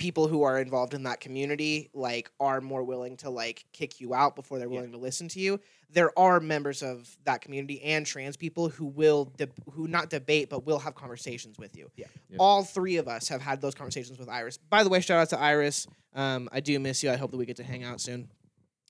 people 0.00 0.26
who 0.26 0.42
are 0.42 0.58
involved 0.58 0.94
in 0.94 1.02
that 1.04 1.20
community 1.20 1.90
like 1.94 2.30
are 2.40 2.60
more 2.62 2.82
willing 2.82 3.16
to 3.18 3.28
like 3.30 3.66
kick 3.72 4.00
you 4.00 4.14
out 4.14 4.34
before 4.34 4.58
they're 4.58 4.66
Yeah. 4.66 4.76
willing 4.76 4.92
to 4.92 4.98
listen 4.98 5.28
to 5.28 5.38
you. 5.40 5.60
There 5.90 6.18
are 6.18 6.40
members 6.40 6.82
of 6.82 7.16
that 7.24 7.42
community 7.42 7.82
and 7.82 8.06
trans 8.06 8.36
people 8.36 8.70
who 8.70 8.86
will 8.86 9.26
deb 9.36 9.52
who 9.72 9.86
not 9.86 10.08
debate 10.08 10.48
but 10.48 10.64
will 10.64 10.78
have 10.78 10.94
conversations 10.94 11.58
with 11.58 11.76
you. 11.76 11.90
Yeah. 11.96 12.06
Yep. 12.30 12.38
All 12.40 12.64
three 12.64 12.96
of 12.96 13.06
us 13.08 13.28
have 13.28 13.42
had 13.42 13.60
those 13.60 13.74
conversations 13.74 14.18
with 14.18 14.28
Iris. 14.28 14.56
By 14.56 14.82
the 14.82 14.88
way, 14.88 15.00
shout 15.00 15.20
out 15.20 15.28
to 15.30 15.38
Iris. 15.38 15.86
Um, 16.14 16.48
I 16.50 16.60
do 16.60 16.80
miss 16.80 17.02
you. 17.02 17.10
I 17.10 17.16
hope 17.16 17.30
that 17.30 17.36
we 17.36 17.44
get 17.46 17.58
to 17.58 17.64
hang 17.64 17.84
out 17.84 18.00
soon. 18.00 18.30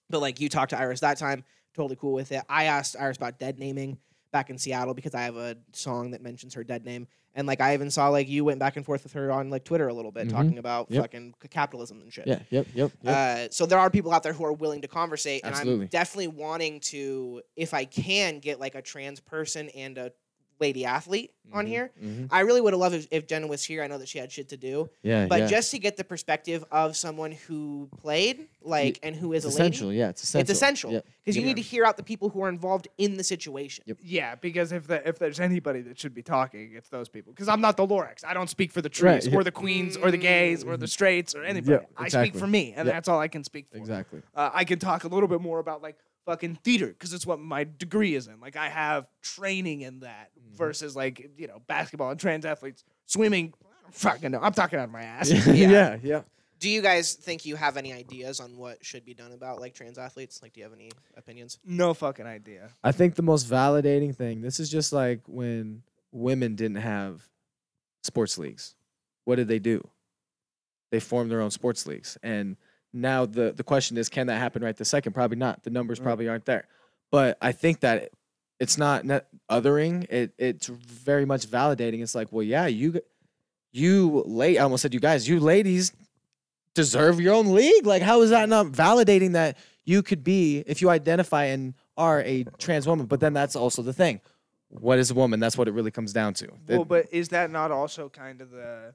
But 0.09 0.21
like 0.21 0.41
you 0.41 0.49
talked 0.49 0.71
to 0.71 0.79
Iris 0.79 1.01
that 1.01 1.19
time, 1.19 1.45
totally 1.75 1.97
cool 1.97 2.13
with 2.13 2.31
it. 2.33 2.43
I 2.49 2.65
asked 2.65 2.97
Iris 2.99 3.17
about 3.17 3.39
dead 3.39 3.59
naming 3.59 3.99
back 4.33 4.51
in 4.51 4.59
Seattle 4.59 4.95
because 4.95 5.15
I 5.15 5.23
have 5.23 5.37
a 5.37 5.57
song 5.73 6.13
that 6.13 6.23
mentions 6.23 6.55
her 6.55 6.65
dead 6.65 6.85
name. 6.85 7.07
And 7.35 7.47
like 7.47 7.61
I 7.61 7.75
even 7.75 7.91
saw 7.91 8.09
like 8.09 8.29
you 8.29 8.45
went 8.45 8.59
back 8.59 8.77
and 8.77 8.85
forth 8.85 9.05
with 9.05 9.13
her 9.13 9.31
on 9.31 9.51
like 9.51 9.65
Twitter 9.65 9.87
a 9.87 9.95
little 9.95 10.11
bit 10.11 10.27
Mhm. 10.27 10.31
talking 10.33 10.59
about 10.59 10.91
Yep. 10.91 11.03
fucking 11.05 11.35
capitalism 11.51 12.01
and 12.01 12.13
shit. 12.13 12.27
Yeah. 12.27 12.41
Yep. 12.51 12.67
Yep. 12.75 12.91
Yep. 13.03 13.17
Uh, 13.17 13.49
so 13.53 13.67
there 13.67 13.79
are 13.79 13.89
people 13.91 14.13
out 14.13 14.23
there 14.25 14.33
who 14.33 14.45
are 14.45 14.53
willing 14.53 14.83
to 14.83 14.89
conversate, 14.89 15.43
and 15.45 15.55
I'm 15.55 15.87
definitely 15.87 16.29
wanting 16.29 16.81
to, 16.81 17.43
if 17.57 17.73
I 17.73 17.85
can, 17.85 18.41
get 18.41 18.59
like 18.59 18.75
a 18.75 18.83
trans 18.83 19.21
person 19.21 19.69
and 19.71 19.97
a 19.97 20.13
lady 20.61 20.85
athlete 20.85 21.33
on 21.53 21.65
Mhm, 21.65 21.69
here. 21.69 21.91
mhm. 22.01 22.29
I 22.31 22.41
really 22.41 22.61
would 22.61 22.73
have 22.73 22.79
loved 22.81 22.95
if, 22.95 23.09
if 23.11 23.27
Jenna 23.27 23.49
was 23.49 23.65
here. 23.65 23.83
I 23.83 23.89
know 23.89 23.99
that 23.99 24.09
she 24.09 24.19
had 24.19 24.31
shit 24.31 24.51
to 24.51 24.57
do, 24.57 24.89
Yeah, 25.03 25.27
but 25.27 25.41
yeah. 25.41 25.47
just 25.49 25.73
to 25.73 25.81
get 25.81 25.97
the 25.97 26.05
perspective 26.05 26.65
of 26.71 26.97
someone 26.97 27.33
who 27.33 27.89
played, 28.01 28.47
like, 28.63 29.01
and 29.03 29.17
who 29.17 29.33
is 29.33 29.45
it's 29.45 29.57
a 29.57 29.59
lady, 29.59 29.71
essential. 29.75 29.93
Yeah, 29.93 30.11
it's 30.11 30.23
essential. 30.23 30.41
it's 30.43 30.51
essential 30.51 30.93
Yep. 30.93 31.07
because 31.25 31.37
you 31.37 31.43
Yeah. 31.43 31.49
need 31.49 31.57
to 31.57 31.63
hear 31.63 31.85
out 31.85 31.97
the 31.97 32.05
people 32.05 32.29
who 32.29 32.41
are 32.43 32.49
involved 32.49 32.87
in 32.99 33.17
the 33.17 33.25
situation. 33.25 33.83
Yep. 33.89 33.99
Yeah, 34.01 34.35
because 34.37 34.71
if 34.71 34.87
the, 34.87 35.07
if 35.09 35.19
there's 35.19 35.41
anybody 35.41 35.81
that 35.83 35.99
should 35.99 36.15
be 36.15 36.23
talking, 36.23 36.73
it's 36.77 36.89
those 36.89 37.09
people. 37.09 37.33
Because 37.33 37.49
I'm 37.49 37.61
not 37.61 37.77
the 37.77 37.85
Lorax. 37.87 38.25
I 38.25 38.33
don't 38.33 38.51
speak 38.51 38.71
for 38.71 38.81
the 38.83 38.89
trees 38.89 39.27
yeah. 39.27 39.35
or 39.37 39.43
the 39.43 39.51
queens 39.51 39.97
or 39.97 40.13
the 40.13 40.19
gays 40.19 40.63
or 40.63 40.77
the 40.77 40.87
straights 40.87 41.35
or 41.35 41.43
anybody. 41.43 41.83
Yeah, 41.83 41.87
I 42.05 42.09
speak 42.09 42.37
for 42.37 42.47
me, 42.47 42.75
and 42.77 42.87
Yeah. 42.87 42.93
that's 42.95 43.09
all 43.09 43.19
I 43.19 43.27
can 43.29 43.43
speak 43.43 43.67
for. 43.73 43.79
Exactly. 43.79 44.23
Uh, 44.37 44.51
I 44.53 44.63
can 44.65 44.79
talk 44.79 45.03
a 45.03 45.09
little 45.09 45.29
bit 45.29 45.41
more 45.41 45.59
about 45.59 45.83
like 45.83 45.97
fucking 46.27 46.57
theater 46.65 46.89
because 46.89 47.13
it's 47.13 47.27
what 47.27 47.41
my 47.41 47.65
degree 47.65 48.15
is 48.15 48.27
in. 48.29 48.41
Like 48.41 48.57
I 48.57 48.69
have 48.69 49.07
training 49.23 49.81
in 49.83 50.01
that 50.01 50.31
Mm-hmm. 50.39 50.57
versus 50.57 50.97
like 50.97 51.31
you 51.37 51.47
know 51.47 51.61
basketball 51.67 52.11
and 52.11 52.19
trans 52.19 52.45
athletes, 52.45 52.83
swimming. 53.07 53.53
I 53.63 53.83
don't 53.85 53.95
fucking 53.95 54.31
know. 54.33 54.41
I'm 54.43 54.53
talking 54.53 54.79
out 54.79 54.85
of 54.87 54.91
my 54.91 55.03
ass. 55.03 55.31
yeah, 55.47 55.97
yeah. 56.03 56.23
Do 56.59 56.69
you 56.69 56.83
guys 56.83 57.15
think 57.15 57.47
you 57.47 57.57
have 57.57 57.77
any 57.77 57.93
ideas 57.93 58.41
on 58.41 58.57
what 58.57 58.85
should 58.85 59.05
be 59.05 59.15
done 59.15 59.33
about 59.33 59.61
like 59.61 59.75
trans 59.75 59.97
athletes? 59.97 60.41
Like, 60.43 60.53
do 60.53 60.61
you 60.61 60.65
have 60.65 60.73
any 60.75 60.91
opinions? 61.17 61.59
no 61.65 61.95
fucking 61.95 62.27
idea. 62.27 62.71
I 62.83 62.93
think 62.93 63.15
the 63.15 63.23
most 63.23 63.49
validating 63.49 64.15
thing. 64.15 64.41
This 64.43 64.59
is 64.61 64.71
just 64.71 64.93
like 64.93 65.21
when 65.27 65.83
women 66.13 66.55
didn't 66.57 66.79
have 66.79 67.23
sports 68.03 68.37
leagues. 68.37 68.75
What 69.25 69.37
did 69.37 69.47
they 69.49 69.59
do? 69.61 69.87
They 70.91 71.01
formed 71.01 71.31
their 71.31 71.41
own 71.41 71.51
sports 71.53 71.87
leagues, 71.87 72.19
and 72.23 72.57
now 72.93 73.27
the 73.27 73.53
the 73.53 73.63
question 73.65 73.97
is, 73.99 74.09
can 74.09 74.27
that 74.29 74.39
happen 74.39 74.63
right 74.63 74.77
this 74.77 74.89
second? 74.89 75.13
Probably 75.13 75.37
not. 75.37 75.63
The 75.63 75.71
numbers 75.71 76.01
Mm. 76.01 76.05
probably 76.05 76.29
aren't 76.29 76.45
there. 76.47 76.67
But 77.11 77.39
I 77.41 77.53
think 77.53 77.81
that 77.81 78.11
it's 78.59 78.77
not 78.79 79.05
net 79.05 79.27
othering. 79.51 80.05
It 80.11 80.33
it's 80.39 80.67
very 80.67 81.25
much 81.25 81.47
validating. 81.47 82.03
It's 82.03 82.15
like, 82.15 82.33
well, 82.33 82.43
yeah, 82.45 82.67
you 82.67 83.01
you 83.73 84.23
late. 84.27 84.59
I 84.59 84.63
almost 84.63 84.83
said 84.83 84.95
you 84.95 85.01
guys. 85.01 85.29
You 85.29 85.41
ladies 85.41 85.93
deserve 86.75 87.21
your 87.21 87.35
own 87.35 87.53
league. 87.55 87.87
Like, 87.87 88.03
how 88.03 88.23
is 88.23 88.31
that 88.31 88.49
not 88.49 88.67
validating 88.67 89.33
that 89.33 89.57
you 89.85 90.03
could 90.03 90.23
be 90.23 90.59
if 90.67 90.81
you 90.83 90.91
identify 90.91 91.45
and 91.47 91.75
are 91.97 92.21
a 92.23 92.45
trans 92.59 92.87
woman? 92.87 93.07
But 93.07 93.21
then 93.21 93.33
that's 93.33 93.57
also 93.57 93.83
the 93.83 93.93
thing. 93.93 94.21
What 94.69 94.99
is 95.01 95.11
a 95.11 95.15
woman? 95.15 95.41
That's 95.41 95.59
what 95.59 95.67
it 95.67 95.73
really 95.73 95.91
comes 95.91 96.13
down 96.13 96.35
to. 96.35 96.49
Well, 96.69 96.83
It- 96.83 96.89
but 96.89 97.07
is 97.13 97.29
that 97.31 97.51
not 97.51 97.71
also 97.73 98.09
kind 98.09 98.41
of 98.41 98.51
the 98.51 98.95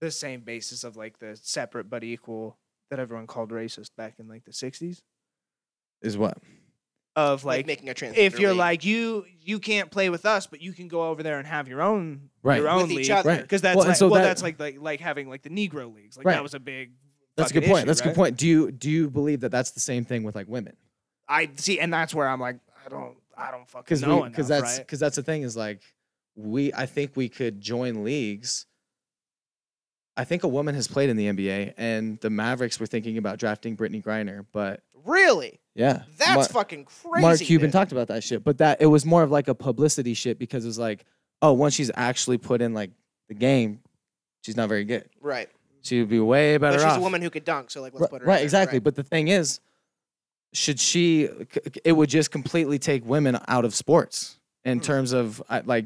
the 0.00 0.10
same 0.10 0.40
basis 0.42 0.84
of 0.84 0.96
like 0.96 1.18
the 1.18 1.36
separate 1.42 1.88
but 1.88 2.04
equal 2.04 2.58
that 2.90 2.98
everyone 2.98 3.26
called 3.26 3.50
racist 3.50 3.90
back 3.96 4.14
in 4.18 4.28
like 4.28 4.44
the 4.44 4.52
'60s? 4.52 5.02
is 6.02 6.16
what? 6.18 6.38
Of 7.16 7.44
Like, 7.46 7.58
like, 7.60 7.66
making 7.66 7.88
a 7.88 7.94
trans 7.94 8.16
if 8.18 8.38
you're 8.38 8.52
like 8.52 8.84
you 8.84 9.24
you 9.40 9.58
can't 9.58 9.90
play 9.90 10.10
with 10.10 10.26
us, 10.26 10.46
but 10.46 10.60
you 10.60 10.72
can 10.74 10.86
go 10.88 11.08
over 11.08 11.22
there 11.22 11.38
and 11.38 11.46
have 11.46 11.66
your 11.68 11.80
own 11.80 12.28
Right. 12.42 12.56
your 12.60 12.64
With 12.74 12.82
own 12.84 12.90
each 12.90 12.96
league, 12.98 13.10
other. 13.10 13.28
Right. 13.30 13.40
Because 13.42 13.62
that's 13.62 13.76
Well, 13.76 13.86
like, 13.86 13.96
so 13.96 14.08
well, 14.08 14.20
that- 14.20 14.28
that's 14.28 14.42
like, 14.42 14.60
like 14.60 14.76
like 14.78 15.00
having 15.00 15.28
like 15.28 15.42
the 15.42 15.48
Negro 15.48 15.92
leagues. 15.94 16.16
Like 16.18 16.26
Right. 16.26 16.34
that 16.34 16.42
was 16.42 16.52
a 16.54 16.60
big. 16.60 16.92
That's 17.36 17.50
a 17.50 17.54
good 17.54 17.64
point. 17.64 17.78
issue, 17.78 17.86
That's 17.86 18.00
a 18.00 18.04
right? 18.04 18.10
good 18.10 18.16
point. 18.16 18.36
Do 18.36 18.46
you 18.46 18.70
do 18.70 18.90
you 18.90 19.08
believe 19.10 19.40
that 19.40 19.50
that's 19.50 19.70
the 19.70 19.80
same 19.80 20.04
thing 20.04 20.22
with 20.24 20.34
like 20.34 20.46
women? 20.48 20.76
I 21.28 21.50
see, 21.56 21.80
and 21.80 21.92
that's 21.92 22.14
where 22.14 22.28
I'm 22.28 22.40
like, 22.40 22.58
I 22.84 22.88
don't, 22.88 23.16
I 23.36 23.50
don't 23.50 23.68
fucking 23.68 23.84
Because 23.84 24.02
know 24.02 24.22
because 24.24 24.50
enough, 24.50 24.62
that's 24.62 24.78
right? 24.78 24.86
because 24.86 25.00
that's 25.00 25.16
the 25.16 25.22
thing 25.22 25.42
is 25.42 25.56
like 25.56 25.80
we 26.34 26.72
I 26.74 26.84
think 26.86 27.12
we 27.16 27.28
could 27.30 27.60
join 27.62 28.04
leagues. 28.04 28.66
I 30.16 30.24
think 30.24 30.44
a 30.44 30.48
woman 30.48 30.74
has 30.74 30.88
played 30.88 31.10
in 31.10 31.16
the 31.16 31.26
NBA, 31.28 31.74
and 31.76 32.18
the 32.20 32.30
Mavericks 32.30 32.80
were 32.80 32.86
thinking 32.86 33.18
about 33.18 33.38
drafting 33.38 33.76
Brittney 33.76 34.02
Griner, 34.02 34.44
but 34.52 34.80
really, 35.04 35.60
yeah, 35.74 36.02
that's 36.18 36.34
Mar- 36.52 36.62
fucking 36.62 36.86
crazy. 36.86 37.20
Mark 37.22 37.38
Cuban 37.40 37.66
dude. 37.66 37.72
talked 37.72 37.92
about 37.92 38.08
that 38.08 38.24
shit, 38.24 38.42
but 38.42 38.58
that 38.58 38.80
it 38.80 38.86
was 38.86 39.04
more 39.04 39.22
of 39.22 39.30
like 39.30 39.48
a 39.48 39.54
publicity 39.54 40.14
shit 40.14 40.38
because 40.38 40.64
it 40.64 40.68
was 40.68 40.78
like, 40.78 41.04
oh, 41.42 41.52
once 41.52 41.74
she's 41.74 41.90
actually 41.94 42.38
put 42.38 42.62
in 42.62 42.72
like 42.72 42.90
the 43.28 43.34
game, 43.34 43.80
she's 44.42 44.56
not 44.56 44.68
very 44.68 44.84
good. 44.84 45.08
right? 45.20 45.48
She 45.82 46.00
would 46.00 46.08
be 46.08 46.18
way 46.18 46.56
better 46.56 46.78
But 46.78 46.82
she's 46.82 46.92
off. 46.92 46.98
a 46.98 47.02
woman 47.02 47.20
who 47.22 47.30
could 47.30 47.44
dunk, 47.44 47.70
so 47.70 47.80
like 47.82 47.92
let's 47.94 48.08
put 48.10 48.20
her. 48.22 48.24
in 48.24 48.28
right, 48.28 48.36
there, 48.36 48.44
exactly. 48.44 48.78
But 48.80 48.94
the 48.96 49.02
thing 49.04 49.28
is, 49.28 49.60
should 50.52 50.80
she? 50.80 51.26
c- 51.28 51.60
c- 51.74 51.80
It 51.84 51.92
would 51.92 52.08
just 52.08 52.30
completely 52.30 52.78
take 52.78 53.04
women 53.04 53.38
out 53.48 53.64
of 53.64 53.74
sports 53.74 54.38
in 54.64 54.78
Hmm. 54.78 54.82
terms 54.84 55.12
of 55.12 55.42
I- 55.48 55.60
like, 55.60 55.84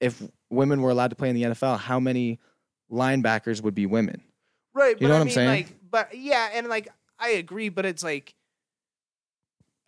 if 0.00 0.22
women 0.50 0.82
were 0.82 0.90
allowed 0.90 1.08
to 1.10 1.16
play 1.16 1.30
in 1.30 1.34
the 1.34 1.42
NFL, 1.44 1.78
how 1.78 1.98
many 1.98 2.38
linebackers 2.92 3.62
would 3.62 3.74
be 3.74 3.86
women? 3.86 4.22
Right, 4.74 5.00
You 5.00 5.06
but 5.06 5.08
know 5.08 5.14
I 5.14 5.18
what 5.18 5.20
I'm 5.20 5.26
mean, 5.26 5.34
saying? 5.34 5.48
like, 5.48 5.74
but 5.90 6.16
yeah, 6.16 6.50
and 6.54 6.68
like 6.68 6.88
I 7.18 7.30
agree, 7.30 7.68
but 7.68 7.84
it's 7.86 8.02
like 8.02 8.34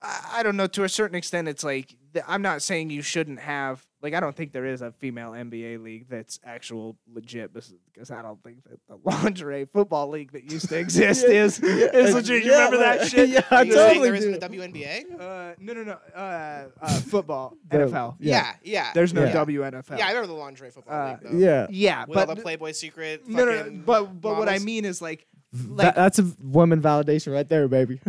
I, 0.02 0.38
I 0.38 0.42
don't 0.42 0.56
know. 0.56 0.66
To 0.66 0.84
a 0.84 0.88
certain 0.88 1.16
extent, 1.16 1.48
it's 1.48 1.64
like 1.64 1.94
I'm 2.26 2.42
not 2.42 2.62
saying 2.62 2.90
you 2.90 3.02
shouldn't 3.02 3.40
have. 3.40 3.86
Like, 4.04 4.12
I 4.12 4.20
don't 4.20 4.36
think 4.36 4.52
there 4.52 4.66
is 4.66 4.82
a 4.82 4.92
female 4.92 5.30
NBA 5.30 5.82
league 5.82 6.08
that's 6.10 6.38
actual 6.44 6.96
legit 7.10 7.54
because 7.54 8.10
I 8.10 8.20
don't 8.20 8.40
think 8.44 8.58
that 8.64 8.78
the 8.86 8.98
lingerie 9.04 9.64
football 9.64 10.10
league 10.10 10.32
that 10.32 10.44
used 10.52 10.68
to 10.68 10.78
exist 10.84 11.24
is 11.24 11.58
is 11.58 12.14
legit. 12.14 12.44
You 12.44 12.50
yeah, 12.52 12.64
remember 12.66 12.76
that 12.78 13.08
shit? 13.08 13.28
yeah, 13.30 13.40
Are 13.50 13.58
I 13.58 13.62
you 13.62 13.72
saying 13.72 13.88
totally 13.88 14.08
there 14.10 14.14
isn't 14.14 14.40
do. 14.40 14.46
a 14.46 14.68
WNBA? 14.68 15.04
Uh, 15.18 15.54
no, 15.58 15.72
no, 15.72 15.84
no. 15.84 15.98
Uh, 16.14 16.64
uh, 16.82 17.00
football, 17.00 17.56
The- 17.70 17.78
NFL. 17.78 18.16
Yeah, 18.20 18.54
yeah. 18.62 18.92
There's 18.92 19.14
no 19.14 19.24
Yeah. 19.24 19.32
WNFL. 19.32 19.96
Yeah, 19.98 20.04
I 20.06 20.10
remember 20.10 20.26
the 20.26 20.32
lingerie 20.34 20.70
football 20.70 20.94
Uh, 20.94 21.08
league 21.12 21.20
though. 21.22 21.38
Yeah, 21.38 21.66
yeah, 21.70 22.04
With 22.06 22.18
all 22.18 22.26
but 22.26 22.36
the 22.36 22.42
Playboy 22.42 22.72
secret. 22.72 23.26
no, 23.26 23.46
no, 23.46 23.52
no, 23.52 23.58
fucking 23.58 23.82
but 23.86 24.20
but 24.20 24.36
what 24.36 24.50
I 24.50 24.58
mean 24.58 24.84
is 24.84 25.00
like 25.00 25.26
That- 25.54 25.94
that's 25.94 26.18
a 26.18 26.30
woman 26.42 26.82
validation 26.82 27.32
right 27.32 27.48
there, 27.48 27.68
baby. 27.68 28.00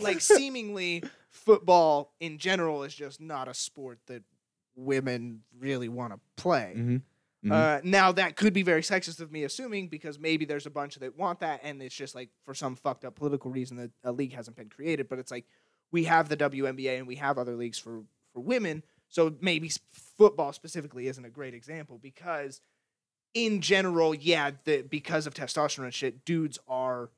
like 0.00 0.22
seemingly 0.22 1.02
football 1.30 2.14
in 2.20 2.38
general 2.38 2.82
is 2.84 2.94
just 2.94 3.20
not 3.20 3.48
a 3.48 3.54
sport 3.54 3.98
that 4.06 4.22
women 4.76 5.42
really 5.58 5.88
want 5.88 6.12
to 6.12 6.20
play. 6.36 6.74
Mhm, 6.76 7.02
mhm. 7.44 7.52
Uh, 7.52 7.80
now 7.82 8.12
that 8.12 8.36
could 8.36 8.52
be 8.52 8.62
very 8.62 8.82
sexist 8.82 9.20
of 9.20 9.32
me 9.32 9.44
assuming 9.44 9.88
because 9.88 10.18
maybe 10.18 10.44
there's 10.44 10.66
a 10.66 10.70
bunch 10.70 10.96
that 10.96 11.16
want 11.16 11.40
that 11.40 11.60
and 11.62 11.82
it's 11.82 11.94
just 11.94 12.14
like 12.14 12.28
for 12.44 12.54
some 12.54 12.76
fucked 12.76 13.04
up 13.04 13.16
political 13.16 13.50
reason 13.50 13.76
that 13.78 13.90
a 14.04 14.12
league 14.12 14.32
hasn't 14.34 14.56
been 14.56 14.68
created. 14.68 15.08
But 15.08 15.18
it's 15.18 15.30
like 15.30 15.46
we 15.90 16.04
have 16.04 16.28
the 16.28 16.36
WNBA 16.36 16.98
and 16.98 17.06
we 17.06 17.16
have 17.16 17.38
other 17.38 17.56
leagues 17.56 17.78
for 17.78 18.02
for 18.32 18.40
women, 18.40 18.82
so 19.08 19.34
maybe 19.40 19.70
football 19.92 20.52
specifically 20.52 21.06
isn't 21.08 21.24
a 21.24 21.30
great 21.30 21.54
example 21.54 21.96
because 21.98 22.60
in 23.32 23.60
general, 23.60 24.14
yeah, 24.14 24.50
the, 24.64 24.82
because 24.82 25.26
of 25.26 25.34
testosterone 25.34 25.84
and 25.84 25.94
shit, 25.94 26.24
dudes 26.24 26.58
are 26.68 27.10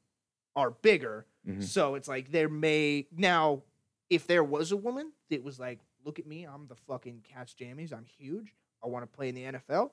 are 0.54 0.70
bigger. 0.70 1.26
Mhm. 1.46 1.62
So 1.62 1.94
it's 1.94 2.08
like 2.08 2.30
there 2.30 2.48
may 2.48 3.06
now, 3.10 3.62
if 4.10 4.26
there 4.26 4.42
was 4.44 4.70
a 4.72 4.76
woman 4.76 5.12
that 5.30 5.42
was 5.42 5.58
like, 5.58 5.78
"Look 6.08 6.18
at 6.18 6.26
me, 6.26 6.44
I'm 6.44 6.66
the 6.66 6.74
fucking 6.74 7.20
cat's 7.22 7.52
jammies. 7.52 7.92
I'm 7.92 8.06
huge. 8.06 8.54
I 8.82 8.88
want 8.88 9.02
to 9.02 9.14
play 9.14 9.28
in 9.28 9.34
the 9.34 9.42
NFL." 9.44 9.90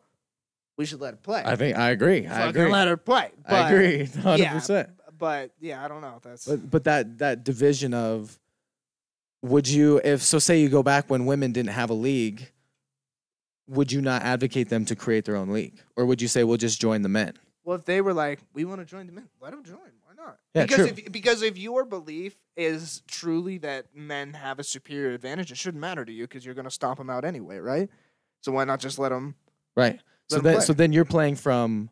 We 0.78 0.86
should 0.86 1.02
let 1.02 1.14
her 1.14 1.20
play. 1.22 1.42
I 1.46 1.58
think 1.58 1.78
I 1.78 1.90
agree. 1.92 2.26
I 2.26 2.30
Fucking 2.30 2.62
agree. 2.62 2.72
let 2.72 2.88
her 2.88 2.96
play. 2.96 3.32
I 3.46 3.70
agree, 3.70 4.06
hundred 4.22 4.44
yeah, 4.44 4.54
percent. 4.54 4.90
But 5.18 5.52
yeah, 5.60 5.84
I 5.84 5.90
don't 5.90 6.00
know. 6.02 6.20
That's 6.24 6.46
But 6.46 6.70
but 6.72 6.84
that 6.86 7.18
that 7.18 7.44
division 7.44 7.94
of 7.94 8.40
would 9.42 9.68
you 9.68 10.00
if 10.06 10.22
so 10.22 10.40
say 10.40 10.62
you 10.62 10.70
go 10.70 10.84
back 10.84 11.10
when 11.10 11.26
women 11.26 11.52
didn't 11.52 11.72
have 11.72 11.90
a 11.90 11.94
league, 11.94 12.50
would 13.68 13.92
you 13.92 14.00
not 14.02 14.22
advocate 14.22 14.70
them 14.70 14.86
to 14.86 14.96
create 14.96 15.26
their 15.26 15.36
own 15.36 15.50
league, 15.50 15.82
or 15.98 16.06
would 16.06 16.22
you 16.22 16.30
say 16.30 16.46
we'll 16.46 16.58
just 16.58 16.80
join 16.80 17.02
the 17.02 17.10
men? 17.10 17.34
well, 17.66 17.76
if 17.78 17.84
they 17.86 18.00
were 18.00 18.14
like, 18.14 18.40
"We 18.54 18.64
want 18.64 18.80
to 18.80 18.86
join 18.86 19.06
the 19.08 19.14
men," 19.14 19.28
let 19.42 19.52
them 19.52 19.64
join. 19.64 19.92
Not? 20.26 20.38
Yeah, 20.54 20.64
because 20.64 20.78
true. 20.78 20.86
if 21.06 21.12
because 21.12 21.42
if 21.42 21.58
your 21.58 21.86
belief 21.86 22.36
is 22.58 23.04
truly 23.08 23.58
that 23.60 23.88
men 23.96 24.34
have 24.34 24.60
a 24.60 24.64
superior 24.64 25.12
advantage, 25.14 25.52
it 25.52 25.58
shouldn't 25.58 25.82
matter 25.82 26.04
to 26.06 26.12
you 26.12 26.24
because 26.24 26.46
you're 26.46 26.56
going 26.56 26.66
to 26.66 26.72
stomp 26.72 26.98
them 26.98 27.10
out 27.10 27.26
anyway, 27.26 27.58
right? 27.58 27.90
So 28.42 28.52
why 28.52 28.64
not 28.64 28.80
just 28.80 28.98
let 29.00 29.10
them? 29.10 29.36
Right. 29.76 30.00
So 30.30 30.38
Let 30.38 30.46
'em 30.46 30.52
then 30.54 30.62
so 30.62 30.74
then 30.74 30.94
you're 30.94 31.06
playing 31.06 31.36
from 31.36 31.90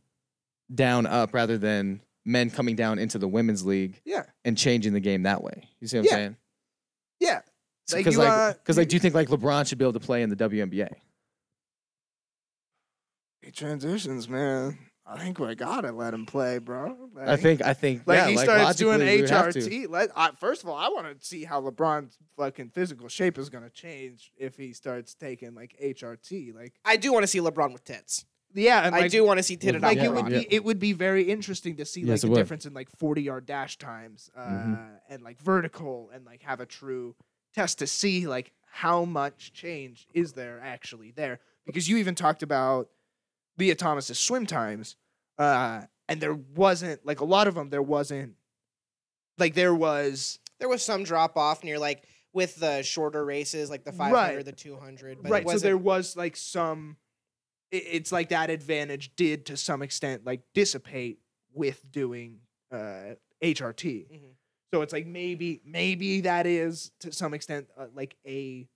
down 0.74 1.06
up 1.06 1.34
rather 1.34 1.58
than 1.58 2.02
men 2.26 2.50
coming 2.50 2.76
down 2.76 2.98
into 3.00 3.18
the 3.20 3.28
women's 3.28 3.66
league 3.66 4.02
Yeah, 4.06 4.24
and 4.46 4.58
changing 4.58 4.94
the 4.94 5.00
game 5.02 5.24
that 5.24 5.44
way. 5.44 5.70
You 5.82 5.88
see 5.88 5.98
what 5.98 6.06
Yeah. 6.06 6.12
I'm 6.12 6.18
saying? 6.18 6.38
yeah. 7.20 7.42
Like 7.92 8.00
Because 8.06 8.18
like, 8.18 8.30
uh, 8.32 8.54
because 8.54 8.78
like, 8.78 8.88
do 8.88 8.96
you 8.96 9.00
think 9.02 9.14
like 9.14 9.28
LeBron 9.28 9.68
should 9.68 9.78
be 9.78 9.84
able 9.84 9.94
to 9.94 10.00
play 10.00 10.24
in 10.24 10.30
the 10.30 10.36
WNBA? 10.38 10.90
He 13.42 13.52
transitions, 13.52 14.30
man. 14.30 14.78
I 15.06 15.18
think 15.20 15.38
we 15.38 15.54
gotta 15.56 15.91
let 15.91 16.14
him 16.14 16.26
play, 16.26 16.60
bro. 16.60 16.95
I 17.20 17.36
think 17.36 17.62
I 17.62 17.74
think 17.74 18.04
Like 18.06 18.18
yeah, 18.20 18.30
he 18.30 18.36
like, 18.38 18.45
starts 18.45 18.78
doing 18.78 18.99
logically, 18.99 19.16
we 19.16 19.22
would 19.22 19.30
have 19.32 19.54
to. 19.54 19.60
HRT. 19.60 19.89
Let 19.89 20.10
I, 20.16 20.32
first 20.39 20.64
of 20.64 20.70
all, 20.70 20.76
I 20.78 20.88
want 20.88 21.20
to 21.20 21.26
see 21.28 21.43
how 21.43 21.62
LeBron's 21.62 22.18
fucking 22.38 22.70
physical 22.70 23.10
shape 23.10 23.38
is 23.38 23.49
gonna 23.49 23.70
change 23.70 24.32
if 24.38 24.56
he 24.56 24.72
starts 24.72 25.14
taking 25.14 25.56
like 25.56 25.76
HRT. 25.84 26.56
Like 26.56 26.74
I 26.86 26.95
do 26.97 27.12
want 27.12 27.24
to 27.24 27.28
see 27.28 27.39
LeBron 27.39 27.74
with 27.74 27.84
tits. 27.84 28.26
yeah, 28.54 28.86
and 28.86 28.95
I 28.95 29.01
like, 29.01 29.12
do 29.12 29.26
want 29.26 29.39
to 29.39 29.43
see 29.43 29.58
titted 29.58 29.82
Like 29.82 29.97
out 29.97 30.06
it 30.06 30.14
would 30.14 30.26
LeBron. 30.26 30.30
be 30.30 30.47
it 30.56 30.64
would 30.64 30.80
be 30.80 30.93
very 30.93 31.24
interesting 31.24 31.76
to 31.78 31.86
see 31.86 32.01
like 32.04 32.10
Yes, 32.10 32.22
the 32.22 32.32
it 32.32 32.36
difference 32.36 32.66
in 32.66 32.74
like 32.74 32.89
forty 32.97 33.24
yard 33.24 33.45
dash 33.45 33.78
times 33.78 34.30
uh, 34.38 34.39
Mhm. 34.47 34.89
and 35.10 35.22
like 35.22 35.38
vertical 35.41 36.12
and 36.14 36.24
like 36.26 36.43
have 36.43 36.62
a 36.62 36.66
true 36.66 37.16
test 37.54 37.80
to 37.80 37.88
see 37.88 38.26
like 38.26 38.54
how 38.72 39.04
much 39.06 39.51
change 39.54 40.08
is 40.14 40.34
there 40.34 40.60
actually 40.64 41.12
there 41.12 41.39
because 41.66 41.88
you 41.89 41.97
even 41.97 42.16
talked 42.16 42.41
about 42.41 42.89
Lia 43.58 43.76
Thomas's 43.76 44.20
swim 44.20 44.45
times 44.45 44.95
uh, 45.38 45.82
and 46.10 46.22
there 46.22 46.34
wasn't 46.34 47.06
like 47.06 47.20
a 47.22 47.26
lot 47.26 47.47
of 47.47 47.56
them 47.56 47.70
there 47.70 47.82
wasn't 47.82 48.36
like 49.38 49.54
there 49.54 49.74
was 49.76 50.39
There 50.60 50.70
was 50.70 50.84
some 50.84 51.04
drop 51.04 51.38
off 51.38 51.64
near 51.64 51.80
like 51.80 52.04
with 52.34 52.56
the 52.56 52.82
shorter 52.84 53.24
races 53.24 53.70
like 53.70 53.84
the 53.84 53.91
Right. 53.91 54.12
500, 54.12 54.45
the 54.45 54.51
200. 54.51 55.18
But 55.22 55.30
it 55.30 55.32
right. 55.32 55.49
So 55.49 55.60
there 55.60 55.78
was 55.78 56.16
like 56.16 56.36
some. 56.36 56.97
i- 57.74 57.78
It's 57.78 58.12
like 58.12 58.30
that 58.30 58.49
advantage 58.49 59.16
did 59.16 59.45
to 59.47 59.58
some 59.58 59.82
extent 59.84 60.26
like 60.26 60.41
dissipate 60.54 61.20
with 61.54 61.84
doing 61.91 62.39
uh, 62.72 63.16
HRT. 63.43 64.08
Mhm. 64.12 64.20
So 64.74 64.82
it's 64.82 64.93
like 64.93 65.06
maybe 65.06 65.62
maybe 65.64 66.22
that 66.22 66.47
is 66.47 66.91
to 67.01 67.12
some 67.12 67.34
extent 67.36 67.68
uh, 67.78 67.88
like 67.93 68.16
a 68.26 68.68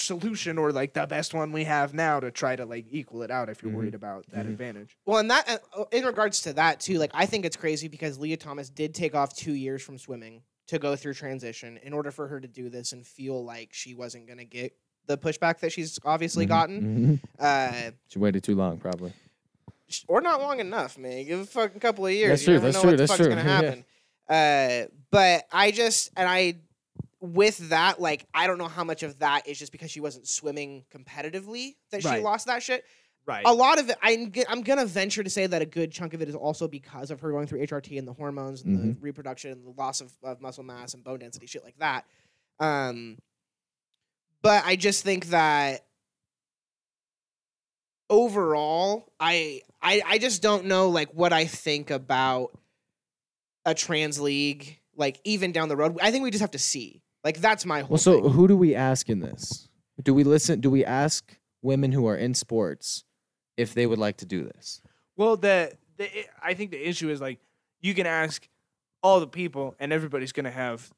solution 0.00 0.58
or 0.58 0.72
like 0.72 0.94
the 0.94 1.06
best 1.06 1.34
one 1.34 1.52
we 1.52 1.64
have 1.64 1.92
now 1.94 2.20
to 2.20 2.30
try 2.30 2.54
to 2.56 2.64
like 2.64 2.86
equal 2.90 3.22
it 3.22 3.30
out 3.30 3.48
if 3.48 3.62
you're 3.62 3.72
Mhm. 3.72 3.76
worried 3.76 3.94
about 3.94 4.24
that 4.30 4.46
Mhm. 4.46 4.50
advantage. 4.50 4.96
Well, 5.06 5.18
and 5.18 5.30
that 5.30 5.62
uh, 5.76 5.84
in 5.92 6.04
regards 6.04 6.40
to 6.42 6.52
that 6.54 6.80
too, 6.80 6.98
like 6.98 7.10
I 7.14 7.26
think 7.26 7.44
it's 7.44 7.56
crazy 7.56 7.88
because 7.88 8.18
Lia 8.18 8.36
Thomas 8.36 8.68
did 8.70 8.94
take 8.94 9.14
off 9.14 9.34
two 9.34 9.52
years 9.54 9.82
from 9.82 9.98
swimming 9.98 10.42
to 10.68 10.78
go 10.78 10.94
through 10.96 11.14
transition 11.14 11.78
in 11.82 11.92
order 11.92 12.10
for 12.10 12.28
her 12.28 12.40
to 12.40 12.48
do 12.48 12.68
this 12.68 12.92
and 12.92 13.06
feel 13.06 13.44
like 13.44 13.70
she 13.72 13.94
wasn't 13.94 14.26
gonna 14.28 14.44
get 14.44 14.76
the 15.06 15.16
pushback 15.16 15.58
that 15.60 15.72
she's 15.72 15.98
obviously 16.04 16.44
Mhm, 16.44 16.48
gotten. 16.48 16.82
mhm. 16.82 17.20
Uh, 17.38 17.92
She 18.08 18.18
waited 18.18 18.42
too 18.44 18.54
long, 18.54 18.78
probably. 18.78 19.12
or 20.06 20.20
not 20.20 20.40
long 20.42 20.60
enough, 20.60 20.98
man. 20.98 21.24
Give 21.24 21.40
a 21.40 21.46
fucking 21.46 21.80
couple 21.80 22.06
of 22.06 22.12
years. 22.12 22.30
That's 22.30 22.42
you 22.42 22.46
true, 22.46 22.54
never 22.54 22.66
that's 22.66 22.74
know 22.76 22.80
true, 22.82 22.90
what 22.90 22.96
the 22.98 23.02
that's 23.04 23.12
fuck's 23.12 23.20
true, 23.20 23.28
gonna 23.30 23.42
yeah. 23.48 23.62
happen. 23.62 23.84
Uh, 24.28 24.90
but 25.10 25.46
I 25.50 25.70
just 25.70 26.10
and 26.14 26.28
I 26.28 26.56
with 27.20 27.70
that, 27.70 28.00
like 28.00 28.26
I 28.32 28.46
don't 28.46 28.58
know 28.58 28.68
how 28.68 28.84
much 28.84 29.02
of 29.02 29.18
that 29.18 29.46
is 29.48 29.58
just 29.58 29.72
because 29.72 29.90
she 29.90 30.00
wasn't 30.00 30.26
swimming 30.28 30.84
competitively 30.94 31.74
that 31.90 32.02
she 32.02 32.08
Right. 32.08 32.22
lost 32.22 32.46
that 32.46 32.62
shit. 32.62 32.84
Right. 33.26 33.42
a 33.44 33.52
lot 33.52 33.78
of 33.78 33.90
it 33.90 33.96
I'm, 34.00 34.32
I'm 34.48 34.62
gonna 34.62 34.86
venture 34.86 35.22
to 35.22 35.28
say 35.28 35.46
that 35.46 35.60
a 35.60 35.66
good 35.66 35.92
chunk 35.92 36.14
of 36.14 36.22
it 36.22 36.30
is 36.30 36.34
also 36.34 36.66
because 36.66 37.10
of 37.10 37.20
her 37.20 37.30
going 37.30 37.46
through 37.46 37.58
hrt 37.66 37.98
and 37.98 38.08
the 38.08 38.12
hormones 38.14 38.62
and 38.62 38.78
the 38.78 38.96
reproduction 39.02 39.52
and 39.52 39.66
the 39.66 39.70
loss 39.78 40.00
of, 40.00 40.10
of 40.22 40.40
muscle 40.40 40.64
mass 40.64 40.94
and 40.94 41.04
bone 41.04 41.18
density 41.18 41.46
shit 41.46 41.62
like 41.62 41.76
that 41.78 42.06
um 42.58 43.18
but 44.40 44.64
i 44.64 44.76
just 44.76 45.04
think 45.04 45.26
that 45.26 45.84
overall 48.08 49.12
I, 49.20 49.60
I 49.82 50.02
i 50.06 50.18
just 50.18 50.40
don't 50.40 50.64
know 50.64 50.88
like 50.88 51.10
what 51.12 51.32
i 51.34 51.44
think 51.44 51.90
about 51.90 52.56
a 53.66 53.74
trans 53.74 54.18
league 54.18 54.80
like 54.96 55.20
even 55.24 55.52
down 55.52 55.68
the 55.68 55.76
road 55.76 55.98
i 56.02 56.10
think 56.10 56.24
we 56.24 56.30
just 56.30 56.40
have 56.40 56.52
to 56.52 56.58
see 56.58 57.02
like 57.24 57.38
that's 57.40 57.64
my 57.66 57.80
whole 57.80 57.90
Well, 57.90 57.98
so 57.98 58.22
thing. 58.22 58.30
who 58.32 58.48
do 58.48 58.56
we 58.56 58.74
ask 58.74 59.08
in 59.08 59.20
this? 59.20 59.68
Do 60.02 60.14
we 60.14 60.24
listen? 60.24 60.60
Do 60.60 60.70
we 60.70 60.84
ask 60.84 61.36
women 61.62 61.92
who 61.92 62.06
are 62.06 62.16
in 62.16 62.34
sports 62.34 63.04
if 63.56 63.74
they 63.74 63.86
would 63.86 63.98
like 63.98 64.18
to 64.18 64.26
do 64.26 64.44
this? 64.44 64.80
Well, 65.16 65.36
the, 65.36 65.72
the 65.96 66.04
i- 66.06 66.50
I 66.50 66.54
think 66.54 66.70
the 66.70 66.88
issue 66.88 67.10
is 67.10 67.20
like 67.20 67.40
you 67.80 67.94
can 67.94 68.06
ask 68.06 68.48
all 69.02 69.20
the 69.20 69.26
people, 69.26 69.74
and 69.78 69.92
everybody's 69.92 70.32
gonna 70.32 70.50
have 70.50 70.90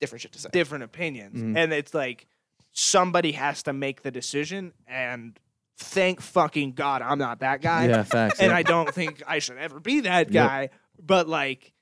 different 0.00 0.22
shit 0.22 0.32
to 0.32 0.38
say 0.40 0.48
different 0.52 0.84
opinions, 0.84 1.40
Mhm. 1.40 1.56
and 1.56 1.72
it's 1.72 1.92
like 1.94 2.26
somebody 2.72 3.32
has 3.32 3.62
to 3.64 3.72
make 3.72 4.02
the 4.02 4.10
decision. 4.10 4.72
And 4.86 5.38
thank 5.78 6.20
fucking 6.20 6.72
god 6.72 7.02
I'm 7.02 7.18
not 7.18 7.40
that 7.40 7.60
guy, 7.62 7.86
yeah, 7.88 8.02
facts. 8.02 8.38
and 8.40 8.50
yeah. 8.50 8.56
I 8.56 8.62
don't 8.62 8.92
think 8.92 9.22
I 9.26 9.38
should 9.38 9.58
ever 9.58 9.78
be 9.80 10.00
that 10.00 10.30
Yep. 10.30 10.48
guy. 10.48 10.70
But 11.00 11.28
like, 11.28 11.72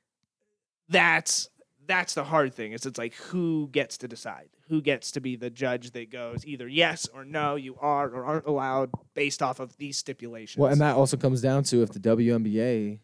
that's 0.88 1.48
that's 1.86 2.14
the 2.14 2.24
hard 2.24 2.54
thing. 2.54 2.72
Is 2.72 2.86
it's 2.86 2.98
like 2.98 3.14
who 3.14 3.68
gets 3.72 3.98
to 3.98 4.08
decide? 4.08 4.48
Who 4.68 4.80
gets 4.82 5.12
to 5.12 5.20
be 5.20 5.36
the 5.36 5.50
judge 5.50 5.92
that 5.92 6.10
goes 6.10 6.44
either 6.46 6.66
yes 6.68 7.08
or 7.14 7.24
no, 7.24 7.56
you 7.56 7.76
are 7.80 8.08
or 8.08 8.24
aren't 8.24 8.46
allowed 8.46 8.90
based 9.14 9.42
off 9.42 9.60
of 9.60 9.76
these 9.76 9.96
stipulations. 9.96 10.60
Well, 10.60 10.72
and 10.72 10.80
that 10.80 10.96
also 10.96 11.16
comes 11.16 11.40
down 11.40 11.62
to 11.64 11.82
if 11.82 11.90
the 11.92 12.00
WNBA, 12.00 12.98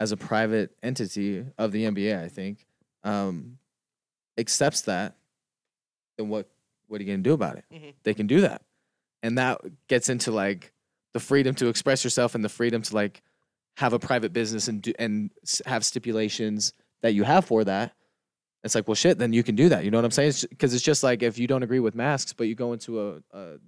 as 0.00 0.12
a 0.12 0.16
private 0.16 0.76
entity 0.82 1.44
of 1.56 1.72
the 1.72 1.84
NBA, 1.84 2.22
I 2.22 2.28
think, 2.28 2.66
um, 3.04 3.58
accepts 4.36 4.82
that, 4.82 5.16
then 6.16 6.28
what 6.28 6.48
what 6.88 7.00
are 7.00 7.04
you 7.04 7.10
gonna 7.12 7.22
do 7.22 7.34
about 7.34 7.56
it? 7.56 7.64
Mhm. 7.72 7.94
They 8.02 8.14
can 8.14 8.26
do 8.26 8.40
that, 8.42 8.62
and 9.22 9.36
that 9.38 9.60
gets 9.88 10.08
into 10.08 10.30
like 10.30 10.72
the 11.12 11.20
freedom 11.20 11.54
to 11.56 11.68
express 11.68 12.04
yourself 12.04 12.34
and 12.34 12.44
the 12.44 12.48
freedom 12.48 12.82
to 12.82 12.94
like 12.94 13.22
have 13.76 13.92
a 13.92 13.98
private 13.98 14.32
business 14.32 14.68
and 14.68 14.82
do, 14.82 14.92
and 14.98 15.30
have 15.66 15.84
stipulations 15.84 16.72
that 17.02 17.14
you 17.14 17.22
have 17.24 17.44
for 17.44 17.62
that. 17.64 17.94
It's 18.64 18.74
like, 18.74 18.88
well, 18.88 18.94
shit, 18.94 19.18
then 19.18 19.32
you 19.32 19.42
can 19.42 19.54
do 19.54 19.68
that. 19.68 19.84
You 19.84 19.90
know 19.90 19.98
what 19.98 20.04
I'm 20.04 20.10
saying? 20.10 20.32
Because 20.50 20.74
it's, 20.74 20.82
just 20.82 21.02
like 21.02 21.22
if 21.22 21.38
you 21.38 21.46
don't 21.46 21.62
agree 21.62 21.80
with 21.80 21.94
masks, 21.94 22.32
but 22.32 22.48
you 22.48 22.54
go 22.54 22.72
into 22.72 23.00
a, 23.00 23.16
a 23.32 23.58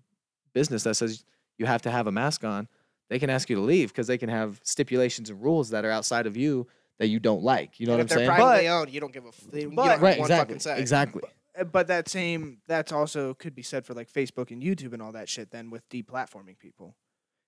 business 0.53 0.82
that 0.82 0.95
says 0.95 1.24
you 1.59 1.66
have 1.66 1.82
to 1.82 1.91
have 1.91 2.07
a 2.07 2.12
mask 2.12 2.45
on, 2.45 2.66
they 3.09 3.18
can 3.18 3.30
ask 3.30 3.49
you 3.51 3.57
to 3.57 3.62
leave 3.62 3.88
because 3.88 4.07
they 4.07 4.18
can 4.18 4.28
have 4.28 4.61
stipulations 4.64 5.30
and 5.30 5.43
rules 5.43 5.70
that 5.70 5.84
are 5.84 5.91
outside 5.91 6.26
of 6.26 6.36
you 6.36 6.66
that 6.99 7.09
you 7.09 7.20
don't 7.20 7.43
like. 7.43 7.78
You 7.78 7.86
know 7.86 7.93
and 7.95 7.99
what 7.99 8.03
I'm 8.03 8.05
if 8.07 8.09
they're 8.11 8.18
saying? 8.26 8.30
privately 8.41 8.68
owned, 8.68 8.91
you 8.91 9.01
don't 9.01 9.12
give 9.12 9.24
a. 9.24 9.28
F- 9.28 9.41
they, 9.51 9.62
you 9.62 9.70
But- 9.70 9.82
don't 9.82 9.91
have 9.93 10.03
right, 10.03 10.18
one 10.18 10.26
exactly, 10.26 10.55
fucking 10.55 10.61
say. 10.61 10.80
exactly. 10.80 11.22
Uh, 11.59 11.64
but 11.64 11.86
that 11.88 12.09
same 12.09 12.59
that's 12.68 12.93
also 12.93 13.34
could 13.34 13.55
be 13.55 13.62
said 13.62 13.84
for 13.84 13.95
like 13.95 14.11
Facebook 14.12 14.51
and 14.51 14.62
YouTube 14.62 14.93
and 14.93 15.03
all 15.03 15.12
that 15.12 15.28
shit. 15.28 15.51
Then 15.51 15.70
with 15.70 15.88
deplatforming 15.88 16.59
people, 16.59 16.95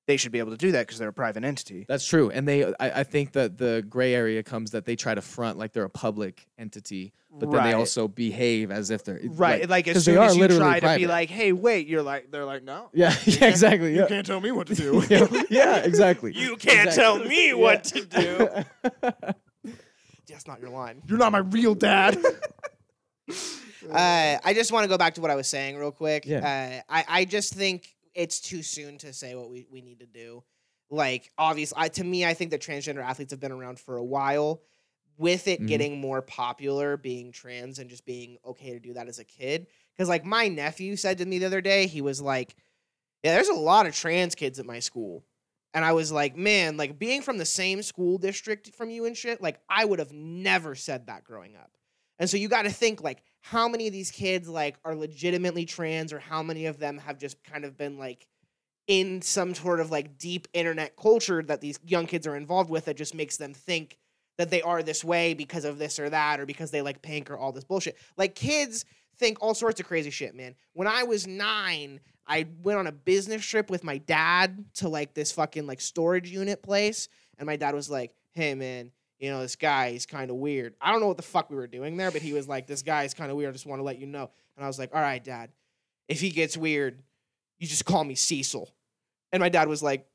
they 0.06 0.16
should 0.16 0.32
be 0.32 0.38
able 0.40 0.50
to 0.50 0.56
do 0.56 0.72
that 0.72 0.86
because 0.86 0.98
they're 0.98 1.08
a 1.08 1.12
private 1.12 1.44
entity. 1.44 1.84
That's 1.88 2.06
true, 2.06 2.30
and 2.30 2.46
they. 2.48 2.64
I, 2.64 3.00
I 3.00 3.04
think 3.04 3.32
that 3.32 3.58
the 3.58 3.84
gray 3.88 4.14
area 4.14 4.42
comes 4.42 4.72
that 4.72 4.84
they 4.84 4.96
try 4.96 5.14
to 5.14 5.22
front 5.22 5.58
like 5.58 5.72
they're 5.72 5.84
a 5.84 5.90
public 5.90 6.46
entity, 6.58 7.12
but 7.38 7.50
then 7.52 7.62
they 7.62 7.72
also 7.72 8.08
behave 8.08 8.70
as 8.72 8.90
if 8.90 9.04
they're 9.04 9.20
Right, 9.24 9.68
like, 9.68 9.86
as 9.86 9.94
'cause 9.94 10.04
they 10.04 10.12
soon 10.12 10.18
are 10.22 10.26
as 10.26 10.34
you 10.36 10.42
literally 10.42 10.80
try 10.80 10.80
to 10.80 10.98
be 10.98 11.06
like, 11.06 11.30
"Hey, 11.30 11.52
wait," 11.52 11.86
you're 11.86 12.02
like, 12.02 12.30
they're 12.32 12.44
like, 12.44 12.64
"No, 12.64 12.90
Yeah, 12.92 13.14
yeah, 13.26 13.46
exactly. 13.46 13.92
you 13.94 14.00
Yeah, 14.00 14.08
can't 14.08 14.26
tell 14.26 14.40
me 14.40 14.50
what 14.50 14.66
to 14.68 14.74
do." 14.74 15.04
yeah, 15.10 15.26
yeah, 15.48 15.76
exactly. 15.76 16.32
You 16.36 16.56
can't 16.56 16.88
Exactly. 16.88 17.02
tell 17.02 17.18
me 17.20 17.48
Yeah. 17.48 17.54
what 17.54 17.84
to 17.84 18.04
do. 18.04 18.48
That's 20.28 20.46
not 20.48 20.60
your 20.60 20.70
line. 20.70 21.02
You're 21.06 21.18
not 21.18 21.30
my 21.30 21.38
real 21.38 21.74
dad. 21.74 22.16
Uh, 23.28 24.38
I 24.44 24.52
just 24.54 24.72
want 24.72 24.84
to 24.84 24.88
go 24.88 24.96
back 24.96 25.14
to 25.14 25.20
what 25.20 25.30
I 25.30 25.34
was 25.34 25.46
saying 25.48 25.76
real 25.76 25.90
quick. 25.92 26.24
Yeah. 26.26 26.82
Uh, 26.88 26.92
I, 26.92 27.04
I 27.20 27.24
just 27.24 27.52
think 27.54 27.94
it's 28.14 28.40
too 28.40 28.62
soon 28.62 28.98
to 28.98 29.12
say 29.12 29.34
what 29.34 29.50
we, 29.50 29.66
we 29.70 29.80
need 29.82 30.00
to 30.00 30.06
do. 30.06 30.44
Like, 30.90 31.30
obviously, 31.38 31.76
I, 31.78 31.88
to 31.88 32.04
me, 32.04 32.24
I 32.24 32.34
think 32.34 32.50
that 32.50 32.60
transgender 32.60 33.02
athletes 33.02 33.32
have 33.32 33.40
been 33.40 33.52
around 33.52 33.78
for 33.80 33.96
a 33.96 34.04
while. 34.04 34.62
With 35.18 35.46
it 35.46 35.66
Mhm. 35.66 35.66
getting 35.66 36.00
more 36.00 36.22
popular, 36.22 36.96
being 36.96 37.32
trans 37.32 37.78
and 37.78 37.90
just 37.90 38.04
being 38.06 38.38
okay 38.44 38.72
to 38.72 38.80
do 38.80 38.94
that 38.94 39.08
as 39.08 39.18
a 39.18 39.24
kid. 39.24 39.68
Because, 39.94 40.08
like, 40.08 40.24
my 40.24 40.48
nephew 40.48 40.96
said 40.96 41.18
to 41.18 41.26
me 41.26 41.38
the 41.38 41.46
other 41.46 41.60
day, 41.60 41.86
he 41.86 42.00
was 42.00 42.20
like, 42.20 42.56
Yeah, 43.22 43.34
there's 43.34 43.48
a 43.48 43.54
lot 43.54 43.86
of 43.86 43.94
trans 43.94 44.34
kids 44.34 44.58
at 44.58 44.66
my 44.66 44.80
school. 44.80 45.24
And 45.74 45.84
I 45.84 45.92
was 45.92 46.12
like, 46.12 46.36
Man, 46.36 46.76
like, 46.76 46.98
being 46.98 47.22
from 47.22 47.38
the 47.38 47.44
same 47.46 47.82
school 47.82 48.18
district 48.18 48.74
from 48.74 48.90
you 48.90 49.04
and 49.06 49.16
shit, 49.16 49.40
like, 49.40 49.60
I 49.68 49.84
would 49.84 49.98
have 49.98 50.12
never 50.12 50.74
said 50.74 51.06
that 51.06 51.24
growing 51.24 51.56
up. 51.56 51.76
And 52.18 52.28
so 52.28 52.36
you 52.36 52.48
got 52.48 52.62
to 52.62 52.70
think 52.70 53.02
like 53.02 53.22
how 53.42 53.68
many 53.68 53.88
of 53.88 53.92
these 53.92 54.10
kids 54.10 54.48
like 54.48 54.76
are 54.84 54.94
legitimately 54.94 55.64
trans 55.64 56.12
or 56.12 56.20
how 56.20 56.42
many 56.42 56.66
of 56.66 56.78
them 56.78 56.96
have 56.98 57.18
just 57.18 57.42
kind 57.44 57.64
of 57.64 57.76
been 57.76 57.98
like 57.98 58.26
in 58.86 59.20
some 59.20 59.54
sort 59.54 59.80
of 59.80 59.90
like 59.90 60.16
deep 60.16 60.46
internet 60.52 60.96
culture 60.96 61.42
that 61.42 61.60
these 61.60 61.78
young 61.84 62.06
kids 62.06 62.26
are 62.26 62.36
involved 62.36 62.70
with 62.70 62.84
that 62.86 62.96
just 62.96 63.14
makes 63.14 63.36
them 63.36 63.52
think 63.52 63.98
that 64.38 64.50
they 64.50 64.62
are 64.62 64.82
this 64.82 65.04
way 65.04 65.34
because 65.34 65.64
of 65.64 65.78
this 65.78 65.98
or 65.98 66.08
that 66.08 66.40
or 66.40 66.46
because 66.46 66.70
they 66.70 66.82
like 66.82 67.02
pink 67.02 67.30
or 67.30 67.36
all 67.36 67.52
this 67.52 67.64
bullshit. 67.64 67.96
Like 68.16 68.34
kids 68.34 68.84
think 69.18 69.38
all 69.40 69.54
sorts 69.54 69.80
of 69.80 69.86
crazy 69.86 70.10
shit, 70.10 70.34
man. 70.34 70.54
When 70.72 70.88
I 70.88 71.02
was 71.02 71.26
9, 71.26 72.00
I 72.26 72.46
went 72.62 72.78
on 72.78 72.86
a 72.86 72.92
business 72.92 73.44
trip 73.44 73.70
with 73.70 73.84
my 73.84 73.98
dad 73.98 74.64
to 74.74 74.88
like 74.88 75.14
this 75.14 75.32
fucking 75.32 75.66
like 75.66 75.80
storage 75.80 76.30
unit 76.30 76.62
place 76.62 77.08
and 77.38 77.46
my 77.46 77.56
dad 77.56 77.74
was 77.74 77.90
like, 77.90 78.14
"Hey 78.32 78.54
man, 78.54 78.92
you 79.22 79.30
know, 79.30 79.40
this 79.40 79.54
guy, 79.54 79.88
is 79.88 80.04
kind 80.04 80.32
of 80.32 80.36
weird. 80.36 80.74
I 80.80 80.90
don't 80.90 81.00
know 81.00 81.06
what 81.06 81.16
the 81.16 81.22
fuck 81.22 81.48
we 81.48 81.54
were 81.54 81.68
doing 81.68 81.96
there, 81.96 82.10
but 82.10 82.22
he 82.22 82.32
was 82.32 82.48
like, 82.48 82.66
this 82.66 82.82
guy 82.82 83.04
is 83.04 83.14
kind 83.14 83.30
of 83.30 83.36
weird. 83.36 83.50
I 83.50 83.52
just 83.52 83.66
want 83.66 83.78
to 83.78 83.84
let 83.84 84.00
you 84.00 84.06
know. 84.06 84.28
And 84.56 84.64
I 84.64 84.66
was 84.66 84.80
like, 84.80 84.90
all 84.92 85.00
right, 85.00 85.22
dad, 85.22 85.50
if 86.08 86.20
he 86.20 86.30
gets 86.30 86.56
weird, 86.56 87.00
you 87.60 87.68
just 87.68 87.84
call 87.84 88.02
me 88.02 88.16
Cecil. 88.16 88.68
And 89.30 89.40
my 89.40 89.48
dad 89.48 89.68
was 89.68 89.80
like, 89.80 90.08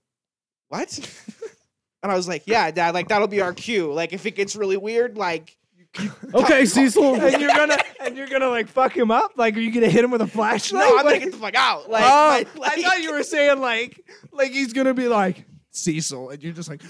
what? 0.68 0.94
and 2.04 2.12
I 2.12 2.16
was 2.16 2.28
like, 2.28 2.44
yeah, 2.48 2.70
dad, 2.70 2.94
like 2.94 3.08
that'll 3.08 3.30
be 3.30 3.40
our 3.40 3.54
cue. 3.54 3.94
Like 3.94 4.12
if 4.12 4.26
it 4.26 4.36
gets 4.36 4.58
really 4.58 4.76
weird, 4.76 5.18
like, 5.18 5.58
okay, 6.34 6.66
Cecil. 6.66 7.16
and 7.22 7.42
you're 7.42 7.56
gonna 7.56 7.78
and 8.02 8.18
you're 8.18 8.28
gonna 8.28 8.50
like 8.50 8.68
fuck 8.68 8.96
him 8.96 9.10
up. 9.10 9.38
Like, 9.38 9.56
are 9.56 9.62
you 9.62 9.72
gonna 9.72 9.90
hit 9.90 10.04
him 10.04 10.12
with 10.12 10.22
a 10.22 10.28
flashlight? 10.28 10.84
no, 10.84 10.98
I'm 10.98 11.06
gonna 11.06 11.20
get 11.20 11.32
the 11.32 11.38
fuck 11.38 11.56
out. 11.56 11.86
Oh, 11.88 11.92
like, 11.92 12.04
oh, 12.04 12.60
my- 12.60 12.60
like- 12.60 12.78
I 12.78 12.82
thought 12.82 13.02
you 13.02 13.14
were 13.14 13.24
saying 13.24 13.62
like 13.62 14.06
like 14.34 14.52
he's 14.52 14.74
gonna 14.74 14.94
be 14.94 15.08
like 15.08 15.46
Cecil, 15.72 16.32
and 16.32 16.44
you're 16.44 16.52
just 16.52 16.68
like, 16.68 16.82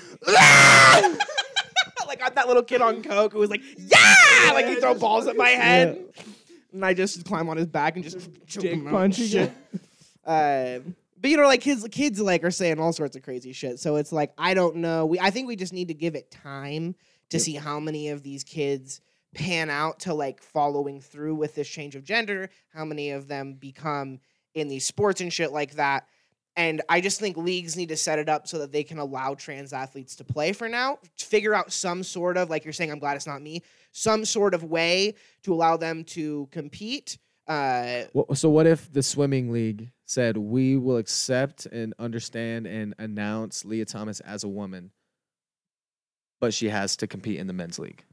like 2.08 2.22
I'm 2.24 2.34
that 2.36 2.48
little 2.48 2.64
kid 2.64 2.82
on 2.82 3.04
coke 3.04 3.34
who 3.34 3.40
was 3.40 3.50
like, 3.50 3.62
yeah, 3.78 4.52
like 4.54 4.68
he 4.68 4.76
throw 4.76 4.96
balls 4.96 5.28
at 5.28 5.36
my 5.36 5.50
head, 5.50 6.00
and 6.72 6.86
I 6.86 6.94
just 6.94 7.26
climb 7.26 7.50
on 7.50 7.58
his 7.58 7.68
back 7.68 7.96
and 7.96 8.04
just 8.04 8.30
choke 8.48 8.64
dick 8.64 8.74
him 8.74 8.88
out. 8.88 8.92
punch 8.92 9.16
Shit. 9.16 9.52
Um, 10.26 10.96
but 11.20 11.32
you 11.32 11.38
know, 11.38 11.48
like 11.48 11.62
kids, 11.62 11.88
kids 11.90 12.20
like 12.20 12.44
are 12.44 12.52
saying 12.52 12.80
all 12.80 12.94
sorts 12.94 13.16
of 13.16 13.24
crazy 13.24 13.54
shit. 13.54 13.80
So 13.80 13.96
it's 13.96 14.12
like 14.12 14.34
I 14.38 14.54
don't 14.54 14.78
know. 14.78 15.06
We 15.06 15.20
I 15.20 15.30
think 15.30 15.48
we 15.48 15.56
just 15.56 15.74
need 15.74 15.88
to 15.88 15.94
give 15.94 16.16
it 16.16 16.32
time 16.32 16.96
to 17.30 17.40
see 17.40 17.56
how 17.56 17.80
many 17.80 18.10
of 18.10 18.24
these 18.24 18.44
kids 18.44 19.02
pan 19.34 19.70
out 19.70 20.00
to 20.02 20.14
like 20.14 20.42
following 20.42 21.02
through 21.02 21.36
with 21.36 21.56
this 21.56 21.68
change 21.68 21.96
of 21.96 22.04
gender. 22.04 22.50
How 22.74 22.86
many 22.86 23.12
of 23.12 23.28
them 23.28 23.54
become 23.54 24.20
in 24.58 24.68
these 24.68 24.86
sports 24.86 25.22
and 25.22 25.32
shit 25.32 25.52
like 25.52 25.76
that. 25.76 26.08
And 26.58 26.82
I 26.90 27.00
just 27.00 27.20
think 27.20 27.38
leagues 27.38 27.78
need 27.78 27.90
to 27.90 27.96
set 27.96 28.18
it 28.20 28.28
up 28.28 28.48
so 28.48 28.58
that 28.58 28.72
they 28.72 28.84
can 28.84 28.98
allow 28.98 29.36
trans 29.36 29.72
athletes 29.72 30.16
to 30.16 30.24
play 30.24 30.52
for 30.52 30.68
now. 30.68 30.98
Figure 31.18 31.54
out 31.54 31.72
some 31.72 32.04
sort 32.04 32.36
of, 32.36 32.50
like 32.50 32.66
you're 32.66 32.74
saying, 32.74 32.92
I'm 32.92 33.00
glad 33.00 33.16
it's 33.16 33.28
not 33.28 33.42
me, 33.42 33.62
some 33.92 34.26
sort 34.26 34.54
of 34.56 34.64
way 34.64 35.14
to 35.44 35.54
allow 35.54 35.78
them 35.78 36.04
to 36.06 36.48
compete 36.52 37.20
Uh, 37.48 38.04
So 38.34 38.50
what 38.50 38.68
if 38.68 38.92
the 38.92 39.02
swimming 39.02 39.52
league 39.54 39.92
said 40.06 40.36
we 40.36 40.76
will 40.76 40.98
accept 40.98 41.66
and 41.68 41.94
understand 42.00 42.68
and 42.68 42.94
announce 42.98 43.64
Lia 43.64 43.86
Thomas 43.86 44.20
as 44.22 44.44
a 44.44 44.48
woman, 44.50 44.92
but 46.42 46.54
she 46.54 46.70
has 46.70 46.98
to 46.98 47.08
compete 47.08 47.40
in 47.40 47.48
the 47.48 47.54
men's 47.54 47.80
league. 47.80 48.04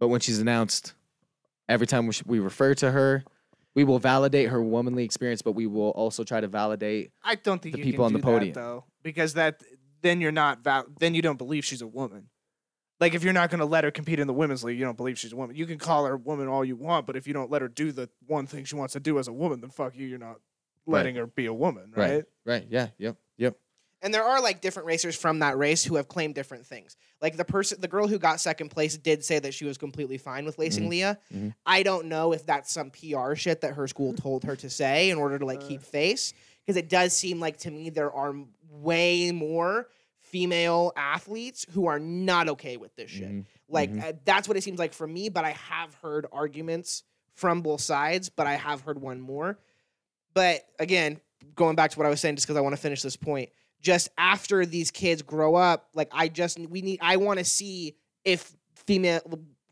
But 0.00 0.08
when 0.08 0.20
she's 0.20 0.38
announced, 0.38 0.94
every 1.68 1.86
time 1.86 2.08
we 2.24 2.38
refer 2.38 2.74
to 2.76 2.90
her, 2.90 3.24
we 3.74 3.84
will 3.84 3.98
validate 3.98 4.48
her 4.48 4.62
womanly 4.62 5.04
experience, 5.04 5.42
but 5.42 5.52
we 5.52 5.66
will 5.66 5.90
also 5.90 6.24
try 6.24 6.40
to 6.40 6.48
validate. 6.48 7.10
I 7.22 7.34
don't 7.34 7.60
think 7.60 7.74
the 7.74 7.78
you 7.80 7.84
people 7.84 8.04
can 8.06 8.06
on 8.06 8.12
the 8.12 8.18
do 8.18 8.22
that, 8.24 8.30
podium. 8.38 8.54
though, 8.54 8.84
because 9.02 9.34
that 9.34 9.62
then 10.02 10.20
you're 10.20 10.32
not 10.32 10.62
val- 10.62 10.86
then 11.00 11.14
you 11.14 11.22
don't 11.22 11.38
believe 11.38 11.64
she's 11.64 11.82
a 11.82 11.86
woman. 11.86 12.28
Like 13.00 13.14
if 13.14 13.24
you're 13.24 13.32
not 13.32 13.50
going 13.50 13.58
to 13.58 13.64
let 13.66 13.82
her 13.84 13.90
compete 13.90 14.20
in 14.20 14.26
the 14.28 14.32
women's 14.32 14.62
league, 14.62 14.78
you 14.78 14.84
don't 14.84 14.96
believe 14.96 15.18
she's 15.18 15.32
a 15.32 15.36
woman. 15.36 15.56
You 15.56 15.66
can 15.66 15.78
call 15.78 16.04
her 16.06 16.14
a 16.14 16.16
woman 16.16 16.46
all 16.46 16.64
you 16.64 16.76
want, 16.76 17.06
but 17.06 17.16
if 17.16 17.26
you 17.26 17.34
don't 17.34 17.50
let 17.50 17.60
her 17.62 17.68
do 17.68 17.90
the 17.90 18.08
one 18.26 18.46
thing 18.46 18.64
she 18.64 18.76
wants 18.76 18.92
to 18.92 19.00
do 19.00 19.18
as 19.18 19.26
a 19.28 19.32
woman, 19.32 19.60
then 19.60 19.70
fuck 19.70 19.96
you. 19.96 20.06
You're 20.06 20.18
not 20.18 20.36
Right. 20.86 20.98
letting 20.98 21.16
her 21.16 21.26
be 21.26 21.46
a 21.46 21.52
woman, 21.54 21.92
right? 21.96 22.10
Right. 22.16 22.24
Right. 22.44 22.66
Yeah. 22.68 22.88
Yep. 22.98 23.16
Yep. 24.04 24.06
and 24.06 24.14
there 24.14 24.22
are 24.24 24.40
like 24.40 24.60
different 24.60 24.86
racers 24.86 25.16
from 25.16 25.38
that 25.40 25.56
race 25.58 25.82
who 25.82 25.96
have 25.96 26.08
claimed 26.08 26.34
different 26.34 26.66
things. 26.66 26.96
Like 27.22 27.36
the 27.36 27.44
person, 27.44 27.80
the 27.80 27.88
girl 27.88 28.06
who 28.06 28.18
got 28.18 28.38
second 28.40 28.68
place 28.68 28.96
did 28.98 29.24
say 29.24 29.38
that 29.38 29.54
she 29.54 29.64
was 29.64 29.78
completely 29.78 30.18
fine 30.18 30.44
with 30.44 30.58
lacing 30.58 30.84
Mhm. 30.84 30.90
Lia. 30.90 31.18
Mhm. 31.34 31.54
I 31.64 31.82
don't 31.82 32.06
know 32.06 32.32
if 32.32 32.44
that's 32.44 32.70
some 32.72 32.90
PR 32.90 33.34
shit 33.34 33.62
that 33.62 33.74
her 33.74 33.88
school 33.88 34.12
told 34.12 34.44
her 34.44 34.56
to 34.56 34.68
say 34.70 35.10
in 35.10 35.18
order 35.18 35.38
to 35.38 35.46
like 35.46 35.62
Uh. 35.62 35.66
keep 35.68 35.82
face, 35.82 36.34
because 36.64 36.76
it 36.76 36.88
does 36.88 37.16
seem 37.16 37.40
like 37.40 37.56
to 37.58 37.70
me 37.70 37.88
there 37.90 38.12
are 38.12 38.34
way 38.70 39.32
more 39.32 39.88
female 40.18 40.92
athletes 40.96 41.64
who 41.72 41.86
are 41.86 41.98
not 42.00 42.48
okay 42.48 42.76
with 42.76 42.94
this 42.96 43.10
shit. 43.10 43.30
Mhm. 43.30 43.44
Like 43.68 43.90
Mhm. 43.92 44.02
uh, 44.04 44.12
that's 44.24 44.48
what 44.48 44.56
it 44.56 44.62
seems 44.64 44.78
like 44.78 44.92
for 44.92 45.06
me. 45.06 45.28
But 45.28 45.44
I 45.44 45.50
have 45.52 45.94
heard 45.94 46.26
arguments 46.32 47.04
from 47.32 47.62
both 47.62 47.80
sides, 47.80 48.28
but 48.28 48.46
I 48.46 48.54
have 48.54 48.82
heard 48.82 49.00
one 49.00 49.20
more. 49.20 49.58
But 50.34 50.66
again, 50.78 51.20
going 51.54 51.76
back 51.76 51.90
to 51.92 51.98
what 51.98 52.06
I 52.06 52.10
was 52.10 52.20
saying, 52.20 52.36
just 52.36 52.46
because 52.46 52.56
I 52.56 52.60
want 52.60 52.74
to 52.74 52.80
finish 52.80 53.00
this 53.02 53.16
point, 53.16 53.50
just 53.84 54.08
after 54.16 54.64
these 54.64 54.90
kids 54.90 55.20
grow 55.22 55.54
up, 55.54 55.90
like 55.94 56.08
I 56.10 56.28
just 56.28 56.58
we 56.58 56.80
need 56.82 56.98
I 57.02 57.18
want 57.18 57.38
to 57.38 57.44
see 57.44 57.94
if 58.24 58.56
female 58.74 59.20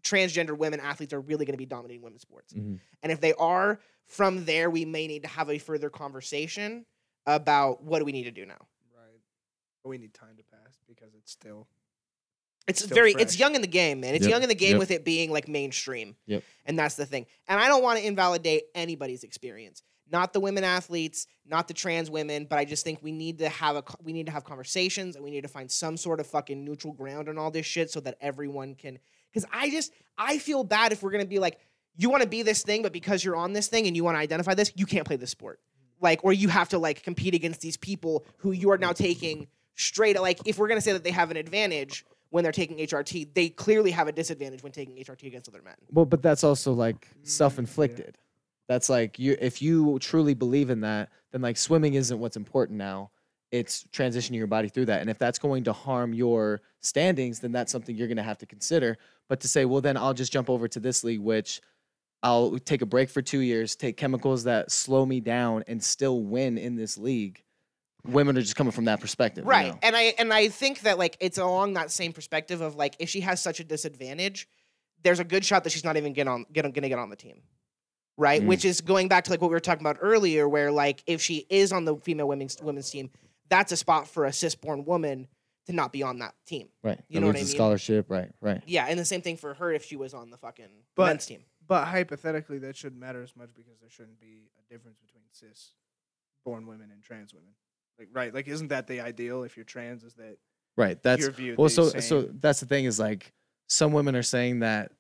transgender 0.05 0.57
women 0.57 0.79
athletes 0.81 1.13
are 1.15 1.21
really 1.21 1.47
going 1.47 1.55
to 1.55 1.59
be 1.59 1.65
dominating 1.67 2.03
women's 2.03 2.23
sports, 2.23 2.53
Mhm. 2.53 2.79
and 3.03 3.11
if 3.11 3.21
they 3.21 3.33
are, 3.35 3.81
from 4.07 4.45
there 4.45 4.69
we 4.71 4.85
may 4.85 5.07
need 5.07 5.23
to 5.23 5.29
have 5.29 5.49
a 5.49 5.59
further 5.59 5.89
conversation 5.91 6.85
about 7.27 7.83
what 7.83 8.01
do 8.01 8.05
we 8.05 8.13
need 8.13 8.25
to 8.25 8.31
do 8.33 8.45
now. 8.45 8.67
Right. 8.95 9.21
But 9.83 9.89
we 9.91 9.99
need 9.99 10.13
time 10.13 10.37
to 10.37 10.43
pass 10.45 10.79
because 10.87 11.15
it's 11.15 11.33
still 11.33 11.67
It's 12.69 12.85
Still 12.85 12.95
very 12.95 13.13
it's 13.15 13.39
young 13.41 13.57
in 13.57 13.61
the 13.61 13.67
game, 13.67 13.99
man. 14.01 14.15
It's 14.15 14.23
Yep, 14.25 14.31
young 14.31 14.43
in 14.45 14.49
the 14.49 14.55
game 14.55 14.71
yep. 14.73 14.79
with 14.79 14.93
it 14.93 15.05
being 15.05 15.31
like 15.33 15.49
mainstream. 15.49 16.15
Yep. 16.27 16.45
And 16.65 16.79
that's 16.79 16.95
the 16.95 17.05
thing. 17.07 17.27
And 17.49 17.59
I 17.59 17.67
don't 17.67 17.83
want 17.83 17.99
to 17.99 18.07
invalidate 18.07 18.65
anybody's 18.75 19.25
experience. 19.25 19.83
Not 20.13 20.35
the 20.35 20.41
women 20.41 20.63
athletes, 20.63 21.27
not 21.47 21.69
the 21.69 21.75
trans 21.75 22.11
women, 22.11 22.45
but 22.45 22.59
I 22.59 22.67
just 22.67 22.85
think 22.85 22.99
we 23.03 23.13
need 23.13 23.39
to 23.39 23.49
have 23.49 23.77
a 23.77 23.83
we 24.05 24.13
need 24.13 24.27
to 24.27 24.33
have 24.33 24.45
conversations 24.45 25.17
and 25.17 25.25
we 25.25 25.31
need 25.31 25.41
to 25.41 25.49
find 25.49 25.71
some 25.71 25.97
sort 25.97 26.21
of 26.21 26.27
fucking 26.27 26.63
neutral 26.63 26.93
ground 26.93 27.31
on 27.31 27.39
all 27.39 27.51
this 27.51 27.65
shit 27.65 27.91
so 27.91 27.99
that 28.01 28.19
everyone 28.21 28.75
can 28.75 28.99
cuz 29.33 29.47
I 29.51 29.71
just 29.71 29.91
I 30.19 30.37
feel 30.39 30.65
bad 30.65 30.93
if 30.93 31.03
we're 31.03 31.11
going 31.11 31.25
to 31.25 31.29
be 31.29 31.39
like 31.39 31.59
you 31.97 32.11
want 32.11 32.23
to 32.23 32.29
be 32.29 32.43
this 32.43 32.63
thing 32.63 32.83
but 32.83 32.93
because 32.93 33.25
you're 33.25 33.37
on 33.37 33.55
this 33.55 33.69
thing 33.69 33.87
and 33.87 33.97
you 33.97 34.05
want 34.05 34.17
to 34.17 34.21
identify 34.21 34.53
this, 34.55 34.71
you 34.77 34.85
can't 34.85 35.07
play 35.07 35.17
this 35.17 35.31
sport. 35.31 35.61
Like 36.01 36.23
or 36.23 36.35
you 36.35 36.49
have 36.49 36.69
to 36.69 36.79
like 36.79 37.03
compete 37.03 37.35
against 37.35 37.63
these 37.63 37.79
people 37.79 38.27
who 38.37 38.53
you 38.53 38.71
are 38.71 38.79
now 38.79 38.93
taking 38.93 39.49
straight 39.77 40.21
like 40.21 40.41
if 40.45 40.59
we're 40.59 40.69
going 40.69 40.79
to 40.79 40.85
say 40.85 40.93
that 40.93 41.05
they 41.05 41.11
have 41.11 41.31
an 41.31 41.39
advantage 41.39 42.05
when 42.33 42.43
they're 42.43 42.53
taking 42.53 42.79
HRT, 42.79 43.35
they 43.35 43.51
clearly 43.51 43.91
have 43.91 44.09
a 44.09 44.13
disadvantage 44.13 44.63
when 44.63 44.73
taking 44.73 44.97
HRT 44.97 45.27
against 45.27 45.51
other 45.51 45.61
men. 45.63 45.75
Well, 45.91 46.07
but 46.07 46.23
that's 46.23 46.43
also 46.43 46.73
like 46.73 47.09
yeah. 47.11 47.21
self-inflicted. 47.25 48.17
That's 48.73 48.89
like 48.89 49.19
you 49.19 49.37
if 49.39 49.61
you 49.61 49.99
truly 49.99 50.33
believe 50.33 50.71
in 50.71 50.81
that, 50.81 51.11
then 51.31 51.43
like 51.43 51.59
swimming 51.59 51.93
isn't 51.93 52.19
what's 52.19 52.39
important 52.39 52.79
now. 52.79 53.11
It's 53.51 53.85
transitioning 53.93 54.37
your 54.37 54.47
body 54.47 54.71
through 54.71 54.87
that. 54.87 55.03
And 55.03 55.11
if 55.11 55.19
that's 55.19 55.39
going 55.39 55.65
to 55.65 55.75
harm 55.75 56.15
your 56.15 56.63
standings, 56.81 57.41
then 57.41 57.53
that's 57.53 57.71
something 57.71 57.95
you're 57.95 58.07
going 58.09 58.17
to 58.17 58.23
have 58.23 58.39
to 58.39 58.47
consider. 58.47 58.97
But 59.29 59.41
to 59.41 59.49
say, 59.49 59.67
well, 59.67 59.83
then 59.83 59.99
I'll 59.99 60.15
just 60.15 60.33
jump 60.33 60.49
over 60.49 60.69
to 60.69 60.81
this 60.81 61.05
league, 61.05 61.21
which 61.21 61.61
I'll 62.23 62.59
take 62.61 62.81
a 62.81 62.87
break 62.87 63.11
for 63.11 63.21
two 63.21 63.41
years, 63.41 63.77
take 63.77 63.99
chemicals 63.99 64.45
that 64.45 64.71
slow 64.71 65.05
me 65.05 65.21
down, 65.21 65.65
and 65.67 65.85
still 65.85 66.23
win 66.23 66.57
in 66.57 66.75
this 66.75 66.97
league. 66.97 67.43
Women 68.07 68.39
are 68.39 68.41
just 68.41 68.57
coming 68.57 68.73
from 68.73 68.87
that 68.87 69.01
perspective, 69.01 69.45
you 69.45 69.51
Right. 69.51 69.69
know? 69.73 69.79
And 69.83 69.95
I 69.95 70.15
and 70.19 70.33
I 70.33 70.49
think 70.49 70.81
that 70.81 70.97
like 70.97 71.19
it's 71.21 71.37
along 71.37 71.75
that 71.75 71.91
same 71.91 72.15
perspective 72.15 72.63
of 72.63 72.75
like 72.75 72.97
if 72.99 73.11
she 73.11 73.21
has 73.21 73.43
such 73.43 73.61
a 73.61 73.65
disadvantage, 73.65 74.49
there's 75.03 75.21
a 75.21 75.25
good 75.25 75.45
shot 75.45 75.63
that 75.65 75.71
she's 75.71 75.85
not 75.85 75.99
even 75.99 76.15
get 76.15 76.27
on 76.27 76.47
get, 76.51 76.63
gonna 76.73 76.89
get 76.89 76.99
on 76.99 77.11
the 77.11 77.17
team. 77.17 77.43
Right? 78.19 78.43
Mm. 78.43 78.47
Which 78.47 78.65
is 78.65 78.81
going 78.81 79.09
back 79.09 79.25
to 79.25 79.31
like 79.31 79.41
what 79.41 79.49
we 79.49 79.55
were 79.55 79.61
talking 79.61 79.83
about 79.83 79.97
earlier, 80.01 80.49
where 80.49 80.71
like 80.71 81.03
if 81.07 81.21
she 81.23 81.47
is 81.49 81.73
on 81.73 81.85
the 81.85 81.97
female 81.97 82.29
women's 82.29 82.61
women's 82.63 82.91
team, 82.91 83.11
that's 83.49 83.73
a 83.73 83.77
spot 83.77 84.07
for 84.09 84.25
a 84.27 84.33
cis 84.33 84.55
born 84.55 84.85
woman 84.85 85.29
to 85.67 85.73
not 85.73 85.93
be 85.93 86.03
on 86.03 86.19
that 86.19 86.35
team. 86.47 86.69
Right. 86.83 86.99
You 87.09 87.15
That 87.15 87.21
know 87.21 87.27
what 87.29 87.37
loses 87.37 87.51
I 87.51 87.53
mean? 87.53 87.57
Scholarship. 87.57 88.11
Right. 88.11 88.31
Right. 88.41 88.63
Yeah, 88.67 88.87
and 88.89 88.99
the 88.99 89.05
same 89.05 89.23
thing 89.23 89.37
for 89.37 89.55
her 89.55 89.73
if 89.73 89.85
she 89.85 89.97
was 89.97 90.13
on 90.13 90.31
the 90.31 90.37
fucking 90.37 90.67
But- 90.95 91.07
men's 91.07 91.27
team. 91.27 91.45
But 91.69 91.87
hypothetically, 91.87 92.59
that 92.59 92.77
shouldn't 92.77 93.01
matter 93.01 93.23
as 93.23 93.35
much 93.37 93.55
because 93.55 93.79
there 93.81 93.89
shouldn't 93.89 94.21
be 94.21 94.51
a 94.59 94.73
difference 94.73 94.99
between 94.99 95.23
cis 95.31 95.71
born 96.45 96.67
women 96.67 96.91
and 96.91 97.03
trans 97.03 97.33
women. 97.33 97.51
Like, 97.99 98.09
right? 98.13 98.35
Like, 98.35 98.49
isn't 98.49 98.69
that 98.69 98.89
the 98.89 99.01
ideal? 99.01 99.45
If 99.45 99.57
you're 99.57 99.65
trans, 99.65 100.03
is 100.03 100.15
that 100.15 100.37
Right. 100.77 101.01
That's 101.03 101.23
your 101.23 101.31
view. 101.31 101.45
viewed 101.47 101.59
well 101.59 101.69
so 101.69 101.89
same? 101.89 102.01
so 102.01 102.23
that's 102.23 102.61
the 102.61 102.67
thing 102.67 102.85
is 102.85 102.99
like 102.99 103.33
some 103.69 103.93
women 103.93 104.17
are 104.17 104.23
saying 104.25 104.59
that 104.61 104.91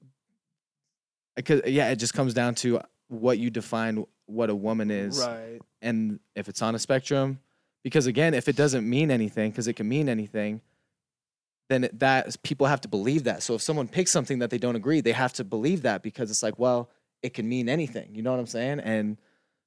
because 1.37 1.63
yeah 1.67 1.91
it 1.91 1.97
just 1.97 2.15
comes 2.15 2.33
down 2.35 2.55
to 2.57 2.81
what 3.13 3.39
you 3.39 3.51
define 3.51 4.05
what 4.27 4.51
a 4.51 4.55
woman 4.55 4.91
is 4.91 5.19
right? 5.19 5.61
and 5.83 6.19
if 6.35 6.49
it's 6.49 6.63
on 6.63 6.75
a 6.75 6.79
spectrum 6.79 7.39
because 7.85 8.07
again 8.07 8.35
if 8.35 8.49
it 8.49 8.57
doesn't 8.57 8.89
mean 8.89 9.11
anything 9.11 9.51
because 9.51 9.69
it 9.69 9.75
can 9.75 9.89
mean 9.89 10.09
anything 10.09 10.61
then 11.69 11.89
that 11.93 12.37
people 12.43 12.67
have 12.67 12.81
to 12.81 12.89
believe 12.89 13.25
that 13.25 13.43
so 13.43 13.55
if 13.55 13.63
someone 13.63 13.87
picks 13.87 14.11
something 14.11 14.39
that 14.39 14.51
they 14.51 14.59
don't 14.59 14.77
agree 14.77 15.01
they 15.01 15.13
have 15.13 15.33
to 15.33 15.45
believe 15.45 15.83
that 15.83 16.03
because 16.03 16.31
it's 16.31 16.43
like 16.43 16.59
well 16.59 16.89
it 17.23 17.35
can 17.35 17.49
mean 17.49 17.69
anything 17.69 18.15
you 18.15 18.23
know 18.23 18.31
what 18.31 18.41
i'm 18.41 18.47
saying 18.47 18.81
and 18.81 19.19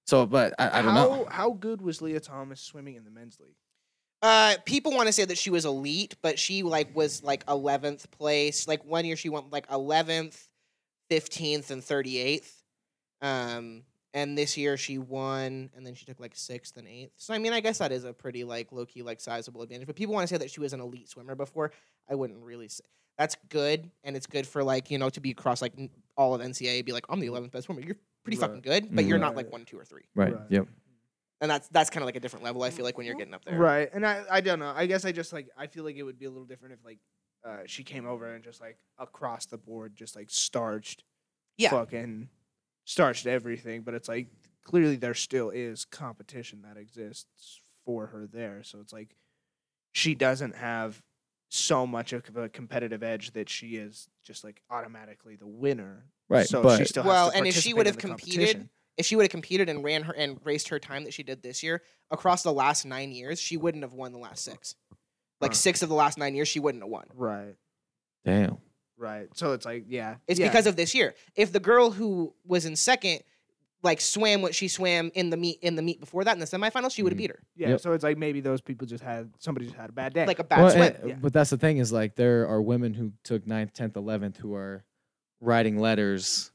so 0.05 0.26
but 0.26 0.53
i, 0.57 0.80
I 0.80 0.81
don't 0.81 0.93
how, 0.93 1.03
know 1.07 1.27
How 1.30 1.51
good 1.51 1.81
was 1.81 2.01
Lia 2.01 2.19
Thomas 2.19 2.61
swimming 2.61 2.95
in 2.95 3.03
the 3.03 3.11
men's 3.11 3.39
league? 3.39 3.55
Uh, 4.22 4.55
people 4.65 4.91
want 4.91 5.07
to 5.07 5.13
say 5.13 5.23
that 5.23 5.38
she 5.38 5.51
was 5.51 5.65
elite, 5.65 6.15
but 6.23 6.39
she 6.39 6.63
like 6.63 6.95
was 6.95 7.22
like 7.22 7.43
eleventh 7.47 8.09
place. 8.09 8.67
Like 8.67 8.84
one 8.84 9.05
year 9.05 9.15
she 9.15 9.30
went 9.30 9.51
like 9.51 9.67
eleventh, 9.72 10.49
fifteenth, 11.11 11.69
and 11.69 11.84
thirty 11.84 12.17
eighth. 12.17 12.63
Um, 13.22 13.84
and 14.14 14.38
this 14.38 14.58
year 14.58 14.78
she 14.78 14.98
won, 14.98 15.70
and 15.76 15.86
then 15.86 15.94
she 15.94 16.06
took 16.06 16.20
like 16.20 16.36
sixth 16.36 16.78
and 16.78 16.88
eighth. 16.88 17.12
So 17.18 17.34
I 17.34 17.38
mean, 17.38 17.54
I 17.54 17.60
guess 17.60 17.80
that 17.80 17.92
is 17.92 18.06
a 18.06 18.14
pretty 18.14 18.44
like 18.44 18.72
low 18.72 18.86
key 18.86 19.02
like 19.04 19.20
sizable 19.20 19.62
advantage. 19.62 19.88
But 19.88 19.96
people 19.96 20.14
want 20.14 20.28
to 20.28 20.34
say 20.34 20.38
that 20.38 20.50
she 20.52 20.60
was 20.62 20.74
an 20.74 20.80
elite 20.80 21.10
swimmer 21.10 21.36
before. 21.36 21.72
I 22.10 22.16
wouldn't 22.16 22.40
really 22.40 22.68
say 22.70 22.84
that's 23.18 23.36
good, 23.50 23.90
and 24.04 24.16
it's 24.16 24.28
good 24.28 24.48
for 24.48 24.64
like 24.64 24.90
you 24.90 24.98
know 24.98 25.10
to 25.10 25.20
be 25.20 25.32
across 25.32 25.62
like 25.62 25.74
all 26.16 26.34
of 26.34 26.42
NCAA. 26.42 26.78
And 26.78 26.86
be 26.86 26.92
like 26.94 27.06
I'm 27.10 27.20
the 27.20 27.28
eleventh 27.28 27.52
best 27.52 27.66
swimmer. 27.66 27.82
You're 27.82 27.98
pretty 28.24 28.38
fucking 28.38 28.62
good, 28.62 28.94
but 28.96 29.04
you're 29.06 29.18
not 29.20 29.36
like 29.36 29.52
one, 29.52 29.66
two, 29.66 29.78
or 29.78 29.86
three. 29.86 30.04
right, 30.16 30.34
Right. 30.34 30.42
yep 30.50 30.68
And 31.42 31.52
that's 31.52 31.68
that's 31.70 31.90
kind 31.90 32.02
of 32.02 32.06
like 32.06 32.16
a 32.16 32.20
different 32.22 32.44
level. 32.46 32.64
I 32.64 32.70
feel 32.70 32.86
like 32.86 32.98
when 32.98 33.06
you're 33.06 33.16
getting 33.16 33.34
up 33.34 33.44
there. 33.46 33.58
Right. 33.58 33.90
And 33.94 34.06
I, 34.08 34.24
I 34.32 34.42
don't 34.42 34.60
know. 34.60 34.72
I 34.76 34.86
guess 34.86 35.04
I 35.06 35.12
just 35.12 35.34
like 35.34 35.50
I 35.58 35.68
feel 35.68 35.84
like 35.84 35.96
it 35.98 36.04
would 36.04 36.18
be 36.18 36.26
a 36.26 36.30
little 36.30 36.46
different 36.46 36.74
if 36.74 36.86
like 36.86 37.00
uh, 37.46 37.58
she 37.68 37.84
came 37.84 38.08
over 38.08 38.34
and 38.34 38.44
just 38.44 38.62
like 38.62 38.78
across 38.98 39.46
the 39.46 39.58
board 39.58 39.94
just 39.96 40.16
like 40.16 40.30
starched 40.32 41.04
Yeah. 41.58 41.70
fucking 41.70 42.30
starched 42.86 43.28
everything. 43.28 43.82
But 43.82 43.94
it's 43.94 44.07
like 44.07 44.28
clearly 44.64 44.95
there 44.95 45.14
still 45.14 45.49
is 45.49 45.86
competition 45.86 46.62
that 46.64 46.78
exists 46.78 47.62
for 47.86 48.07
her 48.07 48.26
there. 48.28 48.64
So 48.64 48.80
it's 48.80 48.94
like 48.94 49.16
she 49.91 50.16
doesn't 50.16 50.56
have 50.56 51.02
so 51.49 51.86
much 51.86 52.12
of 52.14 52.24
a 52.36 52.49
competitive 52.49 53.03
edge 53.03 53.32
that 53.34 53.49
she 53.49 53.76
is 53.78 54.10
just 54.24 54.44
like 54.44 54.62
automatically 54.70 55.36
the 55.36 55.48
winner. 55.48 56.06
Right, 56.28 56.48
So 56.48 56.64
but- 56.64 56.78
she 56.80 56.86
still 56.86 57.03
has 57.03 57.10
Well, 57.10 57.32
to 57.32 57.38
and 57.38 57.48
if 57.48 57.56
she 57.56 57.74
would 57.74 57.86
have 57.86 57.98
competed, 57.99 58.68
if 58.98 59.06
she 59.06 59.16
would 59.16 59.24
have 59.24 59.32
competed 59.32 59.70
and 59.70 59.84
ran 59.84 60.02
her 60.03 60.14
and 60.14 60.40
raced 60.44 60.70
her 60.70 60.80
time 60.80 61.03
that 61.03 61.14
she 61.14 61.22
did 61.22 61.44
this 61.44 61.62
year 61.62 61.84
across 62.10 62.41
the 62.44 62.52
last 62.52 62.86
nine 62.86 63.12
years, 63.12 63.40
she 63.40 63.57
wouldn't 63.57 63.84
have 63.84 63.94
won 63.94 64.12
the 64.12 64.18
last 64.18 64.44
six. 64.44 64.76
Like 65.40 65.52
Huh. 65.52 65.56
six 65.56 65.82
of 65.84 65.90
the 65.90 65.95
last 65.95 66.18
nine 66.18 66.34
years, 66.34 66.48
she 66.48 66.60
wouldn't 66.60 66.84
have 66.84 66.90
won. 66.90 67.06
Right. 67.14 67.56
damn 68.26 68.57
Right. 68.97 69.27
So 69.34 69.53
it's 69.53 69.65
like 69.65 69.85
yeah. 69.89 70.15
It's 70.27 70.39
yeah. 70.39 70.47
because 70.47 70.67
of 70.67 70.76
this 70.76 70.95
year. 70.95 71.15
If 71.35 71.51
the 71.51 71.59
girl 71.59 71.91
who 71.91 72.34
was 72.45 72.65
in 72.65 72.76
second, 72.76 73.22
like 73.84 73.99
swam 74.01 74.41
what 74.41 74.55
she 74.55 74.67
swam 74.67 75.11
in 75.13 75.30
the 75.30 75.38
meet 75.38 75.59
in 75.61 75.76
the 75.76 75.81
meet 75.81 75.99
before 75.99 76.23
that 76.23 76.34
in 76.34 76.39
the 76.39 76.45
semifinals, 76.45 76.91
she 76.93 77.03
would 77.03 77.11
have 77.11 77.17
Mhm. 77.17 77.22
beat 77.23 77.30
her. 77.31 77.39
Yeah, 77.55 77.69
Yep. 77.72 77.81
so 77.81 77.91
it's 77.93 78.03
like 78.03 78.17
maybe 78.17 78.39
those 78.39 78.61
people 78.61 78.88
just 78.88 79.03
had 79.03 79.31
somebody 79.39 79.65
just 79.67 79.77
had 79.77 79.89
a 79.89 79.93
bad 79.93 80.13
day. 80.13 80.26
Like 80.26 80.39
a 80.39 80.43
bad 80.43 80.61
Well, 80.61 80.72
swim. 80.72 80.95
and- 81.01 81.09
yeah. 81.09 81.15
But 81.22 81.34
that's 81.34 81.49
the 81.49 81.57
thing 81.57 81.77
is 81.77 81.91
like 81.91 82.15
there 82.15 82.47
are 82.47 82.61
women 82.61 82.93
who 82.93 83.11
took 83.23 83.45
9th, 83.45 83.73
10th, 83.73 83.93
11th 83.95 84.38
who 84.38 84.55
are 84.55 84.84
writing 85.41 85.77
letters 85.77 86.51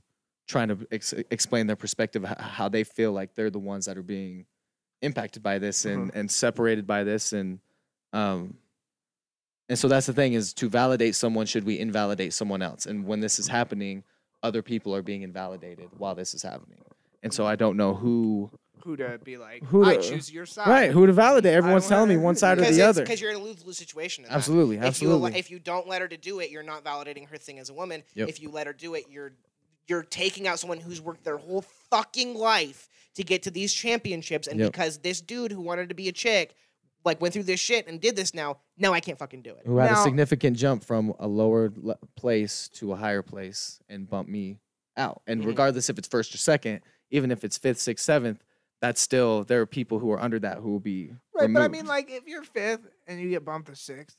trying 0.49 0.69
to 0.69 0.79
ex- 0.91 1.13
explain 1.31 1.67
their 1.69 1.77
perspective, 1.77 2.25
how 2.25 2.69
they 2.69 2.83
feel 2.83 3.13
like 3.13 3.35
they're 3.35 3.51
the 3.51 3.59
ones 3.61 3.87
that 3.87 3.97
are 3.97 4.03
being 4.03 4.47
impacted 5.03 5.43
by 5.43 5.59
this 5.59 5.85
and, 5.85 6.11
Uh-huh. 6.11 6.19
and 6.19 6.31
separated 6.31 6.87
by 6.87 7.05
this. 7.05 7.33
And, 7.33 7.61
um, 8.13 8.59
and 9.71 9.79
so 9.79 9.89
that's 9.89 10.05
the 10.07 10.13
thing 10.13 10.35
is 10.35 10.53
to 10.55 10.69
validate 10.69 11.15
someone, 11.15 11.47
should 11.47 11.65
we 11.65 11.79
invalidate 11.79 12.35
someone 12.35 12.61
else? 12.61 12.85
And 12.85 13.07
when 13.07 13.21
this 13.21 13.39
is 13.39 13.49
happening, 13.49 14.05
other 14.43 14.61
people 14.63 14.95
are 14.95 15.01
being 15.03 15.23
invalidated 15.23 15.89
while 15.97 16.15
this 16.15 16.35
is 16.35 16.43
happening. 16.43 16.79
And 17.23 17.33
so 17.33 17.47
I 17.47 17.57
don't 17.57 17.77
know 17.79 17.95
who 17.95 18.51
Who 18.85 18.97
to 18.97 19.19
be 19.23 19.37
like? 19.37 19.63
Who 19.65 19.85
I 19.85 19.97
to- 19.97 20.03
choose 20.03 20.33
your 20.33 20.45
side. 20.47 20.69
right 20.69 20.91
who 20.91 21.07
to 21.07 21.13
validate. 21.13 21.55
Everyone's 21.55 21.87
telling 21.89 22.09
me 22.09 22.17
one 22.17 22.35
side 22.37 22.59
or 22.59 22.63
the 22.71 22.83
other. 22.83 23.03
Because 23.03 23.21
you're 23.21 23.31
in 23.31 23.37
a 23.37 23.43
lose 23.43 23.65
lose 23.65 23.77
situation. 23.79 24.25
in 24.25 24.31
that. 24.31 24.37
Absolutely, 24.37 24.77
If 24.77 24.83
you, 24.83 24.89
absolutely. 24.89 25.33
al- 25.33 25.39
if 25.39 25.51
you 25.51 25.59
don't 25.59 25.87
let 25.87 26.01
her 26.03 26.09
to 26.09 26.17
do 26.17 26.41
it, 26.41 26.51
you're 26.51 26.63
not 26.63 26.83
validating 26.85 27.29
her 27.29 27.37
thing 27.37 27.59
as 27.59 27.69
a 27.71 27.75
woman. 27.75 28.03
Yep. 28.15 28.29
If 28.29 28.41
you 28.43 28.51
let 28.51 28.67
her 28.67 28.73
do 28.73 28.95
it, 28.95 29.05
you're 29.11 29.33
you're 29.87 30.03
taking 30.05 30.47
out 30.49 30.59
someone 30.59 30.79
who's 30.81 31.01
worked 31.01 31.25
their 31.25 31.37
whole 31.37 31.63
fucking 31.91 32.35
life 32.35 32.89
to 33.17 33.23
get 33.25 33.43
to 33.43 33.51
these 33.51 33.75
championships, 33.75 34.47
and 34.49 34.59
Yep. 34.61 34.73
because 34.73 34.99
this 34.99 35.21
dude 35.21 35.51
who 35.53 35.61
wanted 35.61 35.89
to 35.91 35.95
be 35.97 36.09
a 36.09 36.13
chick, 36.13 36.55
like 37.05 37.21
went 37.21 37.33
through 37.35 37.45
this 37.45 37.61
shit 37.61 37.87
and 37.89 38.01
did 38.01 38.15
this 38.17 38.35
now, 38.35 38.59
now 38.77 38.93
I 38.93 39.01
can't 39.01 39.19
fucking 39.19 39.43
do 39.43 39.51
it. 39.51 39.63
who 39.67 39.79
had 39.79 39.91
Now- 39.93 40.01
a 40.01 40.03
significant 40.05 40.57
jump 40.57 40.85
from 40.85 41.15
a 41.19 41.27
lower 41.27 41.73
le- 41.77 41.99
place 42.17 42.69
to 42.75 42.93
a 42.93 42.97
higher 42.97 43.23
place 43.23 43.81
and 43.89 44.09
bumped 44.09 44.31
me 44.31 44.59
out. 44.97 45.23
And 45.27 45.43
Mhm. 45.43 45.47
regardless 45.47 45.89
if 45.89 45.99
it's 45.99 46.09
first 46.09 46.35
or 46.35 46.39
second, 46.39 46.81
even 47.11 47.31
if 47.31 47.43
it's 47.45 47.57
fifth, 47.59 47.81
sixth, 47.81 48.05
seventh, 48.05 48.43
that's 48.83 49.01
still 49.01 49.45
there 49.45 49.61
are 49.61 49.67
people 49.67 49.99
who 49.99 50.11
are 50.11 50.21
under 50.21 50.39
that 50.41 50.59
who 50.59 50.71
will 50.71 50.81
be 50.81 51.13
Right, 51.35 51.51
but 51.53 51.63
I 51.63 51.69
mean, 51.69 51.87
like, 51.87 52.11
if 52.11 52.27
you're 52.27 52.43
fifth 52.43 52.87
and 53.07 53.19
you 53.21 53.31
get 53.31 53.45
bumped 53.45 53.69
to 53.69 53.77
sixth, 53.77 54.17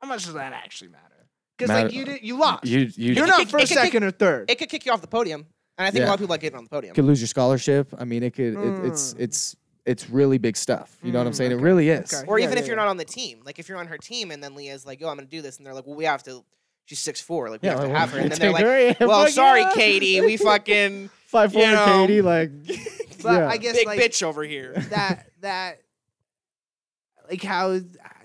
how 0.00 0.08
much 0.08 0.24
does 0.24 0.34
that 0.34 0.52
actually 0.52 0.88
matter? 0.90 1.28
Because 1.56 1.70
like 1.70 1.92
you 1.92 2.04
did, 2.04 2.22
you 2.22 2.38
lost. 2.38 2.64
you 2.64 2.80
you 2.96 3.14
You're 3.14 3.26
not 3.26 3.40
kick- 3.40 3.48
first, 3.48 3.62
could 3.62 3.68
kick- 3.70 3.78
second, 3.86 4.04
or 4.04 4.12
third. 4.12 4.48
It 4.48 4.58
could 4.60 4.68
kick 4.68 4.86
you 4.86 4.92
off 4.92 5.00
the 5.00 5.08
podium, 5.08 5.46
and 5.76 5.86
I 5.86 5.90
think 5.90 6.04
a 6.04 6.06
lot 6.06 6.14
of 6.14 6.20
people 6.20 6.30
like 6.30 6.40
getting 6.42 6.56
on 6.58 6.62
the 6.64 6.70
podium. 6.70 6.94
could 6.94 7.04
lose 7.04 7.20
your 7.20 7.26
scholarship. 7.26 7.92
I 7.98 8.04
mean, 8.04 8.22
it 8.22 8.32
could. 8.34 8.54
It, 8.54 8.84
it's 8.84 9.14
Mm. 9.14 9.20
it's 9.20 9.56
it's 9.88 10.10
really 10.10 10.38
big 10.38 10.56
stuff. 10.56 10.96
You 11.02 11.12
know 11.12 11.18
what 11.18 11.26
I'm 11.26 11.32
Mm, 11.32 11.36
saying? 11.36 11.52
It 11.52 11.56
really 11.56 11.88
is. 11.88 12.12
okay. 12.12 12.28
Or 12.28 12.38
Yeah, 12.38 12.44
even 12.44 12.56
yeah, 12.58 12.60
if 12.62 12.66
you're 12.68 12.76
yeah. 12.76 12.82
not 12.82 12.88
on 12.88 12.96
the 12.98 13.04
team, 13.04 13.40
like 13.44 13.58
if 13.58 13.68
you're 13.68 13.78
on 13.78 13.86
her 13.86 13.98
team, 13.98 14.30
and 14.30 14.42
then 14.44 14.54
Lia's 14.54 14.84
like, 14.86 15.00
"Yo, 15.00 15.08
I'm 15.08 15.16
gonna 15.16 15.26
do 15.26 15.40
this," 15.42 15.56
and 15.56 15.66
they're 15.66 15.74
like, 15.74 15.86
"Well, 15.86 15.96
we 15.96 16.04
have 16.04 16.22
to." 16.24 16.44
She's 16.84 17.00
six 17.00 17.20
four, 17.20 17.50
like 17.50 17.60
we 17.62 17.68
Yeah, 17.68 17.76
have 17.78 17.84
to 17.84 17.94
have 17.94 18.10
her, 18.12 18.18
and 18.18 18.30
then 18.30 18.38
they're 18.38 18.52
like, 18.96 18.98
"Well, 19.00 19.26
sorry, 19.28 19.62
yeah. 19.62 19.72
Katie, 19.74 20.20
we 20.20 20.36
fucking 20.48 21.10
Five 21.26 21.52
four 21.52 21.62
you 21.62 21.72
know. 21.72 22.06
Katie, 22.06 22.22
like 22.22 22.50
But 23.22 23.42
yeah. 23.42 23.48
I 23.48 23.56
guess 23.56 23.76
big 23.76 23.86
like 23.86 24.00
bitch 24.00 24.22
over 24.22 24.42
here." 24.44 24.74
that 24.90 25.26
that 25.40 25.80
like 27.30 27.42
how 27.42 27.78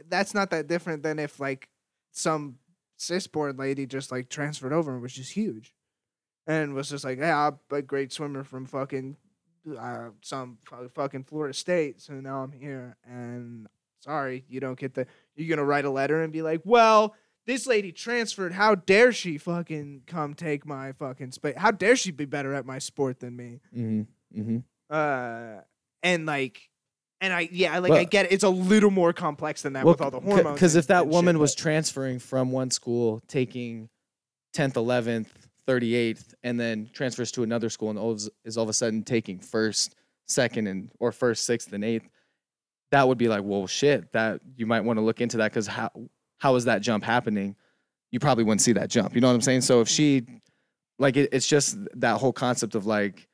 that's 0.09 0.33
not 0.33 0.49
that 0.51 0.67
different 0.67 1.03
than 1.03 1.19
if 1.19 1.39
like 1.39 1.67
some 2.11 2.57
cisboard 2.97 3.57
lady 3.57 3.85
just 3.85 4.11
like 4.11 4.29
transferred 4.29 4.71
over 4.73 4.93
and 4.93 5.01
was 5.01 5.13
just 5.13 5.31
huge, 5.33 5.73
and 6.47 6.73
was 6.73 6.89
just 6.89 7.03
like, 7.03 7.19
yeah, 7.19 7.47
I'm 7.47 7.59
a 7.75 7.81
great 7.81 8.11
swimmer 8.13 8.43
from 8.43 8.65
fucking 8.65 9.17
uh, 9.79 10.09
some 10.21 10.57
fu- 10.65 10.89
fucking 10.89 11.23
Florida 11.25 11.53
State, 11.53 12.01
so 12.01 12.13
now 12.13 12.43
I'm 12.43 12.51
here, 12.51 12.97
and 13.05 13.67
sorry, 13.99 14.45
you 14.47 14.59
don't 14.59 14.77
get 14.79 14.93
the. 14.93 15.05
You're 15.35 15.55
gonna 15.55 15.65
write 15.67 15.85
a 15.85 15.89
letter 15.91 16.21
and 16.23 16.31
be 16.33 16.41
like, 16.41 16.61
well. 16.63 17.15
This 17.45 17.67
lady 17.67 17.91
transferred. 17.91 18.53
How 18.53 18.73
dare 18.73 19.11
she 19.11 19.37
fucking 19.37 20.03
come 20.07 20.33
take 20.33 20.65
my 20.65 20.93
fucking 20.93 21.33
space? 21.33 21.55
How 21.57 21.71
dare 21.71 21.97
she 21.97 22.11
be 22.11 22.23
better 22.23 22.53
at 22.53 22.65
my 22.65 22.79
sport 22.79 23.19
than 23.19 23.35
me? 23.35 23.59
Mm-hmm. 23.75 24.39
Mm-hmm. 24.39 24.57
uh 24.89 25.59
and 26.01 26.25
like 26.25 26.69
and 27.19 27.33
i 27.33 27.49
yeah 27.51 27.77
like 27.79 27.91
i 27.91 28.05
get 28.05 28.27
it. 28.27 28.31
it's 28.31 28.45
a 28.45 28.49
little 28.49 28.91
more 28.91 29.11
complex 29.11 29.61
than 29.61 29.73
that 29.73 29.85
with 29.85 29.99
all 29.99 30.09
the 30.09 30.21
hormones 30.21 30.55
Because 30.55 30.77
if 30.77 30.87
that 30.87 31.07
woman 31.07 31.35
shit, 31.35 31.41
was 31.41 31.53
but- 31.53 31.61
transferring 31.61 32.19
from 32.19 32.53
one 32.53 32.71
school, 32.71 33.21
taking 33.27 33.89
10th, 34.55 34.75
11th, 34.75 35.27
38th, 35.67 36.33
and 36.43 36.59
then 36.59 36.89
transfers 36.93 37.31
to 37.33 37.43
another 37.43 37.69
school 37.69 37.89
and 37.89 37.99
all 37.99 38.11
of, 38.11 38.21
is 38.43 38.57
all 38.57 38.63
of 38.63 38.69
a 38.69 38.73
sudden 38.73 39.03
taking 39.03 39.39
first, 39.39 39.95
second, 40.27 40.67
and 40.67 40.89
or 40.99 41.11
first, 41.11 41.45
sixth, 41.45 41.71
and 41.73 41.83
eighth, 41.83 42.07
that 42.91 43.07
would 43.07 43.17
be 43.17 43.27
like, 43.27 43.41
well, 43.43 43.65
shit, 43.67 44.11
that 44.13 44.41
you 44.55 44.65
might 44.65 44.81
want 44.81 44.97
to 44.97 45.01
look 45.01 45.21
into 45.21 45.37
that 45.37 45.51
because 45.51 45.67
how 45.67 45.89
how 46.37 46.55
is 46.55 46.65
that 46.65 46.81
jump 46.81 47.03
happening? 47.03 47.55
You 48.11 48.19
probably 48.19 48.43
wouldn't 48.43 48.61
see 48.61 48.73
that 48.73 48.89
jump. 48.89 49.15
You 49.15 49.21
know 49.21 49.27
what 49.27 49.33
I'm 49.33 49.41
saying? 49.41 49.61
So 49.61 49.81
if 49.81 49.87
she, 49.87 50.23
like, 50.99 51.15
it, 51.15 51.29
it's 51.31 51.47
just 51.47 51.77
that 51.95 52.19
whole 52.19 52.33
concept 52.33 52.75
of 52.75 52.85
like, 52.85 53.27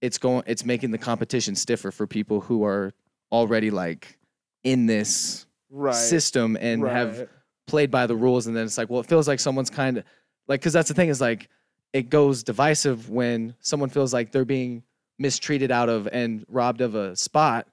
it's 0.00 0.16
going, 0.16 0.44
it's 0.46 0.64
making 0.64 0.92
the 0.92 0.98
competition 0.98 1.54
stiffer 1.54 1.90
for 1.90 2.06
people 2.06 2.40
who 2.40 2.64
are 2.64 2.94
already 3.32 3.70
like 3.70 4.18
in 4.64 4.86
this 4.86 5.46
right 5.70 5.94
system 5.94 6.56
and 6.60 6.86
have 6.86 7.28
played 7.66 7.90
by 7.90 8.06
the 8.06 8.14
rules 8.14 8.46
and 8.46 8.56
then 8.56 8.64
it's 8.64 8.76
like 8.76 8.90
well 8.90 9.00
it 9.00 9.06
feels 9.06 9.26
like 9.26 9.40
someone's 9.40 9.70
kind 9.70 9.96
of 9.96 10.04
like 10.46 10.60
because 10.60 10.72
that's 10.72 10.88
the 10.88 10.94
thing 10.94 11.08
is 11.08 11.20
like 11.20 11.48
it 11.92 12.08
goes 12.08 12.42
divisive 12.42 13.08
when 13.10 13.54
someone 13.60 13.88
feels 13.88 14.12
like 14.12 14.32
they're 14.32 14.44
being 14.44 14.82
mistreated 15.18 15.70
out 15.70 15.88
of 15.88 16.08
and 16.10 16.44
robbed 16.48 16.80
of 16.80 16.94
a 16.94 17.14
spot 17.16 17.68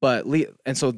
but 0.00 0.26
Lia, 0.26 0.48
and 0.66 0.76
so 0.76 0.94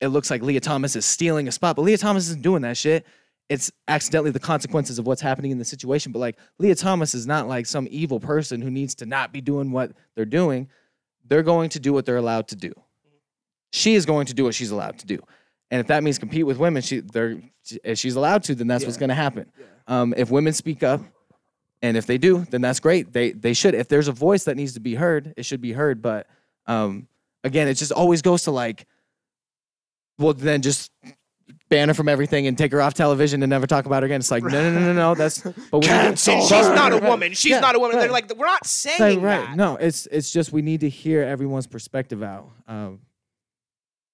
it 0.00 0.08
looks 0.08 0.30
like 0.30 0.42
Lia 0.42 0.60
Thomas 0.60 0.96
is 0.96 1.04
stealing 1.04 1.48
a 1.48 1.52
spot 1.52 1.76
but 1.76 1.82
Lia 1.82 1.98
Thomas 1.98 2.28
isn't 2.28 2.42
doing 2.42 2.62
that 2.62 2.76
shit. 2.76 3.06
It's 3.48 3.70
accidentally 3.86 4.32
the 4.32 4.40
consequences 4.40 4.98
of 4.98 5.06
what's 5.06 5.20
happening 5.20 5.50
in 5.50 5.58
the 5.58 5.64
situation 5.64 6.12
but 6.12 6.18
like 6.18 6.36
Lia 6.58 6.74
Thomas 6.74 7.14
is 7.14 7.26
not 7.26 7.48
like 7.48 7.66
some 7.66 7.88
evil 7.90 8.20
person 8.20 8.60
who 8.60 8.70
needs 8.70 8.94
to 8.96 9.06
not 9.06 9.32
be 9.32 9.40
doing 9.40 9.72
what 9.72 9.92
they're 10.14 10.24
doing. 10.24 10.68
They're 11.28 11.42
going 11.42 11.70
to 11.70 11.80
do 11.80 11.92
what 11.92 12.06
they're 12.06 12.16
allowed 12.16 12.48
to 12.48 12.56
do. 12.56 12.72
She 13.72 13.94
is 13.94 14.06
going 14.06 14.26
to 14.26 14.34
do 14.34 14.44
what 14.44 14.54
she's 14.54 14.70
allowed 14.70 14.98
to 15.00 15.06
do. 15.06 15.18
And 15.70 15.80
if 15.80 15.88
that 15.88 16.04
means 16.04 16.18
compete 16.18 16.46
with 16.46 16.58
women, 16.58 16.82
she 16.82 17.00
they're 17.00 17.40
if 17.82 17.98
she's 17.98 18.14
allowed 18.14 18.44
to, 18.44 18.54
then 18.54 18.68
that's 18.68 18.84
what's 18.84 18.96
going 18.96 19.08
to 19.08 19.14
happen. 19.14 19.50
Yeah. 19.58 19.66
Um, 19.88 20.14
if 20.16 20.30
women 20.30 20.52
speak 20.52 20.82
up, 20.82 21.00
and 21.82 21.96
if 21.96 22.06
they 22.06 22.18
do, 22.18 22.46
then 22.50 22.60
that's 22.62 22.80
great. 22.80 23.12
They 23.12 23.32
they 23.32 23.52
should. 23.54 23.74
If 23.74 23.88
there's 23.88 24.08
a 24.08 24.12
voice 24.12 24.44
that 24.44 24.56
needs 24.56 24.74
to 24.74 24.80
be 24.80 24.94
heard, 24.94 25.34
it 25.36 25.44
should 25.44 25.60
be 25.60 25.72
heard. 25.72 26.00
But 26.02 26.26
um, 26.66 27.06
again, 27.44 27.68
it 27.68 27.74
just 27.74 27.92
always 27.92 28.22
goes 28.22 28.44
to 28.44 28.50
like, 28.50 28.86
well, 30.18 30.32
then 30.32 30.62
just 30.62 30.90
ban 31.68 31.88
her 31.88 31.94
from 31.94 32.08
everything 32.08 32.46
and 32.46 32.56
take 32.56 32.70
her 32.72 32.80
off 32.80 32.94
television 32.94 33.42
and 33.42 33.50
never 33.50 33.66
talk 33.66 33.86
about 33.86 34.02
her 34.02 34.06
again. 34.06 34.20
It's 34.20 34.30
like 34.30 34.42
no, 34.42 34.48
no, 34.50 34.72
no, 34.72 34.80
no, 34.80 34.92
no. 34.92 35.14
That's 35.14 35.40
but 35.70 35.80
we 35.80 35.88
And 35.88 36.18
she's 36.18 36.50
not 36.50 36.92
a 36.92 36.98
woman. 36.98 37.32
She's 37.34 37.50
Yeah, 37.50 37.60
not 37.60 37.74
a 37.74 37.78
woman. 37.78 37.98
They're 37.98 38.10
like, 38.10 38.32
we're 38.36 38.46
not 38.46 38.66
saying 38.66 39.00
Right, 39.00 39.38
right. 39.40 39.46
that. 39.48 39.56
No, 39.56 39.76
it's 39.76 40.06
it's 40.06 40.30
just 40.32 40.52
we 40.52 40.62
need 40.62 40.80
to 40.80 40.88
hear 40.88 41.22
everyone's 41.22 41.66
perspective 41.66 42.22
out. 42.22 42.48
Um, 42.68 43.00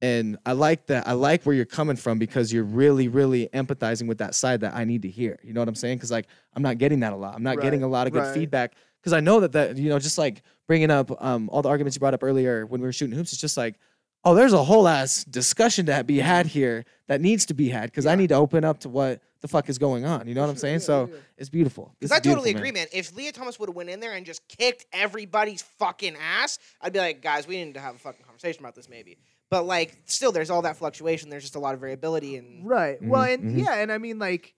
and 0.02 0.36
I 0.44 0.52
like 0.52 0.86
that. 0.88 1.06
I 1.06 1.12
like 1.12 1.44
where 1.44 1.54
you're 1.54 1.64
coming 1.64 1.94
from 1.94 2.18
because 2.18 2.52
you're 2.52 2.64
really, 2.64 3.06
really 3.06 3.48
empathizing 3.54 4.08
with 4.08 4.18
that 4.18 4.34
side 4.34 4.60
that 4.62 4.74
I 4.74 4.84
need 4.84 5.02
to 5.02 5.08
hear. 5.08 5.38
You 5.44 5.52
know 5.52 5.60
what 5.60 5.68
I'm 5.68 5.76
saying? 5.76 5.98
Because 5.98 6.10
like 6.10 6.26
I'm 6.54 6.62
not 6.62 6.78
getting 6.78 7.00
that 7.00 7.12
a 7.12 7.16
lot. 7.16 7.36
I'm 7.36 7.44
not 7.44 7.60
getting 7.60 7.84
a 7.84 7.88
lot 7.88 8.08
of 8.08 8.12
good 8.12 8.24
right. 8.24 8.34
feedback 8.34 8.74
because 9.00 9.12
I 9.12 9.20
know 9.20 9.38
that 9.40 9.52
that 9.52 9.76
you 9.76 9.88
know 9.88 10.00
just 10.00 10.18
like 10.18 10.42
bringing 10.66 10.90
up 10.90 11.10
um, 11.24 11.48
all 11.50 11.62
the 11.62 11.68
arguments 11.68 11.96
you 11.96 12.00
brought 12.00 12.14
up 12.14 12.24
earlier 12.24 12.66
when 12.66 12.80
we 12.80 12.86
were 12.86 12.92
shooting 12.92 13.16
hoops. 13.16 13.32
It's 13.32 13.40
just 13.40 13.56
like. 13.56 13.76
Oh, 14.24 14.36
there's 14.36 14.52
a 14.52 14.62
whole 14.62 14.86
ass 14.86 15.24
discussion 15.24 15.86
to 15.86 16.04
be 16.04 16.20
had 16.20 16.46
here 16.46 16.84
that 17.08 17.20
needs 17.20 17.44
to 17.46 17.54
be 17.54 17.68
had 17.68 17.90
because 17.90 18.06
I 18.06 18.14
need 18.14 18.28
to 18.28 18.36
open 18.36 18.64
up 18.64 18.78
to 18.82 18.88
what 18.88 19.20
the 19.40 19.48
fuck 19.48 19.68
is 19.68 19.78
going 19.78 20.04
on. 20.04 20.28
You 20.28 20.34
know 20.36 20.42
what 20.42 20.50
I'm 20.50 20.56
saying? 20.56 20.74
yeah, 20.74 20.86
so 20.86 21.08
yeah. 21.10 21.18
it's 21.36 21.50
beautiful. 21.50 21.92
Because 21.98 22.12
I 22.12 22.20
beautiful, 22.20 22.44
totally 22.44 22.54
man. 22.54 22.60
agree, 22.60 22.72
man. 22.72 22.86
If 22.92 23.16
Lia 23.16 23.32
Thomas 23.32 23.58
would 23.58 23.68
have 23.68 23.74
went 23.74 23.90
in 23.90 23.98
there 23.98 24.12
and 24.12 24.24
just 24.24 24.46
kicked 24.46 24.86
everybody's 24.92 25.62
fucking 25.62 26.16
ass, 26.16 26.60
I'd 26.80 26.92
be 26.92 27.00
like, 27.00 27.20
guys, 27.20 27.48
we 27.48 27.62
need 27.62 27.74
to 27.74 27.80
have 27.80 27.96
a 27.96 27.98
fucking 27.98 28.24
conversation 28.24 28.62
about 28.62 28.76
this, 28.76 28.88
maybe. 28.88 29.18
But 29.52 29.66
like, 29.66 29.98
still, 30.06 30.32
there's 30.32 30.48
all 30.48 30.62
that 30.62 30.78
fluctuation. 30.78 31.28
There's 31.28 31.42
just 31.42 31.56
a 31.56 31.58
lot 31.60 31.74
of 31.74 31.80
variability, 31.80 32.36
and 32.36 32.66
right 32.66 32.98
well 33.02 33.20
Mhm, 33.22 33.34
and 33.34 33.44
mhm. 33.44 33.58
yeah 33.58 33.74
and 33.74 33.92
i 33.92 33.98
mean 33.98 34.18
like 34.18 34.54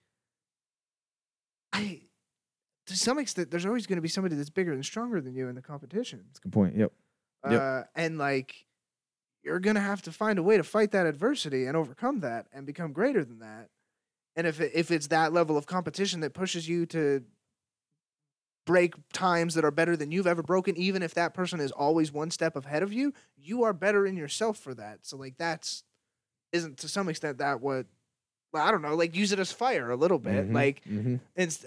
i 1.72 2.00
to 2.86 2.96
some 2.96 3.18
extent 3.18 3.50
there's 3.50 3.66
always 3.66 3.86
going 3.88 3.96
to 3.96 4.02
be 4.02 4.08
somebody 4.08 4.36
that's 4.36 4.50
bigger 4.50 4.72
and 4.72 4.84
stronger 4.84 5.20
than 5.20 5.34
you 5.34 5.48
in 5.48 5.56
the 5.56 5.62
competition 5.62 6.22
That's 6.28 6.38
a 6.38 6.42
good 6.42 6.52
point. 6.52 6.76
Yep. 6.76 6.92
Yep. 7.50 7.60
uh, 7.60 7.82
and 7.96 8.18
like 8.18 8.66
you're 9.42 9.58
gonna 9.58 9.80
have 9.80 10.00
to 10.02 10.12
find 10.12 10.38
a 10.38 10.42
way 10.44 10.56
to 10.56 10.62
fight 10.62 10.92
that 10.92 11.06
adversity 11.06 11.66
and 11.66 11.76
overcome 11.76 12.20
that 12.20 12.46
and 12.52 12.64
become 12.64 12.92
greater 12.92 13.24
than 13.24 13.40
that 13.40 13.70
and 14.36 14.46
if 14.46 14.60
it, 14.60 14.70
if 14.74 14.92
it's 14.92 15.08
that 15.08 15.32
level 15.32 15.56
of 15.56 15.66
competition 15.66 16.20
that 16.20 16.34
pushes 16.34 16.68
you 16.68 16.86
to 16.86 17.24
break 18.66 18.94
times 19.12 19.54
that 19.54 19.64
are 19.64 19.70
better 19.70 19.96
than 19.96 20.10
you've 20.10 20.26
ever 20.26 20.42
broken 20.42 20.76
even 20.76 21.02
if 21.02 21.14
that 21.14 21.34
person 21.34 21.60
is 21.60 21.70
always 21.72 22.10
one 22.12 22.30
step 22.30 22.56
ahead 22.56 22.82
of 22.82 22.92
you 22.92 23.12
you 23.36 23.62
are 23.62 23.72
better 23.74 24.06
in 24.06 24.16
yourself 24.16 24.58
for 24.58 24.72
that 24.74 24.98
so 25.02 25.16
like 25.16 25.36
that's 25.36 25.84
isn't 26.52 26.78
to 26.78 26.88
some 26.88 27.08
extent 27.08 27.38
that 27.38 27.60
what 27.60 27.86
well, 28.52 28.64
I 28.64 28.70
don't 28.70 28.82
know, 28.82 28.94
like 28.94 29.16
use 29.16 29.32
it 29.32 29.40
as 29.40 29.50
fire 29.50 29.90
a 29.90 29.96
little 29.96 30.20
bit. 30.20 30.48
Mhm, 30.48 30.54
Like 30.54 30.84
mhm. 30.84 31.18
it's 31.34 31.66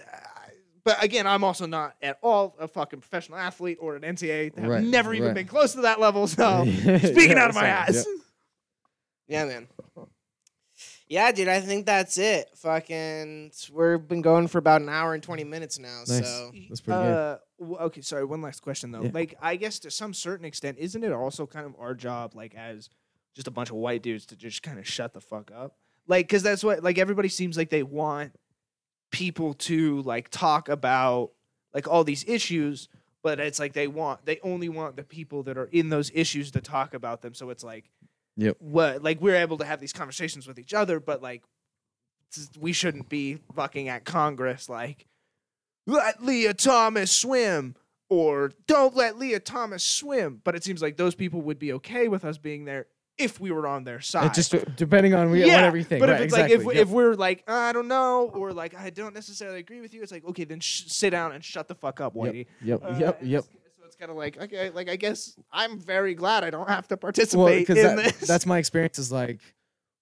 but 0.84 1.04
again, 1.04 1.26
I'm 1.26 1.44
also 1.44 1.66
not 1.66 1.94
at 2.00 2.18
all 2.22 2.56
a 2.58 2.66
fucking 2.66 3.00
professional 3.00 3.36
athlete 3.36 3.76
or 3.78 3.94
an 3.94 4.02
NCAA. 4.04 4.52
I've 4.56 4.64
Right, 4.70 4.82
never 4.84 5.12
even 5.12 5.26
right. 5.28 5.34
been 5.34 5.46
close 5.46 5.72
to 5.74 5.82
that 5.82 6.00
level. 6.00 6.26
So 6.26 6.64
Yeah, 6.84 6.96
speaking 7.00 7.36
out 7.36 7.50
of 7.50 7.54
my 7.56 7.66
ass. 7.66 8.06
yeah, 9.26 9.44
man. 9.44 9.68
Yeah, 11.08 11.32
dude, 11.32 11.48
I 11.48 11.60
think 11.60 11.86
that's 11.86 12.18
it. 12.18 12.50
Fucking, 12.56 13.52
we've 13.72 14.06
been 14.06 14.20
going 14.20 14.46
for 14.46 14.58
about 14.58 14.82
an 14.82 14.90
hour 14.90 15.14
and 15.14 15.22
twenty 15.22 15.44
minutes 15.44 15.78
now. 15.78 16.00
Nice. 16.06 16.26
So 16.26 16.50
That's 16.68 16.80
pretty 16.82 17.00
good. 17.02 17.14
Uh, 17.14 17.38
w- 17.58 17.78
okay, 17.78 18.00
sorry. 18.02 18.24
One 18.26 18.42
last 18.42 18.60
question 18.60 18.90
though. 18.90 19.02
Yeah. 19.02 19.10
Like, 19.14 19.34
I 19.40 19.56
guess 19.56 19.78
to 19.80 19.90
some 19.90 20.12
certain 20.12 20.44
extent, 20.44 20.76
isn't 20.78 21.02
it 21.02 21.12
also 21.12 21.46
kind 21.46 21.64
of 21.64 21.74
our 21.78 21.94
job, 21.94 22.34
like 22.34 22.54
as 22.54 22.90
just 23.34 23.48
a 23.48 23.50
bunch 23.50 23.70
of 23.70 23.76
white 23.76 24.02
dudes, 24.02 24.26
to 24.26 24.36
just 24.36 24.62
kind 24.62 24.78
of 24.78 24.86
shut 24.86 25.14
the 25.14 25.20
fuck 25.20 25.50
up? 25.54 25.76
Like, 26.06 26.26
because 26.26 26.42
that's 26.42 26.62
what 26.62 26.82
like 26.82 26.98
everybody 26.98 27.28
seems 27.28 27.56
like 27.56 27.70
they 27.70 27.82
want 27.82 28.32
people 29.10 29.54
to 29.54 30.02
like 30.02 30.28
talk 30.28 30.68
about 30.68 31.30
like 31.72 31.88
all 31.88 32.04
these 32.04 32.24
issues, 32.28 32.88
but 33.22 33.40
it's 33.40 33.58
like 33.58 33.72
they 33.72 33.88
want 33.88 34.26
they 34.26 34.40
only 34.42 34.68
want 34.68 34.96
the 34.96 35.04
people 35.04 35.42
that 35.44 35.56
are 35.56 35.66
in 35.72 35.88
those 35.88 36.10
issues 36.14 36.50
to 36.50 36.60
talk 36.60 36.92
about 36.92 37.22
them. 37.22 37.32
So 37.32 37.48
it's 37.48 37.64
like, 37.64 37.90
Yep. 38.38 38.56
what 38.60 39.02
like 39.02 39.20
we're 39.20 39.36
able 39.36 39.58
to 39.58 39.64
have 39.64 39.80
these 39.80 39.92
conversations 39.92 40.46
with 40.46 40.58
each 40.58 40.72
other, 40.72 41.00
but 41.00 41.20
like 41.20 41.42
we 42.58 42.72
shouldn't 42.72 43.08
be 43.08 43.38
fucking 43.54 43.88
at 43.88 44.04
Congress 44.04 44.68
like 44.68 45.06
let 45.86 46.22
Lia 46.22 46.54
Thomas 46.54 47.10
swim 47.10 47.74
or 48.08 48.52
don't 48.66 48.94
let 48.94 49.18
Lia 49.18 49.40
Thomas 49.40 49.82
swim. 49.82 50.40
But 50.44 50.54
it 50.54 50.62
seems 50.62 50.80
like 50.80 50.96
those 50.96 51.14
people 51.14 51.42
would 51.42 51.58
be 51.58 51.72
okay 51.74 52.08
with 52.08 52.24
us 52.24 52.38
being 52.38 52.64
there 52.64 52.86
if 53.16 53.40
we 53.40 53.50
were 53.50 53.66
on 53.66 53.84
their 53.84 54.00
side. 54.00 54.26
It 54.26 54.34
just 54.34 54.54
depending 54.76 55.14
on 55.14 55.30
we, 55.30 55.40
whatever 55.40 55.76
you 55.76 55.84
think. 55.84 56.00
But 56.00 56.10
right, 56.10 56.20
if 56.20 56.26
it's 56.26 56.34
exactly. 56.34 56.56
like 56.58 56.66
if, 56.66 56.74
yep. 56.76 56.82
if 56.82 56.88
we're 56.90 57.14
like 57.14 57.42
I 57.48 57.72
don't 57.72 57.88
know 57.88 58.30
or 58.32 58.52
like 58.52 58.76
I 58.76 58.90
don't 58.90 59.14
necessarily 59.14 59.58
agree 59.58 59.80
with 59.80 59.92
you, 59.92 60.02
it's 60.02 60.12
like 60.12 60.24
okay, 60.26 60.44
then 60.44 60.60
sh- 60.60 60.84
sit 60.86 61.10
down 61.10 61.32
and 61.32 61.42
shut 61.44 61.66
the 61.68 61.74
fuck 61.74 62.00
up, 62.00 62.14
Whitey. 62.14 62.46
yep, 62.62 62.80
Uh, 62.84 62.94
yep, 62.98 63.18
yep. 63.22 63.44
It's- 64.00 64.06
So 64.06 64.06
it's 64.06 64.10
kind 64.10 64.10
of 64.10 64.16
like 64.16 64.38
okay, 64.42 64.70
like 64.70 64.88
I 64.88 64.96
guess 64.96 65.36
I'm 65.52 65.78
very 65.78 66.14
glad 66.14 66.44
I 66.44 66.50
don't 66.50 66.68
have 66.68 66.88
to 66.88 66.96
participate 66.96 67.66
because 67.66 67.78
in 67.78 67.96
that, 67.96 68.04
this. 68.18 68.28
that's 68.28 68.46
my 68.46 68.58
experience. 68.58 68.98
Is 68.98 69.10
like, 69.12 69.40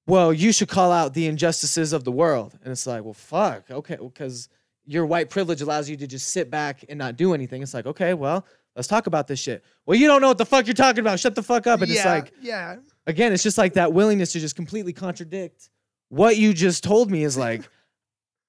well, 0.07 0.33
you 0.33 0.53
should 0.53 0.69
call 0.69 0.93
out 0.93 1.15
the 1.15 1.27
injustices 1.27 1.93
of 1.93 2.05
the 2.05 2.13
world, 2.13 2.59
and 2.63 2.71
it's 2.73 2.87
like, 2.87 3.03
well, 3.05 3.15
fuck, 3.15 3.71
okay, 3.71 3.97
because 4.01 4.49
your 4.87 5.05
white 5.07 5.31
privilege 5.31 5.61
allows 5.63 5.91
you 5.91 5.97
to 5.97 6.07
just 6.07 6.29
sit 6.29 6.51
back 6.51 6.85
and 6.89 6.99
not 6.99 7.17
do 7.17 7.35
anything. 7.35 7.63
It's 7.63 7.75
like, 7.75 7.87
okay, 7.87 8.15
well, 8.15 8.47
let's 8.77 8.87
talk 8.87 9.09
about 9.09 9.27
this 9.27 9.41
shit. 9.41 9.65
Well, 9.85 9.99
you 9.99 10.07
don't 10.07 10.21
know 10.21 10.29
what 10.29 10.39
the 10.39 10.47
fuck 10.47 10.67
you're 10.67 10.75
talking 10.75 11.01
about. 11.01 11.19
Shut 11.19 11.35
the 11.35 11.43
fuck 11.43 11.67
up. 11.67 11.81
And 11.81 11.91
yeah, 11.91 11.97
it's 11.97 12.05
like, 12.07 12.33
yeah, 12.41 12.77
again, 13.07 13.33
it's 13.33 13.43
just 13.43 13.59
like 13.59 13.73
that 13.75 13.93
willingness 13.93 14.31
to 14.33 14.41
just 14.41 14.55
completely 14.55 14.93
contradict 14.93 15.71
what 16.09 16.37
you 16.37 16.55
just 16.55 16.85
told 16.85 17.11
me 17.11 17.25
is 17.25 17.37
like, 17.37 17.69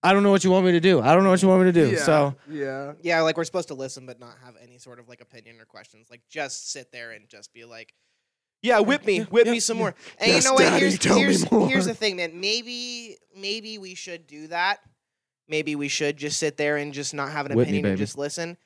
I 0.07 0.13
don't 0.13 0.23
know 0.23 0.31
what 0.31 0.43
you 0.43 0.51
want 0.51 0.65
me 0.65 0.71
to 0.71 0.79
do. 0.79 1.01
I 1.01 1.13
don't 1.13 1.23
know 1.23 1.29
what 1.31 1.41
you 1.41 1.47
want 1.49 1.61
me 1.65 1.71
to 1.71 1.85
do. 1.85 1.91
yeah, 1.91 2.03
So 2.03 2.35
yeah. 2.49 2.93
Yeah, 3.01 3.21
like 3.21 3.35
we're 3.35 3.43
supposed 3.43 3.67
to 3.67 3.73
listen 3.73 4.05
but 4.05 4.19
not 4.19 4.35
have 4.45 4.55
any 4.61 4.77
sort 4.77 4.99
of 4.99 5.09
like 5.09 5.21
opinion 5.21 5.59
or 5.59 5.65
questions. 5.65 6.07
Like 6.09 6.21
just 6.29 6.71
sit 6.71 6.91
there 6.91 7.11
and 7.11 7.27
just 7.27 7.53
be 7.53 7.65
like, 7.65 7.93
"Yeah, 8.61 8.79
whip 8.79 9.05
me, 9.05 9.21
whip 9.21 9.45
yeah, 9.45 9.51
me 9.51 9.59
some 9.59 9.77
yeah. 9.77 9.83
more." 9.83 9.95
And 10.19 10.31
Yes, 10.31 10.43
you 10.43 10.49
know 10.49 10.53
what? 10.53 10.61
Daddy, 10.63 10.79
here's 10.79 10.97
tell 10.99 11.15
me 11.15 11.21
here's 11.23 11.51
more. 11.51 11.67
here's 11.67 11.85
the 11.85 11.93
thing, 11.93 12.15
man. 12.15 12.39
Maybe 12.39 13.17
maybe 13.35 13.77
we 13.77 13.95
should 13.95 14.27
do 14.27 14.47
that. 14.47 14.79
Maybe 15.49 15.75
we 15.75 15.87
should 15.87 16.17
just 16.17 16.37
sit 16.39 16.57
there 16.57 16.77
and 16.77 16.93
just 16.93 17.13
not 17.13 17.31
have 17.31 17.45
an 17.45 17.55
Whip 17.55 17.67
me, 17.67 17.73
opinion 17.79 17.91
and 17.91 17.97
just 17.97 18.17
listen. 18.17 18.57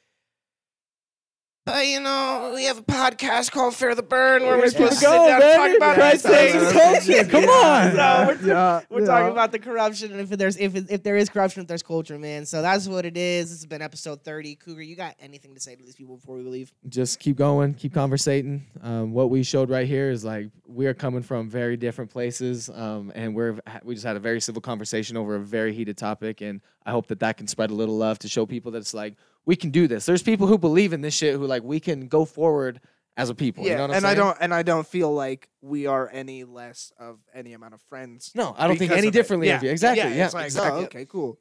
But 1.64 1.86
you 1.86 2.00
know, 2.00 2.54
we 2.56 2.66
have 2.66 2.80
a 2.80 2.82
podcast 2.82 3.52
called 3.52 3.76
Fair 3.76 3.94
the 3.94 4.02
Burn 4.02 4.42
where 4.42 4.58
we're 4.58 4.70
supposed 4.70 4.94
it 4.94 4.96
to 4.96 5.02
sit 5.02 5.06
going, 5.06 5.30
down 5.30 5.42
and 5.44 5.56
talk 5.58 5.78
about 5.78 5.96
Christ 5.96 6.24
these 6.24 6.34
sakes, 6.34 6.54
things. 6.54 6.74
culture, 6.74 7.30
come 7.30 7.50
on. 7.50 7.96
No, 7.96 8.26
we're, 8.28 8.48
yeah, 8.48 8.82
we're 8.90 9.06
talking 9.06 9.32
about 9.32 9.52
the 9.52 9.60
corruption 9.60 10.12
and 10.12 10.22
if 10.22 10.30
there's 10.30 10.58
if 10.58 10.76
if 10.90 11.04
there 11.04 11.18
is 11.18 11.30
corruption, 11.30 11.62
if 11.62 11.68
there's 11.68 11.84
culture, 11.84 12.18
man. 12.18 12.48
So 12.48 12.64
that's 12.64 12.88
what 12.88 13.06
it 13.06 13.16
is. 13.16 13.52
This 13.52 13.60
has 13.60 13.68
been 13.68 13.84
episode 13.84 14.24
thirty. 14.24 14.56
Cougar, 14.56 14.82
you 14.82 14.96
got 14.96 15.16
anything 15.20 15.54
to 15.54 15.60
say 15.60 15.76
to 15.76 15.84
these 15.84 15.96
people 15.96 16.18
before 16.18 16.38
we 16.38 16.44
leave? 16.44 16.74
just 16.90 17.20
keep 17.20 17.38
going, 17.38 17.76
keep 17.76 17.94
conversating. 17.94 18.66
Um, 18.82 19.14
what 19.14 19.30
we 19.30 19.44
showed 19.44 19.70
right 19.70 19.88
here 19.88 20.10
is 20.10 20.26
like 20.26 20.50
we 20.66 20.88
are 20.88 20.96
coming 20.96 21.22
from 21.22 21.48
very 21.48 21.78
different 21.78 22.10
places, 22.10 22.72
um, 22.72 23.12
and 23.14 23.36
we're 23.36 23.60
we 23.84 23.94
just 23.94 24.06
had 24.06 24.16
a 24.16 24.20
very 24.20 24.42
civil 24.42 24.64
conversation 24.64 25.16
over 25.16 25.36
a 25.36 25.40
very 25.40 25.76
heated 25.76 25.96
topic, 25.96 26.42
and 26.42 26.62
I 26.88 26.92
hope 26.92 27.06
that 27.08 27.20
that 27.20 27.38
can 27.38 27.46
spread 27.46 27.70
a 27.70 27.76
little 27.76 27.98
love 27.98 28.18
to 28.20 28.28
show 28.28 28.48
people 28.48 28.72
that 28.72 28.80
it's 28.80 28.96
like 28.96 29.14
we 29.46 29.56
can 29.56 29.70
do 29.72 29.88
this. 29.88 30.06
There's 30.06 30.24
people 30.24 30.48
who 30.48 30.58
believe 30.58 30.94
in 30.94 31.02
this 31.02 31.14
shit 31.14 31.36
who 31.36 31.46
like 31.46 31.64
we 31.64 31.80
can 31.80 32.08
go 32.08 32.26
forward 32.26 32.80
as 33.18 33.30
a 33.30 33.36
people. 33.36 33.64
Yeah, 33.66 33.72
you 33.82 33.88
know 33.88 33.94
and 33.94 34.06
I 34.06 34.14
don't 34.14 34.38
and 34.40 34.54
I 34.54 34.64
don't 34.64 34.88
feel 34.88 35.14
like 35.14 35.50
we 35.62 35.86
are 35.86 36.10
any 36.12 36.44
less 36.44 36.94
of 37.00 37.20
any 37.34 37.54
amount 37.54 37.74
of 37.74 37.82
friends. 37.82 38.32
No, 38.36 38.56
I 38.58 38.68
don't 38.68 38.78
think 38.78 38.92
any 38.92 39.08
of 39.08 39.14
differently 39.14 39.50
of 39.50 39.64
you. 39.64 39.70
Exactly. 39.70 40.10
Yeah, 40.10 40.16
Yeah, 40.16 40.26
it's 40.26 40.34
like, 40.34 40.46
exactly. 40.46 40.82
oh, 40.82 40.86
okay, 40.86 41.06
cool. 41.06 41.38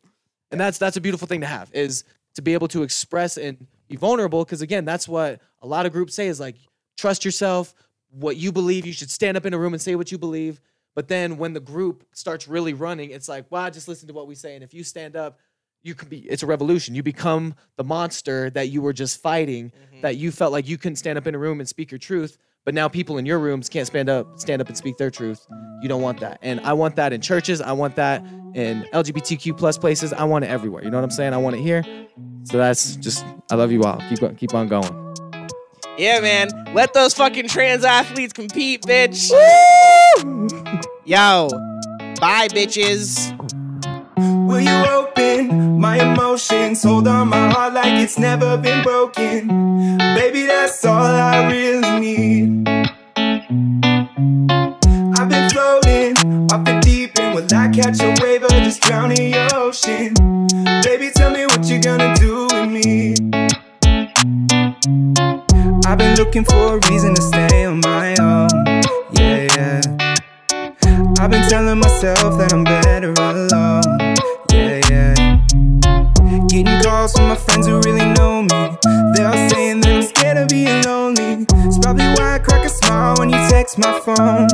and 0.50 0.60
that's 0.60 0.78
that's 0.78 0.96
a 0.96 1.00
beautiful 1.00 1.28
thing 1.28 1.42
to 1.42 1.46
have 1.46 1.70
is 1.72 2.04
to 2.34 2.42
be 2.42 2.54
able 2.54 2.68
to 2.68 2.82
express 2.82 3.36
and 3.36 3.66
be 3.88 3.96
vulnerable 3.96 4.44
because 4.44 4.62
again 4.62 4.84
that's 4.84 5.06
what 5.08 5.40
a 5.62 5.66
lot 5.66 5.86
of 5.86 5.92
groups 5.92 6.14
say 6.14 6.26
is 6.28 6.40
like 6.40 6.56
trust 6.96 7.24
yourself 7.24 7.74
what 8.10 8.36
you 8.36 8.50
believe 8.52 8.84
you 8.86 8.92
should 8.92 9.10
stand 9.10 9.36
up 9.36 9.46
in 9.46 9.54
a 9.54 9.58
room 9.58 9.72
and 9.72 9.80
say 9.82 9.94
what 9.94 10.10
you 10.12 10.18
believe 10.18 10.60
but 10.94 11.08
then 11.08 11.38
when 11.38 11.52
the 11.52 11.60
group 11.60 12.04
starts 12.12 12.46
really 12.48 12.72
running 12.72 13.10
it's 13.10 13.28
like 13.28 13.46
well 13.50 13.68
just 13.70 13.88
listen 13.88 14.06
to 14.08 14.14
what 14.14 14.26
we 14.28 14.34
say 14.34 14.54
and 14.54 14.62
if 14.64 14.72
you 14.74 14.84
stand 14.84 15.16
up 15.16 15.38
you 15.82 15.94
can 15.94 16.08
be 16.08 16.18
it's 16.18 16.42
a 16.42 16.46
revolution. 16.46 16.94
You 16.94 17.02
become 17.02 17.54
the 17.76 17.84
monster 17.84 18.50
that 18.50 18.68
you 18.68 18.82
were 18.82 18.92
just 18.92 19.20
fighting 19.20 19.70
mm-hmm. 19.70 20.00
that 20.02 20.16
you 20.16 20.30
felt 20.30 20.52
like 20.52 20.68
you 20.68 20.78
couldn't 20.78 20.96
stand 20.96 21.18
up 21.18 21.26
in 21.26 21.34
a 21.34 21.38
room 21.38 21.60
and 21.60 21.68
speak 21.68 21.90
your 21.90 21.98
truth 21.98 22.38
but 22.64 22.74
now 22.74 22.88
people 22.88 23.18
in 23.18 23.24
your 23.24 23.38
rooms 23.38 23.68
can't 23.68 23.86
stand 23.86 24.08
up 24.08 24.38
stand 24.38 24.60
up 24.60 24.68
and 24.68 24.76
speak 24.76 24.96
their 24.98 25.10
truth. 25.10 25.46
You 25.82 25.88
don't 25.88 26.02
want 26.02 26.20
that. 26.20 26.38
And 26.42 26.60
i 26.60 26.72
want 26.72 26.96
that 26.96 27.12
in 27.12 27.20
churches. 27.20 27.60
I 27.60 27.72
want 27.72 27.96
that 27.96 28.22
in 28.54 28.86
lgbtq 28.92 29.56
plus 29.56 29.78
places. 29.78 30.12
I 30.12 30.24
want 30.24 30.44
it 30.44 30.48
everywhere. 30.48 30.84
You 30.84 30.90
know 30.90 30.98
what 30.98 31.04
i'm 31.04 31.10
saying? 31.10 31.32
I 31.32 31.38
want 31.38 31.56
it 31.56 31.62
here. 31.62 31.82
So 32.44 32.58
that's 32.58 32.96
just 32.96 33.24
i 33.50 33.54
love 33.54 33.72
you 33.72 33.82
all. 33.82 34.00
Keep 34.08 34.36
keep 34.36 34.54
on 34.54 34.68
going. 34.68 35.14
Yeah, 35.96 36.20
man. 36.20 36.48
Let 36.74 36.94
those 36.94 37.14
fucking 37.14 37.48
trans 37.48 37.84
athletes 37.84 38.32
compete, 38.32 38.82
bitch. 38.82 39.30
Yo. 41.04 41.48
Bye, 42.20 42.48
bitches. 42.48 43.36
Will 44.50 44.62
you 44.62 44.84
open 44.86 45.78
my 45.78 45.98
emotions? 46.02 46.82
Hold 46.82 47.06
on 47.06 47.28
my 47.28 47.50
heart 47.50 47.72
like 47.72 47.92
it's 48.02 48.18
never 48.18 48.56
been 48.58 48.82
broken. 48.82 49.46
Baby, 50.16 50.42
that's 50.42 50.84
all 50.84 51.04
I 51.04 51.48
really 51.48 52.00
need. 52.00 52.68
I've 55.16 55.28
been 55.28 55.48
floating 55.50 56.16
off 56.50 56.64
the 56.64 56.80
deep 56.82 57.16
end. 57.20 57.36
Will 57.36 57.46
I 57.56 57.68
catch 57.68 58.00
a 58.02 58.12
wave 58.20 58.42
or 58.42 58.48
just 58.48 58.82
drown 58.82 59.12
in 59.12 59.32
your 59.34 59.54
ocean? 59.54 60.14
Baby, 60.82 61.12
tell 61.14 61.30
me 61.30 61.46
what 61.46 61.64
you're 61.66 61.78
gonna 61.78 62.12
do 62.16 62.48
with 62.50 62.68
me. 62.68 63.14
I've 65.86 65.98
been 65.98 66.16
looking 66.16 66.44
for 66.44 66.74
a 66.74 66.90
reason 66.90 67.14
to 67.14 67.22
stay 67.22 67.66
on 67.66 67.78
my 67.82 68.16
own. 68.18 68.48
Yeah, 69.12 69.46
yeah. 69.54 69.80
I've 71.20 71.30
been 71.30 71.48
telling 71.48 71.78
myself 71.78 72.36
that 72.38 72.52
I'm 72.52 72.64
better 72.64 73.12
alone. 73.12 73.89
Getting 76.30 76.80
calls 76.82 77.12
from 77.12 77.28
my 77.28 77.34
friends 77.34 77.66
who 77.66 77.80
really 77.80 78.06
know 78.14 78.42
me. 78.42 78.48
They're 79.14 79.26
all 79.26 79.48
saying 79.50 79.80
that 79.80 79.90
I'm 79.96 80.02
scared 80.02 80.36
of 80.36 80.48
being 80.48 80.82
lonely. 80.82 81.44
It's 81.66 81.78
probably 81.78 82.06
why 82.06 82.36
I 82.36 82.38
crack 82.38 82.64
a 82.64 82.68
smile 82.68 83.16
when 83.18 83.30
you 83.30 83.38
text 83.48 83.78
my 83.78 83.98
phone. 83.98 84.46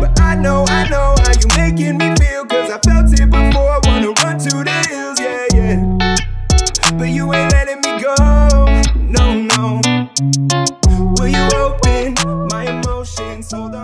But 0.00 0.20
I 0.20 0.34
know, 0.34 0.66
I 0.68 0.86
know 0.90 1.14
how 1.24 1.32
you 1.32 1.48
making 1.56 1.96
me 1.96 2.14
feel. 2.16 2.44
Cause 2.44 2.70
I 2.70 2.78
felt 2.84 3.10
it 3.18 3.30
before. 3.30 3.80
Wanna 3.84 4.12
run 4.22 4.38
to 4.38 4.64
the 4.68 4.76
hills, 4.88 5.18
yeah, 5.18 5.46
yeah. 5.54 6.96
But 6.98 7.08
you 7.08 7.32
ain't 7.32 7.50
letting 7.52 7.80
me 7.80 8.02
go. 8.02 8.14
No, 9.00 9.34
no. 9.40 9.80
Will 11.16 11.28
you 11.28 11.48
open 11.56 12.14
my 12.50 12.68
emotions? 12.68 13.50
Hold 13.50 13.76
on. 13.76 13.83